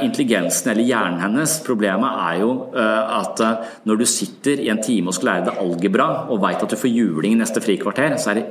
intelligensen 0.04 0.70
eller 0.70 0.86
hjernen 0.86 1.18
hennes. 1.22 1.56
Problemet 1.66 2.20
er 2.22 2.36
jo 2.38 2.50
at 2.74 3.40
når 3.86 3.98
du 3.98 4.04
sitter 4.06 4.60
i 4.62 4.68
en 4.70 4.82
time 4.82 5.10
og 5.10 5.16
skal 5.16 5.30
lære 5.30 5.46
deg 5.48 5.60
algebra, 5.64 6.06
og 6.30 6.42
veit 6.44 6.62
at 6.62 6.70
du 6.70 6.78
får 6.78 6.92
juling 6.92 7.34
i 7.34 7.40
neste 7.40 7.62
frikvarter, 7.64 8.14
så 8.20 8.30
er 8.30 8.33
det 8.40 8.48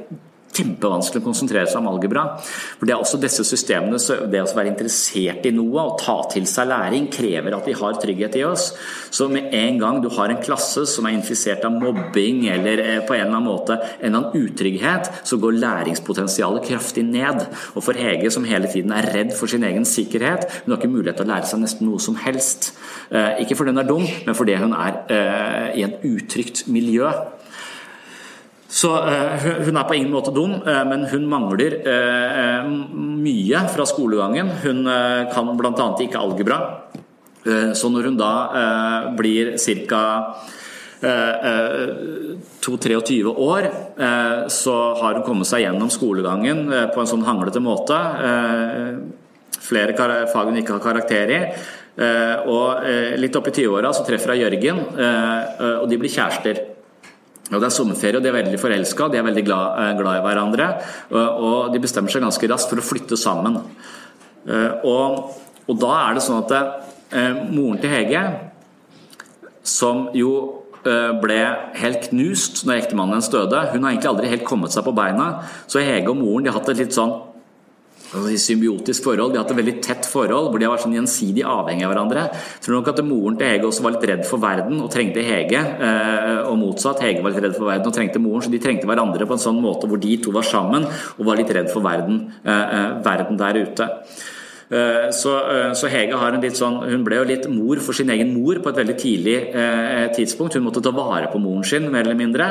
kjempevanskelig 0.54 1.22
å 1.22 1.26
konsentrere 1.26 1.70
seg 1.70 1.82
om 1.82 1.90
algebra. 1.92 2.26
For 2.78 2.88
Det 2.88 2.94
er 2.94 3.02
også 3.02 3.20
disse 3.22 3.46
systemene, 3.48 3.98
det 4.30 4.42
å 4.42 4.50
være 4.54 4.72
interessert 4.72 5.46
i 5.50 5.54
noe 5.56 5.86
og 5.88 5.98
ta 6.02 6.18
til 6.32 6.46
seg 6.50 6.70
læring, 6.70 7.10
krever 7.14 7.58
at 7.58 7.68
vi 7.68 7.76
har 7.78 8.00
trygghet 8.02 8.38
i 8.40 8.46
oss. 8.48 8.72
Så 9.14 9.30
med 9.32 9.54
en 9.54 9.80
gang 9.82 10.02
du 10.04 10.10
har 10.14 10.30
en 10.30 10.42
klasse 10.44 10.86
som 10.90 11.08
er 11.08 11.18
infisert 11.18 11.66
av 11.66 11.74
mobbing 11.74 12.46
eller 12.54 12.84
eh, 12.84 13.02
på 13.06 13.16
en 13.16 13.26
eller 13.26 13.38
annen 13.38 13.50
måte 13.50 13.78
en 13.80 14.14
eller 14.14 14.20
annen 14.20 14.46
utrygghet, 14.46 15.12
så 15.26 15.40
går 15.42 15.60
læringspotensialet 15.62 16.68
kraftig 16.70 17.06
ned. 17.08 17.46
Og 17.74 17.86
for 17.86 17.98
Hege, 17.98 18.32
som 18.34 18.48
hele 18.48 18.70
tiden 18.72 18.94
er 18.96 19.10
redd 19.14 19.34
for 19.38 19.50
sin 19.50 19.66
egen 19.66 19.88
sikkerhet, 19.88 20.46
hun 20.64 20.74
har 20.74 20.82
ikke 20.82 20.94
mulighet 20.94 21.22
til 21.22 21.28
å 21.28 21.34
lære 21.34 21.50
seg 21.50 21.64
nesten 21.64 21.90
noe 21.90 22.02
som 22.04 22.18
helst. 22.22 22.74
Eh, 23.10 23.44
ikke 23.44 23.58
fordi 23.58 23.74
hun 23.74 23.84
er 23.84 23.90
dum, 23.90 24.06
men 24.06 24.38
fordi 24.38 24.60
hun 24.62 24.76
er 24.78 25.02
eh, 25.14 25.80
i 25.80 25.88
en 25.88 25.98
utrygt 26.14 26.68
miljø. 26.72 27.10
Så 28.74 28.90
eh, 29.06 29.44
Hun 29.68 29.78
er 29.78 29.84
på 29.86 29.94
ingen 29.98 30.14
måte 30.14 30.32
dum, 30.34 30.54
eh, 30.66 30.84
men 30.90 31.06
hun 31.12 31.28
mangler 31.30 31.76
eh, 31.86 32.64
mye 32.98 33.60
fra 33.70 33.86
skolegangen. 33.86 34.50
Hun 34.64 34.86
kan 35.34 35.58
bl.a. 35.58 35.98
ikke 36.02 36.22
algebra. 36.22 36.80
Så 37.44 37.90
når 37.92 38.04
hun 38.08 38.16
da 38.16 38.32
blir 39.20 39.60
ca. 39.60 40.32
22-23 41.04 43.28
år, 43.28 43.68
så 44.48 44.96
har 45.02 45.18
hun 45.18 45.26
kommet 45.28 45.50
seg 45.50 45.66
gjennom 45.66 45.90
skolegangen 45.92 46.72
på 46.96 47.02
en 47.04 47.10
sånn 47.12 47.28
hanglete 47.28 47.60
måte. 47.60 47.98
Flere 49.60 49.92
fag 50.32 50.54
hun 50.54 50.62
ikke 50.62 50.78
har 50.78 50.88
karakter 50.88 51.36
i. 51.36 51.42
Og 52.48 53.20
litt 53.20 53.36
opp 53.36 53.52
i 53.52 53.56
20-åra 53.60 53.92
så 53.92 54.08
treffer 54.08 54.38
hun 54.38 54.46
Jørgen, 54.46 54.80
og 55.82 55.84
de 55.92 56.00
blir 56.00 56.16
kjærester. 56.16 56.73
Og 57.52 57.60
Det 57.60 57.68
er 57.68 57.76
sommerferie, 57.76 58.18
og 58.18 58.24
de 58.24 58.30
er 58.32 58.38
veldig 58.38 58.60
forelska, 58.62 59.10
de 59.12 59.20
er 59.20 59.26
veldig 59.28 59.44
glad, 59.46 59.98
glad, 60.00 60.16
i 60.18 60.24
hverandre. 60.24 60.68
Og 61.12 61.74
de 61.74 61.82
bestemmer 61.84 62.14
seg 62.14 62.24
ganske 62.24 62.50
raskt 62.50 62.72
for 62.72 62.80
å 62.80 62.86
flytte 62.88 63.20
sammen. 63.20 63.60
Og, 64.88 65.34
og 65.68 65.78
da 65.82 65.92
er 66.06 66.16
det 66.16 66.24
sånn 66.24 66.40
at 66.40 66.54
det, 66.54 66.62
moren 67.52 67.82
til 67.84 67.92
Hege, 67.92 68.24
som 69.68 70.08
jo 70.16 70.32
ble 70.84 71.42
helt 71.80 72.10
knust 72.10 72.64
når 72.68 72.82
ektemannen 72.82 73.18
hennes 73.18 73.32
døde. 73.32 73.60
Hun 73.72 73.86
har 73.86 73.94
egentlig 73.94 74.12
aldri 74.14 74.32
helt 74.32 74.48
kommet 74.48 74.74
seg 74.74 74.88
på 74.88 74.96
beina. 74.96 75.28
Så 75.68 75.84
Hege 75.84 76.12
og 76.12 76.20
moren 76.24 76.48
de 76.48 76.52
har 76.52 76.60
hatt 76.60 76.72
et 76.74 76.82
litt 76.84 76.96
sånn 76.96 77.14
symbiotisk 78.42 79.06
forhold. 79.08 79.34
De 79.34 79.40
har 79.40 79.46
hatt 79.46 79.54
et 79.56 79.60
veldig 79.62 79.76
tett 79.86 80.10
forhold 80.10 80.52
hvor 80.52 80.62
de 80.62 80.68
har 80.68 80.76
vært 80.76 80.86
sånn 80.86 80.98
gjensidig 80.98 81.46
avhengig 81.48 81.88
av 81.88 81.94
hverandre. 81.94 82.28
Jeg 82.34 82.66
tror 82.66 82.78
nok 82.80 82.92
at 82.94 83.02
moren 83.08 83.40
til 83.40 83.52
Hege 83.52 83.70
også 83.70 83.86
var 83.86 83.96
litt 83.96 84.06
redd 84.12 84.28
for 84.30 84.44
verden 84.44 84.84
og 84.84 84.92
trengte 84.94 85.26
Hege, 85.26 85.64
og 86.50 86.60
motsatt. 86.62 87.02
Hege 87.06 87.24
var 87.24 87.34
litt 87.34 87.44
redd 87.48 87.58
for 87.58 87.70
verden 87.70 87.90
og 87.90 87.96
trengte 87.96 88.22
moren, 88.22 88.46
så 88.46 88.54
de 88.54 88.62
trengte 88.64 88.90
hverandre 88.90 89.28
på 89.30 89.38
en 89.38 89.46
sånn 89.48 89.62
måte 89.64 89.90
hvor 89.90 90.02
de 90.02 90.16
to 90.22 90.36
var 90.36 90.46
sammen 90.48 90.86
og 90.86 91.26
var 91.28 91.40
litt 91.40 91.52
redd 91.56 91.72
for 91.74 91.86
verden, 91.86 92.26
verden 92.44 93.42
der 93.42 93.62
ute. 93.64 93.90
Eh, 94.74 95.10
så, 95.12 95.34
eh, 95.52 95.72
så, 95.74 95.90
Hege 95.92 96.18
har 96.18 96.34
en 96.34 96.42
litt 96.42 96.58
sånn, 96.58 96.80
hun 96.88 97.04
ble 97.06 97.20
jo 97.20 97.28
litt 97.30 97.50
mor 97.52 97.82
for 97.84 97.94
sin 97.94 98.10
egen 98.14 98.32
mor 98.34 98.58
på 98.64 98.72
et 98.72 98.80
veldig 98.82 98.96
tidlig 98.98 99.36
eh, 99.54 100.08
tidspunkt. 100.16 100.58
Hun 100.58 100.66
måtte 100.66 100.82
ta 100.84 100.94
vare 100.96 101.30
på 101.32 101.42
moren 101.42 101.68
sin, 101.68 101.92
mer 101.92 102.08
eller 102.08 102.18
mindre. 102.18 102.48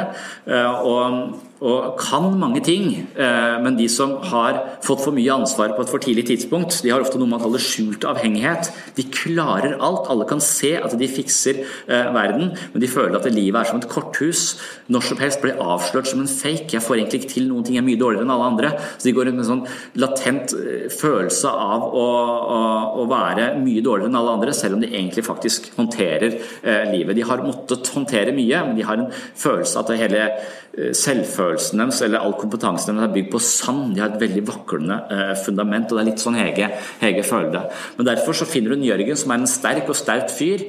Og, 0.47 1.33
og 1.63 1.97
kan 2.01 2.27
mange 2.41 2.63
ting, 2.65 3.07
men 3.15 3.77
de 3.79 3.87
som 3.91 4.17
har 4.33 4.59
fått 4.85 5.05
for 5.05 5.15
mye 5.15 5.31
ansvar 5.35 5.75
på 5.77 5.85
et 5.85 5.91
for 5.91 6.03
tidlig 6.03 6.27
tidspunkt, 6.29 6.81
de 6.83 6.91
har 6.91 7.03
ofte 7.03 7.21
noe 7.21 7.31
man 7.31 7.43
kaller 7.43 7.63
skjult 7.63 8.07
avhengighet. 8.09 8.71
De 8.97 9.05
klarer 9.15 9.77
alt, 9.79 10.09
alle 10.11 10.27
kan 10.29 10.43
se 10.43 10.75
at 10.79 10.97
de 10.99 11.09
fikser 11.11 11.63
verden, 11.87 12.53
men 12.73 12.83
de 12.83 12.91
føler 12.91 13.19
at 13.19 13.29
livet 13.31 13.61
er 13.61 13.71
som 13.71 13.81
et 13.81 13.89
korthus. 13.91 14.57
Når 14.93 15.07
som 15.07 15.23
helst 15.23 15.43
blir 15.45 15.61
avslørt 15.63 16.11
som 16.11 16.23
en 16.25 16.31
fake. 16.31 16.73
Jeg 16.75 16.85
får 16.85 16.99
egentlig 16.99 17.23
ikke 17.23 17.35
til 17.37 17.49
noen 17.51 17.67
ting, 17.67 17.79
jeg 17.79 17.85
er 17.85 17.89
mye 17.89 18.01
dårligere 18.01 18.27
enn 18.27 18.35
alle 18.35 18.51
andre. 18.53 18.73
Så 18.97 19.09
de 19.09 19.15
går 19.17 19.31
rundt 19.31 19.39
med 19.39 19.47
en 19.47 19.53
sånn 19.53 20.03
latent 20.03 20.57
følelse 20.99 21.53
av 21.53 21.89
å 21.95 22.07
å, 22.43 23.05
være 23.11 23.53
mye 23.61 23.83
dårligere 23.85 24.11
enn 24.11 24.19
alle 24.19 24.35
andre, 24.37 24.55
selv 24.57 24.77
om 24.77 24.83
de 24.83 24.91
egentlig 24.93 25.25
faktisk 25.27 25.71
håndterer 25.77 26.37
eh, 26.39 26.85
livet. 26.93 27.17
De 27.19 27.27
har 27.27 27.45
måttet 27.45 27.93
håndtere 27.95 28.35
mye, 28.37 28.65
men 28.69 28.77
de 28.79 28.87
har 28.87 29.01
en 29.01 29.11
følelse 29.13 29.79
av 29.79 29.91
at 29.93 30.03
hele 30.03 30.23
eh, 30.29 30.72
selvfølelsen 30.73 31.83
deres 31.83 31.99
eller 32.05 32.23
all 32.25 32.33
kompetansen 32.41 32.97
deres 32.97 33.11
er 33.11 33.15
bygd 33.15 33.31
på 33.35 33.41
sand. 33.45 33.93
De 33.93 34.01
har 34.01 34.15
et 34.15 34.23
veldig 34.23 34.45
vaklende 34.49 34.97
eh, 35.13 35.33
fundament, 35.45 35.91
og 35.91 35.99
det 35.99 36.03
er 36.03 36.09
litt 36.09 36.25
sånn 36.25 36.39
Hege, 36.39 36.71
Hege 37.03 37.25
føler 37.29 37.53
det. 37.53 37.63
Men 37.99 38.09
derfor 38.09 38.39
så 38.39 38.49
finner 38.49 38.75
hun 38.75 38.87
Jørgen, 38.87 39.21
som 39.21 39.35
er 39.35 39.43
en 39.43 39.51
sterk 39.51 39.93
og 39.93 39.99
sterk 39.99 40.33
fyr, 40.33 40.65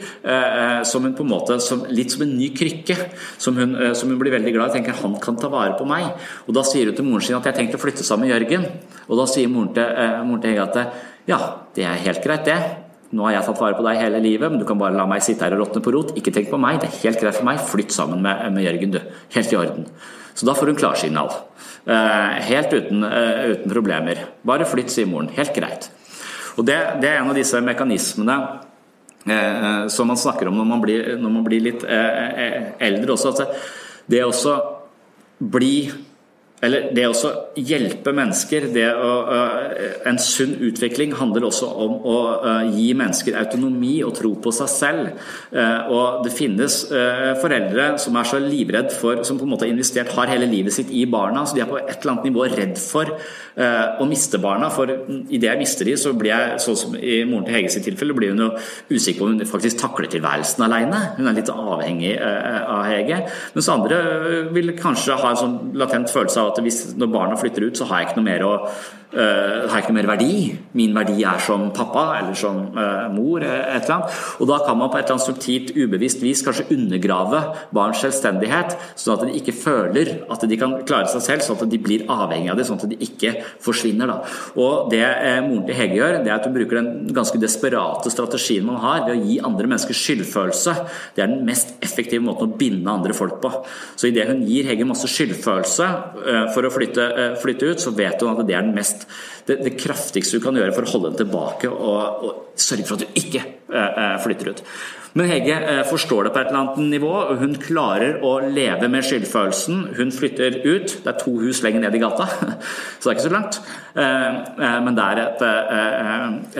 som 0.87 1.05
hun 1.05 1.15
på 1.15 1.23
en 1.23 1.31
måte 1.31 1.57
som, 1.63 1.83
litt 1.91 2.13
som 2.13 2.23
en 2.25 2.35
ny 2.35 2.49
krykke, 2.55 2.97
som 3.41 3.57
hun, 3.59 3.75
som 3.95 4.11
hun 4.11 4.19
blir 4.19 4.33
veldig 4.35 4.53
glad 4.55 4.71
i. 4.73 4.79
tenker 4.79 4.99
Han 5.01 5.15
kan 5.23 5.39
ta 5.39 5.49
vare 5.51 5.77
på 5.79 5.87
meg. 5.87 6.09
Og 6.47 6.55
Da 6.57 6.65
sier 6.67 6.89
hun 6.89 6.97
til 6.97 7.07
moren 7.07 7.25
sin 7.25 7.37
at 7.37 7.47
jeg 7.49 7.59
tenker 7.59 7.79
å 7.79 7.83
flytte 7.83 8.05
sammen 8.05 8.27
med 8.27 8.35
Jørgen. 8.35 8.67
Og 9.07 9.19
da 9.19 9.27
sier 9.29 9.51
moren 9.51 9.73
til, 9.75 10.07
moren 10.27 10.43
til 10.43 10.53
Hege 10.53 10.67
at 10.67 11.03
ja, 11.29 11.39
det 11.75 11.87
er 11.87 12.01
helt 12.09 12.25
greit, 12.25 12.49
det. 12.49 12.82
Nå 13.13 13.27
har 13.27 13.35
jeg 13.35 13.45
tatt 13.45 13.61
vare 13.61 13.77
på 13.77 13.85
deg 13.85 13.99
hele 14.01 14.19
livet, 14.23 14.49
men 14.49 14.61
du 14.61 14.65
kan 14.65 14.79
bare 14.79 14.97
la 14.97 15.05
meg 15.09 15.21
sitte 15.21 15.45
her 15.45 15.53
og 15.53 15.67
råtne 15.67 15.83
på 15.85 15.93
rot. 15.93 16.13
Ikke 16.17 16.33
tenk 16.33 16.49
på 16.49 16.59
meg, 16.61 16.79
det 16.81 16.89
er 16.89 16.99
helt 17.03 17.21
greit 17.21 17.37
for 17.37 17.45
meg. 17.45 17.61
Flytt 17.69 17.93
sammen 17.93 18.23
med, 18.25 18.41
med 18.55 18.65
Jørgen, 18.65 18.95
du. 18.95 18.99
Helt 19.35 19.53
i 19.53 19.59
orden. 19.59 19.87
Så 20.33 20.47
da 20.49 20.55
får 20.57 20.71
hun 20.71 20.79
klarsignal. 20.79 21.29
Uh, 21.85 22.39
helt 22.47 22.73
uten, 22.73 23.03
uh, 23.05 23.43
uten, 23.51 23.69
problemer. 23.69 24.23
Bare 24.47 24.65
flytt, 24.69 24.89
sier 24.93 25.09
moren. 25.09 25.29
Helt 25.35 25.53
greit. 25.53 25.89
Og 26.57 26.65
det, 26.65 26.77
det 27.03 27.11
er 27.11 27.19
en 27.21 27.29
av 27.29 27.37
disse 27.37 27.57
mekanismene 27.65 28.35
eh, 29.25 29.87
som 29.89 30.05
man 30.05 30.19
snakker 30.21 30.51
om 30.51 30.59
når 30.59 30.67
man 30.69 30.83
blir, 30.83 31.07
når 31.17 31.31
man 31.33 31.45
blir 31.47 31.63
litt 31.65 31.81
eldre 31.81 33.15
også. 33.15 33.31
At 33.33 33.55
det 34.05 34.21
også 34.21 34.53
bli 35.41 35.89
eller 36.63 36.89
det 36.95 37.07
å 37.09 37.33
hjelpe 37.59 38.13
mennesker, 38.15 38.69
å, 38.95 39.11
en 40.09 40.19
sunn 40.21 40.55
utvikling 40.63 41.13
handler 41.19 41.47
også 41.49 41.69
om 41.85 41.97
å 42.07 42.17
gi 42.71 42.89
mennesker 42.97 43.37
autonomi 43.39 43.97
og 44.05 44.15
tro 44.17 44.33
på 44.41 44.53
seg 44.55 44.71
selv. 44.71 45.09
Eh, 45.53 45.91
og 45.93 46.23
det 46.25 46.33
finnes 46.35 46.79
eh, 46.91 47.33
foreldre 47.41 47.93
som 48.01 48.17
er 48.19 48.29
så 48.29 48.39
livredd 48.41 48.91
for, 48.95 49.23
som 49.27 49.39
på 49.39 49.47
en 49.47 49.53
måte 49.53 49.67
har 49.67 49.73
investert, 49.73 50.11
har 50.15 50.31
hele 50.31 50.49
livet 50.49 50.75
sitt 50.75 50.91
i 50.93 51.05
barna, 51.09 51.45
så 51.45 51.57
de 51.57 51.63
er 51.63 51.69
på 51.69 51.79
et 51.81 51.95
eller 51.95 52.13
annet 52.13 52.27
nivå 52.29 52.47
redd 52.53 52.79
for 52.81 53.11
eh, 53.13 54.01
å 54.01 54.07
miste 54.09 54.39
barna. 54.43 54.69
For 54.73 54.89
idet 54.89 55.49
jeg 55.49 55.61
mister 55.61 55.89
de, 55.89 55.97
så 55.99 56.13
blir 56.17 56.33
jeg, 56.33 56.61
sånn 56.63 56.79
som 56.79 56.97
i 56.97 57.21
moren 57.29 57.47
til 57.47 57.57
Hege 57.57 57.73
sitt 57.73 57.87
tilfelle, 57.89 58.15
blir 58.17 58.33
hun 58.33 58.45
jo 58.45 58.49
usikker 58.93 59.21
på 59.21 59.29
om 59.29 59.37
hun 59.37 59.49
faktisk 59.49 59.81
takler 59.81 60.09
tilværelsen 60.11 60.65
alene. 60.65 61.01
Hun 61.17 61.29
er 61.29 61.37
litt 61.37 61.51
avhengig 61.53 62.15
av 62.23 62.83
Hege. 62.89 63.21
Mens 63.55 63.71
andre 63.71 63.99
vil 64.53 64.73
kanskje 64.77 65.17
ha 65.19 65.33
en 65.33 65.39
sånn 65.39 65.57
latent 65.79 66.11
følelse 66.13 66.41
av 66.41 66.51
at 66.51 66.52
hvis 66.61 66.93
når 66.99 67.13
barna 67.13 67.39
flytter 67.39 67.65
ut, 67.65 67.77
så 67.77 67.87
har 67.89 68.01
jeg 68.01 68.11
ikke 68.11 68.19
noe 68.21 68.29
mer 68.29 68.45
å 68.45 68.53
uh, 69.13 69.69
har 69.69 69.81
ikke 69.81 69.93
noe 69.93 69.99
mer 69.99 70.09
verdi. 70.13 70.33
Min 70.77 70.93
verdi 70.95 71.23
er 71.25 71.41
som 71.43 71.67
pappa 71.75 72.05
eller 72.19 72.37
som 72.37 72.59
uh, 72.75 73.09
mor. 73.13 73.43
Eh, 73.43 73.75
et 73.75 73.85
eller 73.85 73.95
annet. 73.97 74.19
Og 74.41 74.49
da 74.49 74.59
kan 74.65 74.77
man 74.79 74.91
på 74.91 74.97
et 74.99 75.05
eller 75.05 75.17
annet 75.17 75.27
subtilt, 75.27 75.73
ubevisst 75.77 76.23
vis 76.23 76.43
kanskje 76.45 76.67
undergrave 76.75 77.41
barns 77.75 78.01
selvstendighet, 78.03 78.75
sånn 78.99 79.17
at 79.17 79.25
de 79.27 79.37
ikke 79.39 79.55
føler 79.55 80.13
at 80.33 80.45
de 80.49 80.59
kan 80.59 80.75
klare 80.87 81.11
seg 81.11 81.25
selv, 81.25 81.45
sånn 81.45 81.61
at 81.61 81.73
de 81.73 81.81
blir 81.81 82.05
avhengig 82.11 82.51
av 82.53 82.59
det, 82.59 82.67
sånn 82.69 82.81
at 82.81 82.89
de 82.91 82.99
ikke 83.05 83.35
forsvinner. 83.63 84.09
Da. 84.09 84.35
Og 84.59 84.89
Det 84.93 85.03
uh, 85.03 85.39
moren 85.45 85.65
til 85.67 85.77
Hege 85.77 85.99
gjør, 85.99 86.19
det 86.25 86.31
er 86.31 86.37
at 86.37 86.49
hun 86.49 86.57
bruker 86.57 86.79
den 86.79 87.13
ganske 87.15 87.41
desperate 87.41 88.13
strategien 88.13 88.67
man 88.67 88.81
har 88.83 89.05
ved 89.07 89.15
å 89.15 89.27
gi 89.29 89.39
andre 89.43 89.69
mennesker 89.69 89.97
skyldfølelse. 89.97 90.75
Det 91.15 91.25
er 91.25 91.31
den 91.31 91.45
mest 91.47 91.75
effektive 91.85 92.23
måten 92.25 92.49
å 92.49 92.57
binde 92.59 92.91
andre 92.91 93.15
folk 93.17 93.39
på. 93.43 93.53
Så 93.95 94.09
idet 94.09 94.27
hun 94.31 94.43
gir 94.47 94.67
Hege 94.67 94.85
masse 94.87 95.09
skyldfølelse 95.11 95.87
for 96.53 96.65
å 96.65 96.71
flytte, 96.73 97.05
flytte 97.41 97.73
ut, 97.73 97.81
så 97.83 97.91
vet 97.95 98.21
hun 98.23 98.31
at 98.31 98.45
det 98.47 98.55
er 98.55 98.65
den 98.65 98.75
mest 98.75 99.02
det, 99.47 99.59
det, 99.65 99.75
kraftigste 99.79 100.39
du 100.39 100.43
kan 100.43 100.57
gjøre 100.57 100.73
for 100.75 100.87
å 100.87 100.91
holde 100.93 101.11
den 101.11 101.21
tilbake 101.23 101.69
og, 101.71 102.25
og 102.25 102.59
sørge 102.59 102.87
for 102.87 102.97
at 102.97 103.05
du 103.05 103.17
ikke 103.19 103.41
uh, 103.71 104.19
flytter 104.23 104.51
ut. 104.53 104.61
Men 105.17 105.29
Hege 105.29 105.57
uh, 105.61 105.81
forstår 105.89 106.27
det 106.27 106.33
på 106.33 106.41
et 106.41 106.51
eller 106.51 106.61
annet 106.61 106.93
nivå. 106.93 107.11
og 107.11 107.41
Hun 107.41 107.57
klarer 107.61 108.21
å 108.25 108.35
leve 108.45 108.89
med 108.91 109.05
skyldfølelsen. 109.07 109.81
Hun 109.97 110.13
flytter 110.15 110.61
ut. 110.63 110.95
Det 111.03 111.11
er 111.11 111.19
to 111.21 111.35
hus 111.41 111.63
lenger 111.65 111.85
ned 111.85 111.97
i 111.97 112.03
gata, 112.03 112.29
så 112.99 113.03
det 113.03 113.11
er 113.11 113.17
ikke 113.17 113.27
så 113.27 113.35
langt. 113.35 113.59
Uh, 113.97 114.79
men 114.85 114.93
det 114.97 115.09
er 115.09 115.25
et, 115.25 115.45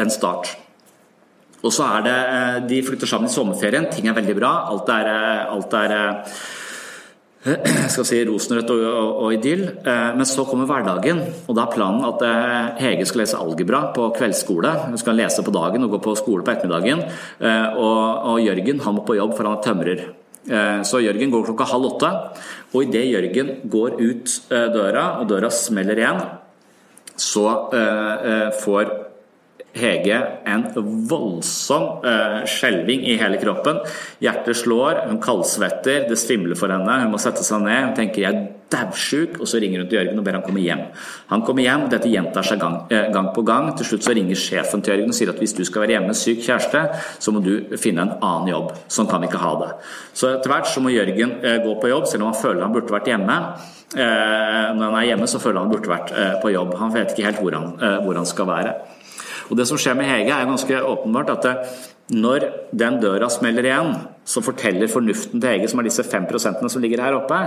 en 0.03 0.13
start. 0.13 0.55
Og 1.63 1.71
så 1.71 1.87
er 1.87 2.03
det, 2.03 2.17
De 2.67 2.81
flytter 2.83 3.07
sammen 3.07 3.31
i 3.31 3.33
sommerferien. 3.33 3.87
Ting 3.93 4.09
er 4.11 4.17
veldig 4.17 4.35
bra. 4.35 4.51
Alt 4.73 4.91
er, 4.91 5.13
alt 5.47 5.79
er 5.79 5.95
skal 7.43 8.05
si 8.07 8.21
rosenrødt 8.23 8.71
og, 8.71 8.81
og, 8.87 9.09
og, 9.25 9.29
idyll. 9.35 9.63
Eh, 9.83 10.09
men 10.15 10.27
så 10.27 10.45
kommer 10.47 10.69
hverdagen, 10.69 11.19
og 11.43 11.57
da 11.57 11.65
er 11.65 11.73
planen 11.73 12.05
at 12.07 12.23
eh, 12.23 12.69
Hege 12.79 13.07
skal 13.09 13.23
lese 13.23 13.39
algebra 13.39 13.85
på 13.95 14.07
kveldsskole. 14.15 14.71
Hun 14.87 15.01
skal 15.01 15.19
lese 15.19 15.43
på 15.43 15.53
dagen 15.55 15.83
og 15.83 15.95
gå 15.95 16.01
på 16.05 16.15
skole 16.19 16.45
på 16.45 16.53
ettermiddagen. 16.53 17.03
Eh, 17.43 17.67
og, 17.75 18.03
og 18.31 18.43
Jørgen 18.43 18.83
han 18.85 18.95
må 18.95 19.03
på 19.07 19.17
jobb, 19.19 19.35
for 19.35 19.49
han 19.49 19.57
er 19.59 19.65
tømrer. 19.67 20.05
Så 20.83 20.99
Jørgen 20.99 21.31
går 21.31 21.45
klokka 21.47 21.63
halv 21.69 21.85
åtte, 21.87 22.07
og 22.75 22.81
idet 22.83 23.05
Jørgen 23.07 23.51
går 23.71 23.93
ut 24.01 24.33
døra, 24.51 25.05
og 25.21 25.29
døra 25.29 25.47
smeller 25.47 26.01
igjen, 26.01 26.19
så 27.15 27.45
får 28.59 28.91
Hege 29.73 30.17
en 30.45 30.67
voldsom 31.09 32.03
uh, 32.05 32.43
skjelving 32.45 33.07
i 33.09 33.15
hele 33.17 33.39
kroppen. 33.41 33.79
Hjertet 34.21 34.59
slår, 34.59 35.07
hun 35.07 35.17
kaldsvetter, 35.21 36.03
det 36.09 36.17
svimler 36.21 36.57
for 36.59 36.69
henne. 36.69 36.99
Hun 37.01 37.15
må 37.15 37.21
sette 37.21 37.41
seg 37.41 37.63
ned. 37.65 37.79
Hun 37.87 37.95
tenker 37.97 38.21
'jeg 38.21 38.35
er 38.35 38.51
daudsjuk', 38.69 39.39
og 39.41 39.49
så 39.49 39.57
ringer 39.57 39.81
hun 39.81 39.89
til 39.89 39.97
Jørgen 39.97 40.19
og 40.19 40.25
ber 40.25 40.37
han 40.37 40.45
komme 40.45 40.61
hjem. 40.61 40.85
Han 41.29 41.41
kommer 41.41 41.65
hjem, 41.65 41.89
dette 41.89 42.05
gjentar 42.05 42.45
seg 42.45 42.61
gang, 42.61 42.85
uh, 42.85 43.09
gang, 43.11 43.33
på 43.33 43.41
gang. 43.41 43.75
Til 43.77 43.85
slutt 43.85 44.05
så 44.05 44.13
ringer 44.13 44.37
sjefen 44.37 44.81
til 44.83 44.93
Jørgen 44.93 45.09
og 45.09 45.17
sier 45.17 45.33
at 45.33 45.41
hvis 45.41 45.57
du 45.57 45.65
skal 45.65 45.81
være 45.81 45.97
hjemme 45.97 46.13
syk 46.13 46.45
kjæreste, 46.45 46.81
så 47.19 47.33
må 47.33 47.41
du 47.41 47.75
finne 47.75 48.01
en 48.01 48.17
annen 48.21 48.53
jobb. 48.53 48.73
Sånn 48.87 49.09
kan 49.09 49.21
vi 49.21 49.27
ikke 49.27 49.41
ha 49.41 49.53
det. 49.57 49.73
Så 50.13 50.37
etter 50.37 50.53
hvert 50.53 50.69
så 50.69 50.85
må 50.85 50.93
Jørgen 50.93 51.39
uh, 51.41 51.57
gå 51.65 51.79
på 51.81 51.89
jobb, 51.89 52.05
selv 52.05 52.21
om 52.21 52.29
han 52.29 52.41
føler 52.41 52.61
han 52.61 52.73
burde 52.73 52.93
vært 52.93 53.09
hjemme. 53.09 53.41
når 53.93 54.85
han 54.89 54.95
er 54.97 55.05
hjemme, 55.05 55.27
så 55.27 55.37
føler 55.39 55.59
han 55.61 55.69
burde 55.69 55.89
vært 55.89 56.41
på 56.41 56.49
jobb. 56.49 56.73
Han 56.79 56.93
vet 56.93 57.11
ikke 57.13 57.25
helt 57.25 57.41
hvor 57.41 57.53
han, 57.53 58.01
hvor 58.01 58.15
han 58.17 58.25
skal 58.25 58.47
være. 58.49 58.73
Og 59.49 59.57
Det 59.57 59.67
som 59.67 59.79
skjer 59.79 59.97
med 59.97 60.07
Hege, 60.07 60.31
er 60.31 60.49
ganske 60.49 60.83
åpenbart 60.93 61.33
at 61.33 61.47
det, 61.47 61.55
når 62.13 62.45
den 62.75 62.99
døra 62.99 63.29
smeller 63.31 63.63
igjen, 63.63 63.93
så 64.27 64.43
forteller 64.43 64.91
fornuften 64.91 65.39
til 65.39 65.49
Hege, 65.49 65.69
som 65.71 65.79
er 65.79 65.87
disse 65.87 66.03
fem 66.07 66.27
prosentene 66.27 66.71
som 66.71 66.83
ligger 66.83 67.01
her 67.03 67.15
oppe, 67.15 67.39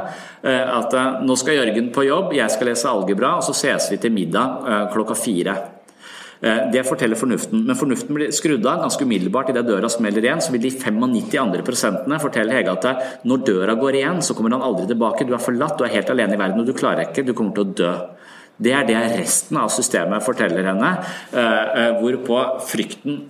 eh, 0.42 0.64
at 0.64 0.96
eh, 0.96 1.22
nå 1.28 1.36
skal 1.36 1.58
Jørgen 1.60 1.92
på 1.92 2.06
jobb, 2.06 2.34
jeg 2.36 2.52
skal 2.52 2.70
lese 2.72 2.90
algebra, 2.90 3.36
og 3.38 3.44
så 3.46 3.54
ses 3.56 3.90
vi 3.92 4.00
til 4.00 4.14
middag 4.16 4.66
eh, 4.66 4.84
klokka 4.94 5.16
fire. 5.18 5.56
Det 6.36 6.82
forteller 6.84 7.16
fornuften, 7.16 7.62
men 7.64 7.78
fornuften 7.80 8.12
blir 8.12 8.28
skrudd 8.36 8.66
av 8.68 8.82
ganske 8.82 9.06
umiddelbart 9.08 9.48
idet 9.50 9.62
døra 9.66 9.88
smeller 9.88 10.20
igjen. 10.20 10.42
Så 10.44 10.52
vil 10.52 10.66
de 10.66 10.70
95 10.70 11.38
andre 11.40 11.62
prosentene 11.64 12.18
fortelle 12.20 12.52
Hege 12.52 12.74
at 12.74 13.24
når 13.26 13.40
døra 13.48 13.74
går 13.80 13.96
igjen, 13.96 14.20
så 14.22 14.36
kommer 14.36 14.52
han 14.52 14.66
aldri 14.66 14.84
tilbake. 14.90 15.24
Du 15.24 15.32
er 15.32 15.40
forlatt, 15.42 15.78
du 15.80 15.86
er 15.88 15.94
helt 15.94 16.12
alene 16.12 16.36
i 16.36 16.42
verden 16.42 16.60
og 16.60 16.68
du 16.68 16.76
klarer 16.76 17.08
ikke, 17.08 17.24
du 17.24 17.32
kommer 17.32 17.56
til 17.56 17.64
å 17.64 17.72
dø. 17.80 17.94
Det 18.56 18.72
er 18.72 18.86
det 18.88 18.96
resten 19.18 19.58
av 19.60 19.68
systemet 19.72 20.24
forteller 20.24 20.64
henne, 20.70 20.96
eh, 21.32 21.64
eh, 21.82 21.92
hvorpå 22.00 22.40
frykten 22.64 23.20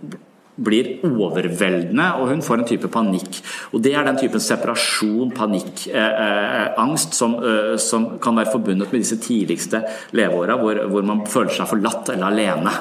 blir 0.57 1.03
overveldende, 1.05 2.07
og 2.16 2.31
hun 2.31 2.43
får 2.44 2.62
en 2.62 2.69
type 2.69 2.89
panikk. 2.89 3.40
Og 3.74 3.82
Det 3.82 3.93
er 3.94 4.05
den 4.05 4.16
typen 4.16 4.40
separasjon, 4.40 5.32
panikk, 5.36 5.89
eh, 5.89 6.01
eh, 6.01 6.69
angst 6.78 7.15
som, 7.15 7.35
eh, 7.35 7.77
som, 7.77 8.19
kan 8.19 8.36
være 8.36 8.53
forbundet 8.53 8.93
med 8.93 9.03
disse 9.03 9.20
tidligste 9.20 9.82
leveåra, 10.12 10.57
hvor, 10.57 10.74
hvor, 10.89 11.03
man 11.05 11.27
føler 11.27 11.51
seg 11.51 11.69
forlatt 11.69 12.09
eller 12.09 12.27
alene. 12.27 12.73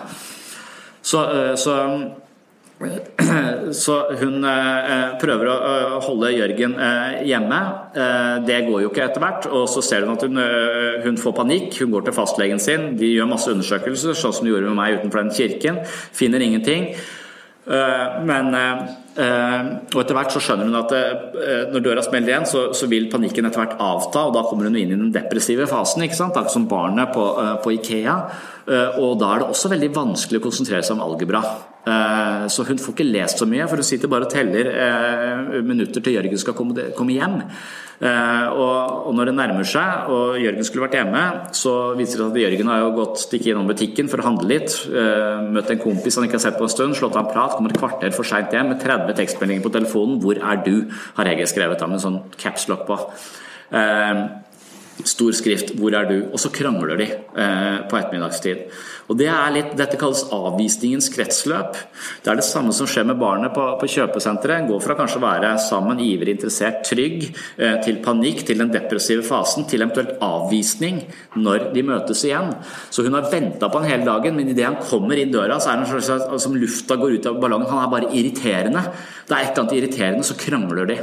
Så, 1.02 1.20
eh, 1.24 1.56
så 1.56 2.12
så 3.84 3.95
hun 4.20 4.45
eh, 4.45 5.16
prøver 5.22 5.49
å 5.49 5.99
holde 6.06 6.34
Jørgen 6.36 6.76
eh, 6.80 7.22
hjemme. 7.30 7.60
Det 8.45 8.62
går 8.68 8.84
jo 8.84 8.91
ikke 8.91 9.06
etter 9.07 9.24
hvert. 9.24 9.49
Og 9.52 9.68
så 9.72 9.84
ser 9.86 10.06
hun 10.06 10.16
at 10.16 10.26
hun, 10.26 10.41
hun, 11.06 11.20
får 11.22 11.38
panikk. 11.38 11.70
Hun 11.82 11.94
går 11.94 12.07
til 12.07 12.18
fastlegen 12.18 12.62
sin. 12.62 12.94
De 12.99 13.14
gjør 13.16 13.32
masse 13.32 13.52
undersøkelser, 13.52 14.18
sånn 14.18 14.36
som 14.36 14.48
de 14.48 14.53
gjorde 14.53 14.72
med 14.72 14.80
meg 14.80 14.99
utenfor 14.99 15.24
den 15.24 15.36
kirken. 15.36 15.82
Finner 16.16 16.44
ingenting. 16.44 16.91
Men 17.66 18.53
Og 18.53 19.95
etter 20.02 20.14
hvert 20.14 20.34
så 20.36 20.41
skjønner 20.44 20.68
hun 20.70 20.78
at 20.78 20.91
når 21.74 21.86
døra 21.88 22.03
smeller 22.06 22.30
igjen, 22.30 22.45
så, 22.45 22.68
så, 22.78 22.86
vil 22.91 23.07
panikken 23.10 23.48
etter 23.48 23.64
hvert 23.64 23.80
avta, 23.82 24.28
og 24.28 24.36
da 24.36 24.44
kommer 24.45 24.70
hun 24.70 24.78
inn 24.78 24.91
i 24.91 24.99
den 24.99 25.14
depressive 25.16 25.66
fasen. 25.72 26.03
ikke 26.06 26.20
sant? 26.20 26.38
Akkurat 26.38 26.53
som 26.53 26.68
barnet 26.70 27.16
på, 27.16 27.26
på 27.64 27.78
Ikea. 27.80 28.18
Og 28.99 29.16
da 29.22 29.32
er 29.32 29.41
det 29.41 29.49
også 29.56 29.72
veldig 29.74 29.95
vanskelig 29.95 30.44
å 30.44 30.45
konsentrere 30.45 30.86
seg 30.86 30.99
om 30.99 31.07
algebra. 31.07 31.41
Eh, 31.86 32.45
så 32.49 32.66
hun 32.66 32.80
får 32.82 32.95
ikke 32.95 33.06
lest 33.06 33.41
så 33.41 33.45
mye, 33.49 33.66
for 33.70 33.78
hun 33.78 33.86
sitter 33.86 34.10
bare 34.10 34.26
og 34.26 34.34
teller 34.34 34.70
eh, 34.74 35.57
minutter 35.66 36.02
til 36.02 36.18
Jørgen 36.18 36.41
skal 36.41 36.56
komme 36.57 37.14
hjem. 37.14 37.36
Eh, 37.95 38.48
og 38.57 39.12
når 39.16 39.30
det 39.30 39.36
nærmer 39.38 39.68
seg, 39.70 40.10
og 40.12 40.40
Jørgen 40.41 40.66
skulle 40.66 40.88
vært 40.88 40.98
hjemme, 40.98 41.22
så 41.56 41.76
viser 41.99 42.24
det 42.24 42.32
at 42.32 42.41
Jørgen 42.41 42.72
har 42.74 42.82
jo 42.82 42.95
gått 42.98 43.22
stikket 43.28 43.53
innom 43.53 43.70
butikken 43.70 44.10
for 44.12 44.22
å 44.22 44.28
handle 44.32 44.49
litt. 44.49 44.80
Møtt 45.53 45.70
en 45.72 45.84
kompis 45.84 46.18
han 46.18 46.28
ikke 46.28 46.40
har 46.40 46.45
sett 46.48 46.57
på 46.60 46.66
en 46.66 46.74
stund, 46.74 46.98
slått 46.98 47.20
av 47.20 47.28
en 47.28 47.32
prat, 47.36 47.53
kommer 47.56 47.74
et 47.76 47.80
kvarter 47.82 48.16
for 48.16 48.28
seint 48.28 48.53
hjem 48.56 48.74
med 48.74 48.82
30 48.82 49.16
tekstmeldinger 49.22 49.66
på 49.66 49.74
telefonen. 49.78 50.18
'Hvor 50.22 50.41
er 50.41 50.66
du?' 50.66 50.90
har 51.16 51.30
jeg 51.30 51.53
skrevet 51.53 51.82
av 51.82 51.90
med 51.90 52.02
en 52.02 52.06
sånn 52.07 52.22
capslock 52.41 52.88
på. 52.90 52.98
Stor 55.04 55.32
skrift 55.36 55.76
'Hvor 55.76 55.94
er 55.94 56.06
du?' 56.08 56.32
Og 56.32 56.40
så 56.40 56.50
krangler 56.50 56.98
de 56.98 57.08
på 57.90 57.98
ettermiddagstid. 57.98 58.72
Og 59.10 59.18
det 59.20 59.28
er 59.30 59.52
litt, 59.54 59.74
Dette 59.78 60.00
kalles 60.02 60.24
avvisningens 60.34 61.12
kretsløp. 61.14 61.78
Det 62.24 62.32
er 62.32 62.40
det 62.40 62.46
samme 62.48 62.74
som 62.74 62.88
skjer 62.90 63.06
med 63.06 63.20
barnet 63.22 63.54
på, 63.54 63.64
på 63.82 63.90
kjøpesenteret. 63.92 64.66
Går 64.70 64.82
fra 64.82 64.96
kanskje 64.98 65.20
å 65.20 65.26
være 65.26 65.52
sammen, 65.62 66.02
ivrig, 66.02 66.34
interessert, 66.38 66.82
trygg, 66.88 67.28
eh, 67.60 67.76
til 67.86 68.00
panikk, 68.06 68.46
til 68.48 68.64
den 68.64 68.72
depressive 68.74 69.26
fasen, 69.28 69.68
til 69.70 69.86
eventuelt 69.86 70.16
avvisning 70.26 71.04
når 71.38 71.70
de 71.76 71.86
møtes 71.86 72.24
igjen. 72.26 72.56
Så 72.90 73.06
hun 73.06 73.18
har 73.18 73.30
venta 73.30 73.70
på 73.70 73.82
han 73.82 73.92
hele 73.92 74.08
dagen, 74.08 74.40
men 74.40 74.50
idet 74.50 74.66
han 74.66 74.82
kommer 74.82 75.22
inn 75.22 75.34
døra, 75.34 75.60
så 75.62 75.74
er 75.74 75.84
det 75.84 75.92
slags, 75.92 76.10
som 76.10 76.34
altså, 76.40 76.56
lufta 76.56 76.98
går 76.98 77.20
ut 77.20 77.30
av 77.30 77.38
ballongen. 77.44 77.70
Han 77.70 77.86
er 77.86 77.94
bare 77.94 78.14
irriterende. 78.16 78.88
Det 79.28 79.38
er 79.38 79.44
et 79.44 79.52
eller 79.52 79.66
annet 79.68 79.78
irriterende, 79.78 80.26
så 80.26 80.40
krangler 80.40 80.90
de. 80.90 80.98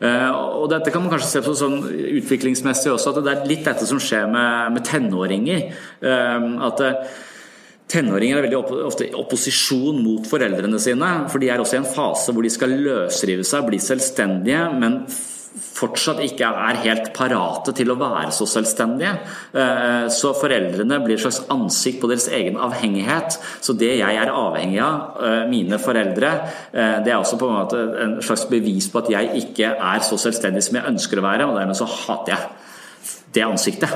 Eh, 0.00 0.30
og 0.30 0.66
dette 0.72 0.92
kan 0.92 1.04
man 1.04 1.12
kanskje 1.12 1.30
se 1.30 1.44
på 1.44 1.54
sånn 1.56 1.78
utviklingsmessig 2.20 2.92
også, 2.92 3.14
at 3.14 3.24
det 3.24 3.32
er 3.32 3.48
litt 3.48 3.64
dette 3.64 3.88
som 3.88 4.00
skjer 4.02 4.28
med, 4.32 4.74
med 4.76 4.84
tenåringer. 4.88 5.70
Eh, 6.02 6.50
at 6.68 6.84
eh, 6.84 7.16
Tenåringer 7.86 8.40
er 8.40 8.48
veldig 8.48 8.82
ofte 8.88 9.04
i 9.06 9.14
opposisjon 9.14 10.00
mot 10.02 10.24
foreldrene 10.26 10.78
sine. 10.82 11.06
For 11.30 11.38
de 11.38 11.52
er 11.54 11.60
også 11.62 11.76
i 11.76 11.80
en 11.84 11.86
fase 11.86 12.32
hvor 12.34 12.42
de 12.42 12.50
skal 12.50 12.74
løsrive 12.82 13.46
seg, 13.46 13.62
bli 13.68 13.78
selvstendige, 13.78 14.64
men 14.74 15.04
fortsatt 15.56 16.20
ikke 16.24 16.48
er 16.48 16.80
helt 16.84 17.10
parate 17.16 17.72
til 17.76 17.90
å 17.92 17.98
være 17.98 18.30
så 18.34 18.46
selvstendige. 18.48 19.12
Eh, 19.56 20.06
så 20.12 20.32
foreldrene 20.36 20.98
blir 21.04 21.16
et 21.16 21.24
slags 21.24 21.42
ansikt 21.52 22.00
på 22.02 22.10
deres 22.10 22.28
egen 22.32 22.58
avhengighet. 22.60 23.38
Så 23.64 23.76
det 23.78 23.94
jeg 23.98 24.20
er 24.20 24.32
avhengig 24.32 24.80
av, 24.82 25.16
eh, 25.22 25.46
mine 25.48 25.78
foreldre, 25.78 26.32
eh, 26.72 27.02
det 27.04 27.12
er 27.12 27.18
også 27.18 27.38
på 27.38 27.48
en 27.48 27.58
måte 27.64 28.02
en 28.02 28.22
slags 28.22 28.46
bevis 28.48 28.88
på 28.88 28.98
at 28.98 29.10
jeg 29.10 29.44
ikke 29.44 29.76
er 29.76 30.00
så 30.00 30.16
selvstendig 30.16 30.62
som 30.62 30.76
jeg 30.76 30.92
ønsker 30.92 31.18
å 31.18 31.22
være, 31.22 31.46
og 31.46 31.56
dermed 31.56 31.76
så 31.76 31.86
hater 31.86 32.36
jeg 32.36 32.48
det 33.32 33.42
ansiktet. 33.42 33.90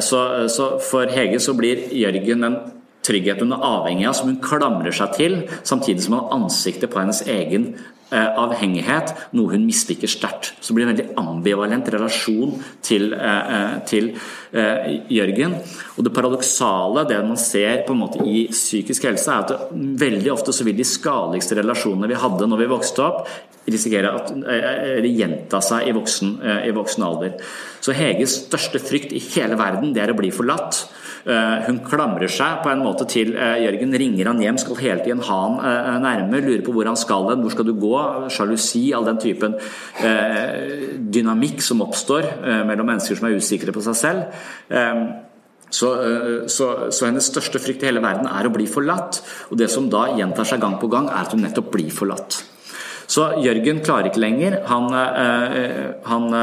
Så, 0.00 0.80
for 0.80 1.06
Hege 1.06 1.40
så 1.40 1.52
blir 1.56 1.90
Jørgen 1.90 2.44
en 2.44 2.72
trygghet 3.02 3.40
hun 3.40 3.52
er 3.52 3.64
avhengig 3.66 4.06
av, 4.06 4.14
som 4.14 4.28
hun 4.28 4.40
klamrer 4.42 4.94
seg 4.94 5.12
til, 5.16 5.42
samtidig 5.64 6.04
som 6.04 6.12
han 6.14 6.24
har 6.24 6.38
ansiktet 6.44 6.92
på 6.92 7.00
hennes 7.00 7.22
egen 7.26 7.74
avhengighet, 8.14 9.12
noe 9.34 9.50
hun 9.56 9.64
misliker 9.66 10.10
sterkt. 10.10 10.52
Så 10.60 10.74
blir 10.74 10.86
det 10.86 10.92
en 10.92 10.96
veldig 10.96 11.16
ambivalent 11.18 11.88
relasjon 11.90 12.54
til, 12.82 13.12
eh, 13.14 13.54
eh, 13.54 13.78
til 13.86 14.12
Jørgen. 15.10 15.54
Og 15.98 16.04
Det 16.04 16.14
paradoksale, 16.14 17.06
det 17.06 17.22
man 17.26 17.36
ser 17.36 17.84
på 17.84 17.90
en 17.90 17.98
måte 17.98 18.24
i 18.24 18.48
psykisk 18.48 19.02
helse, 19.02 19.28
er 19.28 19.38
at 19.44 19.70
veldig 19.72 20.32
ofte 20.32 20.52
så 20.52 20.64
vil 20.64 20.76
de 20.76 20.84
skadeligste 20.84 21.56
relasjonene 21.56 22.08
vi 22.08 22.14
hadde 22.14 22.46
når 22.46 22.58
vi 22.58 22.66
vokste 22.66 23.02
opp, 23.04 23.28
risikere 23.68 24.14
at 24.14 24.32
gjenta 25.02 25.60
seg 25.60 25.88
i 25.88 25.92
voksen, 25.92 26.64
i 26.64 26.70
voksen 26.70 27.02
alder. 27.02 27.34
Så 27.80 27.92
Heges 27.92 28.46
største 28.46 28.78
frykt 28.78 29.12
i 29.12 29.18
hele 29.18 29.56
verden, 29.56 29.92
det 29.92 30.02
er 30.02 30.14
å 30.14 30.16
bli 30.16 30.30
forlatt. 30.30 30.88
Eh, 31.26 31.62
hun 31.66 31.80
klamrer 31.82 32.30
seg 32.30 32.60
på 32.62 32.70
en 32.70 32.84
måte 32.86 33.02
til 33.10 33.32
eh, 33.34 33.56
Jørgen, 33.64 33.94
ringer 33.98 34.28
han 34.30 34.38
hjem, 34.44 34.60
skal 34.62 34.78
hele 34.78 35.02
tiden 35.02 35.24
ha 35.26 35.38
han 35.42 35.56
eh, 35.58 35.96
nærme, 36.04 36.38
lurer 36.44 36.62
på 36.62 36.74
hvor 36.76 36.86
han 36.86 36.98
skal 37.00 37.26
hen, 37.32 37.42
hvor 37.42 37.50
skal 37.50 37.66
du 37.66 37.72
gå, 37.82 37.94
sjalusi, 38.30 38.84
all 38.94 39.08
den 39.08 39.18
typen 39.18 39.56
dynamikk 41.16 41.64
som 41.64 41.82
oppstår 41.82 42.28
mellom 42.68 42.86
mennesker 42.92 43.18
som 43.18 43.26
er 43.26 43.38
usikre 43.40 43.74
på 43.74 43.82
seg 43.84 43.96
selv. 43.98 44.44
Så, 45.66 45.88
så, 46.52 46.66
så, 46.94 47.06
hennes 47.08 47.26
største 47.26 47.60
frykt 47.62 47.82
i 47.82 47.88
hele 47.88 48.02
verden 48.04 48.28
er 48.30 48.46
å 48.46 48.52
bli 48.54 48.68
forlatt. 48.70 49.18
Og 49.50 49.58
det 49.58 49.68
som 49.72 49.88
da 49.90 50.06
gjentar 50.14 50.46
seg 50.46 50.62
gang 50.62 50.76
på 50.82 50.90
gang, 50.92 51.08
er 51.10 51.24
at 51.24 51.34
hun 51.34 51.42
nettopp 51.42 51.72
blir 51.74 51.90
forlatt. 51.94 52.38
Så 53.10 53.32
Jørgen 53.42 53.82
klarer 53.86 54.10
ikke 54.10 54.22
lenger. 54.22 54.60
Han, 54.70 54.92
han 56.06 56.38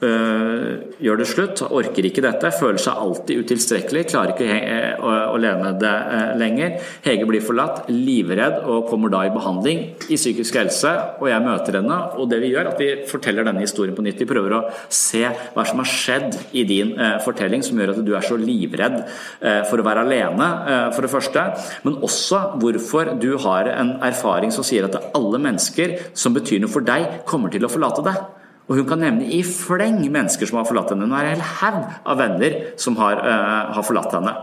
gjør 0.00 1.20
det 1.20 1.26
slutt, 1.28 1.60
orker 1.68 2.06
ikke 2.08 2.22
dette, 2.24 2.52
føler 2.56 2.80
seg 2.80 3.00
alltid 3.04 3.44
utilstrekkelig, 3.44 4.06
klarer 4.08 4.32
ikke 4.34 4.48
øh, 4.48 5.04
å, 5.04 5.12
å 5.34 5.40
leve 5.40 5.60
med 5.64 5.80
det 5.82 5.92
øh, 5.92 6.30
lenger. 6.40 6.76
Hege 7.04 7.28
blir 7.28 7.44
forlatt, 7.44 7.82
livredd 7.92 8.62
og 8.64 8.88
kommer 8.90 9.12
da 9.12 9.22
i 9.26 9.32
behandling 9.34 9.82
i 10.08 10.18
psykisk 10.18 10.56
helse. 10.60 10.92
Og 11.20 11.28
jeg 11.30 11.44
møter 11.44 11.80
henne, 11.80 11.98
og 12.16 12.30
det 12.30 12.40
vi 12.42 12.52
gjør, 12.54 12.72
at 12.72 12.80
vi 12.80 12.90
forteller 13.10 13.46
denne 13.46 13.64
historien 13.64 13.96
på 13.96 14.04
nytt. 14.04 14.20
Vi 14.20 14.28
prøver 14.30 14.56
å 14.56 14.62
se 14.92 15.22
hva 15.54 15.66
som 15.68 15.82
har 15.82 15.90
skjedd 15.90 16.38
i 16.56 16.64
din 16.68 16.94
eh, 16.98 17.18
fortelling 17.24 17.64
som 17.66 17.80
gjør 17.80 17.94
at 17.94 18.02
du 18.06 18.14
er 18.16 18.26
så 18.26 18.38
livredd 18.40 18.98
eh, 19.02 19.62
for 19.68 19.80
å 19.80 19.86
være 19.86 20.06
alene, 20.06 20.50
eh, 20.64 20.88
for 20.96 21.06
det 21.06 21.12
første. 21.12 21.46
Men 21.86 22.00
også 22.06 22.42
hvorfor 22.60 23.14
du 23.20 23.32
har 23.44 23.70
en 23.74 23.96
erfaring 24.06 24.54
som 24.54 24.66
sier 24.66 24.88
at 24.88 24.98
alle 25.16 25.40
mennesker 25.42 25.98
som 26.16 26.36
betyr 26.36 26.62
noe 26.62 26.72
for 26.72 26.86
deg, 26.86 27.22
kommer 27.28 27.52
til 27.52 27.66
å 27.66 27.72
forlate 27.72 28.06
deg. 28.06 28.39
Og 28.70 28.78
hun 28.78 28.86
kan 28.86 29.02
nevne 29.02 29.26
i 29.34 29.42
fleng 29.42 29.98
mennesker 30.14 30.46
som 30.46 30.60
har 30.60 30.68
forlatt 30.68 30.92
henne. 30.94 31.08
Hun 31.08 31.16
har 31.16 31.26
en 31.26 31.40
hel 31.42 31.46
haug 31.58 31.80
av 32.06 32.20
venner 32.22 32.58
som 32.78 32.94
har, 33.00 33.18
uh, 33.18 33.74
har 33.74 33.86
forlatt 33.86 34.14
henne. 34.14 34.34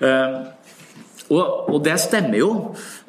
Uh, 0.00 0.34
og, 1.30 1.70
og, 1.70 1.78
det 1.84 1.96
stemmer 2.02 2.38
jo. 2.40 2.50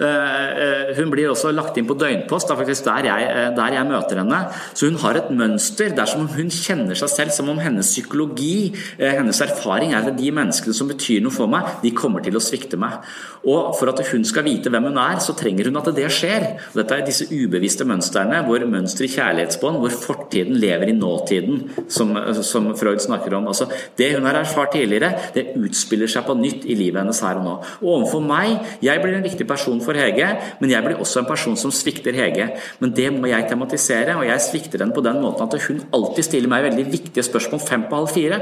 Uh, 0.01 0.91
hun 0.97 1.11
blir 1.13 1.31
også 1.31 1.51
lagt 1.53 1.77
inn 1.79 1.89
på 1.89 1.97
døgnpost, 1.99 2.49
det 2.49 2.55
er 2.55 2.61
faktisk 2.61 2.87
der 2.87 3.09
jeg, 3.09 3.49
der 3.57 3.75
jeg, 3.77 3.89
møter 3.89 4.21
henne. 4.21 4.41
Så 4.73 4.89
hun 4.89 4.99
har 5.01 5.19
et 5.19 5.31
mønster. 5.33 5.91
Det 5.91 6.03
er 6.03 6.11
som 6.11 6.25
om 6.25 6.31
hun 6.35 6.53
kjenner 6.53 6.97
seg 6.97 7.11
selv, 7.15 7.35
som 7.35 7.49
om 7.51 7.61
hennes 7.61 7.91
psykologi, 7.91 8.71
hennes 8.99 9.41
erfaring 9.43 9.95
er 9.95 10.07
at 10.07 10.17
de 10.17 10.31
menneskene 10.35 10.75
som 10.77 10.89
betyr 10.91 11.23
noe 11.25 11.33
for 11.33 11.51
meg, 11.51 11.79
de 11.83 11.93
kommer 11.97 12.23
til 12.23 12.37
å 12.37 12.43
svikte 12.43 12.79
meg. 12.79 13.01
Og 13.41 13.73
for 13.77 13.89
at 13.89 14.01
hun 14.11 14.25
skal 14.27 14.45
vite 14.45 14.69
hvem 14.69 14.89
hun 14.91 14.99
er, 15.01 15.17
så 15.23 15.33
trenger 15.37 15.69
hun 15.69 15.79
at 15.79 15.89
det 15.95 16.07
skjer. 16.13 16.45
Dette 16.75 16.97
er 16.97 17.05
disse 17.07 17.25
ubevisste 17.31 17.87
mønstrene, 17.89 18.43
hvor 18.45 18.63
mønster 18.69 19.07
i 19.07 19.11
kjærlighetsbånd, 19.11 19.79
hvor 19.81 19.95
fortiden 19.95 20.59
lever 20.61 20.91
i 20.91 20.97
nåtiden, 20.97 21.63
som, 21.91 22.13
som 22.45 22.69
Freud 22.77 23.01
snakker 23.01 23.33
om. 23.37 23.49
Altså, 23.49 23.67
det 23.97 24.11
hun 24.15 24.27
har 24.29 24.37
erfart 24.43 24.75
tidligere, 24.77 25.13
det 25.35 25.47
utspiller 25.57 26.11
seg 26.11 26.27
på 26.27 26.37
nytt 26.37 26.67
i 26.69 26.77
livet 26.77 27.01
hennes 27.01 27.23
her 27.25 27.41
og 27.41 27.47
nå. 27.47 27.57
Og 27.81 28.10
overfor 28.11 28.27
meg, 28.27 28.75
jeg 28.83 29.01
blir 29.01 29.17
en 29.17 29.25
viktig 29.25 29.47
person 29.47 29.81
for 29.83 29.97
Hege, 29.97 30.29
men 30.59 30.73
jeg 30.73 30.83
blir 30.85 30.99
også 30.99 31.23
en 31.23 31.29
person 31.29 31.57
som 31.59 31.71
svikter 31.71 32.15
Hege. 32.17 32.49
Men 32.79 32.95
det 32.95 33.09
må 33.15 33.31
jeg 33.31 33.47
tematisere, 33.49 34.17
og 34.19 34.27
jeg 34.27 34.43
svikter 34.43 34.83
henne 34.83 34.95
på 34.95 35.05
den 35.05 35.21
måten 35.23 35.47
at 35.47 35.67
hun 35.67 35.83
alltid 35.93 36.27
stiller 36.27 36.51
meg 36.51 36.67
veldig 36.69 36.89
viktige 36.91 37.23
spørsmål 37.23 37.63
fem 37.63 37.87
på 37.89 38.01
halv 38.01 38.11
fire. 38.11 38.41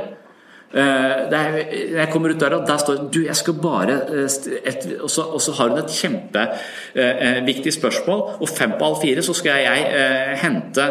Eh, 0.70 1.34
er, 1.34 1.56
jeg 1.98 2.10
kommer 2.12 2.30
ut 2.30 2.42
der, 2.42 2.54
og 2.54 2.68
der 2.68 2.78
står 2.78 3.08
du, 3.10 3.24
jeg 3.26 3.36
skal 3.36 3.56
bare 3.58 3.96
eh, 4.14 4.36
et, 4.70 4.84
og, 5.02 5.10
så, 5.10 5.24
og, 5.34 5.42
så, 5.42 5.56
har 5.58 5.72
hun 5.72 5.80
et 5.82 5.96
kjempeviktig 5.96 7.72
eh, 7.72 7.74
spørsmål, 7.74 8.22
og 8.38 8.50
fem 8.50 8.76
på 8.78 8.86
halv 8.86 9.02
fire 9.02 9.24
så 9.26 9.34
skal 9.34 9.64
jeg 9.64 10.38
hente 10.44 10.86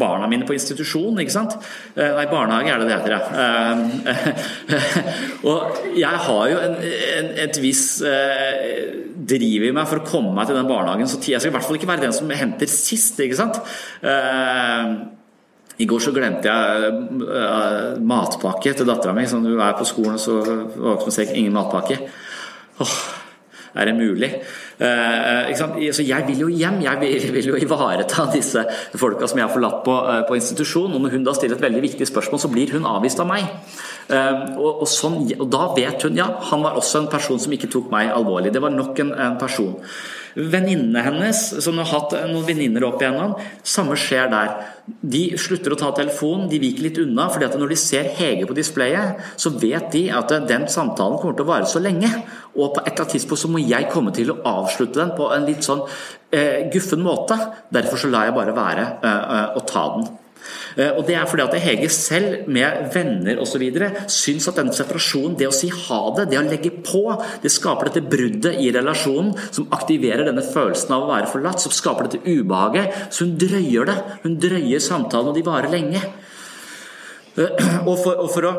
barna 0.00 0.28
mine 0.30 0.46
på 0.48 0.56
institusjon, 0.56 1.20
ikke 1.22 1.34
sant? 1.34 1.56
Eh, 1.94 2.16
nei, 2.16 2.26
barnehage 2.30 2.72
er 2.72 2.82
det 2.82 2.88
det 2.88 2.96
heter, 2.96 3.12
ja. 3.14 3.20
og 5.50 5.80
jeg 5.96 6.24
har 6.26 6.42
jo 6.50 6.58
en, 6.64 6.76
en, 6.80 7.30
et 7.44 7.60
visst 7.62 8.02
driv 9.30 9.68
i 9.68 9.72
meg 9.76 9.88
for 9.88 10.00
å 10.00 10.06
komme 10.06 10.34
meg 10.34 10.48
til 10.48 10.56
den 10.58 10.68
barnehagen 10.68 11.08
så 11.10 11.20
Jeg 11.20 11.40
skal 11.42 11.52
i 11.52 11.54
hvert 11.54 11.66
fall 11.66 11.78
ikke 11.78 11.90
være 11.90 12.06
den 12.06 12.16
som 12.16 12.30
henter 12.34 12.70
sist, 12.70 13.20
ikke 13.20 13.38
sant? 13.38 13.60
I 15.80 15.86
går 15.88 16.02
så 16.02 16.12
glemte 16.12 16.50
jeg 16.50 18.00
matpakke 18.04 18.74
til 18.76 18.88
dattera 18.88 19.14
mi. 19.16 19.24
Sånn, 19.28 19.46
hun 19.48 19.62
er 19.64 19.78
på 19.78 19.86
skolen, 19.88 20.18
så 20.20 20.40
våkner 20.42 21.06
hun 21.06 21.08
og 21.08 21.14
ser 21.14 21.32
ingen 21.32 21.56
matpakke. 21.56 21.96
Åh, 22.80 22.96
Er 23.74 23.86
det 23.86 23.94
mulig? 23.94 24.30
Eh, 24.80 25.50
så 25.92 26.02
jeg 26.02 26.24
vil 26.26 26.40
jo 26.42 26.48
hjem, 26.48 26.80
jeg 26.82 27.00
vil, 27.00 27.26
vil, 27.34 27.50
jo 27.52 27.58
ivareta 27.60 28.26
disse 28.32 28.64
folka 28.98 29.28
som 29.30 29.38
jeg 29.38 29.46
har 29.46 29.52
forlatt 29.54 29.82
på, 29.86 29.96
eh, 30.10 30.22
på 30.28 30.38
institusjon. 30.38 30.94
Og 30.96 31.04
når 31.04 31.14
hun 31.16 31.26
da 31.26 31.34
stiller 31.36 31.58
et 31.58 31.66
veldig 31.68 31.82
viktig 31.84 32.08
spørsmål, 32.10 32.42
så 32.42 32.50
blir 32.50 32.74
hun 32.74 32.88
avvist 32.88 33.22
av 33.22 33.30
meg. 33.30 33.46
Eh, 34.10 34.56
og, 34.56 34.82
og, 34.82 34.88
sånn, 34.90 35.22
og, 35.38 35.46
da 35.52 35.68
vet 35.76 36.06
hun 36.08 36.18
ja, 36.18 36.26
han 36.50 36.64
var 36.66 36.80
også 36.80 37.04
en 37.04 37.12
person 37.12 37.38
som 37.38 37.54
ikke 37.54 37.70
tok 37.70 37.92
meg 37.94 38.10
alvorlig. 38.14 38.54
Det 38.54 38.62
var 38.64 38.74
nok 38.74 39.04
en, 39.04 39.14
en 39.14 39.38
person. 39.38 39.76
Venninnene 40.34 41.02
hennes, 41.02 41.40
som 41.64 41.78
har 41.80 41.88
hatt 41.90 42.14
noen 42.30 42.46
venninner 42.46 42.84
opp 42.86 43.02
igjennom, 43.02 43.34
samme 43.66 43.96
skjer 43.98 44.30
der. 44.30 44.52
De 44.86 45.22
slutter 45.38 45.74
å 45.74 45.78
ta 45.78 45.90
telefonen, 45.96 46.48
de 46.50 46.60
viker 46.62 46.86
litt 46.86 47.00
unna. 47.02 47.28
fordi 47.30 47.46
at 47.46 47.58
når 47.58 47.74
de 47.74 47.76
ser 47.76 48.10
Hege 48.18 48.46
på 48.46 48.56
displayet, 48.56 49.20
så 49.36 49.50
vet 49.50 49.90
de 49.92 50.08
at 50.10 50.32
den 50.48 50.66
samtalen 50.68 51.18
kommer 51.18 51.36
til 51.36 51.46
å 51.46 51.52
vare 51.52 51.66
så 51.66 51.82
lenge. 51.82 52.10
Og 52.56 52.74
på 52.74 52.80
et 52.80 52.92
eller 52.92 53.04
annet 53.04 53.14
tidspunkt 53.16 53.42
så 53.42 53.50
må 53.50 53.62
jeg 53.62 53.90
komme 53.90 54.12
til 54.14 54.32
å 54.32 54.40
avslutte 54.44 54.98
den 54.98 55.14
på 55.18 55.30
en 55.34 55.46
litt 55.46 55.66
sånn 55.66 55.84
eh, 56.32 56.70
guffen 56.72 57.02
måte. 57.02 57.38
Derfor 57.70 58.00
så 58.00 58.10
lar 58.10 58.28
jeg 58.28 58.38
bare 58.38 58.56
være 58.56 58.88
eh, 59.02 59.30
eh 59.56 59.62
ta 59.70 59.86
den. 59.96 60.10
Eh, 60.76 60.90
og 60.94 61.04
Det 61.06 61.16
er 61.16 61.28
fordi 61.28 61.44
at 61.44 61.56
Hege 61.64 61.90
selv, 61.92 62.48
med 62.48 62.90
venner 62.94 63.40
osv., 63.42 63.64
syns 64.10 64.48
at 64.48 64.60
denne 64.60 64.74
separasjonen, 64.76 65.36
det 65.38 65.48
å 65.48 65.54
si 65.54 65.70
ha 65.72 66.00
det, 66.16 66.28
det 66.30 66.40
å 66.40 66.46
legge 66.46 66.72
på, 66.84 67.04
det 67.42 67.52
skaper 67.52 67.90
dette 67.90 68.06
bruddet 68.06 68.60
i 68.60 68.70
relasjonen 68.74 69.32
som 69.50 69.68
aktiverer 69.76 70.28
denne 70.28 70.44
følelsen 70.46 70.94
av 70.96 71.06
å 71.06 71.12
være 71.12 71.30
forlatt, 71.32 71.62
som 71.62 71.74
skaper 71.74 72.08
dette 72.08 72.24
ubehaget. 72.26 73.08
Så 73.10 73.26
hun 73.26 73.38
drøyer 73.40 73.90
det. 73.90 73.98
Hun 74.24 74.38
drøyer 74.40 74.82
samtalen, 74.82 75.32
og 75.32 75.38
de 75.38 75.46
varer 75.46 75.72
lenge. 75.72 76.04
Eh, 77.36 77.66
og 77.86 77.96
for, 78.02 78.20
og 78.20 78.30
for 78.32 78.50
å 78.50 78.54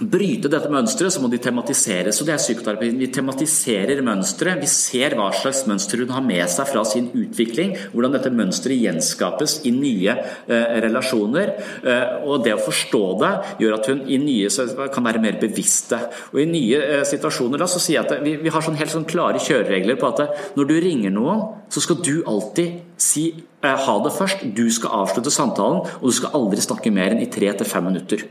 bryte 0.00 0.50
dette 0.50 0.70
mønsteret, 0.72 1.14
så 1.14 1.20
må 1.22 1.28
de 1.30 1.38
tematiseres. 1.38 2.20
og 2.20 2.26
det 2.26 2.34
er 2.34 2.42
psykoterapien. 2.42 2.98
Vi 2.98 3.06
tematiserer 3.14 4.02
mønsteret. 4.02 4.60
Vi 4.60 4.66
ser 4.66 5.14
hva 5.14 5.30
slags 5.32 5.64
mønster 5.70 6.02
hun 6.02 6.10
har 6.10 6.24
med 6.24 6.42
seg 6.50 6.66
fra 6.66 6.82
sin 6.84 7.10
utvikling. 7.14 7.76
Hvordan 7.92 8.16
dette 8.16 8.32
mønsteret 8.34 8.82
gjenskapes 8.82 9.60
i 9.64 9.70
nye 9.70 10.16
eh, 10.48 10.74
relasjoner. 10.82 11.54
Eh, 11.86 12.26
og 12.26 12.42
det 12.44 12.56
å 12.56 12.64
forstå 12.64 13.04
det 13.22 13.32
gjør 13.62 13.78
at 13.78 13.90
hun 13.92 14.02
i 14.10 14.18
nye 14.18 14.50
kan 14.94 15.06
være 15.06 15.22
mer 15.22 15.38
bevisste. 15.38 16.00
Og 16.34 16.42
I 16.42 16.50
nye 16.50 16.82
eh, 16.82 17.06
situasjoner 17.06 17.62
da, 17.62 17.70
så 17.70 17.78
sier 17.78 18.00
jeg 18.00 18.06
at 18.08 18.26
vi, 18.26 18.36
vi 18.42 18.50
har 18.50 18.66
sånn 18.66 18.78
helt 18.80 18.94
sånn 18.94 19.08
klare 19.08 19.42
kjøreregler 19.42 20.00
på 20.00 20.10
at 20.10 20.24
eh, 20.26 20.46
når 20.58 20.70
du 20.70 20.78
ringer 20.82 21.14
noen, 21.14 21.44
så 21.70 21.82
skal 21.84 22.02
du 22.02 22.16
alltid 22.26 22.80
si 22.98 23.28
eh, 23.30 23.76
ha 23.86 23.98
det 24.02 24.14
først. 24.18 24.48
Du 24.58 24.66
skal 24.74 25.04
avslutte 25.04 25.30
samtalen, 25.34 25.84
og 26.00 26.08
du 26.10 26.18
skal 26.18 26.34
aldri 26.34 26.66
snakke 26.66 26.94
mer 26.94 27.14
enn 27.14 27.22
i 27.22 27.30
tre 27.30 27.54
til 27.54 27.68
fem 27.68 27.92
minutter. 27.92 28.26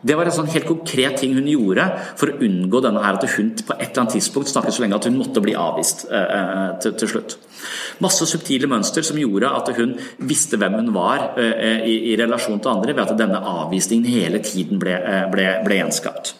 Det 0.00 0.14
var 0.14 0.28
en 0.28 0.34
sånn 0.34 0.50
helt 0.52 0.68
konkret 0.68 1.16
ting 1.18 1.32
hun 1.34 1.48
gjorde 1.50 1.84
for 2.18 2.30
å 2.30 2.38
unngå 2.46 2.80
denne 2.84 3.02
her 3.02 3.16
at 3.18 3.24
hun 3.34 3.50
på 3.58 3.74
et 3.74 3.88
eller 3.88 4.02
annet 4.04 4.14
tidspunkt 4.14 4.50
snakket 4.52 4.76
så 4.76 4.84
lenge 4.84 4.98
at 4.98 5.08
hun 5.08 5.16
måtte 5.18 5.42
bli 5.42 5.56
avvist 5.58 6.04
eh, 6.06 6.34
eh, 6.38 6.66
til, 6.84 6.94
til, 7.00 7.10
slutt. 7.10 7.34
Masse 8.04 8.28
subtile 8.30 8.70
mønster 8.70 9.02
som 9.06 9.18
gjorde 9.18 9.50
at 9.50 9.72
hun 9.74 9.96
visste 10.30 10.60
hvem 10.60 10.76
hun 10.78 10.92
var 10.94 11.32
eh, 11.40 11.82
i, 11.82 11.96
i, 12.12 12.18
relasjon 12.20 12.62
til 12.62 12.76
andre, 12.76 12.94
ved 12.94 13.08
at 13.08 13.18
denne 13.18 13.40
avvisningen 13.42 14.06
hele 14.06 14.42
tiden 14.44 14.78
ble, 14.78 14.94
eh, 14.94 15.24
ble, 15.32 15.48
ble 15.66 15.80
gjenskapt. 15.80 16.36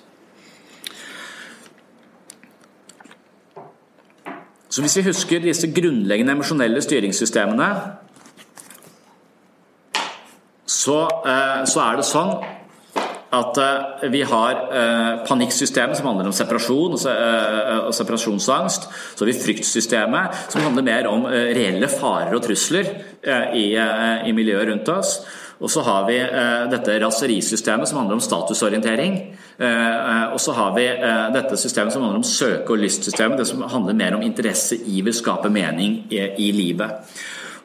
Så 4.68 4.84
Hvis 4.84 4.98
vi 5.00 5.08
husker 5.08 5.42
disse 5.42 5.72
grunnleggende 5.74 6.36
emosjonelle 6.36 6.78
styringssystemene, 6.84 7.72
så, 10.68 11.00
eh, 11.26 11.66
så 11.66 11.82
er 11.82 11.98
det 11.98 12.06
sånn 12.06 12.36
at 13.30 13.58
uh, 13.60 14.10
vi 14.10 14.22
har 14.24 14.60
uh, 14.72 15.26
panikksystemet, 15.28 15.96
som 15.96 16.06
handler 16.08 16.30
om 16.30 16.36
separasjon 16.36 16.94
uh, 16.96 17.86
og, 17.86 17.92
separasjonsangst. 17.96 18.88
Så 18.88 19.24
har 19.24 19.28
vi 19.28 19.36
fryktsystemet, 19.36 20.46
som 20.48 20.64
handler 20.64 20.86
mer 20.86 21.10
om 21.10 21.26
reelle 21.28 21.90
farer 21.92 22.32
og 22.36 22.44
trusler 22.46 22.88
i, 23.54 23.66
i, 23.74 24.32
miljøet 24.32 24.70
rundt 24.70 24.88
oss. 24.92 25.18
Og 25.58 25.70
så 25.72 25.82
har 25.82 26.04
vi 26.06 26.16
dette 26.70 26.98
raserisystemet, 27.02 27.88
som 27.90 27.98
handler 27.98 28.16
om 28.16 28.22
statusorientering. 28.22 29.16
og 29.58 30.38
så 30.40 30.54
har 30.54 30.70
vi 30.76 30.84
dette 31.34 31.58
systemet 31.58 31.92
som 31.92 32.04
handler 32.04 32.20
om 32.20 32.28
søke- 32.28 32.76
og 32.76 32.78
lystsystemet, 32.78 33.40
det 33.40 33.48
som 33.50 33.64
handler 33.66 33.98
mer 33.98 34.14
om 34.14 34.22
interesse, 34.22 34.78
iver, 34.86 35.12
skape 35.12 35.50
mening 35.50 36.04
i 36.14 36.52
livet. 36.54 37.10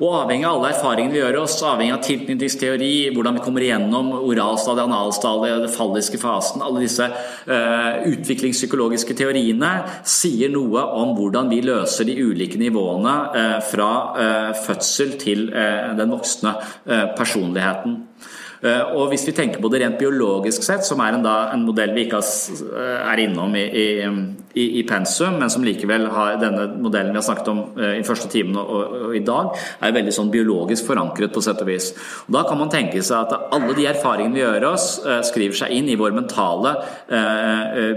Og 0.02 0.16
avhengig 0.24 0.48
av 0.48 0.58
alle 0.58 0.72
erfaringene 0.74 1.14
vi 1.14 1.20
gjør 1.22 1.38
oss, 1.44 1.60
avhengig 1.68 1.94
av 1.94 2.04
tilknytningsteori, 2.08 2.94
hvordan 3.14 3.38
vi 3.38 3.44
kommer 3.46 3.66
igjennom 3.66 4.12
oralstadiet, 4.18 4.88
analstadiet, 4.88 5.62
den 5.66 5.74
falliske 5.74 6.20
fasen, 6.22 6.64
alle 6.66 6.82
disse 6.86 7.06
uh, 7.06 8.02
utviklingspsykologiske 8.10 9.18
teoriene 9.20 9.74
sier 10.02 10.50
noe 10.54 10.82
om 10.98 11.14
hvordan 11.18 11.52
vi 11.54 11.62
løser 11.66 12.10
de 12.10 12.18
ulike 12.24 12.62
nivåene 12.62 13.18
uh, 13.36 13.60
fra 13.70 13.92
uh, 14.18 14.52
fødsel 14.66 15.18
til 15.22 15.46
den 15.54 16.10
voksne 16.10 16.54
personligheten. 17.18 17.98
Eh, 18.64 18.96
og 18.96 19.12
Hvis 19.12 19.26
vi 19.28 19.36
tenker 19.36 19.60
på 19.62 19.70
det 19.72 19.82
rent 19.84 20.00
biologisk 20.00 20.64
sett, 20.64 20.86
som 20.88 21.02
er 21.04 21.18
en, 21.18 21.26
da, 21.26 21.50
en 21.52 21.66
modell 21.68 21.92
vi 21.96 22.06
ikke 22.08 22.22
eh, 22.24 23.10
er 23.12 23.22
innom 23.26 23.56
i, 23.60 23.64
i, 23.68 24.66
i, 24.80 24.84
pensum, 24.88 25.36
men 25.42 25.52
som 25.52 25.66
likevel 25.66 26.08
har 26.14 26.38
denne 26.40 26.70
modellen 26.80 27.12
vi 27.12 27.20
har 27.20 27.26
snakket 27.28 27.50
om 27.52 27.60
eh, 27.76 27.98
i 28.00 28.06
første 28.08 28.30
timen 28.32 28.56
og, 28.62 28.70
og, 29.10 29.10
i 29.18 29.24
dag, 29.26 29.52
er 29.84 29.96
veldig 29.98 30.14
sånn 30.16 30.32
biologisk 30.32 30.88
forankret 30.88 31.36
på 31.36 31.44
sett 31.44 31.60
og 31.60 31.68
vis. 31.74 31.90
Og 32.28 32.38
Da 32.38 32.46
kan 32.48 32.62
man 32.62 32.72
tenke 32.72 33.04
seg 33.04 33.28
at 33.28 33.52
alle 33.54 33.76
de 33.76 33.88
erfaringene 33.92 34.38
vi 34.38 34.44
gjør 34.46 34.70
oss, 34.72 34.88
skriver 35.28 35.58
seg 35.58 35.74
inn 35.76 35.90
i 35.92 35.98
vår 36.00 36.16
mentale 36.16 36.72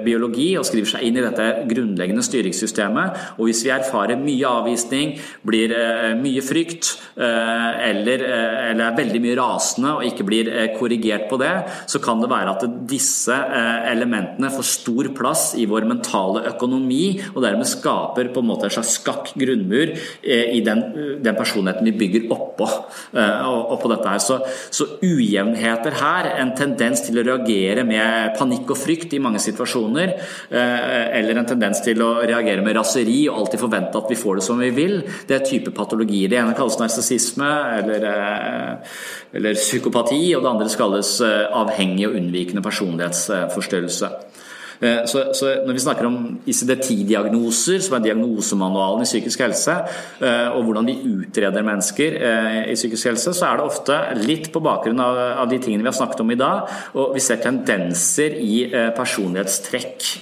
biologi 0.05 0.49
og 0.59 0.67
skriver 0.67 0.91
seg 0.91 1.07
inn 1.07 1.19
i 1.19 1.25
dette 1.25 1.47
grunnleggende 1.71 2.25
styringssystemet. 2.27 3.23
Og 3.39 3.49
hvis 3.49 3.63
vi 3.65 3.73
erfarer 3.75 4.19
mye 4.21 4.51
avvisning, 4.51 5.15
blir 5.47 5.73
mye 6.21 6.43
frykt 6.45 6.93
eller, 7.17 8.25
eller 8.27 8.85
er 8.89 8.99
veldig 8.99 9.23
mye 9.25 9.39
rasende 9.39 9.95
og 9.97 10.07
ikke 10.09 10.27
blir 10.29 10.53
korrigert 10.77 11.29
på 11.31 11.39
det, 11.41 11.53
så 11.91 12.01
kan 12.03 12.21
det 12.23 12.31
være 12.31 12.55
at 12.57 12.65
disse 12.89 13.35
eh, 13.35 13.89
elementene 13.93 14.51
får 14.53 14.69
stor 14.69 15.11
plass 15.17 15.45
i 15.59 15.67
vår 15.69 15.87
mentale 15.89 16.45
økonomi, 16.53 17.17
og 17.35 17.43
dermed 17.45 17.69
skaper 17.69 18.31
på 18.35 18.43
en 18.43 18.51
måte 18.51 18.69
en 18.69 18.77
slags 18.77 18.97
skakk 19.01 19.33
grunnmur 19.39 19.93
eh, 19.93 20.55
i 20.57 20.63
den, 20.67 20.83
den 21.25 21.39
personligheten 21.39 21.87
vi 21.87 21.97
bygger 22.01 22.29
oppå, 22.35 22.67
oppå 23.17 23.91
dette 23.93 24.11
her. 24.11 24.23
Så, 24.23 24.39
så, 24.75 24.89
ujevnheter 25.03 25.99
her, 26.01 26.31
en 26.41 26.53
tendens 26.57 27.03
til 27.07 27.21
å 27.21 27.25
reagere 27.27 27.85
med 27.87 28.37
panikk 28.39 28.73
og 28.73 28.81
frykt 28.81 29.13
i 29.17 29.21
mange 29.23 29.41
situasjoner, 29.43 30.15
eller 30.51 31.39
en 31.41 31.49
tendens 31.49 31.83
til 31.85 32.01
å 32.03 32.11
reagere 32.23 32.65
med 32.65 32.77
raseri 32.79 33.19
og 33.29 33.43
alltid 33.43 33.61
forvente 33.61 34.01
at 34.01 34.11
vi 34.11 34.19
får 34.19 34.41
det 34.41 34.47
som 34.47 34.61
vi 34.63 34.71
vil, 34.75 34.99
det 35.29 35.37
er 35.37 35.47
type 35.47 35.73
patologier. 35.77 36.31
Det 36.33 36.41
ene 36.41 36.57
kalles 36.57 36.79
narsissisme 36.81 37.51
eller, 37.77 38.09
eller 39.37 39.61
psykopati. 39.61 40.23
og 40.37 40.46
det 40.47 40.55
andre 40.55 40.79
kalles 40.79 41.19
eh, 41.25 41.45
avhengig 41.55 42.09
og 42.09 42.17
unnvikende 42.21 42.63
personlighetsforstyrrelse. 42.65 44.11
Eh, 44.77 45.03
så, 45.09 45.23
så, 45.37 45.53
Når 45.67 45.73
vi 45.73 45.83
snakker 45.83 46.09
om 46.09 46.19
ICD-10-diagnoser, 46.47 47.81
som 47.85 47.97
er 47.97 48.07
diagnosemanualen 48.07 49.05
i 49.05 49.09
psykisk 49.09 49.45
helse, 49.45 49.77
eh, 50.21 50.49
og 50.53 50.67
hvordan 50.67 50.91
vi 50.91 50.99
utreder 51.15 51.67
mennesker 51.67 52.19
i 52.71 52.77
psykisk 52.77 53.13
helse, 53.13 53.35
så 53.37 53.51
er 53.51 53.61
det 53.61 53.69
ofte 53.69 54.01
litt 54.23 54.51
på 54.53 54.63
bakgrunn 54.65 55.01
av, 55.03 55.23
av 55.45 55.53
de 55.53 55.61
tingene 55.63 55.87
vi 55.87 55.93
har 55.93 55.99
snakket 56.01 56.25
om 56.25 56.35
i 56.35 56.41
dag, 56.41 56.77
og 56.97 57.17
vi 57.17 57.25
ser 57.25 57.41
tendenser 57.45 58.37
i 58.41 58.67
personlighetstrekk 58.97 60.13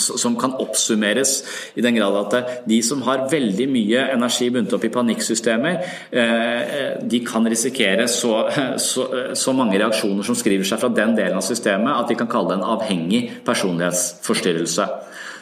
som 0.00 0.36
kan 0.40 0.56
oppsummeres 0.62 1.34
i 1.78 1.84
den 1.84 1.98
grad 1.98 2.34
at 2.34 2.64
de 2.68 2.80
som 2.84 3.02
har 3.06 3.26
veldig 3.30 3.66
mye 3.70 4.06
energi 4.14 4.50
bundet 4.54 4.76
opp 4.76 4.84
i 4.86 4.92
panikksystemer, 4.94 5.80
eh, 6.10 7.00
de 7.02 7.20
kan 7.26 7.46
risikere 7.50 8.08
så, 8.10 8.34
så, 8.88 9.08
så, 9.34 9.54
mange 9.54 9.78
reaksjoner 9.78 10.26
som 10.26 10.38
skriver 10.38 10.66
seg 10.66 10.80
fra 10.82 10.92
den 10.94 11.16
delen 11.18 11.38
av 11.38 11.46
systemet, 11.46 11.94
at 11.94 12.10
de 12.10 12.18
kan 12.18 12.30
kalle 12.30 12.52
det 12.52 12.60
en 12.60 12.70
avhengig 12.76 13.22
personlighetsforstyrrelse. 13.46 14.88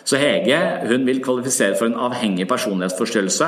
Så 0.05 0.19
Hege 0.19 0.59
hun 0.89 1.07
vil 1.07 1.23
kvalifisere 1.23 1.77
for 1.79 1.87
en 1.87 1.99
avhengig 2.09 2.49
personlighetsforstyrrelse. 2.51 3.47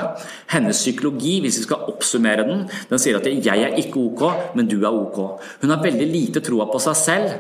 Hennes 0.53 0.79
psykologi, 0.79 1.41
hvis 1.43 1.59
vi 1.59 1.67
skal 1.67 1.89
oppsummere 1.91 2.47
den, 2.47 2.69
den 2.91 2.99
sier 3.03 3.19
at 3.19 3.27
'jeg 3.27 3.63
er 3.63 3.75
ikke 3.77 3.99
ok, 3.99 4.55
men 4.55 4.69
du 4.71 4.85
er 4.85 4.95
ok'. 4.95 5.41
Hun 5.61 5.71
har 5.71 5.83
veldig 5.83 6.07
lite 6.07 6.41
troa 6.41 6.71
på 6.71 6.79
seg 6.79 6.97
selv 6.97 7.31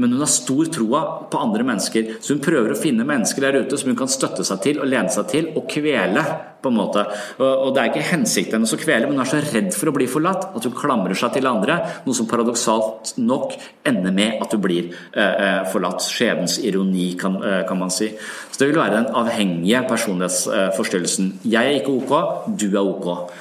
men 0.00 0.12
hun 0.12 0.22
har 0.22 0.30
stor 0.32 0.68
troa 0.72 1.00
på 1.30 1.38
andre 1.38 1.64
mennesker. 1.66 2.14
Så 2.20 2.34
hun 2.34 2.42
prøver 2.44 2.72
å 2.72 2.78
finne 2.78 3.04
mennesker 3.06 3.44
der 3.44 3.60
ute 3.60 3.78
som 3.78 3.90
hun 3.92 3.98
kan 3.98 4.10
støtte 4.10 4.46
seg 4.46 4.62
til 4.64 4.80
og 4.80 4.88
lene 4.88 5.12
seg 5.12 5.28
til 5.28 5.50
og 5.54 5.66
kvele. 5.70 6.24
på 6.60 6.68
en 6.68 6.76
måte. 6.76 7.00
Og 7.40 7.72
Det 7.72 7.80
er 7.80 7.88
ikke 7.88 8.10
hensikten 8.10 8.58
hennes 8.58 8.74
å 8.74 8.76
kvele, 8.76 9.06
men 9.08 9.16
hun 9.16 9.22
er 9.24 9.30
så 9.30 9.38
redd 9.40 9.70
for 9.72 9.88
å 9.88 9.94
bli 9.96 10.04
forlatt 10.04 10.50
at 10.56 10.66
hun 10.68 10.74
klamrer 10.76 11.16
seg 11.16 11.32
til 11.32 11.46
andre. 11.48 11.78
Noe 12.04 12.14
som 12.14 12.28
paradoksalt 12.28 13.14
nok 13.16 13.54
ender 13.88 14.12
med 14.12 14.42
at 14.42 14.52
hun 14.52 14.60
blir 14.60 14.90
eh, 15.14 15.22
eh 15.24 15.64
forlatt. 15.72 16.04
Skjebnens 16.04 16.58
ironi, 16.60 17.16
kan, 17.16 17.40
eh, 17.42 17.62
kan, 17.66 17.78
man 17.78 17.88
si. 17.88 18.10
Så 18.52 18.58
Det 18.58 18.68
vil 18.68 18.76
være 18.76 19.02
den 19.02 19.14
avhengige 19.14 19.88
personlighetsforstyrrelsen. 19.88 21.40
Jeg 21.44 21.64
er 21.64 21.80
ikke 21.80 21.96
ok, 21.96 22.12
du 22.60 22.76
er 22.76 22.84
ok. 22.84 23.32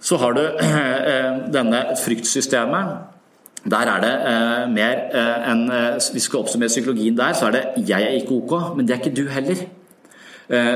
Så 0.00 0.16
har 0.18 0.32
du 0.32 0.46
denne 1.58 1.96
fryktsystemet 1.98 3.11
der 3.64 3.86
er 3.86 4.00
det 4.02 4.14
eh, 4.26 4.64
mer 4.72 5.04
eh, 5.14 5.50
enn 5.52 5.68
eh, 5.70 5.92
Hvis 5.94 6.10
vi 6.16 6.24
skal 6.24 6.42
oppsummere 6.42 6.72
psykologien 6.72 7.16
der, 7.18 7.32
så 7.32 7.46
er 7.46 7.52
det 7.52 7.86
'jeg 7.88 8.02
er 8.02 8.18
ikke 8.18 8.34
ok', 8.42 8.76
men 8.76 8.86
det 8.86 8.94
er 8.94 9.00
ikke 9.00 9.16
du 9.16 9.28
heller. 9.28 9.56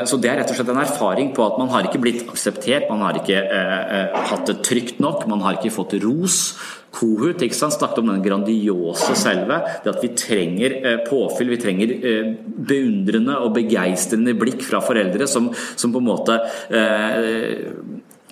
Så 0.07 0.17
det 0.17 0.31
er 0.31 0.39
rett 0.39 0.49
og 0.49 0.57
slett 0.57 0.71
en 0.71 0.79
erfaring 0.79 1.35
på 1.35 1.45
at 1.45 1.59
man 1.59 1.69
har 1.69 1.83
ikke 1.85 2.01
blitt 2.01 2.23
akseptert, 2.31 2.89
man 2.89 3.01
har 3.01 3.19
ikke 3.19 3.37
eh, 3.37 4.15
hatt 4.15 4.47
det 4.47 4.63
trygt 4.65 5.01
nok, 5.01 5.27
man 5.29 5.41
har 5.41 5.59
ikke 5.59 5.75
fått 5.75 5.93
ros. 6.01 6.57
Kohut 6.97 7.43
ikke 7.43 7.57
sant? 7.57 7.75
snakket 7.75 7.99
om 7.99 8.09
den 8.09 8.23
grandiose 8.25 9.17
selve. 9.19 9.61
Det 9.85 9.93
at 9.93 10.03
vi 10.03 10.15
trenger 10.17 10.79
eh, 10.81 10.99
påfyll, 11.05 11.51
vi 11.51 11.61
trenger 11.61 11.93
eh, 11.93 12.33
beundrende 12.57 13.37
og 13.43 13.53
begeistrende 13.59 14.33
blikk 14.39 14.63
fra 14.65 14.81
foreldre 14.81 15.29
som, 15.29 15.51
som 15.77 15.93
på 15.93 16.01
en 16.01 16.09
måte 16.09 16.39
eh, 16.71 17.67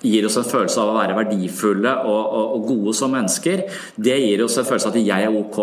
gir 0.05 0.27
oss 0.29 0.37
en 0.39 0.47
følelse 0.47 0.81
av 0.81 0.91
å 0.91 0.97
være 0.99 1.17
verdifulle 1.17 1.93
og, 2.05 2.19
og, 2.23 2.51
og 2.57 2.67
gode 2.71 2.95
som 2.97 3.13
mennesker. 3.15 3.65
Det 3.95 4.17
gir 4.21 4.45
oss 4.45 4.57
en 4.61 4.67
følelse 4.67 4.91
av 4.91 4.97
at 4.97 5.07
jeg 5.07 5.29
er 5.29 5.39
ok. 5.43 5.61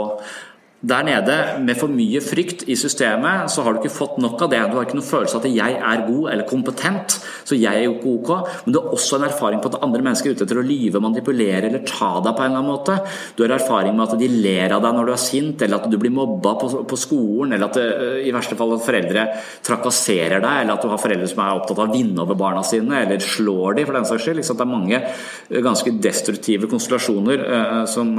Der 0.82 1.04
nede, 1.06 1.34
med 1.62 1.78
for 1.78 1.86
mye 1.94 2.18
frykt 2.18 2.64
i 2.66 2.74
systemet, 2.74 3.46
så 3.54 3.62
har 3.62 3.74
du 3.74 3.78
ikke 3.78 3.94
fått 3.94 4.16
nok 4.18 4.40
av 4.42 4.48
det. 4.50 4.62
Du 4.66 4.74
har 4.74 4.86
ikke 4.88 4.96
noen 4.98 5.06
følelse 5.06 5.38
av 5.38 5.44
at 5.46 5.54
jeg 5.54 5.76
er 5.78 6.00
god 6.08 6.24
eller 6.32 6.48
kompetent, 6.48 7.14
så 7.46 7.54
jeg 7.54 7.70
er 7.70 7.84
jo 7.84 7.92
ikke 8.00 8.14
ok. 8.16 8.30
Men 8.64 8.74
du 8.74 8.78
har 8.80 8.96
også 8.96 9.20
en 9.20 9.26
erfaring 9.28 9.60
på 9.62 9.70
at 9.70 9.78
andre 9.86 10.02
mennesker 10.02 10.32
er 10.32 10.34
ute 10.34 10.42
etter 10.48 10.58
å 10.58 10.64
lyve, 10.66 10.98
manipulere 11.04 11.68
eller 11.68 11.84
ta 11.86 12.16
deg 12.24 12.34
på 12.34 12.42
en 12.42 12.50
eller 12.50 12.64
annen 12.64 12.72
måte. 12.72 12.96
Du 13.38 13.44
har 13.44 13.54
erfaring 13.54 13.94
med 13.94 14.08
at 14.08 14.18
de 14.18 14.30
ler 14.32 14.74
av 14.74 14.82
deg 14.82 14.96
når 14.96 15.06
du 15.06 15.12
er 15.14 15.22
sint, 15.22 15.62
eller 15.62 15.78
at 15.78 15.86
du 15.92 15.96
blir 16.02 16.14
mobba 16.16 16.56
på, 16.58 16.72
på 16.90 16.98
skolen, 16.98 17.54
eller 17.54 17.68
at 17.68 17.78
det, 17.78 17.86
eh, 18.08 18.18
i 18.26 18.34
verste 18.34 18.58
fall 18.58 18.74
at 18.74 18.82
foreldre 18.82 19.26
trakasserer 19.70 20.42
deg, 20.42 20.64
eller 20.64 20.74
at 20.74 20.82
du 20.82 20.90
har 20.90 21.02
foreldre 21.04 21.30
som 21.30 21.44
er 21.46 21.62
opptatt 21.62 21.78
av 21.78 21.92
å 21.92 21.94
vinne 21.94 22.26
over 22.26 22.40
barna 22.42 22.66
sine, 22.66 23.04
eller 23.04 23.22
slår 23.22 23.78
de 23.78 23.86
for 23.86 24.00
den 24.00 24.10
saks 24.10 24.26
skyld. 24.26 24.42
Det 24.42 24.66
er 24.66 24.72
mange 24.74 24.98
eh, 24.98 25.62
ganske 25.62 25.94
destruktive 26.02 26.66
konstellasjoner 26.66 27.46
uh, 27.46 27.80
som, 27.86 28.16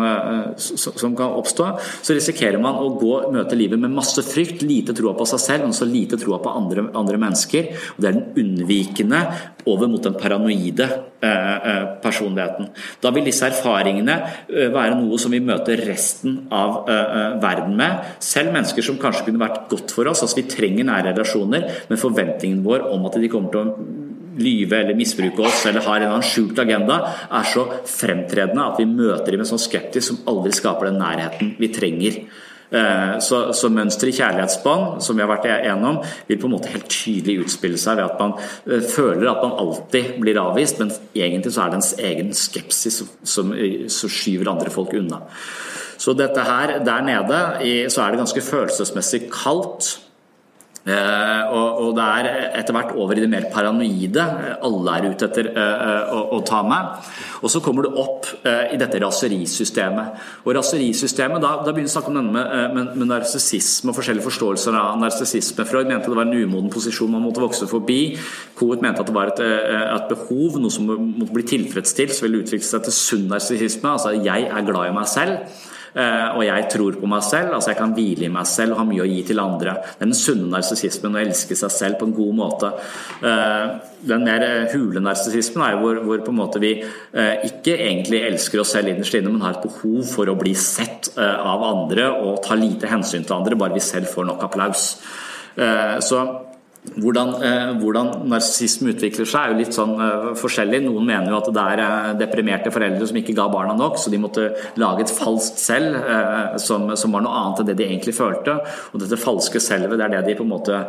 som 0.55 1.15
kan 1.17 1.35
oppstå. 1.35 1.67
Så 2.05 2.15
risikerer 2.15 2.52
risikerer 2.53 2.61
man 2.61 2.79
å 2.79 2.93
gå, 2.99 3.31
møte 3.33 3.57
livet 3.57 3.79
med 3.79 3.93
masse 3.93 4.21
frykt, 4.21 4.63
lite 4.63 4.93
troa 4.93 5.13
på 5.17 5.25
seg 5.25 5.39
selv, 5.39 5.63
men 5.65 5.73
så 5.73 5.85
lite 5.85 6.17
troa 6.17 6.39
på 6.39 6.51
andre, 6.51 6.89
andre, 6.93 7.17
mennesker. 7.17 7.73
Og 7.95 8.01
Det 8.01 8.09
er 8.09 8.13
den 8.13 8.33
unnvikende 8.37 9.21
over 9.65 9.87
mot 9.87 10.03
den 10.03 10.15
paranoide 10.15 10.87
eh, 11.21 11.29
eh 11.29 11.83
personligheten. 12.03 12.69
Da 13.01 13.11
vil 13.11 13.23
disse 13.23 13.47
erfaringene 13.47 14.15
eh, 14.49 14.69
være 14.69 14.97
noe 14.99 15.17
som 15.17 15.31
vi 15.31 15.39
møter 15.39 15.79
resten 15.87 16.47
av 16.51 16.89
eh, 16.89 17.17
eh, 17.17 17.41
verden 17.41 17.75
med. 17.77 18.15
Selv 18.19 18.53
mennesker 18.53 18.83
som 18.83 18.99
kanskje 18.99 19.29
kunne 19.29 19.43
vært 19.43 19.69
godt 19.69 19.91
for 19.91 20.07
oss. 20.07 20.23
altså 20.23 20.41
Vi 20.41 20.49
trenger 20.49 20.83
nære 20.85 21.13
relasjoner, 21.13 21.69
men 21.89 22.01
forventningen 22.01 22.63
vår 22.63 22.89
om 22.91 23.05
at 23.07 23.19
de 23.19 23.31
kommer 23.31 23.51
til 23.51 23.63
å 23.63 24.02
lyve 24.37 24.79
eller 24.79 24.97
misbruke 24.97 25.45
oss 25.45 25.65
eller 25.69 25.85
har 25.85 26.01
en 26.01 26.15
annen 26.15 26.25
skjult 26.25 26.59
agenda, 26.63 26.99
er 27.29 27.51
så 27.51 27.67
fremtredende 27.89 28.65
at 28.65 28.79
vi 28.81 28.89
møter 28.89 29.33
dem 29.33 29.43
med 29.43 29.49
sånn 29.49 29.61
skeptisk 29.61 30.09
som 30.09 30.23
aldri 30.31 30.55
skaper 30.55 30.89
den 30.89 31.01
nærheten 31.01 31.53
vi 31.59 31.71
trenger. 31.73 32.23
Eh, 32.73 33.19
så, 33.21 33.39
så 33.53 33.69
mønsteret 33.69 34.15
i 34.15 34.17
kjærlighetsbånd, 34.17 35.01
som 35.05 35.17
vi 35.17 35.21
har 35.21 35.29
vært 35.29 35.45
igjennom, 35.45 35.99
vil 36.25 36.39
på 36.41 36.49
en 36.49 36.55
måte 36.55 36.71
helt 36.73 36.87
tydelig 36.89 37.43
utspille 37.43 37.77
seg 37.77 37.99
ved 37.99 38.07
at 38.07 38.23
man 38.23 38.33
eh, 38.39 38.81
føler 38.81 39.29
at 39.29 39.43
man 39.45 39.59
alltid 39.61 40.15
blir 40.23 40.39
avvist, 40.41 40.81
men 40.81 40.89
egentlig 41.13 41.53
så 41.53 41.67
er 41.67 41.73
det 41.73 41.79
ens 41.81 41.91
egen 42.01 42.33
skepsis 42.37 43.03
som, 43.03 43.53
som 43.53 44.09
skyver 44.09 44.49
andre 44.49 44.73
folk 44.73 44.95
unna. 44.97 45.21
Så 46.01 46.15
dette 46.17 46.41
her 46.47 46.79
der 46.83 47.05
nede, 47.05 47.43
så 47.93 48.01
er 48.01 48.11
det 48.11 48.23
ganske 48.23 48.41
følelsesmessig 48.43 49.27
kaldt. 49.31 49.93
Eh, 50.83 51.43
og, 51.55 51.77
og, 51.79 51.89
det 51.95 52.03
er 52.03 52.27
etter 52.59 52.75
hvert 52.75 52.89
over 52.99 53.15
i 53.15 53.21
det 53.23 53.29
mer 53.31 53.45
paranoide. 53.53 54.23
Alle 54.67 54.95
er 54.97 55.07
ute 55.13 55.29
etter 55.29 55.47
uh, 55.55 56.11
å, 56.11 56.19
å, 56.35 56.39
ta 56.43 56.59
meg. 56.67 57.05
Og 57.39 57.51
så 57.51 57.61
kommer 57.63 57.87
du 57.87 57.99
opp 58.01 58.27
i 58.43 58.77
dette 58.79 58.99
raserisystemet. 59.03 60.19
Og 60.43 60.53
raserisystemet, 60.57 61.39
da, 61.43 61.55
da 61.63 61.71
begynner 61.71 61.87
vi 61.87 61.91
å 61.91 61.95
snakke 61.95 62.11
om 62.11 62.19
denne 62.19 62.35
med, 62.35 62.75
med, 62.75 62.91
med 62.99 63.11
narsissisme 63.13 63.91
og 63.91 63.97
forskjellige 63.99 64.27
forståelser 64.27 64.77
av 64.79 64.99
narsissisme. 64.99 65.67
Freud 65.67 65.91
mente 65.91 66.11
det 66.11 66.19
var 66.19 66.27
en 66.27 66.35
umoden 66.35 66.71
posisjon 66.73 67.11
man 67.13 67.23
måtte 67.23 67.43
vokse 67.43 67.67
forbi. 67.71 68.01
Coet 68.59 68.83
mente 68.83 69.03
at 69.03 69.11
det 69.11 69.15
var 69.15 69.31
et, 69.31 69.43
et, 69.43 70.09
behov, 70.11 70.59
noe 70.59 70.73
som 70.73 70.87
måtte 70.89 71.35
bli 71.35 71.47
tilfredsstilt, 71.53 72.15
så 72.15 72.27
ville 72.27 72.43
utvikle 72.43 72.67
seg 72.67 72.87
til 72.87 72.97
sunn 72.97 73.29
narsissisme. 73.31 73.95
Altså 73.95 74.15
jeg 74.17 74.49
er 74.49 74.67
glad 74.67 74.91
i 74.91 74.97
meg 74.99 75.07
selv. 75.11 75.63
Eh, 75.93 76.27
og 76.33 76.41
jeg 76.45 76.67
tror 76.73 76.95
på 76.97 77.09
meg 77.09 77.23
selv, 77.25 77.53
altså 77.53 77.71
jeg 77.71 77.79
kan 77.79 77.93
hvile 77.93 78.25
i 78.25 78.33
meg 78.33 78.47
selv 78.49 78.73
og 78.73 78.81
ha 78.81 78.85
mye 78.89 79.03
å 79.03 79.09
gi 79.09 79.19
til 79.27 79.41
andre. 79.43 79.75
Den 79.99 80.15
sunne 80.17 80.49
narsissismen 80.49 81.17
å 81.17 81.21
elske 81.21 81.57
seg 81.57 81.73
selv 81.73 81.99
på 81.99 82.07
en 82.09 82.15
god 82.17 82.37
måte. 82.39 82.71
Eh, 83.21 83.75
den 84.03 84.25
mer 84.25 84.45
hule 84.73 85.03
narsissismen 85.03 85.65
er 85.67 85.77
hvor, 85.81 86.01
hvor, 86.05 86.23
på 86.25 86.33
en 86.33 86.39
måte 86.39 86.61
vi 86.63 86.73
eh, 86.81 87.45
ikke 87.49 87.77
egentlig 87.77 88.23
elsker 88.31 88.63
oss 88.63 88.73
selv 88.75 88.91
innerst 88.91 89.19
inne, 89.19 89.31
men 89.33 89.45
har 89.45 89.59
et 89.59 89.67
behov 89.67 90.01
for 90.09 90.31
å 90.31 90.37
bli 90.39 90.55
sett 90.57 91.13
av 91.13 91.61
andre 91.67 92.07
og 92.23 92.41
ta 92.45 92.57
lite 92.57 92.89
hensyn 92.89 93.25
til 93.27 93.37
andre, 93.37 93.59
bare 93.59 93.75
vi 93.77 93.83
selv 93.83 94.09
får 94.09 94.25
nok 94.27 94.43
applaus. 94.47 94.87
Så 95.53 96.19
hvordan, 96.83 97.29
eh, 97.43 97.69
hvordan 97.79 98.09
narsissisme 98.27 98.91
utvikler 98.91 99.27
seg, 99.27 99.39
er 99.39 99.53
jo 99.53 99.59
litt 99.61 99.75
sånn 99.75 99.93
eh, 100.03 100.25
forskjellig. 100.35 100.81
Noen 100.83 101.07
mener 101.07 101.31
jo 101.31 101.39
at 101.39 101.49
det 101.55 101.63
er 101.63 101.81
eh, 101.83 102.09
deprimerte 102.19 102.73
foreldre 102.75 103.07
som 103.07 103.19
ikke 103.19 103.35
ga 103.37 103.47
barna 103.51 103.75
nok, 103.77 103.95
så 103.97 104.11
de 104.11 104.19
måtte 104.19 104.49
lage 104.81 105.05
et 105.05 105.13
falskt 105.13 105.61
selv 105.63 105.95
som, 106.59 106.89
som, 106.99 107.13
var 107.13 107.23
noe 107.23 107.33
annet 107.39 107.61
enn 107.61 107.69
det 107.69 107.77
de 107.79 107.87
egentlig 107.87 108.13
følte. 108.17 108.57
Og 108.91 109.01
dette 109.01 109.19
falske 109.21 109.61
selvet, 109.63 109.95
det 109.97 110.05
er 110.05 110.17
det 110.17 110.23
de 110.27 110.37
på 110.39 110.45
en 110.45 110.51
måte 110.51 110.81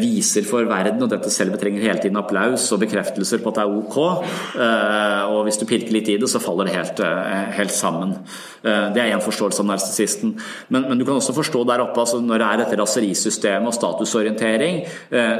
viser 0.00 0.46
for 0.48 0.64
verden, 0.68 1.02
og 1.04 1.10
dette 1.12 1.30
selvet 1.32 1.60
trenger 1.60 1.84
hele 1.84 2.00
tiden 2.00 2.16
applaus 2.20 2.64
og 2.72 2.80
bekreftelser 2.80 3.42
på 3.42 3.50
at 3.50 3.58
det 3.58 3.64
er 3.64 3.74
ok. 3.76 3.96
Og 5.34 5.40
hvis 5.48 5.58
du 5.60 5.66
pirker 5.68 5.92
litt 5.92 6.08
i 6.12 6.16
det, 6.20 6.30
så 6.32 6.40
faller 6.40 6.68
det 6.68 6.76
helt, 6.76 7.02
helt 7.58 7.74
sammen. 7.74 8.14
det 8.62 9.02
er 9.02 9.12
én 9.12 9.24
forståelse 9.24 9.64
av 9.64 9.68
narsissisten. 9.68 10.36
Men, 10.72 10.86
men, 10.88 10.96
du 10.98 11.04
kan 11.04 11.18
også 11.18 11.36
forstå 11.36 11.64
der 11.68 11.84
oppe, 11.84 12.00
altså 12.00 12.22
når 12.24 12.40
det 12.40 12.48
er 12.48 12.64
et 12.64 12.78
raserisystem 12.80 13.68
og 13.68 13.76
statusorientering, 13.76 14.80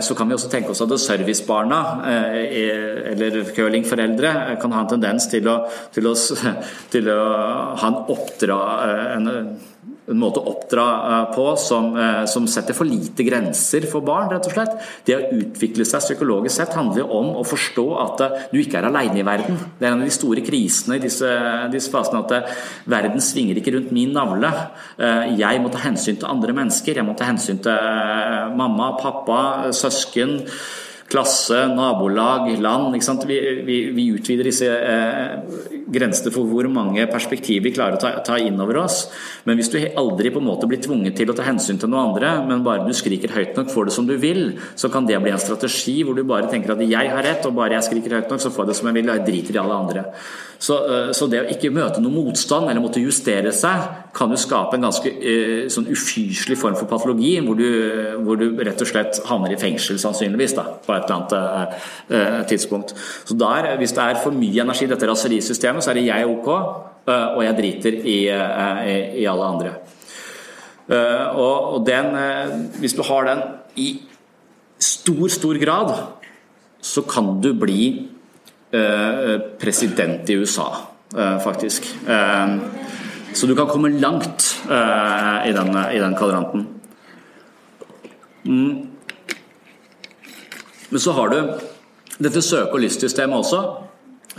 så 0.00 0.14
kan 0.14 0.28
vi 0.28 0.36
også 0.36 0.50
tenke 0.52 0.72
oss 0.72 0.82
at 0.84 0.92
servicebarna 1.00 1.80
eh, 2.10 3.12
eller 3.12 3.38
curlingforeldre 3.56 4.32
kan 4.62 4.74
ha 4.74 4.82
en 4.84 4.92
tendens 4.96 5.28
til 5.32 5.48
å, 5.50 5.58
til 5.94 6.08
å, 6.10 6.14
til 6.92 7.10
å 7.12 7.22
ha 7.80 7.90
en 7.90 7.98
oppdra 8.14 8.60
en, 9.16 9.30
en 10.12 10.20
måte 10.20 10.40
å 10.40 10.52
oppdra 10.52 10.86
på 11.34 11.46
som, 11.60 11.90
som, 12.30 12.46
setter 12.50 12.76
for 12.76 12.88
lite 12.88 13.24
grenser 13.26 13.88
for 13.90 14.04
barn, 14.06 14.28
rett 14.30 14.46
og 14.48 14.54
slett. 14.54 14.76
Det 15.06 15.16
å 15.16 15.32
utvikle 15.34 15.86
seg 15.88 16.04
psykologisk 16.04 16.60
sett 16.60 16.76
handler 16.78 17.10
om 17.10 17.32
å 17.40 17.44
forstå 17.46 17.86
at 18.04 18.24
du 18.52 18.60
ikke 18.60 18.80
er 18.80 18.88
alene 18.90 19.20
i 19.20 19.26
verden. 19.26 19.58
Det 19.78 19.88
er 19.88 19.92
en 19.92 20.04
av 20.04 20.06
de 20.06 20.14
store 20.14 20.44
krisene 20.46 21.00
i 21.00 21.02
disse, 21.02 21.32
disse 21.74 21.92
fasene 21.92 22.22
at 22.22 22.56
verden 22.86 23.22
svinger 23.24 23.58
ikke 23.58 23.74
rundt 23.76 23.92
min 23.96 24.14
navle. 24.16 24.52
Jeg 25.36 25.62
må 25.62 25.74
ta 25.74 25.82
hensyn 25.84 26.20
til 26.20 26.30
andre 26.30 26.54
mennesker. 26.56 27.00
Jeg 27.00 27.06
må 27.06 27.16
ta 27.18 27.28
hensyn 27.30 27.62
til 27.64 28.56
mamma, 28.56 28.92
pappa, 29.00 29.40
søsken 29.74 30.38
klasse, 31.10 31.66
nabolag, 31.70 32.48
land. 32.60 32.96
Vi, 33.26 33.38
vi, 33.66 33.76
vi, 33.94 34.06
utvider 34.16 34.48
disse 34.48 34.70
eh, 34.70 35.36
grensene 35.92 36.32
for 36.34 36.48
hvor 36.50 36.66
mange 36.72 37.06
perspektiver 37.10 37.68
vi 37.68 37.74
klarer 37.76 37.98
å 37.98 38.02
ta, 38.02 38.12
ta 38.26 38.38
inn 38.42 38.58
over 38.62 38.80
oss. 38.82 39.04
Men 39.46 39.58
hvis 39.58 39.70
du 39.72 39.78
aldri 39.78 40.32
på 40.34 40.42
en 40.42 40.48
måte 40.48 40.68
blir 40.70 40.82
tvunget 40.82 41.18
til 41.20 41.30
å 41.30 41.36
ta 41.36 41.46
hensyn 41.46 41.78
til 41.80 41.92
noe 41.92 42.08
andre, 42.08 42.32
men 42.48 42.64
bare 42.66 42.86
du 42.86 42.94
skriker 42.96 43.34
høyt 43.36 43.58
nok, 43.58 43.70
får 43.72 43.88
det 43.88 43.96
som 43.96 44.08
du 44.08 44.16
vil, 44.20 44.56
så 44.74 44.90
kan 44.92 45.06
det 45.06 45.20
bli 45.22 45.34
en 45.34 45.42
strategi 45.42 46.00
hvor 46.02 46.18
du 46.18 46.24
bare 46.26 46.50
tenker 46.50 46.74
at 46.74 46.82
jeg 46.82 47.14
har 47.14 47.24
rett, 47.26 47.46
og 47.46 47.54
bare 47.60 47.78
jeg 47.78 47.90
skriker 47.90 48.18
høyt 48.18 48.34
nok, 48.34 48.42
så 48.42 48.52
får 48.52 48.66
jeg 48.66 48.72
det 48.72 48.78
som 48.80 48.90
jeg 48.90 48.98
vil, 48.98 49.10
og 49.10 49.20
jeg 49.20 49.26
driter 49.30 49.58
i 49.58 49.62
alle 49.62 49.80
andre. 49.84 50.04
Så, 50.58 50.76
eh, 50.88 51.12
så, 51.12 51.28
det 51.28 51.42
å 51.42 51.48
ikke 51.52 51.70
møte 51.74 52.00
noe 52.00 52.14
motstand 52.14 52.70
eller 52.70 52.82
måtte 52.82 53.02
justere 53.02 53.52
seg, 53.54 53.86
kan 54.16 54.32
jo 54.32 54.38
skape 54.40 54.78
en 54.78 54.86
ganske 54.86 55.10
uh, 55.12 55.66
sånn 55.68 55.90
ufyselig 55.92 56.56
form 56.56 56.76
for 56.78 56.88
patologi, 56.88 57.34
hvor 57.44 57.58
du, 57.58 57.66
hvor 58.24 58.38
du, 58.40 58.46
rett 58.64 58.80
og 58.80 58.88
slett 58.88 59.18
havner 59.28 59.52
i 59.52 59.58
fengsel, 59.60 59.98
sannsynligvis, 60.00 60.54
da, 60.56 60.64
på 60.86 60.95
et 60.96 61.06
eller 61.06 61.16
annet 61.16 61.34
uh, 61.36 61.84
uh, 62.10 62.40
tidspunkt. 62.50 62.94
Så 63.24 63.36
der, 63.38 63.70
hvis 63.80 63.94
det 63.96 64.04
er 64.04 64.22
for 64.22 64.34
mye 64.34 64.64
energi 64.64 64.88
i 64.88 64.90
dette 64.90 65.10
raserisystemet, 65.10 65.84
så 65.84 65.92
er 65.92 66.00
det 66.00 66.08
jeg 66.08 66.32
ok, 66.32 66.50
og 67.06 67.38
jeg 67.44 67.54
driter 67.54 67.96
i, 68.02 68.16
i, 68.26 68.94
i 69.22 69.26
alle 69.30 69.44
andre. 69.46 69.74
Og, 71.38 71.76
og 71.76 71.84
den, 71.86 72.08
hvis 72.82 72.96
du 72.98 73.02
har 73.06 73.28
den 73.28 73.44
i 73.78 73.86
stor, 74.82 75.28
stor 75.30 75.60
grad, 75.62 75.92
så 76.82 77.04
kan 77.06 77.36
du 77.44 77.52
bli 77.54 77.78
Eh, 78.76 79.38
president 79.58 80.30
i 80.30 80.34
USA, 80.34 80.76
eh, 81.16 81.38
faktisk. 81.38 81.96
Eh, 82.08 82.56
så 83.32 83.46
du 83.46 83.54
kan 83.54 83.66
komme 83.66 83.88
langt 83.88 84.56
i 85.46 85.52
den, 85.52 85.76
i 85.92 85.98
den 85.98 86.14
kvadranten. 86.16 86.66
Men 90.90 91.02
så 91.02 91.14
har 91.16 91.32
du 91.32 91.38
dette 92.22 92.42
søke- 92.42 92.72
og 92.72 92.80
lystsystemet 92.80 93.44
også. 93.44 93.60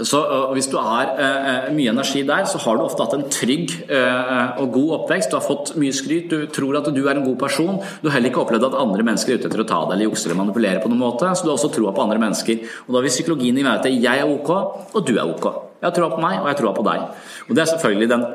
Så 0.06 0.19
Hvis 0.53 0.68
du 0.69 0.78
har 0.78 1.15
eh, 1.18 1.74
mye 1.74 1.90
energi 1.90 2.22
der, 2.22 2.45
så 2.45 2.60
har 2.61 2.78
du 2.78 2.84
ofte 2.86 3.02
hatt 3.02 3.15
en 3.18 3.30
trygg 3.34 3.72
eh, 3.90 4.60
og 4.61 4.72
god 4.74 4.91
oppvekst. 4.99 5.32
Du 5.32 5.38
har 5.40 5.45
fått 5.45 5.74
mye 5.76 5.94
skryt, 5.95 6.30
du 6.30 6.45
tror 6.53 6.78
at 6.78 6.90
du 6.94 7.02
er 7.07 7.15
en 7.15 7.26
god 7.26 7.38
person. 7.41 7.80
Du 8.02 8.10
har 8.10 8.18
heller 8.18 8.30
ikke 8.30 8.44
opplevd 8.44 8.68
at 8.69 8.78
andre 8.78 9.06
mennesker 9.07 9.34
er 9.34 9.40
ute 9.41 9.49
etter 9.49 9.64
å 9.64 9.68
ta 9.68 9.80
deg 9.86 9.95
eller 9.95 10.11
jukse 10.11 10.30
eller 10.30 10.38
manipulere 10.44 10.84
på 10.84 10.91
noen 10.91 11.02
måte. 11.02 11.32
Så 11.34 11.45
du 11.45 11.49
har 11.49 11.57
også 11.57 11.74
troa 11.74 11.95
på 11.98 12.06
andre 12.06 12.22
mennesker. 12.22 12.61
Og 12.86 12.94
Da 12.94 13.02
vil 13.02 13.15
psykologien 13.15 13.57
i 13.57 13.65
meg 13.65 13.80
at 13.80 13.90
jeg 13.90 14.22
er 14.22 14.30
ok, 14.30 14.52
og 14.94 15.02
du 15.07 15.15
er 15.18 15.26
ok. 15.26 15.48
Jeg 15.82 15.90
har 15.90 15.98
troa 15.98 16.14
på 16.14 16.22
meg, 16.22 16.44
og 16.44 16.52
jeg 16.52 16.61
tror 16.61 16.78
på 16.78 16.86
deg. 16.86 17.10
Og 17.49 17.56
Det 17.56 17.64
er 17.64 17.72
selvfølgelig 17.74 18.10
den 18.14 18.28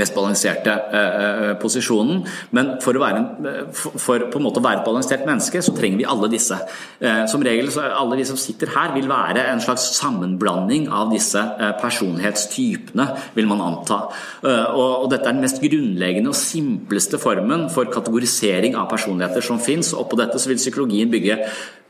mest 0.00 0.16
balanserte 0.16 0.72
eh, 0.72 1.52
posisjonen. 1.60 2.22
Men 2.56 2.74
for 2.84 2.96
å 2.96 3.02
være, 3.02 3.22
en, 3.22 3.70
for 3.74 4.26
på 4.32 4.40
en 4.40 4.46
måte 4.46 4.62
å 4.62 4.64
være 4.64 4.82
et 4.82 4.88
balansert 4.88 5.26
menneske, 5.28 5.62
så 5.64 5.74
trenger 5.76 6.00
vi 6.02 6.08
alle 6.08 6.30
disse. 6.32 6.58
Eh, 7.00 7.24
som 7.30 7.44
regel 7.44 7.70
så 7.72 7.86
alle 7.86 8.18
vi 8.20 8.26
som 8.28 8.38
sitter 8.40 8.72
her, 8.74 8.92
vil 8.96 9.08
være 9.10 9.46
en 9.50 9.62
slags 9.62 9.88
sammenblanding 9.98 10.88
av 10.92 11.12
disse 11.14 11.40
eh, 11.40 11.72
personlighetstypene, 11.80 13.08
vil 13.36 13.50
man 13.50 13.64
anta. 13.64 14.02
Eh, 14.42 14.66
og, 14.72 14.90
og, 15.04 15.08
dette 15.12 15.30
er 15.30 15.36
den 15.36 15.44
mest 15.46 15.62
grunnleggende 15.62 16.32
og 16.32 16.38
simpleste 16.38 17.20
formen 17.22 17.68
for 17.72 17.90
kategorisering 17.92 18.76
av 18.78 18.90
personligheter 18.92 19.44
som 19.44 19.62
fins. 19.62 19.94
Oppå 19.96 20.18
dette 20.20 20.40
så 20.40 20.52
vil 20.52 20.60
psykologien 20.60 21.12
bygge 21.12 21.40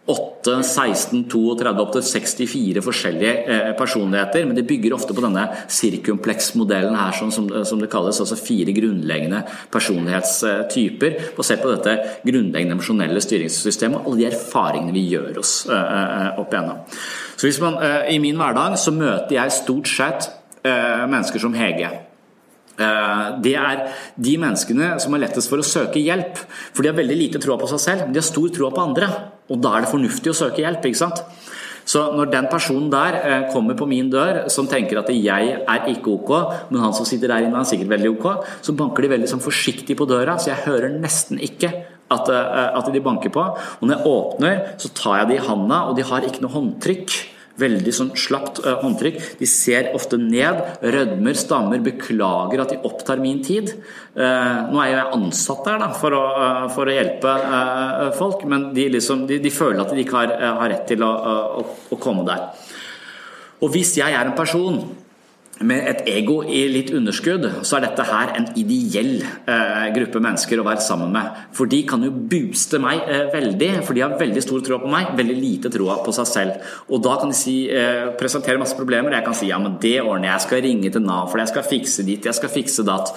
8, 0.06 0.62
16, 0.62 1.24
32 1.26 1.82
opp 1.82 1.92
til 1.96 2.04
64 2.06 2.82
forskjellige 2.86 3.32
eh, 3.50 3.70
personligheter. 3.78 4.46
Men 4.46 4.58
de 4.58 4.62
bygger 4.66 4.94
ofte 4.94 5.16
på 5.16 5.24
denne 5.24 5.48
sirkumpleksmodellen 5.72 6.94
her, 6.94 7.16
som, 7.18 7.32
som, 7.34 7.82
det 7.82 7.90
kalles. 7.90 8.20
Altså 8.22 8.38
fire 8.38 8.74
grunnleggende 8.76 9.42
personlighetstyper 9.74 11.20
basert 11.36 11.64
på 11.64 11.74
dette 11.74 12.22
grunnleggende 12.22 12.78
emosjonelle 12.78 13.22
styringssystemet 13.24 13.98
og 13.98 14.12
alle 14.12 14.22
de 14.22 14.30
erfaringene 14.30 14.94
vi 14.94 15.06
gjør 15.10 15.42
oss 15.42 15.58
eh, 15.66 15.94
eh, 15.98 16.42
opp 16.42 16.54
igjennom. 16.54 16.84
Så 17.36 17.50
hvis 17.50 17.60
man, 17.60 17.76
I 18.08 18.16
min 18.22 18.38
hverdag 18.38 18.78
så 18.80 18.94
møter 18.94 19.36
jeg 19.36 19.58
stort 19.58 19.90
sett 19.90 20.30
mennesker 20.64 21.42
som 21.42 21.54
Hege. 21.54 21.90
Det 22.76 23.54
er 23.56 23.82
de 24.20 24.34
menneskene 24.40 24.90
som 25.00 25.14
er 25.16 25.22
lettest 25.22 25.48
for 25.48 25.62
å 25.62 25.66
søke 25.66 26.02
hjelp. 26.02 26.40
For 26.74 26.84
de 26.84 26.90
har 26.90 26.98
veldig 26.98 27.16
lite 27.16 27.40
troa 27.42 27.56
på 27.60 27.68
seg 27.70 27.80
selv, 27.80 28.04
men 28.04 28.12
de 28.12 28.20
har 28.20 28.28
stor 28.28 28.50
troa 28.52 28.72
på 28.74 28.84
andre. 28.84 29.08
Og 29.48 29.62
da 29.64 29.76
er 29.76 29.86
det 29.86 29.92
fornuftig 29.94 30.32
å 30.32 30.36
søke 30.36 30.60
hjelp. 30.64 30.84
ikke 30.84 31.00
sant? 31.00 31.22
Så 31.86 32.02
når 32.18 32.32
den 32.32 32.48
personen 32.50 32.88
der 32.90 33.16
eh, 33.20 33.44
kommer 33.52 33.76
på 33.78 33.86
min 33.86 34.08
dør 34.10 34.48
som 34.52 34.66
tenker 34.70 34.98
at 34.98 35.10
jeg 35.14 35.52
er 35.54 35.90
ikke 35.92 36.16
ok, 36.16 36.32
men 36.72 36.82
han 36.82 36.96
som 36.96 37.06
sitter 37.06 37.30
der 37.30 37.46
inne 37.46 37.62
er 37.62 37.68
sikkert 37.68 37.92
veldig 37.94 38.10
ok, 38.16 38.26
så 38.66 38.74
banker 38.76 39.06
de 39.06 39.12
veldig 39.14 39.30
sånn 39.30 39.44
forsiktig 39.44 39.94
på 39.98 40.08
døra, 40.10 40.34
så 40.34 40.50
jeg 40.50 40.64
hører 40.66 40.98
nesten 40.98 41.38
ikke 41.38 41.70
at, 42.10 42.32
eh, 42.34 42.66
at 42.80 42.90
de 42.90 43.04
banker 43.04 43.30
på. 43.34 43.46
Og 43.78 43.86
når 43.86 43.94
jeg 43.96 44.12
åpner, 44.16 44.60
så 44.82 44.90
tar 44.98 45.22
jeg 45.22 45.30
de 45.30 45.38
i 45.38 45.46
handa, 45.46 45.84
og 45.86 45.96
de 45.98 46.06
har 46.10 46.26
ikke 46.26 46.42
noe 46.42 46.56
håndtrykk. 46.58 47.16
Veldig 47.60 47.92
sånn 47.94 48.10
slapt 48.18 48.60
uh, 48.64 48.74
håndtrykk. 48.82 49.18
De 49.40 49.48
ser 49.48 49.90
ofte 49.96 50.18
ned, 50.20 50.60
rødmer, 50.82 51.38
stammer, 51.38 51.80
beklager 51.84 52.62
at 52.62 52.74
de 52.74 52.80
opptar 52.84 53.22
min 53.22 53.40
tid. 53.44 53.72
Uh, 54.16 54.68
nå 54.72 54.82
er 54.82 54.92
jeg 54.92 55.14
ansatt 55.16 55.64
der 55.68 55.80
da, 55.84 55.90
for, 55.96 56.16
å, 56.16 56.24
uh, 56.36 56.66
for 56.74 56.88
å 56.88 56.96
hjelpe 56.96 57.32
folk, 58.18 58.44
men 58.48 58.70
de, 58.76 58.90
liksom, 58.96 59.24
de, 59.28 59.40
de, 59.42 59.52
føler 59.52 59.82
at 59.82 59.94
de 59.94 60.04
ikke 60.04 60.20
har, 60.20 60.36
har 60.60 60.72
rett 60.72 60.86
til 60.88 61.04
å, 61.06 61.10
å, 61.62 61.66
å 61.92 62.00
komme 62.00 62.26
der. 62.28 62.50
Og 63.64 63.72
hvis 63.72 63.96
jeg 63.96 64.12
er 64.12 64.28
en 64.28 64.36
person 64.36 64.82
med 65.64 65.86
et 65.88 66.02
ego 66.12 66.42
i 66.44 66.66
litt 66.68 66.90
underskudd, 66.92 67.46
så 67.64 67.78
er 67.78 67.86
dette 67.86 68.04
her 68.04 68.34
en 68.36 68.48
ideell 68.60 69.22
eh, 69.22 69.86
gruppe 69.94 70.20
mennesker 70.20 70.60
å 70.60 70.66
være 70.66 70.84
sammen 70.84 71.14
med. 71.14 71.38
For 71.56 71.70
de 71.70 71.80
kan 71.88 72.04
jo 72.04 72.10
booste 72.12 72.80
meg 72.82 73.06
eh, 73.08 73.24
veldig, 73.32 73.70
for 73.86 73.96
de 73.96 74.04
har 74.04 74.18
veldig 74.20 74.42
stor 74.44 74.64
tro 74.66 74.80
på 74.82 74.90
meg, 74.92 75.14
veldig 75.16 75.36
lite 75.38 75.72
troa 75.72 75.98
på 76.04 76.12
seg 76.16 76.28
selv. 76.28 76.70
Og 76.92 77.00
da 77.06 77.16
kan 77.20 77.32
de 77.32 77.38
si, 77.38 77.56
eh, 77.72 78.10
presentere 78.20 78.60
masse 78.60 78.76
problemer. 78.76 79.16
Jeg 79.16 79.28
kan 79.28 79.38
si 79.38 79.48
ja, 79.48 79.60
men 79.62 79.78
det 79.80 79.96
ordner 80.02 80.28
jeg, 80.28 80.34
jeg 80.36 80.46
skal 80.46 80.64
ringe 80.66 80.92
til 80.92 81.06
Nav, 81.06 81.30
for 81.32 81.40
jeg 81.40 81.52
skal 81.54 81.68
fikse 81.70 82.04
dit, 82.04 82.28
jeg 82.28 82.36
skal 82.36 82.52
fikse 82.52 82.84
datt. 82.84 83.14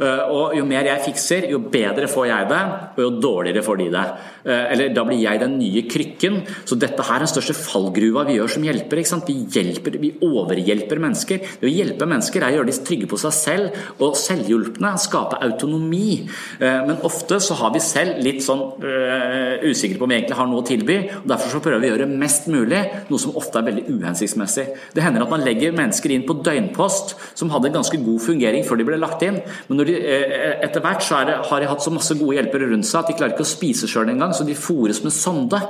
Eh, 0.00 0.22
og 0.32 0.54
jo 0.56 0.64
mer 0.68 0.86
jeg 0.88 1.04
fikser, 1.08 1.48
jo 1.52 1.60
bedre 1.72 2.08
får 2.10 2.28
jeg 2.30 2.48
det, 2.50 2.60
og 2.96 3.02
jo 3.04 3.10
dårligere 3.22 3.64
får 3.64 3.80
de 3.80 3.88
det. 3.92 4.04
Eh, 4.46 4.64
eller 4.74 4.94
da 4.96 5.04
blir 5.06 5.20
jeg 5.20 5.42
den 5.42 5.58
nye 5.60 5.84
krykken. 5.90 6.40
Så 6.68 6.78
dette 6.80 7.04
her 7.06 7.20
er 7.20 7.26
den 7.26 7.32
største 7.32 7.56
fallgruva 7.58 8.24
vi 8.28 8.38
gjør 8.38 8.54
som 8.56 8.66
hjelper. 8.66 9.02
Vi 9.28 9.36
hjelper, 9.52 9.98
vi 10.02 10.12
overhjelper 10.24 11.02
mennesker. 11.02 11.42
Det 11.60 11.68
å 11.68 11.72
hjelpe 11.72 12.08
mennesker 12.08 12.42
er 12.42 12.54
å 12.54 12.60
gjøre 12.60 12.70
de 12.70 12.78
trygge 12.88 13.10
på 13.10 13.20
seg 13.20 13.36
selv, 13.36 13.82
og 14.02 14.16
selvhjulpne 14.18 14.94
skape 15.02 15.40
autonomi. 15.44 16.22
Eh, 16.58 16.80
men 16.88 17.02
ofte 17.06 17.40
så 17.42 17.58
har 17.60 17.74
vi 17.74 17.82
selv 17.82 18.20
litt 18.22 18.42
sånn 18.44 18.60
uh, 18.82 19.62
usikre 19.66 19.98
på 19.98 20.06
om 20.06 20.10
vi 20.10 20.16
egentlig 20.18 20.36
har 20.38 20.48
noe 20.48 20.62
å 20.62 20.66
tilby. 20.66 20.96
og 21.20 21.26
Derfor 21.30 21.52
så 21.52 21.60
prøver 21.64 21.82
vi 21.82 21.90
å 21.90 21.92
gjøre 21.94 22.08
mest 22.10 22.48
mulig, 22.52 22.80
noe 23.08 23.20
som 23.20 23.36
ofte 23.38 23.60
er 23.60 23.66
veldig 23.68 23.84
uhensiktsmessig. 23.90 24.66
Det 24.94 25.04
hender 25.04 25.24
at 25.24 25.32
man 25.32 25.44
legger 25.44 25.74
mennesker 25.76 26.14
inn 26.14 26.26
på 26.28 26.38
døgnpost 26.44 27.14
som 27.38 27.52
hadde 27.52 27.72
ganske 27.74 27.98
god 28.02 28.22
fungering 28.24 28.66
før 28.66 28.80
de 28.80 28.88
ble 28.88 29.00
lagt 29.00 29.24
inn. 29.26 29.40
men 29.68 29.81
de, 29.88 29.96
eh, 29.98 30.54
etter 30.66 30.84
hvert 30.84 31.04
så 31.04 31.22
det, 31.26 31.36
har 31.48 31.60
de 31.60 31.68
hatt 31.70 31.84
så 31.84 31.92
masse 31.94 32.14
gode 32.18 32.36
hjelpere 32.36 32.70
rundt 32.70 32.88
seg 32.88 33.02
at 33.02 33.12
de 33.12 33.18
klarer 33.18 33.34
ikke 33.34 33.46
å 33.46 33.52
spise 33.52 33.90
sjøl 33.90 34.10
engang, 34.12 34.34
så 34.36 34.46
de 34.46 34.58
fôres 34.58 35.02
med 35.04 35.14
sonde. 35.14 35.60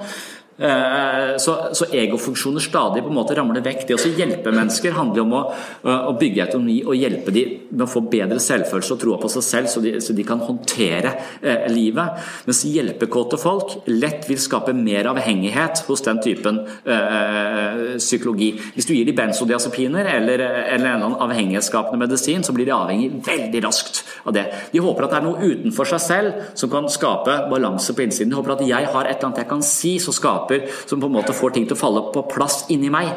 Eh, 0.58 1.36
så, 1.38 1.56
så, 1.72 1.84
egofunksjoner 1.92 2.60
stadig 2.60 3.02
på 3.02 3.08
en 3.08 3.16
måte 3.16 3.34
ramler 3.36 3.64
vekk. 3.64 3.86
Det 3.88 3.96
å 3.96 4.10
hjelpe 4.12 4.52
mennesker 4.52 4.92
handler 4.96 5.24
om 5.24 5.32
å, 5.38 5.42
å 5.88 6.12
bygge 6.18 6.44
autonomi 6.44 6.82
og 6.84 6.98
hjelpe 6.98 7.32
dem 7.32 7.54
med 7.72 7.86
å 7.86 7.90
få 7.90 8.02
bedre 8.12 8.40
selvfølelse 8.42 8.94
og 8.94 9.00
troa 9.00 9.20
på 9.22 9.30
seg 9.32 9.46
selv, 9.46 9.70
så 9.72 9.80
de, 9.84 9.94
så 10.04 10.14
de 10.16 10.26
kan 10.28 10.42
håndtere 10.44 11.14
eh, 11.40 11.64
livet. 11.72 12.20
Mens 12.46 12.62
hjelpekåte 12.68 13.40
folk 13.40 13.78
lett 13.88 14.28
vil 14.28 14.40
skape 14.42 14.74
mer 14.76 15.08
avhengighet 15.14 15.86
hos 15.88 16.04
den 16.04 16.20
typen 16.24 16.60
eh, 16.84 17.96
psykologi. 17.96 18.52
Hvis 18.76 18.90
du 18.90 18.94
gir 18.94 19.08
dem 19.08 19.18
benzodiazepiner 19.22 20.12
eller, 20.18 20.44
eller 20.76 20.98
en 20.98 21.16
avhengighetsskapende 21.16 22.04
medisin, 22.04 22.44
så 22.44 22.52
blir 22.52 22.68
de 22.68 22.76
avhengig 22.76 23.10
veldig 23.24 23.64
raskt 23.64 24.02
av 24.28 24.36
det. 24.36 24.44
De 24.74 24.84
håper 24.84 25.08
at 25.08 25.16
det 25.16 25.20
er 25.22 25.26
noe 25.30 25.48
utenfor 25.48 25.88
seg 25.94 26.04
selv 26.04 26.46
som 26.58 26.70
kan 26.72 26.92
skape 26.92 27.40
balanse 27.48 27.96
på 27.96 28.04
innsiden. 28.04 28.30
De 28.34 28.38
håper 28.38 28.58
at 28.58 28.66
jeg 28.68 28.92
har 28.92 29.08
et 29.08 29.16
eller 29.16 29.30
annet 29.30 29.42
jeg 29.42 29.50
kan 29.50 29.64
si 29.66 29.96
så 30.02 30.12
skaper 30.14 30.41
skaper, 30.42 30.68
som 30.86 31.00
på 31.00 31.06
en 31.06 31.16
måte 31.16 31.36
får 31.36 31.54
ting 31.54 31.66
til 31.66 31.78
å 31.78 31.82
falle 31.82 32.06
på 32.12 32.26
plass 32.34 32.64
inni 32.70 32.90
meg. 32.92 33.14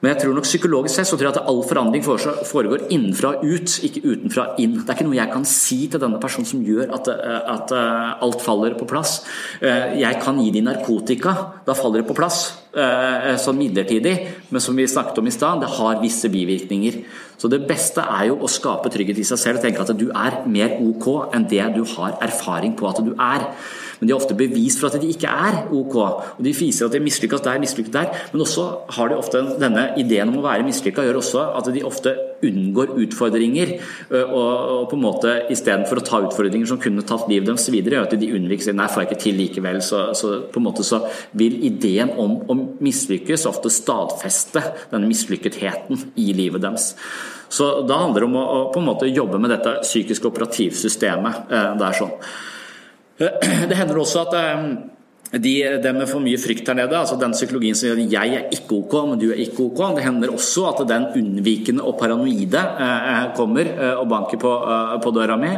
Men 0.00 0.14
jeg 0.14 0.22
tror 0.22 0.36
nok 0.38 0.46
psykologisk 0.48 0.96
sett 0.96 1.08
så 1.10 1.16
tror 1.20 1.28
jeg 1.28 1.36
at 1.36 1.48
all 1.50 1.58
forandring 1.68 2.00
foregår 2.00 2.86
innenfra 2.88 3.34
og 3.36 3.42
ut, 3.44 3.74
ikke 3.84 4.00
utenfra 4.06 4.46
inn. 4.62 4.78
Det 4.78 4.88
er 4.88 4.96
ikke 4.96 5.04
noe 5.10 5.18
jeg 5.18 5.32
kan 5.34 5.44
si 5.44 5.76
til 5.92 6.00
denne 6.00 6.20
personen 6.22 6.48
som 6.48 6.62
gjør 6.64 6.94
at, 6.96 7.10
eh, 7.12 7.50
at 7.52 7.74
eh, 7.76 8.24
alt 8.24 8.40
faller 8.40 8.78
på 8.78 8.88
plass. 8.88 9.18
Eh, 9.60 9.98
jeg 10.00 10.22
kan 10.24 10.40
gi 10.40 10.54
dem 10.56 10.70
narkotika, 10.70 11.34
da 11.66 11.76
faller 11.76 12.00
det 12.00 12.08
på 12.08 12.16
plass. 12.16 12.40
Sånn 12.70 13.58
midlertidig, 13.58 14.12
men 14.54 14.62
som 14.62 14.76
vi 14.78 14.84
snakket 14.86 15.16
om 15.18 15.26
i 15.26 15.32
stad, 15.34 15.58
det 15.60 15.72
har 15.74 15.98
visse 15.98 16.28
bivirkninger. 16.30 17.00
Så 17.40 17.50
det 17.50 17.64
beste 17.66 18.04
er 18.04 18.28
jo 18.28 18.36
å 18.38 18.48
skape 18.48 18.92
trygghet 18.94 19.18
i 19.18 19.26
seg 19.26 19.40
selv 19.42 19.58
og 19.58 19.64
tenke 19.64 19.82
at 19.82 19.90
du 19.98 20.06
er 20.14 20.36
mer 20.46 20.76
ok 20.78 21.34
enn 21.34 21.48
det 21.50 21.66
du 21.74 21.82
har 21.96 22.14
erfaring 22.22 22.76
på 22.78 22.86
at 22.86 23.02
du 23.02 23.10
er. 23.18 23.48
Men 24.00 24.08
de 24.08 24.14
har 24.14 24.20
ofte 24.20 24.36
bevis 24.36 24.78
for 24.80 24.88
at 24.88 25.00
de 25.00 25.12
ikke 25.12 25.28
er 25.28 25.60
ok. 25.76 25.96
Og 26.00 26.40
de 26.44 26.54
viser 26.56 26.88
at 26.88 26.96
de 26.96 27.02
mislykkes 27.04 27.44
der, 27.44 27.60
mislykket 27.60 27.96
der. 27.96 28.12
Men 28.32 28.44
også 28.46 28.66
har 28.96 29.10
de 29.10 29.18
ofte 29.20 29.42
denne 29.60 29.90
ideen 30.00 30.32
om 30.32 30.40
å 30.40 30.46
være 30.46 30.64
mislykka 30.66 31.04
gjør 31.04 31.20
også 31.20 31.44
at 31.58 31.68
de 31.74 31.84
ofte 31.86 32.14
unngår 32.46 32.94
utfordringer. 33.04 33.74
Og, 34.10 34.86
på 34.90 34.96
en 34.96 35.04
måte 35.04 35.34
istedenfor 35.52 36.00
å 36.00 36.04
ta 36.06 36.22
utfordringer 36.24 36.70
som 36.70 36.80
kunne 36.80 37.04
tatt 37.06 37.28
livet 37.30 37.50
deres 37.50 37.68
videre, 37.72 37.98
gjør 37.98 38.08
at 38.08 38.16
de 38.22 38.30
unnviker 38.38 38.70
seg. 38.70 38.78
nei, 38.78 38.88
får 38.90 39.04
jeg 39.04 39.10
ikke 39.10 39.22
til 39.26 39.40
likevel. 39.42 39.82
Så, 39.84 40.04
så, 40.16 40.32
på 40.52 40.62
en 40.62 40.68
måte 40.70 40.86
så 40.86 41.02
vil 41.36 41.58
ideen 41.68 42.14
om 42.20 42.38
å 42.48 42.56
mislykkes 42.80 43.44
ofte 43.50 43.72
stadfeste 43.72 44.64
denne 44.92 45.10
mislykketheten 45.10 46.08
i 46.20 46.30
livet 46.36 46.64
deres. 46.64 46.94
Så 47.50 47.82
da 47.82 47.98
handler 48.04 48.22
det 48.22 48.30
om 48.30 48.38
å, 48.38 48.46
å 48.46 48.64
på 48.72 48.80
en 48.80 48.88
måte 48.88 49.10
jobbe 49.10 49.40
med 49.42 49.52
dette 49.52 49.80
psykiske 49.82 50.28
operativsystemet. 50.30 51.50
Det 51.50 51.86
er 51.88 51.98
sånn. 51.98 52.16
Det 53.68 53.76
hender 53.76 53.98
også 54.00 54.24
at 54.24 54.36
eh, 54.38 54.62
de, 55.44 55.52
de 55.82 55.92
med 55.94 56.08
for 56.10 56.22
mye 56.24 56.40
frykt 56.40 56.68
her 56.70 56.76
nede, 56.78 56.96
altså 56.96 57.18
den 57.20 57.34
psykologien 57.36 57.76
som 57.76 57.90
gjør 57.90 58.00
at 58.00 58.12
'jeg 58.14 58.34
er 58.34 58.46
ikke 58.56 58.78
ok, 58.80 58.94
men 59.08 59.20
du 59.20 59.28
er 59.30 59.42
ikke 59.44 59.66
ok', 59.68 59.96
det 59.96 60.04
hender 60.04 60.32
også 60.32 60.64
at 60.72 60.88
den 60.88 61.04
unnvikende 61.20 61.84
og 61.84 61.98
paranoide 62.00 62.62
eh, 62.80 63.26
kommer 63.36 63.66
eh, 63.68 63.94
og 64.00 64.08
banker 64.08 64.40
på, 64.40 64.52
på 65.02 65.10
døra 65.14 65.36
mi. 65.36 65.52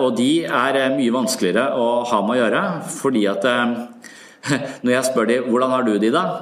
Og 0.00 0.16
de 0.16 0.44
er 0.44 0.94
mye 0.96 1.12
vanskeligere 1.12 1.76
å 1.76 2.04
ha 2.08 2.20
med 2.24 2.32
å 2.32 2.38
gjøre, 2.38 2.62
fordi 2.88 3.26
at 3.28 3.44
når 4.84 4.92
jeg 4.94 5.04
spør 5.04 5.26
dem 5.28 5.50
'hvordan 5.50 5.70
har 5.70 5.82
du 5.82 5.98
det 5.98 6.08
i 6.08 6.14
dag', 6.14 6.34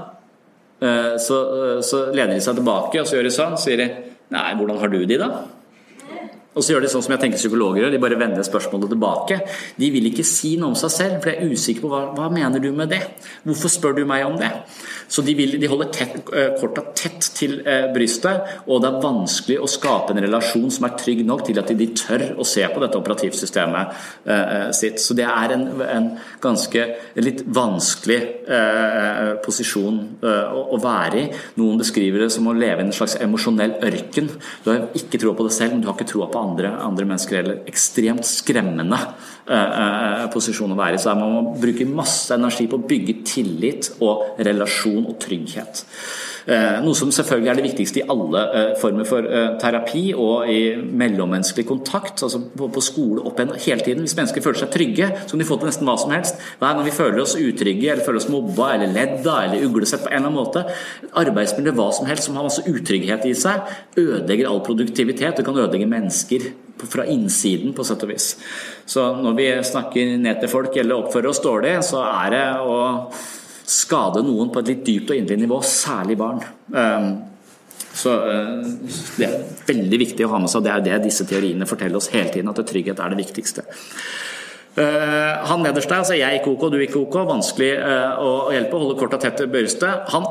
så, 1.18 1.36
så 1.82 2.12
lener 2.14 2.34
de 2.34 2.40
seg 2.40 2.54
tilbake 2.58 3.00
og 3.00 3.06
så 3.06 3.16
gjør 3.16 3.26
de 3.26 3.34
sånn, 3.34 3.58
sier 3.58 3.76
de 3.76 3.88
'nei, 4.30 4.54
hvordan 4.54 4.78
har 4.78 4.88
du 4.88 5.02
det 5.02 5.18
i 5.18 5.22
dag'? 5.24 5.61
Og 6.52 6.60
så 6.60 6.74
gjør 6.74 6.84
de 6.84 6.90
sånn 6.92 7.04
som 7.04 7.14
jeg 7.14 7.22
tenker 7.22 7.40
psykologer 7.40 7.86
gjør, 7.86 7.94
de 7.94 8.00
bare 8.02 8.18
vender 8.20 8.44
spørsmålet 8.44 8.90
tilbake. 8.92 9.38
De 9.80 9.88
vil 9.94 10.08
ikke 10.10 10.24
si 10.26 10.54
noe 10.60 10.74
om 10.74 10.78
seg 10.78 10.92
selv, 10.92 11.20
for 11.22 11.30
de 11.30 11.38
er 11.40 11.52
usikre 11.52 11.86
på 11.86 11.92
hva, 11.92 12.02
hva 12.16 12.28
mener 12.32 12.60
du 12.60 12.68
med 12.76 12.92
det. 12.92 13.00
Hvorfor 13.46 13.72
spør 13.72 13.96
du 13.96 14.02
meg 14.08 14.26
om 14.26 14.36
det? 14.40 14.50
Så 15.12 15.24
de, 15.24 15.34
vil, 15.36 15.56
de 15.60 15.68
holder 15.68 15.88
tett, 15.92 16.18
uh, 16.28 16.52
korta 16.60 16.84
tett 16.96 17.30
til 17.36 17.58
uh, 17.64 17.88
brystet, 17.92 18.52
og 18.66 18.82
det 18.84 18.90
er 18.90 19.00
vanskelig 19.02 19.58
å 19.60 19.70
skape 19.70 20.12
en 20.14 20.22
relasjon 20.24 20.68
som 20.72 20.86
er 20.88 20.94
trygg 21.00 21.24
nok 21.28 21.44
til 21.48 21.60
at 21.60 21.72
de, 21.72 21.76
de 21.80 21.88
tør 21.96 22.26
å 22.40 22.46
se 22.48 22.64
på 22.68 22.80
dette 22.82 22.98
operativsystemet 23.00 24.04
eh, 24.28 24.68
sitt. 24.76 25.00
Så 25.02 25.14
det 25.16 25.24
er 25.26 25.54
en, 25.54 25.64
en 25.84 26.08
ganske 26.42 26.84
litt 27.20 27.42
vanskelig 27.52 28.20
posisjon 29.44 29.98
å, 30.22 30.62
å, 30.74 30.78
være 30.82 31.20
i. 31.20 31.24
Noen 31.60 31.80
beskriver 31.80 32.24
det 32.24 32.30
som 32.34 32.48
å 32.48 32.54
leve 32.56 32.82
i 32.82 32.86
en 32.86 32.94
slags 32.94 33.16
emosjonell 33.22 33.76
ørken. 33.84 34.30
Du 34.64 34.70
har 34.70 34.88
ikke 34.98 35.20
troa 35.22 35.36
på 35.38 35.46
det 35.46 35.54
selv, 35.56 35.74
men 35.74 35.84
du 35.84 35.88
har 35.90 35.96
ikke 35.96 36.10
troa 36.12 36.28
på 36.32 36.41
andre, 36.42 36.72
andre 36.82 37.06
mennesker 37.08 37.38
eller 37.40 37.62
ekstremt 37.70 38.26
skremmende 38.28 38.98
eh, 38.98 40.26
posisjon 40.34 40.74
å 40.74 40.78
være 40.78 40.98
i. 40.98 41.02
Så 41.02 41.14
man 41.18 41.36
må 41.36 41.56
bruke 41.62 41.88
masse 41.88 42.34
energi 42.36 42.68
på 42.70 42.80
å 42.80 42.86
bygge 42.88 43.18
tillit 43.28 43.92
og 44.00 44.42
relasjon 44.42 45.06
og 45.06 45.18
trygghet. 45.22 45.84
Eh, 46.46 46.78
noe 46.82 46.96
som 46.98 47.12
selvfølgelig 47.14 47.50
er 47.50 47.58
det 47.58 47.64
viktigste 47.68 48.00
i 48.00 48.06
alle 48.10 48.42
eh, 48.58 48.70
former 48.80 49.06
for 49.06 49.26
eh, 49.26 49.52
terapi 49.62 50.04
og 50.16 50.50
i 50.50 50.60
mellommenneskelig 50.74 51.66
kontakt. 51.68 52.22
altså 52.22 52.40
På 52.58 52.82
skole 52.82 53.22
opp 53.22 53.38
igjen 53.38 53.54
hele 53.66 53.86
tiden. 53.86 54.06
Hvis 54.06 54.16
mennesker 54.18 54.44
føler 54.44 54.62
seg 54.64 54.72
trygge, 54.74 55.10
så 55.22 55.34
kan 55.34 55.44
de 55.44 55.48
få 55.48 55.60
til 55.60 55.70
nesten 55.70 55.88
hva 55.88 55.96
som 56.00 56.14
helst. 56.14 56.42
Hver 56.58 56.74
gang 56.74 56.88
vi 56.88 56.96
føler 56.96 57.22
oss 57.22 57.36
utrygge 57.38 57.92
eller 57.92 58.06
føler 58.06 58.22
oss 58.22 58.30
mobba 58.32 58.72
eller 58.76 58.90
ledda 58.94 59.38
eller 59.46 59.68
uglesett 59.68 60.02
på 60.02 60.10
en 60.10 60.18
eller 60.18 60.32
annen 60.32 60.40
måte, 60.40 60.64
arbeidsmiljø, 61.22 61.76
hva 61.78 61.88
som 61.94 62.10
helst 62.10 62.28
som 62.28 62.38
har 62.38 62.48
masse 62.48 62.66
utrygghet 62.66 63.26
i 63.28 63.36
seg, 63.38 63.72
ødelegger 63.98 64.50
all 64.50 64.62
produktivitet. 64.66 65.38
Det 65.38 65.46
kan 65.46 65.58
ødelegge 65.58 65.90
mennesker 65.90 66.50
fra 66.90 67.04
innsiden, 67.06 67.74
på 67.76 67.84
sett 67.86 68.02
og 68.02 68.10
vis. 68.10 68.32
Så 68.88 69.04
når 69.22 69.36
vi 69.38 69.46
snakker 69.66 70.16
ned 70.18 70.42
til 70.42 70.50
folk 70.50 70.74
eller 70.76 70.98
oppfører 70.98 71.30
oss 71.30 71.42
dårlig, 71.44 71.76
så 71.86 72.02
er 72.08 72.34
det 72.34 72.44
å 72.66 72.80
skade 73.72 74.22
noen 74.26 74.50
på 74.52 74.62
et 74.62 74.72
litt 74.72 74.82
dypt 74.86 75.12
og 75.12 75.18
inderlig 75.18 75.46
nivå, 75.46 75.60
særlig 75.66 76.18
barn. 76.20 76.42
Ehm, 76.76 77.12
så 77.92 78.16
eh, 78.24 78.68
det 79.18 79.28
er 79.28 79.38
veldig 79.68 80.02
viktig 80.06 80.26
å 80.26 80.32
ha 80.32 80.42
med 80.42 80.52
seg, 80.52 80.64
det 80.64 80.74
er 80.74 80.84
det 80.84 81.00
disse 81.06 81.26
teoriene 81.28 81.68
forteller 81.68 82.00
oss 82.00 82.10
hele 82.12 82.32
tiden, 82.32 82.52
at 82.52 82.60
trygghet 82.68 83.00
er 83.00 83.12
det 83.12 83.20
viktigste. 83.20 83.66
Uh, 84.72 85.36
han 85.44 85.60
nederst 85.60 85.90
der, 85.90 85.98
altså 86.00 86.14
jeg 86.16 86.38
ikke 86.38 86.54
OK, 86.54 86.62
du 86.72 86.78
ikke 86.80 86.96
OK, 87.02 87.18
vanskelig 87.28 87.74
uh, 87.76 88.22
å 88.24 88.30
hjelpe, 88.54 88.78
holde 88.80 88.96
korta 88.96 89.18
tett 89.20 89.42
Børste. 89.52 89.90
Han, 90.14 90.24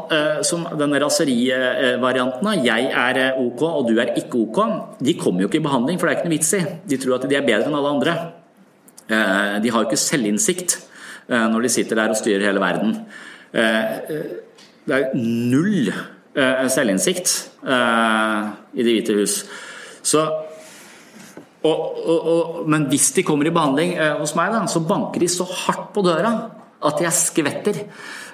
som 0.48 0.64
denne 0.80 0.98
raserivarianten 1.04 2.50
av 2.50 2.66
jeg 2.66 2.88
er 2.90 3.38
OK 3.38 3.62
og 3.68 3.92
du 3.92 4.02
er 4.02 4.16
ikke 4.18 4.42
OK, 4.42 4.62
de 4.98 5.14
kommer 5.20 5.46
jo 5.46 5.52
ikke 5.52 5.62
i 5.62 5.68
behandling, 5.68 6.02
for 6.02 6.10
det 6.10 6.16
er 6.16 6.20
ikke 6.20 6.32
noe 6.32 6.38
vits 6.40 6.56
i. 6.58 6.64
De 6.90 6.98
tror 7.04 7.20
at 7.20 7.30
de 7.30 7.38
er 7.38 7.46
bedre 7.46 7.70
enn 7.70 7.78
alle 7.78 7.94
andre. 7.94 8.16
de 9.62 9.70
har 9.76 9.84
jo 9.84 9.92
ikke 9.92 10.08
selvinnsikt 10.10 10.80
når 11.30 11.68
de 11.68 11.72
sitter 11.72 12.00
der 12.00 12.10
og 12.10 12.18
styrer 12.18 12.48
hele 12.50 12.64
verden. 12.64 12.98
Eh, 13.52 13.96
eh, 14.16 14.30
det 14.88 14.98
er 14.98 15.18
null 15.18 15.92
eh, 15.92 16.68
selvinnsikt 16.72 17.34
i 17.62 18.84
Det 18.84 18.94
hvite 18.96 19.18
hus. 19.20 19.44
Så 20.02 20.24
og, 21.62 21.82
og, 22.10 22.22
og, 22.26 22.62
men 22.70 22.88
hvis 22.90 23.12
de 23.14 23.24
kommer 23.26 23.46
i 23.46 23.54
behandling 23.54 23.94
eh, 23.94 24.16
hos 24.18 24.34
meg, 24.38 24.50
da, 24.54 24.64
så 24.70 24.82
banker 24.82 25.22
de 25.22 25.30
så 25.30 25.46
hardt 25.46 25.92
på 25.94 26.02
døra 26.06 26.32
at 26.90 27.04
jeg 27.04 27.14
skvetter. 27.14 27.84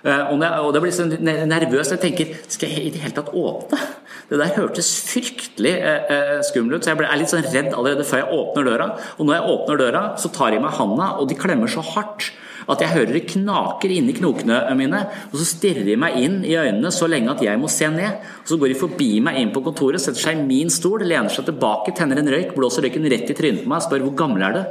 Eh, 0.08 0.30
og, 0.32 0.70
det 0.72 0.82
blir 0.84 0.96
så 0.96 1.08
nervøst. 1.10 1.98
Jeg 1.98 2.04
tenker 2.06 2.32
skal 2.48 2.72
jeg 2.72 2.86
i 2.86 2.94
det 2.94 3.02
hele 3.04 3.18
tatt 3.18 3.34
åpne? 3.36 3.82
Det 4.30 4.40
der 4.40 4.56
hørtes 4.56 4.94
fryktelig 5.10 5.74
eh, 5.76 6.38
skummelt 6.48 6.80
ut, 6.80 6.88
så 6.88 6.94
jeg 6.94 7.04
er 7.04 7.20
litt 7.20 7.32
sånn 7.32 7.46
redd 7.48 7.70
allerede 7.74 8.08
før 8.08 8.24
jeg 8.24 8.40
åpner 8.40 8.70
døra. 8.72 8.90
Og 9.18 9.28
når 9.28 9.38
jeg 9.38 9.56
åpner 9.56 9.82
døra, 9.84 10.04
så 10.20 10.32
tar 10.36 10.56
de 10.56 10.64
meg 10.64 10.80
handa, 10.80 11.14
og 11.20 11.28
de 11.28 11.40
klemmer 11.40 11.72
så 11.72 11.84
hardt 11.84 12.32
at 12.68 12.82
jeg 12.84 12.92
hører 12.92 13.14
det 13.16 13.24
knaker 13.32 13.94
inni 13.96 14.16
knokene 14.18 14.60
mine. 14.80 15.00
Og 15.32 15.40
så 15.40 15.48
stirrer 15.48 15.88
de 15.88 15.96
meg 16.00 16.18
inn 16.20 16.42
i 16.44 16.58
øynene 16.60 16.92
så 16.94 17.08
lenge 17.10 17.32
at 17.32 17.44
jeg 17.46 17.60
må 17.62 17.70
se 17.72 17.88
ned. 17.94 18.20
Og 18.44 18.52
så 18.52 18.60
går 18.60 18.74
de 18.74 18.80
forbi 18.82 19.10
meg 19.24 19.40
inn 19.42 19.54
på 19.56 19.64
kontoret, 19.66 20.04
setter 20.04 20.26
seg 20.26 20.42
i 20.42 20.48
min 20.50 20.72
stol, 20.74 21.06
lener 21.08 21.32
seg 21.34 21.48
tilbake, 21.48 21.96
tenner 21.96 22.20
en 22.20 22.32
røyk, 22.34 22.52
blåser 22.58 22.84
røyken 22.86 23.08
rett 23.08 23.32
i 23.32 23.38
trynet 23.38 23.64
på 23.64 23.72
meg 23.72 23.80
og 23.80 23.88
spør 23.88 24.06
hvor 24.08 24.18
gammel 24.20 24.48
er 24.50 24.58
du? 24.58 24.62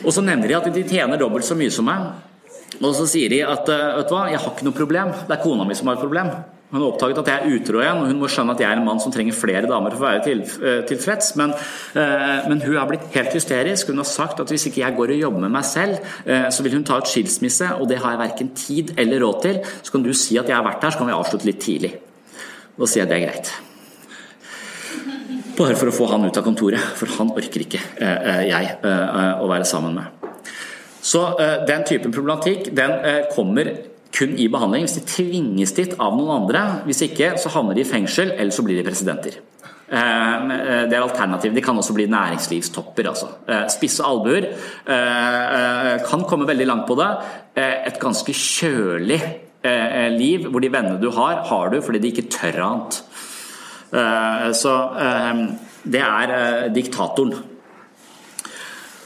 Og 0.00 0.14
så 0.14 0.24
nevner 0.24 0.48
de 0.48 0.56
at 0.56 0.70
de 0.72 0.86
tjener 0.86 1.20
dobbelt 1.20 1.46
så 1.46 1.58
mye 1.58 1.74
som 1.74 1.90
meg. 1.90 2.06
Og 2.80 2.94
så 2.96 3.04
sier 3.10 3.32
de 3.32 3.42
at 3.44 3.66
vet 3.68 4.08
du 4.08 4.14
hva, 4.14 4.28
jeg 4.30 4.40
har 4.40 4.54
ikke 4.54 4.66
noe 4.68 4.76
problem, 4.76 5.12
det 5.26 5.36
er 5.36 5.42
kona 5.42 5.66
mi 5.68 5.76
som 5.76 5.90
har 5.90 5.98
et 5.98 6.06
problem. 6.06 6.30
Hun 6.70 6.78
har 6.78 6.92
oppdaget 6.92 7.18
at 7.18 7.28
jeg 7.28 7.42
er 7.42 7.54
utro 7.56 7.80
igjen, 7.82 7.98
og 7.98 8.06
hun 8.06 8.18
må 8.20 8.28
skjønne 8.30 8.54
at 8.54 8.60
jeg 8.62 8.70
er 8.70 8.78
en 8.78 8.84
mann 8.86 9.00
som 9.02 9.10
trenger 9.10 9.34
flere 9.34 9.66
damer 9.66 9.90
for 9.90 10.04
å 10.04 10.06
være 10.06 10.20
til, 10.22 10.42
eh, 10.62 10.82
tilfreds. 10.86 11.32
Men, 11.34 11.50
eh, 11.50 12.46
men, 12.46 12.60
hun 12.60 12.76
har 12.76 12.86
blitt 12.86 13.10
helt 13.10 13.34
hysterisk. 13.34 13.88
Hun 13.88 13.96
har 13.96 14.06
sagt 14.06 14.38
at 14.38 14.46
hvis 14.46 14.68
ikke 14.68 14.86
jeg 14.86 14.94
går 14.94 15.10
og 15.10 15.18
jobber 15.18 15.40
med 15.40 15.50
meg 15.50 15.64
selv, 15.64 15.98
eh, 16.26 16.46
så 16.46 16.62
vil 16.62 16.72
hun 16.72 16.84
ta 16.84 16.98
ut 16.98 17.10
skilsmisse, 17.10 17.74
og 17.74 17.88
det 17.88 17.98
har 17.98 18.12
jeg 18.12 18.30
verken 18.30 18.54
tid 18.54 18.94
eller 18.96 19.18
råd 19.18 19.42
til. 19.42 19.60
Så 19.82 19.90
kan 19.90 20.02
du 20.04 20.12
si 20.12 20.38
at 20.38 20.46
jeg 20.46 20.54
har 20.54 20.62
vært 20.62 20.80
her, 20.82 20.90
så 20.90 20.98
kan 20.98 21.08
vi 21.08 21.12
avslutte 21.12 21.44
litt 21.44 21.60
tidlig. 21.60 21.92
Da 22.78 22.86
sier 22.86 23.04
jeg 23.04 23.08
det 23.08 23.18
er 23.18 23.26
greit. 23.26 23.50
Bare 25.56 25.74
for 25.74 25.86
å 25.86 25.92
få 25.92 26.08
han 26.08 26.24
ut 26.24 26.38
av 26.38 26.44
kontoret, 26.44 26.78
for 26.78 27.06
han 27.18 27.30
orker 27.30 27.66
ikke 27.66 27.80
jeg 27.98 28.78
å 28.82 29.48
være 29.48 29.66
sammen 29.66 29.94
med. 29.94 30.04
Så 31.02 31.36
den 31.66 31.82
typen 31.84 32.12
problematikk 32.12 32.72
den 32.72 33.26
kommer 33.34 33.89
kun 34.14 34.34
i 34.38 34.48
behandling 34.50 34.86
hvis 34.86 34.98
de 34.98 35.06
tvinges 35.06 35.74
dit 35.76 35.94
av 35.98 36.16
noen 36.16 36.42
andre. 36.42 36.64
Hvis 36.88 37.04
ikke 37.06 37.34
så 37.40 37.52
havner 37.54 37.78
de 37.78 37.84
i 37.84 37.88
fengsel, 37.88 38.34
eller 38.36 38.54
så 38.54 38.64
blir 38.66 38.80
de 38.80 38.86
presidenter. 38.86 39.38
Eh, 39.90 39.98
eh, 39.98 40.84
det 40.86 40.94
er 40.94 41.02
alternativ. 41.02 41.54
De 41.54 41.62
kan 41.64 41.78
også 41.78 41.94
bli 41.96 42.06
næringslivstopper. 42.10 43.08
Altså. 43.10 43.28
Eh, 43.48 43.66
spisse 43.68 44.06
albuer. 44.06 44.50
Kan 46.06 46.24
komme 46.28 46.46
veldig 46.46 46.66
langt 46.66 46.86
på 46.86 46.94
det. 46.98 47.10
Et 47.86 47.98
ganske 48.00 48.32
kjølig 48.32 49.20
liv 50.16 50.46
hvor 50.48 50.62
de 50.62 50.70
vennene 50.72 51.00
du 51.02 51.10
har, 51.12 51.42
har 51.44 51.68
du 51.68 51.80
fordi 51.84 51.98
de 52.00 52.08
ikke 52.08 52.30
tør 52.32 52.62
annet. 52.64 53.02
Så 54.56 54.72
det 55.84 56.00
er 56.00 56.70
diktatoren. 56.72 57.34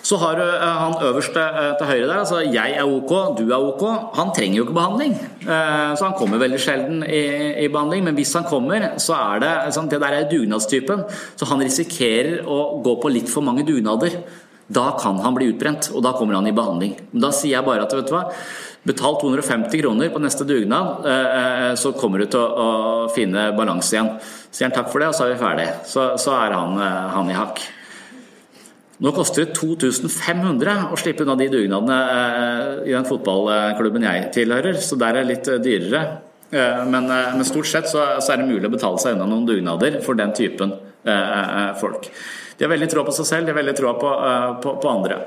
Så 0.04 0.18
har 0.20 0.36
du 0.36 0.44
eh, 0.44 0.78
han 0.82 0.98
øverste 1.00 1.40
eh, 1.40 1.70
til 1.78 1.88
høyre 1.88 2.08
der, 2.10 2.18
altså 2.20 2.42
jeg 2.44 2.76
er 2.76 2.84
ok, 2.84 3.12
du 3.38 3.46
er 3.48 3.56
ok. 3.70 3.84
Han 4.18 4.32
trenger 4.36 4.58
jo 4.58 4.66
ikke 4.66 4.76
behandling, 4.76 5.14
eh, 5.16 5.92
så 5.96 6.04
han 6.04 6.16
kommer 6.18 6.42
veldig 6.42 6.60
sjelden 6.60 7.04
i, 7.08 7.22
i 7.64 7.70
behandling. 7.72 8.04
Men 8.04 8.18
hvis 8.18 8.34
han 8.36 8.44
kommer, 8.48 8.90
så 9.00 9.16
er 9.16 9.44
det 9.44 9.52
sånn, 9.76 9.88
Det 9.88 10.02
der 10.02 10.18
er 10.18 10.26
dugnadstypen, 10.28 11.06
så 11.08 11.48
han 11.48 11.64
risikerer 11.64 12.44
å 12.44 12.82
gå 12.84 12.98
på 13.00 13.12
litt 13.14 13.32
for 13.32 13.46
mange 13.46 13.64
dugnader. 13.64 14.18
Da 14.68 14.90
kan 15.00 15.22
han 15.24 15.36
bli 15.36 15.48
utbrent, 15.52 15.88
og 15.94 16.04
da 16.04 16.12
kommer 16.18 16.36
han 16.36 16.48
i 16.48 16.56
behandling. 16.56 16.98
Men 17.12 17.24
da 17.24 17.30
sier 17.32 17.56
jeg 17.56 17.64
bare 17.64 17.84
at 17.84 17.96
vet 17.96 18.08
du 18.08 18.12
hva, 18.12 18.26
betal 18.84 19.16
250 19.22 19.80
kroner 19.80 20.12
på 20.12 20.20
neste 20.20 20.44
dugnad, 20.48 21.04
så 21.80 21.92
kommer 21.96 22.20
du 22.20 22.26
til 22.32 22.40
å, 22.40 22.68
finne 23.12 23.50
balanse 23.56 23.96
igjen. 23.96 24.10
Sier 24.48 24.68
han 24.68 24.76
takk 24.76 24.88
for 24.92 25.04
det, 25.04 25.12
og 25.12 25.16
så 25.16 25.28
er 25.28 25.34
vi 25.34 25.40
ferdig. 25.40 25.68
Så, 25.88 26.06
så 26.20 26.36
er 26.36 26.56
han, 26.56 26.80
han 27.12 27.32
i 27.32 27.36
hakk. 27.36 27.60
Nå 29.02 29.10
koster 29.14 29.42
det 29.42 29.56
2500 29.56 30.74
å 30.94 30.98
slippe 30.98 31.24
unna 31.24 31.34
de 31.38 31.48
dugnadene 31.50 31.96
eh, 32.14 32.68
i 32.90 32.94
den 32.94 33.06
fotballklubben 33.08 34.06
jeg 34.06 34.28
tilhører, 34.36 34.78
så 34.78 34.98
der 35.00 35.18
er 35.18 35.24
det 35.24 35.32
litt 35.32 35.50
eh, 35.50 35.58
dyrere. 35.64 36.02
Eh, 36.54 36.84
men, 36.86 37.10
men 37.10 37.48
stort 37.48 37.66
sett 37.66 37.90
så, 37.90 38.04
så, 38.20 38.32
er 38.32 38.42
det 38.42 38.52
mulig 38.52 38.70
å 38.70 38.74
betale 38.76 39.02
seg 39.02 39.16
unna 39.16 39.26
noen 39.30 39.48
dugnader 39.48 39.98
for 40.04 40.18
den 40.18 40.34
typen 40.36 40.76
folk. 41.76 42.06
De 42.56 42.64
har 42.64 42.70
veldig 42.72 42.86
tråd 42.88 43.04
på 43.10 43.12
seg 43.12 43.26
selv, 43.28 43.44
de 43.44 43.52
har 43.52 43.58
veldig 43.58 43.74
tråd 43.76 43.98
på, 44.00 44.12
på, 44.62 44.70
på 44.80 44.88
andre. 44.88 45.18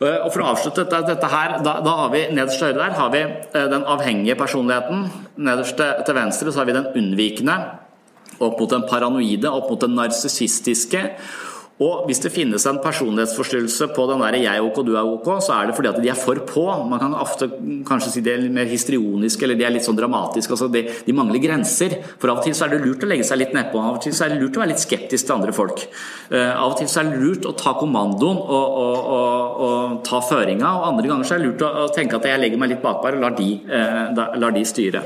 Og 0.00 0.26
For 0.34 0.42
å 0.42 0.48
avslutte 0.50 0.82
dette, 0.90 1.28
her, 1.30 1.54
da, 1.62 1.76
da, 1.84 1.92
har 2.00 2.10
vi 2.10 2.24
nederst 2.34 2.58
til 2.58 2.72
høyre 2.72 2.80
der 2.80 2.96
har 2.98 3.12
vi 3.12 3.20
den 3.54 3.86
avhengige 3.94 4.34
personligheten. 4.40 5.04
Nederst 5.46 5.78
til 5.78 6.18
venstre 6.18 6.50
så 6.50 6.64
har 6.64 6.66
vi 6.66 6.74
den 6.74 6.90
unnvikende, 6.98 7.54
opp 8.40 8.58
mot 8.58 8.74
den 8.74 8.88
paranoide, 8.90 9.54
opp 9.54 9.70
mot 9.70 9.86
den 9.86 9.94
narsissistiske. 10.00 11.04
Og 11.82 12.04
hvis 12.06 12.20
det 12.22 12.30
finnes 12.30 12.62
en 12.70 12.76
personlighetsforstyrrelse 12.78 13.88
på 13.96 14.02
den 14.06 14.20
der 14.22 14.36
'jeg 14.38 14.56
er 14.56 14.62
ok, 14.62 14.76
du 14.86 14.94
er 14.94 15.02
ok', 15.02 15.42
så 15.42 15.52
er 15.58 15.66
det 15.66 15.74
fordi 15.74 15.88
at 15.88 16.02
de 16.02 16.08
er 16.08 16.14
for 16.14 16.34
på. 16.34 16.88
Man 16.88 17.00
kan 17.00 17.14
ofte 17.14 17.50
kanskje 17.84 18.10
si 18.12 18.20
de 18.20 18.30
er 18.30 18.48
mer 18.48 18.64
histrioniske 18.64 19.42
eller 19.42 19.56
de 19.56 19.64
er 19.64 19.70
litt 19.70 19.82
sånn 19.82 19.98
dramatiske. 19.98 20.52
Altså 20.52 20.70
de, 20.70 20.86
de, 21.06 21.12
mangler 21.12 21.42
grenser. 21.42 21.98
For 22.20 22.28
av 22.28 22.38
og 22.38 22.44
til 22.44 22.54
så 22.54 22.66
er 22.66 22.68
det 22.68 22.86
lurt 22.86 23.02
å 23.02 23.08
legge 23.08 23.24
seg 23.24 23.38
litt 23.38 23.52
nedpå. 23.52 23.80
Av 23.82 23.96
og 23.96 24.02
til 24.02 24.12
så 24.12 24.24
er 24.24 24.28
det 24.28 24.42
lurt 24.42 24.56
å 24.56 24.60
være 24.60 24.68
litt 24.70 24.86
skeptisk 24.86 25.26
til 25.26 25.34
andre 25.34 25.52
folk. 25.52 25.88
Uh, 26.30 26.62
av 26.62 26.70
og 26.70 26.78
til 26.78 26.86
så 26.86 27.00
er 27.00 27.10
det 27.10 27.18
lurt 27.18 27.44
å 27.44 27.56
ta 27.58 27.74
kommandoen 27.74 28.38
og, 28.38 28.66
og, 28.84 28.96
og, 29.16 29.60
og 29.66 30.04
ta 30.04 30.20
føringa, 30.20 30.68
og 30.78 30.86
andre 30.92 31.08
ganger 31.08 31.24
så 31.24 31.34
er 31.34 31.38
det 31.38 31.48
lurt 31.48 31.62
å, 31.62 31.72
å 31.86 31.88
tenke 31.90 32.14
at 32.16 32.24
jeg 32.24 32.38
legger 32.38 32.58
meg 32.58 32.70
litt 32.70 32.82
bakpå 32.82 33.10
og 33.10 33.18
lar 33.18 33.34
de, 33.34 33.50
uh, 33.66 34.38
lar 34.38 34.54
de 34.54 34.62
styre. 34.62 35.02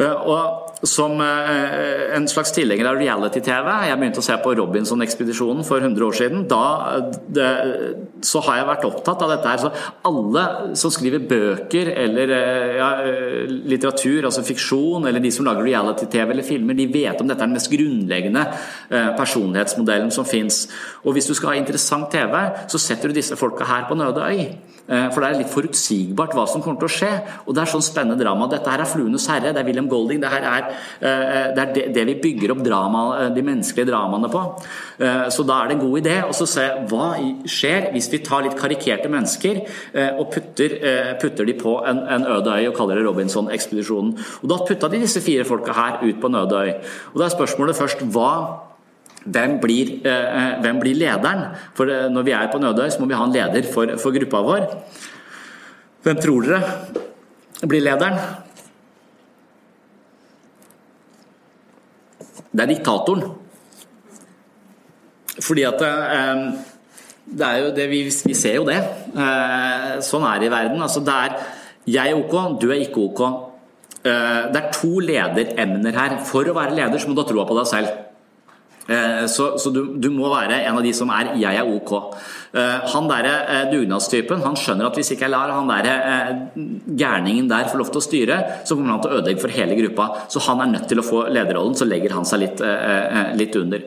Uh, 0.00 0.16
og 0.24 0.65
som 0.82 1.20
eh, 1.20 2.16
en 2.16 2.26
slags 2.28 2.52
tilhenger 2.52 2.88
av 2.90 2.98
reality-TV. 3.00 3.68
Jeg 3.88 3.98
begynte 4.00 4.20
å 4.20 4.26
se 4.26 4.36
på 4.42 4.52
Robinson-ekspedisjonen 4.58 5.64
for 5.64 5.80
100 5.80 6.04
år 6.04 6.16
siden. 6.18 6.44
Da 6.50 6.64
det, 7.32 7.46
så 8.26 8.42
har 8.44 8.60
jeg 8.60 8.68
vært 8.68 8.84
opptatt 8.88 9.24
av 9.24 9.32
dette 9.32 9.54
her. 9.54 9.62
Så 9.62 9.70
alle 10.10 10.44
som 10.76 10.92
skriver 10.92 11.24
bøker 11.30 11.92
eller 11.94 12.34
eh, 12.36 12.76
ja, 12.76 12.90
eh, 13.06 13.56
litteratur, 13.72 14.28
altså 14.28 14.44
fiksjon, 14.44 15.08
eller 15.08 15.24
de 15.24 15.32
som 15.32 15.48
lager 15.48 15.64
reality-TV 15.64 16.36
eller 16.36 16.46
filmer, 16.46 16.76
de 16.76 16.88
vet 16.92 17.24
om 17.24 17.30
dette 17.30 17.40
er 17.40 17.48
den 17.48 17.56
mest 17.56 17.72
grunnleggende 17.72 18.44
personlighetsmodellen 19.16 20.12
som 20.14 20.26
fins. 20.28 20.66
Og 21.06 21.16
hvis 21.16 21.28
du 21.30 21.34
skal 21.36 21.54
ha 21.54 21.58
interessant 21.60 22.10
TV, 22.12 22.34
så 22.70 22.80
setter 22.80 23.10
du 23.10 23.16
disse 23.16 23.36
folka 23.38 23.66
her 23.68 23.86
på 23.88 23.96
Nøde 23.96 24.22
øy. 24.22 24.42
For 24.86 25.18
det 25.18 25.28
er 25.28 25.38
litt 25.40 25.50
forutsigbart 25.50 26.34
hva 26.36 26.44
som 26.50 26.62
kommer 26.62 26.78
til 26.82 26.88
å 26.88 26.94
skje. 26.94 27.12
Og 27.46 27.56
det 27.56 27.64
er 27.64 27.72
sånn 27.72 27.84
spennende 27.84 28.20
drama. 28.20 28.46
Dette 28.50 28.70
her 28.70 28.84
er 28.84 28.90
'Fluenes 28.90 29.26
herre', 29.26 29.52
det 29.54 29.62
er 29.62 29.66
William 29.66 29.88
Golding. 29.90 30.20
det 30.22 30.30
her 30.30 30.46
er 30.46 30.65
Eh, 31.00 31.54
det 31.56 31.64
er 31.64 31.92
det 31.94 32.04
vi 32.10 32.16
bygger 32.22 32.54
opp 32.54 32.62
drama, 32.66 33.04
eh, 33.20 33.30
de 33.34 33.44
menneskelige 33.46 33.90
dramaene 33.90 34.30
på. 34.32 34.42
Eh, 35.00 35.26
så 35.32 35.46
da 35.46 35.62
er 35.62 35.68
det 35.68 35.76
en 35.78 35.84
god 35.86 35.98
idé 36.02 36.16
å 36.24 36.34
se 36.36 36.66
hva 36.90 37.08
skjer 37.44 37.90
hvis 37.94 38.10
vi 38.12 38.22
tar 38.26 38.46
litt 38.46 38.58
karikerte 38.58 39.10
mennesker 39.12 39.62
og 40.18 40.30
putter, 40.32 40.72
putter 41.20 41.46
de 41.46 41.54
på 41.58 41.72
en, 41.88 41.98
en 42.12 42.26
øde 42.36 42.52
øy 42.52 42.68
og 42.68 42.76
kaller 42.76 42.98
det 42.98 43.06
Robinson-ekspedisjonen. 43.06 44.14
Og 44.42 44.48
Da 44.48 44.62
putta 44.66 44.88
de 44.90 45.02
disse 45.02 45.20
fire 45.24 45.44
folka 45.44 45.74
her 45.76 46.00
ut 46.02 46.20
på 46.20 46.30
en 46.30 46.40
øde 46.42 46.62
øy. 46.62 46.72
Og 47.12 47.20
Da 47.20 47.26
er 47.26 47.36
spørsmålet 47.36 47.78
først 47.78 48.04
hva 48.12 48.32
hvem 49.26 49.58
blir, 49.60 50.06
eh, 50.06 50.60
hvem 50.62 50.80
blir, 50.80 50.94
lederen? 50.94 51.56
For 51.74 51.90
eh, 51.90 52.08
når 52.08 52.22
vi 52.24 52.32
er 52.32 52.48
på 52.52 52.60
Nødøy, 52.62 52.90
så 52.90 53.00
må 53.00 53.08
vi 53.10 53.18
ha 53.18 53.24
en 53.24 53.32
leder 53.32 53.62
for, 53.72 53.96
for 53.98 54.14
gruppa 54.14 54.42
vår. 54.42 54.66
Hvem 56.06 56.20
tror 56.22 56.46
dere 56.46 57.66
blir 57.66 57.82
lederen? 57.82 58.18
Det 62.56 62.64
er 62.64 62.72
diktatoren. 62.72 63.26
Fordi 65.44 65.66
at 65.68 65.82
eh, 65.84 66.46
det 67.26 67.46
er 67.46 67.58
jo 67.60 67.74
det, 67.76 67.90
vi, 67.90 68.00
vi 68.08 68.34
ser 68.38 68.56
jo 68.60 68.64
det. 68.68 68.78
Eh, 69.12 69.92
sånn 70.06 70.24
er 70.24 70.40
det 70.40 70.48
i 70.48 70.54
verden. 70.54 70.82
Altså, 70.82 71.02
det 71.04 71.20
er 71.26 71.36
jeg 71.86 72.10
er 72.10 72.18
ok, 72.18 72.56
du 72.62 72.70
er 72.72 72.80
ikke 72.82 73.04
ok. 73.10 73.20
Eh, 74.06 74.42
det 74.50 74.60
er 74.62 74.72
to 74.74 74.98
lederemner 75.02 75.94
her. 76.00 76.16
For 76.26 76.48
å 76.48 76.56
være 76.56 76.74
leder 76.78 77.02
så 77.02 77.10
må 77.10 77.14
du 77.14 77.22
ha 77.22 77.28
troa 77.28 77.46
på 77.46 77.58
deg 77.60 77.68
selv. 77.70 77.92
Eh, 78.86 79.24
så, 79.30 79.52
så 79.58 79.70
du, 79.74 79.82
du, 79.98 80.08
må 80.14 80.30
være 80.30 80.62
en 80.64 80.78
av 80.78 80.82
de 80.86 80.92
som 80.94 81.10
er 81.14 81.34
'jeg 81.34 81.58
er 81.58 81.66
ok'. 81.66 82.16
Eh, 82.56 82.86
han 82.92 83.08
derre 83.10 83.64
dugnadstypen 83.72 84.44
han 84.46 84.56
skjønner 84.58 84.88
at 84.88 84.96
hvis 84.98 85.12
ikke 85.14 85.26
jeg 85.26 85.34
lar 85.34 85.52
han 85.52 85.68
derre 85.70 85.96
gærningen 86.56 87.50
der 87.50 87.68
få 87.70 87.80
lov 87.80 87.90
til 87.92 88.00
å 88.00 88.06
styre, 88.06 88.38
så 88.64 88.76
kommer 88.76 88.94
han 88.94 89.02
til 89.04 89.12
å 89.12 89.18
ødelegge 89.20 89.44
for 89.44 89.56
hele 89.56 89.76
gruppa. 89.78 90.08
Så 90.32 90.42
han 90.48 90.62
er 90.64 90.72
nødt 90.72 90.88
til 90.90 91.02
å 91.02 91.06
få 91.06 91.26
lederrollen, 91.28 91.76
så 91.78 91.88
legger 91.88 92.16
han 92.16 92.28
seg 92.28 92.42
litt, 92.44 92.62
litt 93.36 93.58
under. 93.60 93.84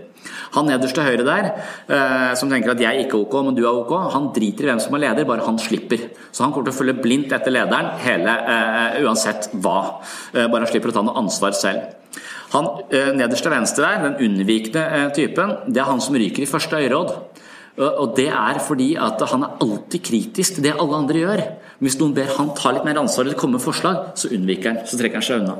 Han 0.55 0.67
nederst 0.67 0.97
til 0.97 1.05
høyre 1.05 1.25
der, 1.25 1.47
som 2.37 2.49
tenker 2.51 2.73
at 2.73 2.81
jeg 2.81 2.89
er 2.89 3.05
ikke 3.05 3.19
ok, 3.21 3.35
men 3.45 3.55
du 3.57 3.61
er 3.63 3.69
ok, 3.83 3.93
han 4.15 4.31
driter 4.35 4.65
i 4.65 4.71
hvem 4.71 4.81
som 4.83 4.97
er 4.97 5.03
leder, 5.05 5.27
bare 5.29 5.45
han 5.45 5.61
slipper. 5.61 6.09
Så 6.33 6.43
han 6.43 6.53
kommer 6.53 6.69
til 6.69 6.75
å 6.75 6.79
følge 6.79 6.97
blindt 7.03 7.33
etter 7.37 7.53
lederen 7.53 7.93
hele, 8.03 8.35
uansett 9.05 9.51
hva. 9.61 9.79
Bare 10.33 10.65
han 10.65 10.71
slipper 10.71 10.91
å 10.91 10.97
ta 10.97 11.05
noe 11.05 11.21
ansvar 11.21 11.55
selv. 11.57 11.95
Han 12.53 12.69
eh, 12.89 13.11
nederst 13.13 13.45
til 13.45 13.53
venstre 13.53 13.85
der, 13.85 14.07
den 14.07 14.29
unnvikende 14.29 14.85
eh, 14.97 15.07
typen, 15.13 15.53
det 15.69 15.83
er 15.83 15.89
han 15.89 16.01
som 16.01 16.17
ryker 16.17 16.45
i 16.45 16.49
første 16.49 16.79
øyeråd. 16.81 17.11
Og 17.77 18.15
det 18.17 18.27
er 18.33 18.59
fordi 18.63 18.89
at 18.99 19.21
han 19.31 19.45
er 19.45 19.61
alltid 19.63 20.01
kritisk 20.03 20.57
til 20.57 20.65
det 20.65 20.75
alle 20.75 20.97
andre 20.97 21.21
gjør. 21.21 21.43
Hvis 21.79 21.95
noen 21.99 22.15
ber 22.17 22.33
han 22.35 22.51
ta 22.57 22.73
litt 22.75 22.87
mer 22.87 22.99
ansvar 22.99 23.27
eller 23.27 23.39
komme 23.39 23.59
med 23.59 23.63
forslag, 23.63 24.09
så 24.19 24.31
unnviker 24.35 24.73
han. 24.73 24.81
Så 24.89 24.99
trekker 24.99 25.21
han 25.21 25.27
seg 25.27 25.43
unna. 25.43 25.55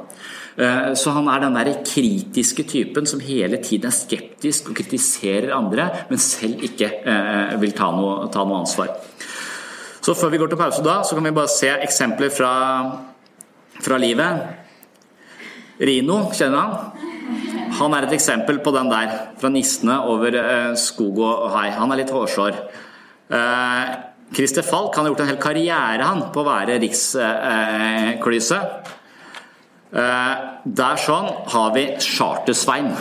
Eh, 0.60 0.90
så 0.99 1.14
han 1.15 1.30
er 1.31 1.45
den 1.45 1.56
der 1.56 1.72
kritiske 1.88 2.65
typen 2.68 3.07
som 3.07 3.23
hele 3.23 3.61
tiden 3.64 3.88
er 3.88 3.95
skeptisk 3.95 4.72
og 4.72 4.80
kritiserer 4.81 5.56
andre, 5.56 5.88
men 6.10 6.19
selv 6.19 6.65
ikke 6.68 6.91
vil 7.61 7.77
ta 7.77 7.91
noe, 7.95 8.27
ta 8.34 8.44
noe 8.44 8.65
ansvar. 8.65 8.98
Så 10.02 10.15
før 10.18 10.31
vi 10.34 10.40
går 10.41 10.52
til 10.52 10.60
pause 10.60 10.84
da, 10.84 11.02
så 11.03 11.15
kan 11.15 11.27
vi 11.27 11.36
bare 11.36 11.52
se 11.52 11.69
eksempler 11.69 12.31
fra, 12.34 12.52
fra 13.84 13.99
livet. 14.02 14.44
Rino, 15.80 16.26
kjenner 16.36 16.60
han? 16.60 17.09
Han 17.80 17.95
er 17.95 18.06
et 18.06 18.15
eksempel 18.18 18.60
på 18.64 18.73
den 18.76 18.89
der, 18.91 19.15
fra 19.39 19.51
nissene 19.53 19.99
over 20.11 20.35
eh, 20.35 20.76
skog 20.80 21.19
og 21.23 21.49
hei. 21.53 21.69
Han 21.77 21.93
er 21.93 22.01
litt 22.01 22.14
hårsår. 22.14 22.57
Eh, 23.31 23.91
Christer 24.35 24.65
Falk 24.65 24.97
han 24.97 25.06
har 25.06 25.14
gjort 25.14 25.23
en 25.23 25.31
hel 25.31 25.41
karriere 25.41 26.06
han, 26.06 26.26
på 26.34 26.41
å 26.41 26.47
være 26.47 26.80
riksklyse. 26.84 28.60
Eh, 29.89 30.34
der 30.81 31.01
sånn 31.01 31.30
har 31.53 31.73
vi 31.77 31.85
Charter-Svein. 32.03 32.91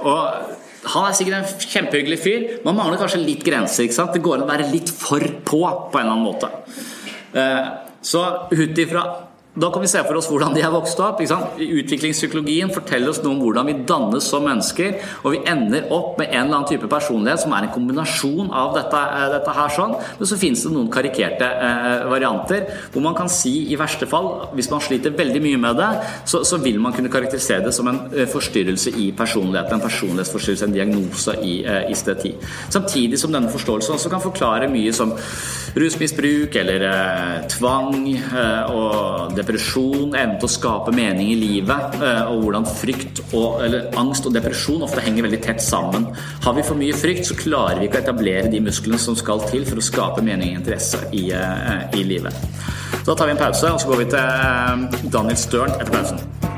og 0.00 0.22
han 0.90 1.06
er 1.06 1.14
sikkert 1.14 1.36
en 1.38 1.68
kjempehyggelig 1.70 2.18
fyr. 2.18 2.46
Man 2.64 2.78
mangler 2.78 2.98
kanskje 2.98 3.22
litt 3.22 3.44
grenser. 3.46 3.84
ikke 3.84 3.98
sant? 4.00 4.16
Det 4.16 4.24
går 4.24 4.40
an 4.40 4.48
å 4.48 4.50
være 4.50 4.70
litt 4.72 4.90
for 4.90 5.20
på 5.20 5.60
på 5.62 6.00
en 6.00 6.08
eller 6.08 6.16
annen 6.16 6.26
måte. 6.26 6.48
så 8.02 8.48
ut 8.50 8.78
ifra 8.80 9.29
da 9.54 9.70
kan 9.72 9.82
vi 9.82 9.88
se 9.90 9.98
for 10.06 10.14
oss 10.14 10.28
hvordan 10.30 10.52
de 10.54 10.62
er 10.62 10.70
vokst 10.70 11.00
opp. 11.02 11.18
Utviklingspsykologien 11.20 12.70
forteller 12.70 13.10
oss 13.10 13.18
noe 13.24 13.34
om 13.34 13.40
hvordan 13.42 13.66
vi 13.66 13.74
dannes 13.86 14.28
som 14.30 14.44
mennesker. 14.46 15.00
Og 15.24 15.34
vi 15.34 15.40
ender 15.50 15.88
opp 15.90 16.20
med 16.20 16.30
en 16.30 16.44
eller 16.44 16.60
annen 16.60 16.68
type 16.70 16.86
personlighet 16.90 17.42
som 17.42 17.54
er 17.56 17.66
en 17.66 17.72
kombinasjon 17.74 18.52
av 18.54 18.76
dette, 18.76 19.00
eh, 19.00 19.26
dette 19.34 19.54
her. 19.56 19.72
sånn. 19.74 19.96
Men 20.18 20.26
så 20.30 20.38
finnes 20.38 20.62
det 20.62 20.70
noen 20.70 20.90
karikerte 20.90 21.46
eh, 21.46 22.04
varianter 22.10 22.66
hvor 22.92 23.02
man 23.02 23.14
kan 23.14 23.28
si 23.28 23.72
i 23.72 23.78
verste 23.78 24.06
fall, 24.06 24.50
hvis 24.54 24.70
man 24.70 24.80
sliter 24.80 25.10
veldig 25.10 25.42
mye 25.42 25.58
med 25.58 25.76
det, 25.76 25.90
så, 26.24 26.44
så 26.46 26.58
vil 26.62 26.78
man 26.78 26.92
kunne 26.92 27.10
karakterisere 27.10 27.64
det 27.66 27.74
som 27.74 27.88
en 27.90 28.00
eh, 28.14 28.30
forstyrrelse 28.30 28.94
i 29.02 29.10
personligheten. 29.18 29.80
En 29.80 29.84
personlighetsforstyrrelse, 29.86 30.70
en 30.70 30.78
diagnose 30.78 31.36
i 31.42 31.56
eh, 31.64 31.90
isteti. 31.90 32.36
Samtidig 32.70 33.18
som 33.18 33.34
denne 33.34 33.50
forståelsen 33.50 33.98
også 33.98 34.14
kan 34.14 34.22
forklare 34.22 34.70
mye 34.70 34.94
som 34.94 35.16
rusmisbruk 35.74 36.54
eller 36.62 36.86
eh, 36.86 37.36
tvang 37.50 38.08
eh, 38.14 38.70
og 38.70 39.36
depresjon, 39.40 40.14
evnen 40.14 40.36
til 40.40 40.48
å 40.48 40.52
skape 40.52 40.94
mening 40.94 41.32
i 41.32 41.38
livet, 41.38 41.96
eh, 42.00 42.22
og 42.30 42.44
hvordan 42.44 42.68
frykt 42.68 43.22
og, 43.30 43.60
eller 43.64 43.88
angst 44.00 44.28
og 44.28 44.36
depresjon 44.36 44.84
ofte 44.86 45.04
henger 45.04 45.26
veldig 45.28 45.42
tett 45.44 45.64
sammen. 45.64 46.06
Har 46.44 46.56
vi 46.56 46.66
for 46.66 46.80
mye 46.80 46.96
frykt, 46.96 47.26
så 47.28 47.38
klarer 47.38 47.80
vi 47.80 47.88
ikke 47.90 48.00
å 48.00 48.04
etablere 48.04 48.52
de 48.52 48.62
musklene 48.64 49.00
som 49.00 49.18
skal 49.18 49.42
til 49.48 49.66
for 49.68 49.80
å 49.80 49.88
skape 49.90 50.24
mening 50.26 50.54
og 50.54 50.62
interesse 50.62 51.02
i, 51.12 51.30
eh, 51.36 51.88
i 51.96 52.04
livet. 52.06 52.36
Så 53.00 53.12
da 53.12 53.16
tar 53.16 53.30
vi 53.30 53.36
en 53.38 53.44
pause, 53.44 53.72
og 53.72 53.80
så 53.80 53.90
går 53.90 54.04
vi 54.04 54.10
til 54.12 54.20
eh, 54.20 55.10
Daniel 55.10 55.42
Størn 55.48 55.76
etter 55.78 55.92
pausen. 55.94 56.49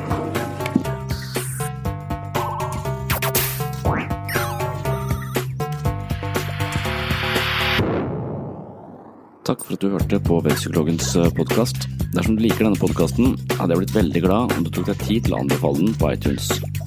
Takk 9.52 9.66
for 9.66 9.76
at 9.76 9.82
du 9.84 9.92
hørte 9.92 10.18
på 10.24 10.36
Webpsykologens 10.40 11.10
podkast. 11.36 11.82
Dersom 12.14 12.38
du 12.38 12.40
liker 12.40 12.64
denne 12.64 12.80
podkasten, 12.80 13.34
hadde 13.58 13.74
jeg 13.74 13.82
blitt 13.82 13.92
veldig 13.98 14.22
glad 14.24 14.54
om 14.56 14.64
du 14.64 14.70
tok 14.72 14.86
deg 14.88 15.02
tid 15.04 15.26
til 15.26 15.34
å 15.36 15.42
anbefale 15.42 15.82
den 15.82 15.98
på 16.00 16.08
iTunes. 16.14 16.46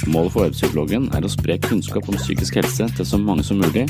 Målet 0.09 0.33
for 0.33 0.47
Webpsykologen 0.47 1.05
er 1.13 1.21
å 1.21 1.29
spre 1.29 1.59
kunnskap 1.61 2.09
om 2.09 2.17
psykisk 2.17 2.57
helse 2.57 2.89
til 2.97 3.05
så 3.05 3.21
mange 3.21 3.45
som 3.45 3.61
mulig, 3.61 3.85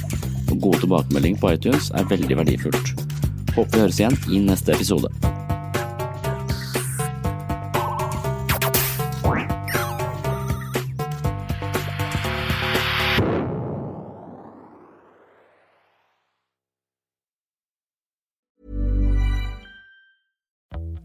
og 0.49 0.59
gode 0.59 0.83
tilbakemeldinger 0.83 1.39
på 1.39 1.55
iTunes 1.55 1.87
er 1.95 2.11
veldig 2.11 2.41
verdifullt. 2.41 2.93
Håper 3.55 3.71
vi 3.77 3.85
høres 3.85 4.03
igjen 4.03 4.19
i 4.27 4.43
neste 4.43 4.75
episode. 4.75 5.13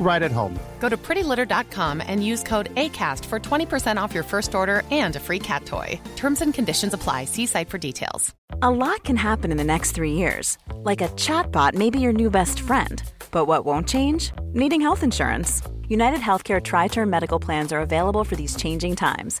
right 0.00 0.22
at 0.22 0.32
home. 0.32 0.58
Go 0.80 0.88
to 0.88 0.96
prettylitter.com 0.96 2.02
and 2.04 2.24
use 2.24 2.42
code 2.42 2.74
ACAST 2.74 3.24
for 3.26 3.38
20% 3.38 3.96
off 4.02 4.12
your 4.12 4.24
first 4.24 4.54
order 4.54 4.82
and 4.90 5.14
a 5.14 5.20
free 5.20 5.38
cat 5.38 5.64
toy. 5.64 6.00
Terms 6.16 6.40
and 6.40 6.52
conditions 6.52 6.94
apply. 6.94 7.26
See 7.26 7.46
site 7.46 7.68
for 7.68 7.78
details. 7.78 8.34
A 8.62 8.70
lot 8.70 9.04
can 9.04 9.16
happen 9.16 9.52
in 9.52 9.56
the 9.56 9.64
next 9.72 9.92
three 9.92 10.12
years. 10.14 10.58
Like 10.74 11.00
a 11.00 11.08
chatbot 11.08 11.74
may 11.74 11.90
be 11.90 12.00
your 12.00 12.12
new 12.12 12.30
best 12.30 12.60
friend. 12.60 13.02
But 13.30 13.46
what 13.46 13.64
won't 13.64 13.88
change? 13.88 14.32
Needing 14.52 14.80
health 14.80 15.04
insurance. 15.04 15.62
United 15.88 16.20
Healthcare 16.20 16.62
Tri 16.62 16.88
Term 16.88 17.10
Medical 17.10 17.38
Plans 17.38 17.72
are 17.72 17.80
available 17.80 18.24
for 18.24 18.36
these 18.36 18.56
changing 18.56 18.96
times. 18.96 19.40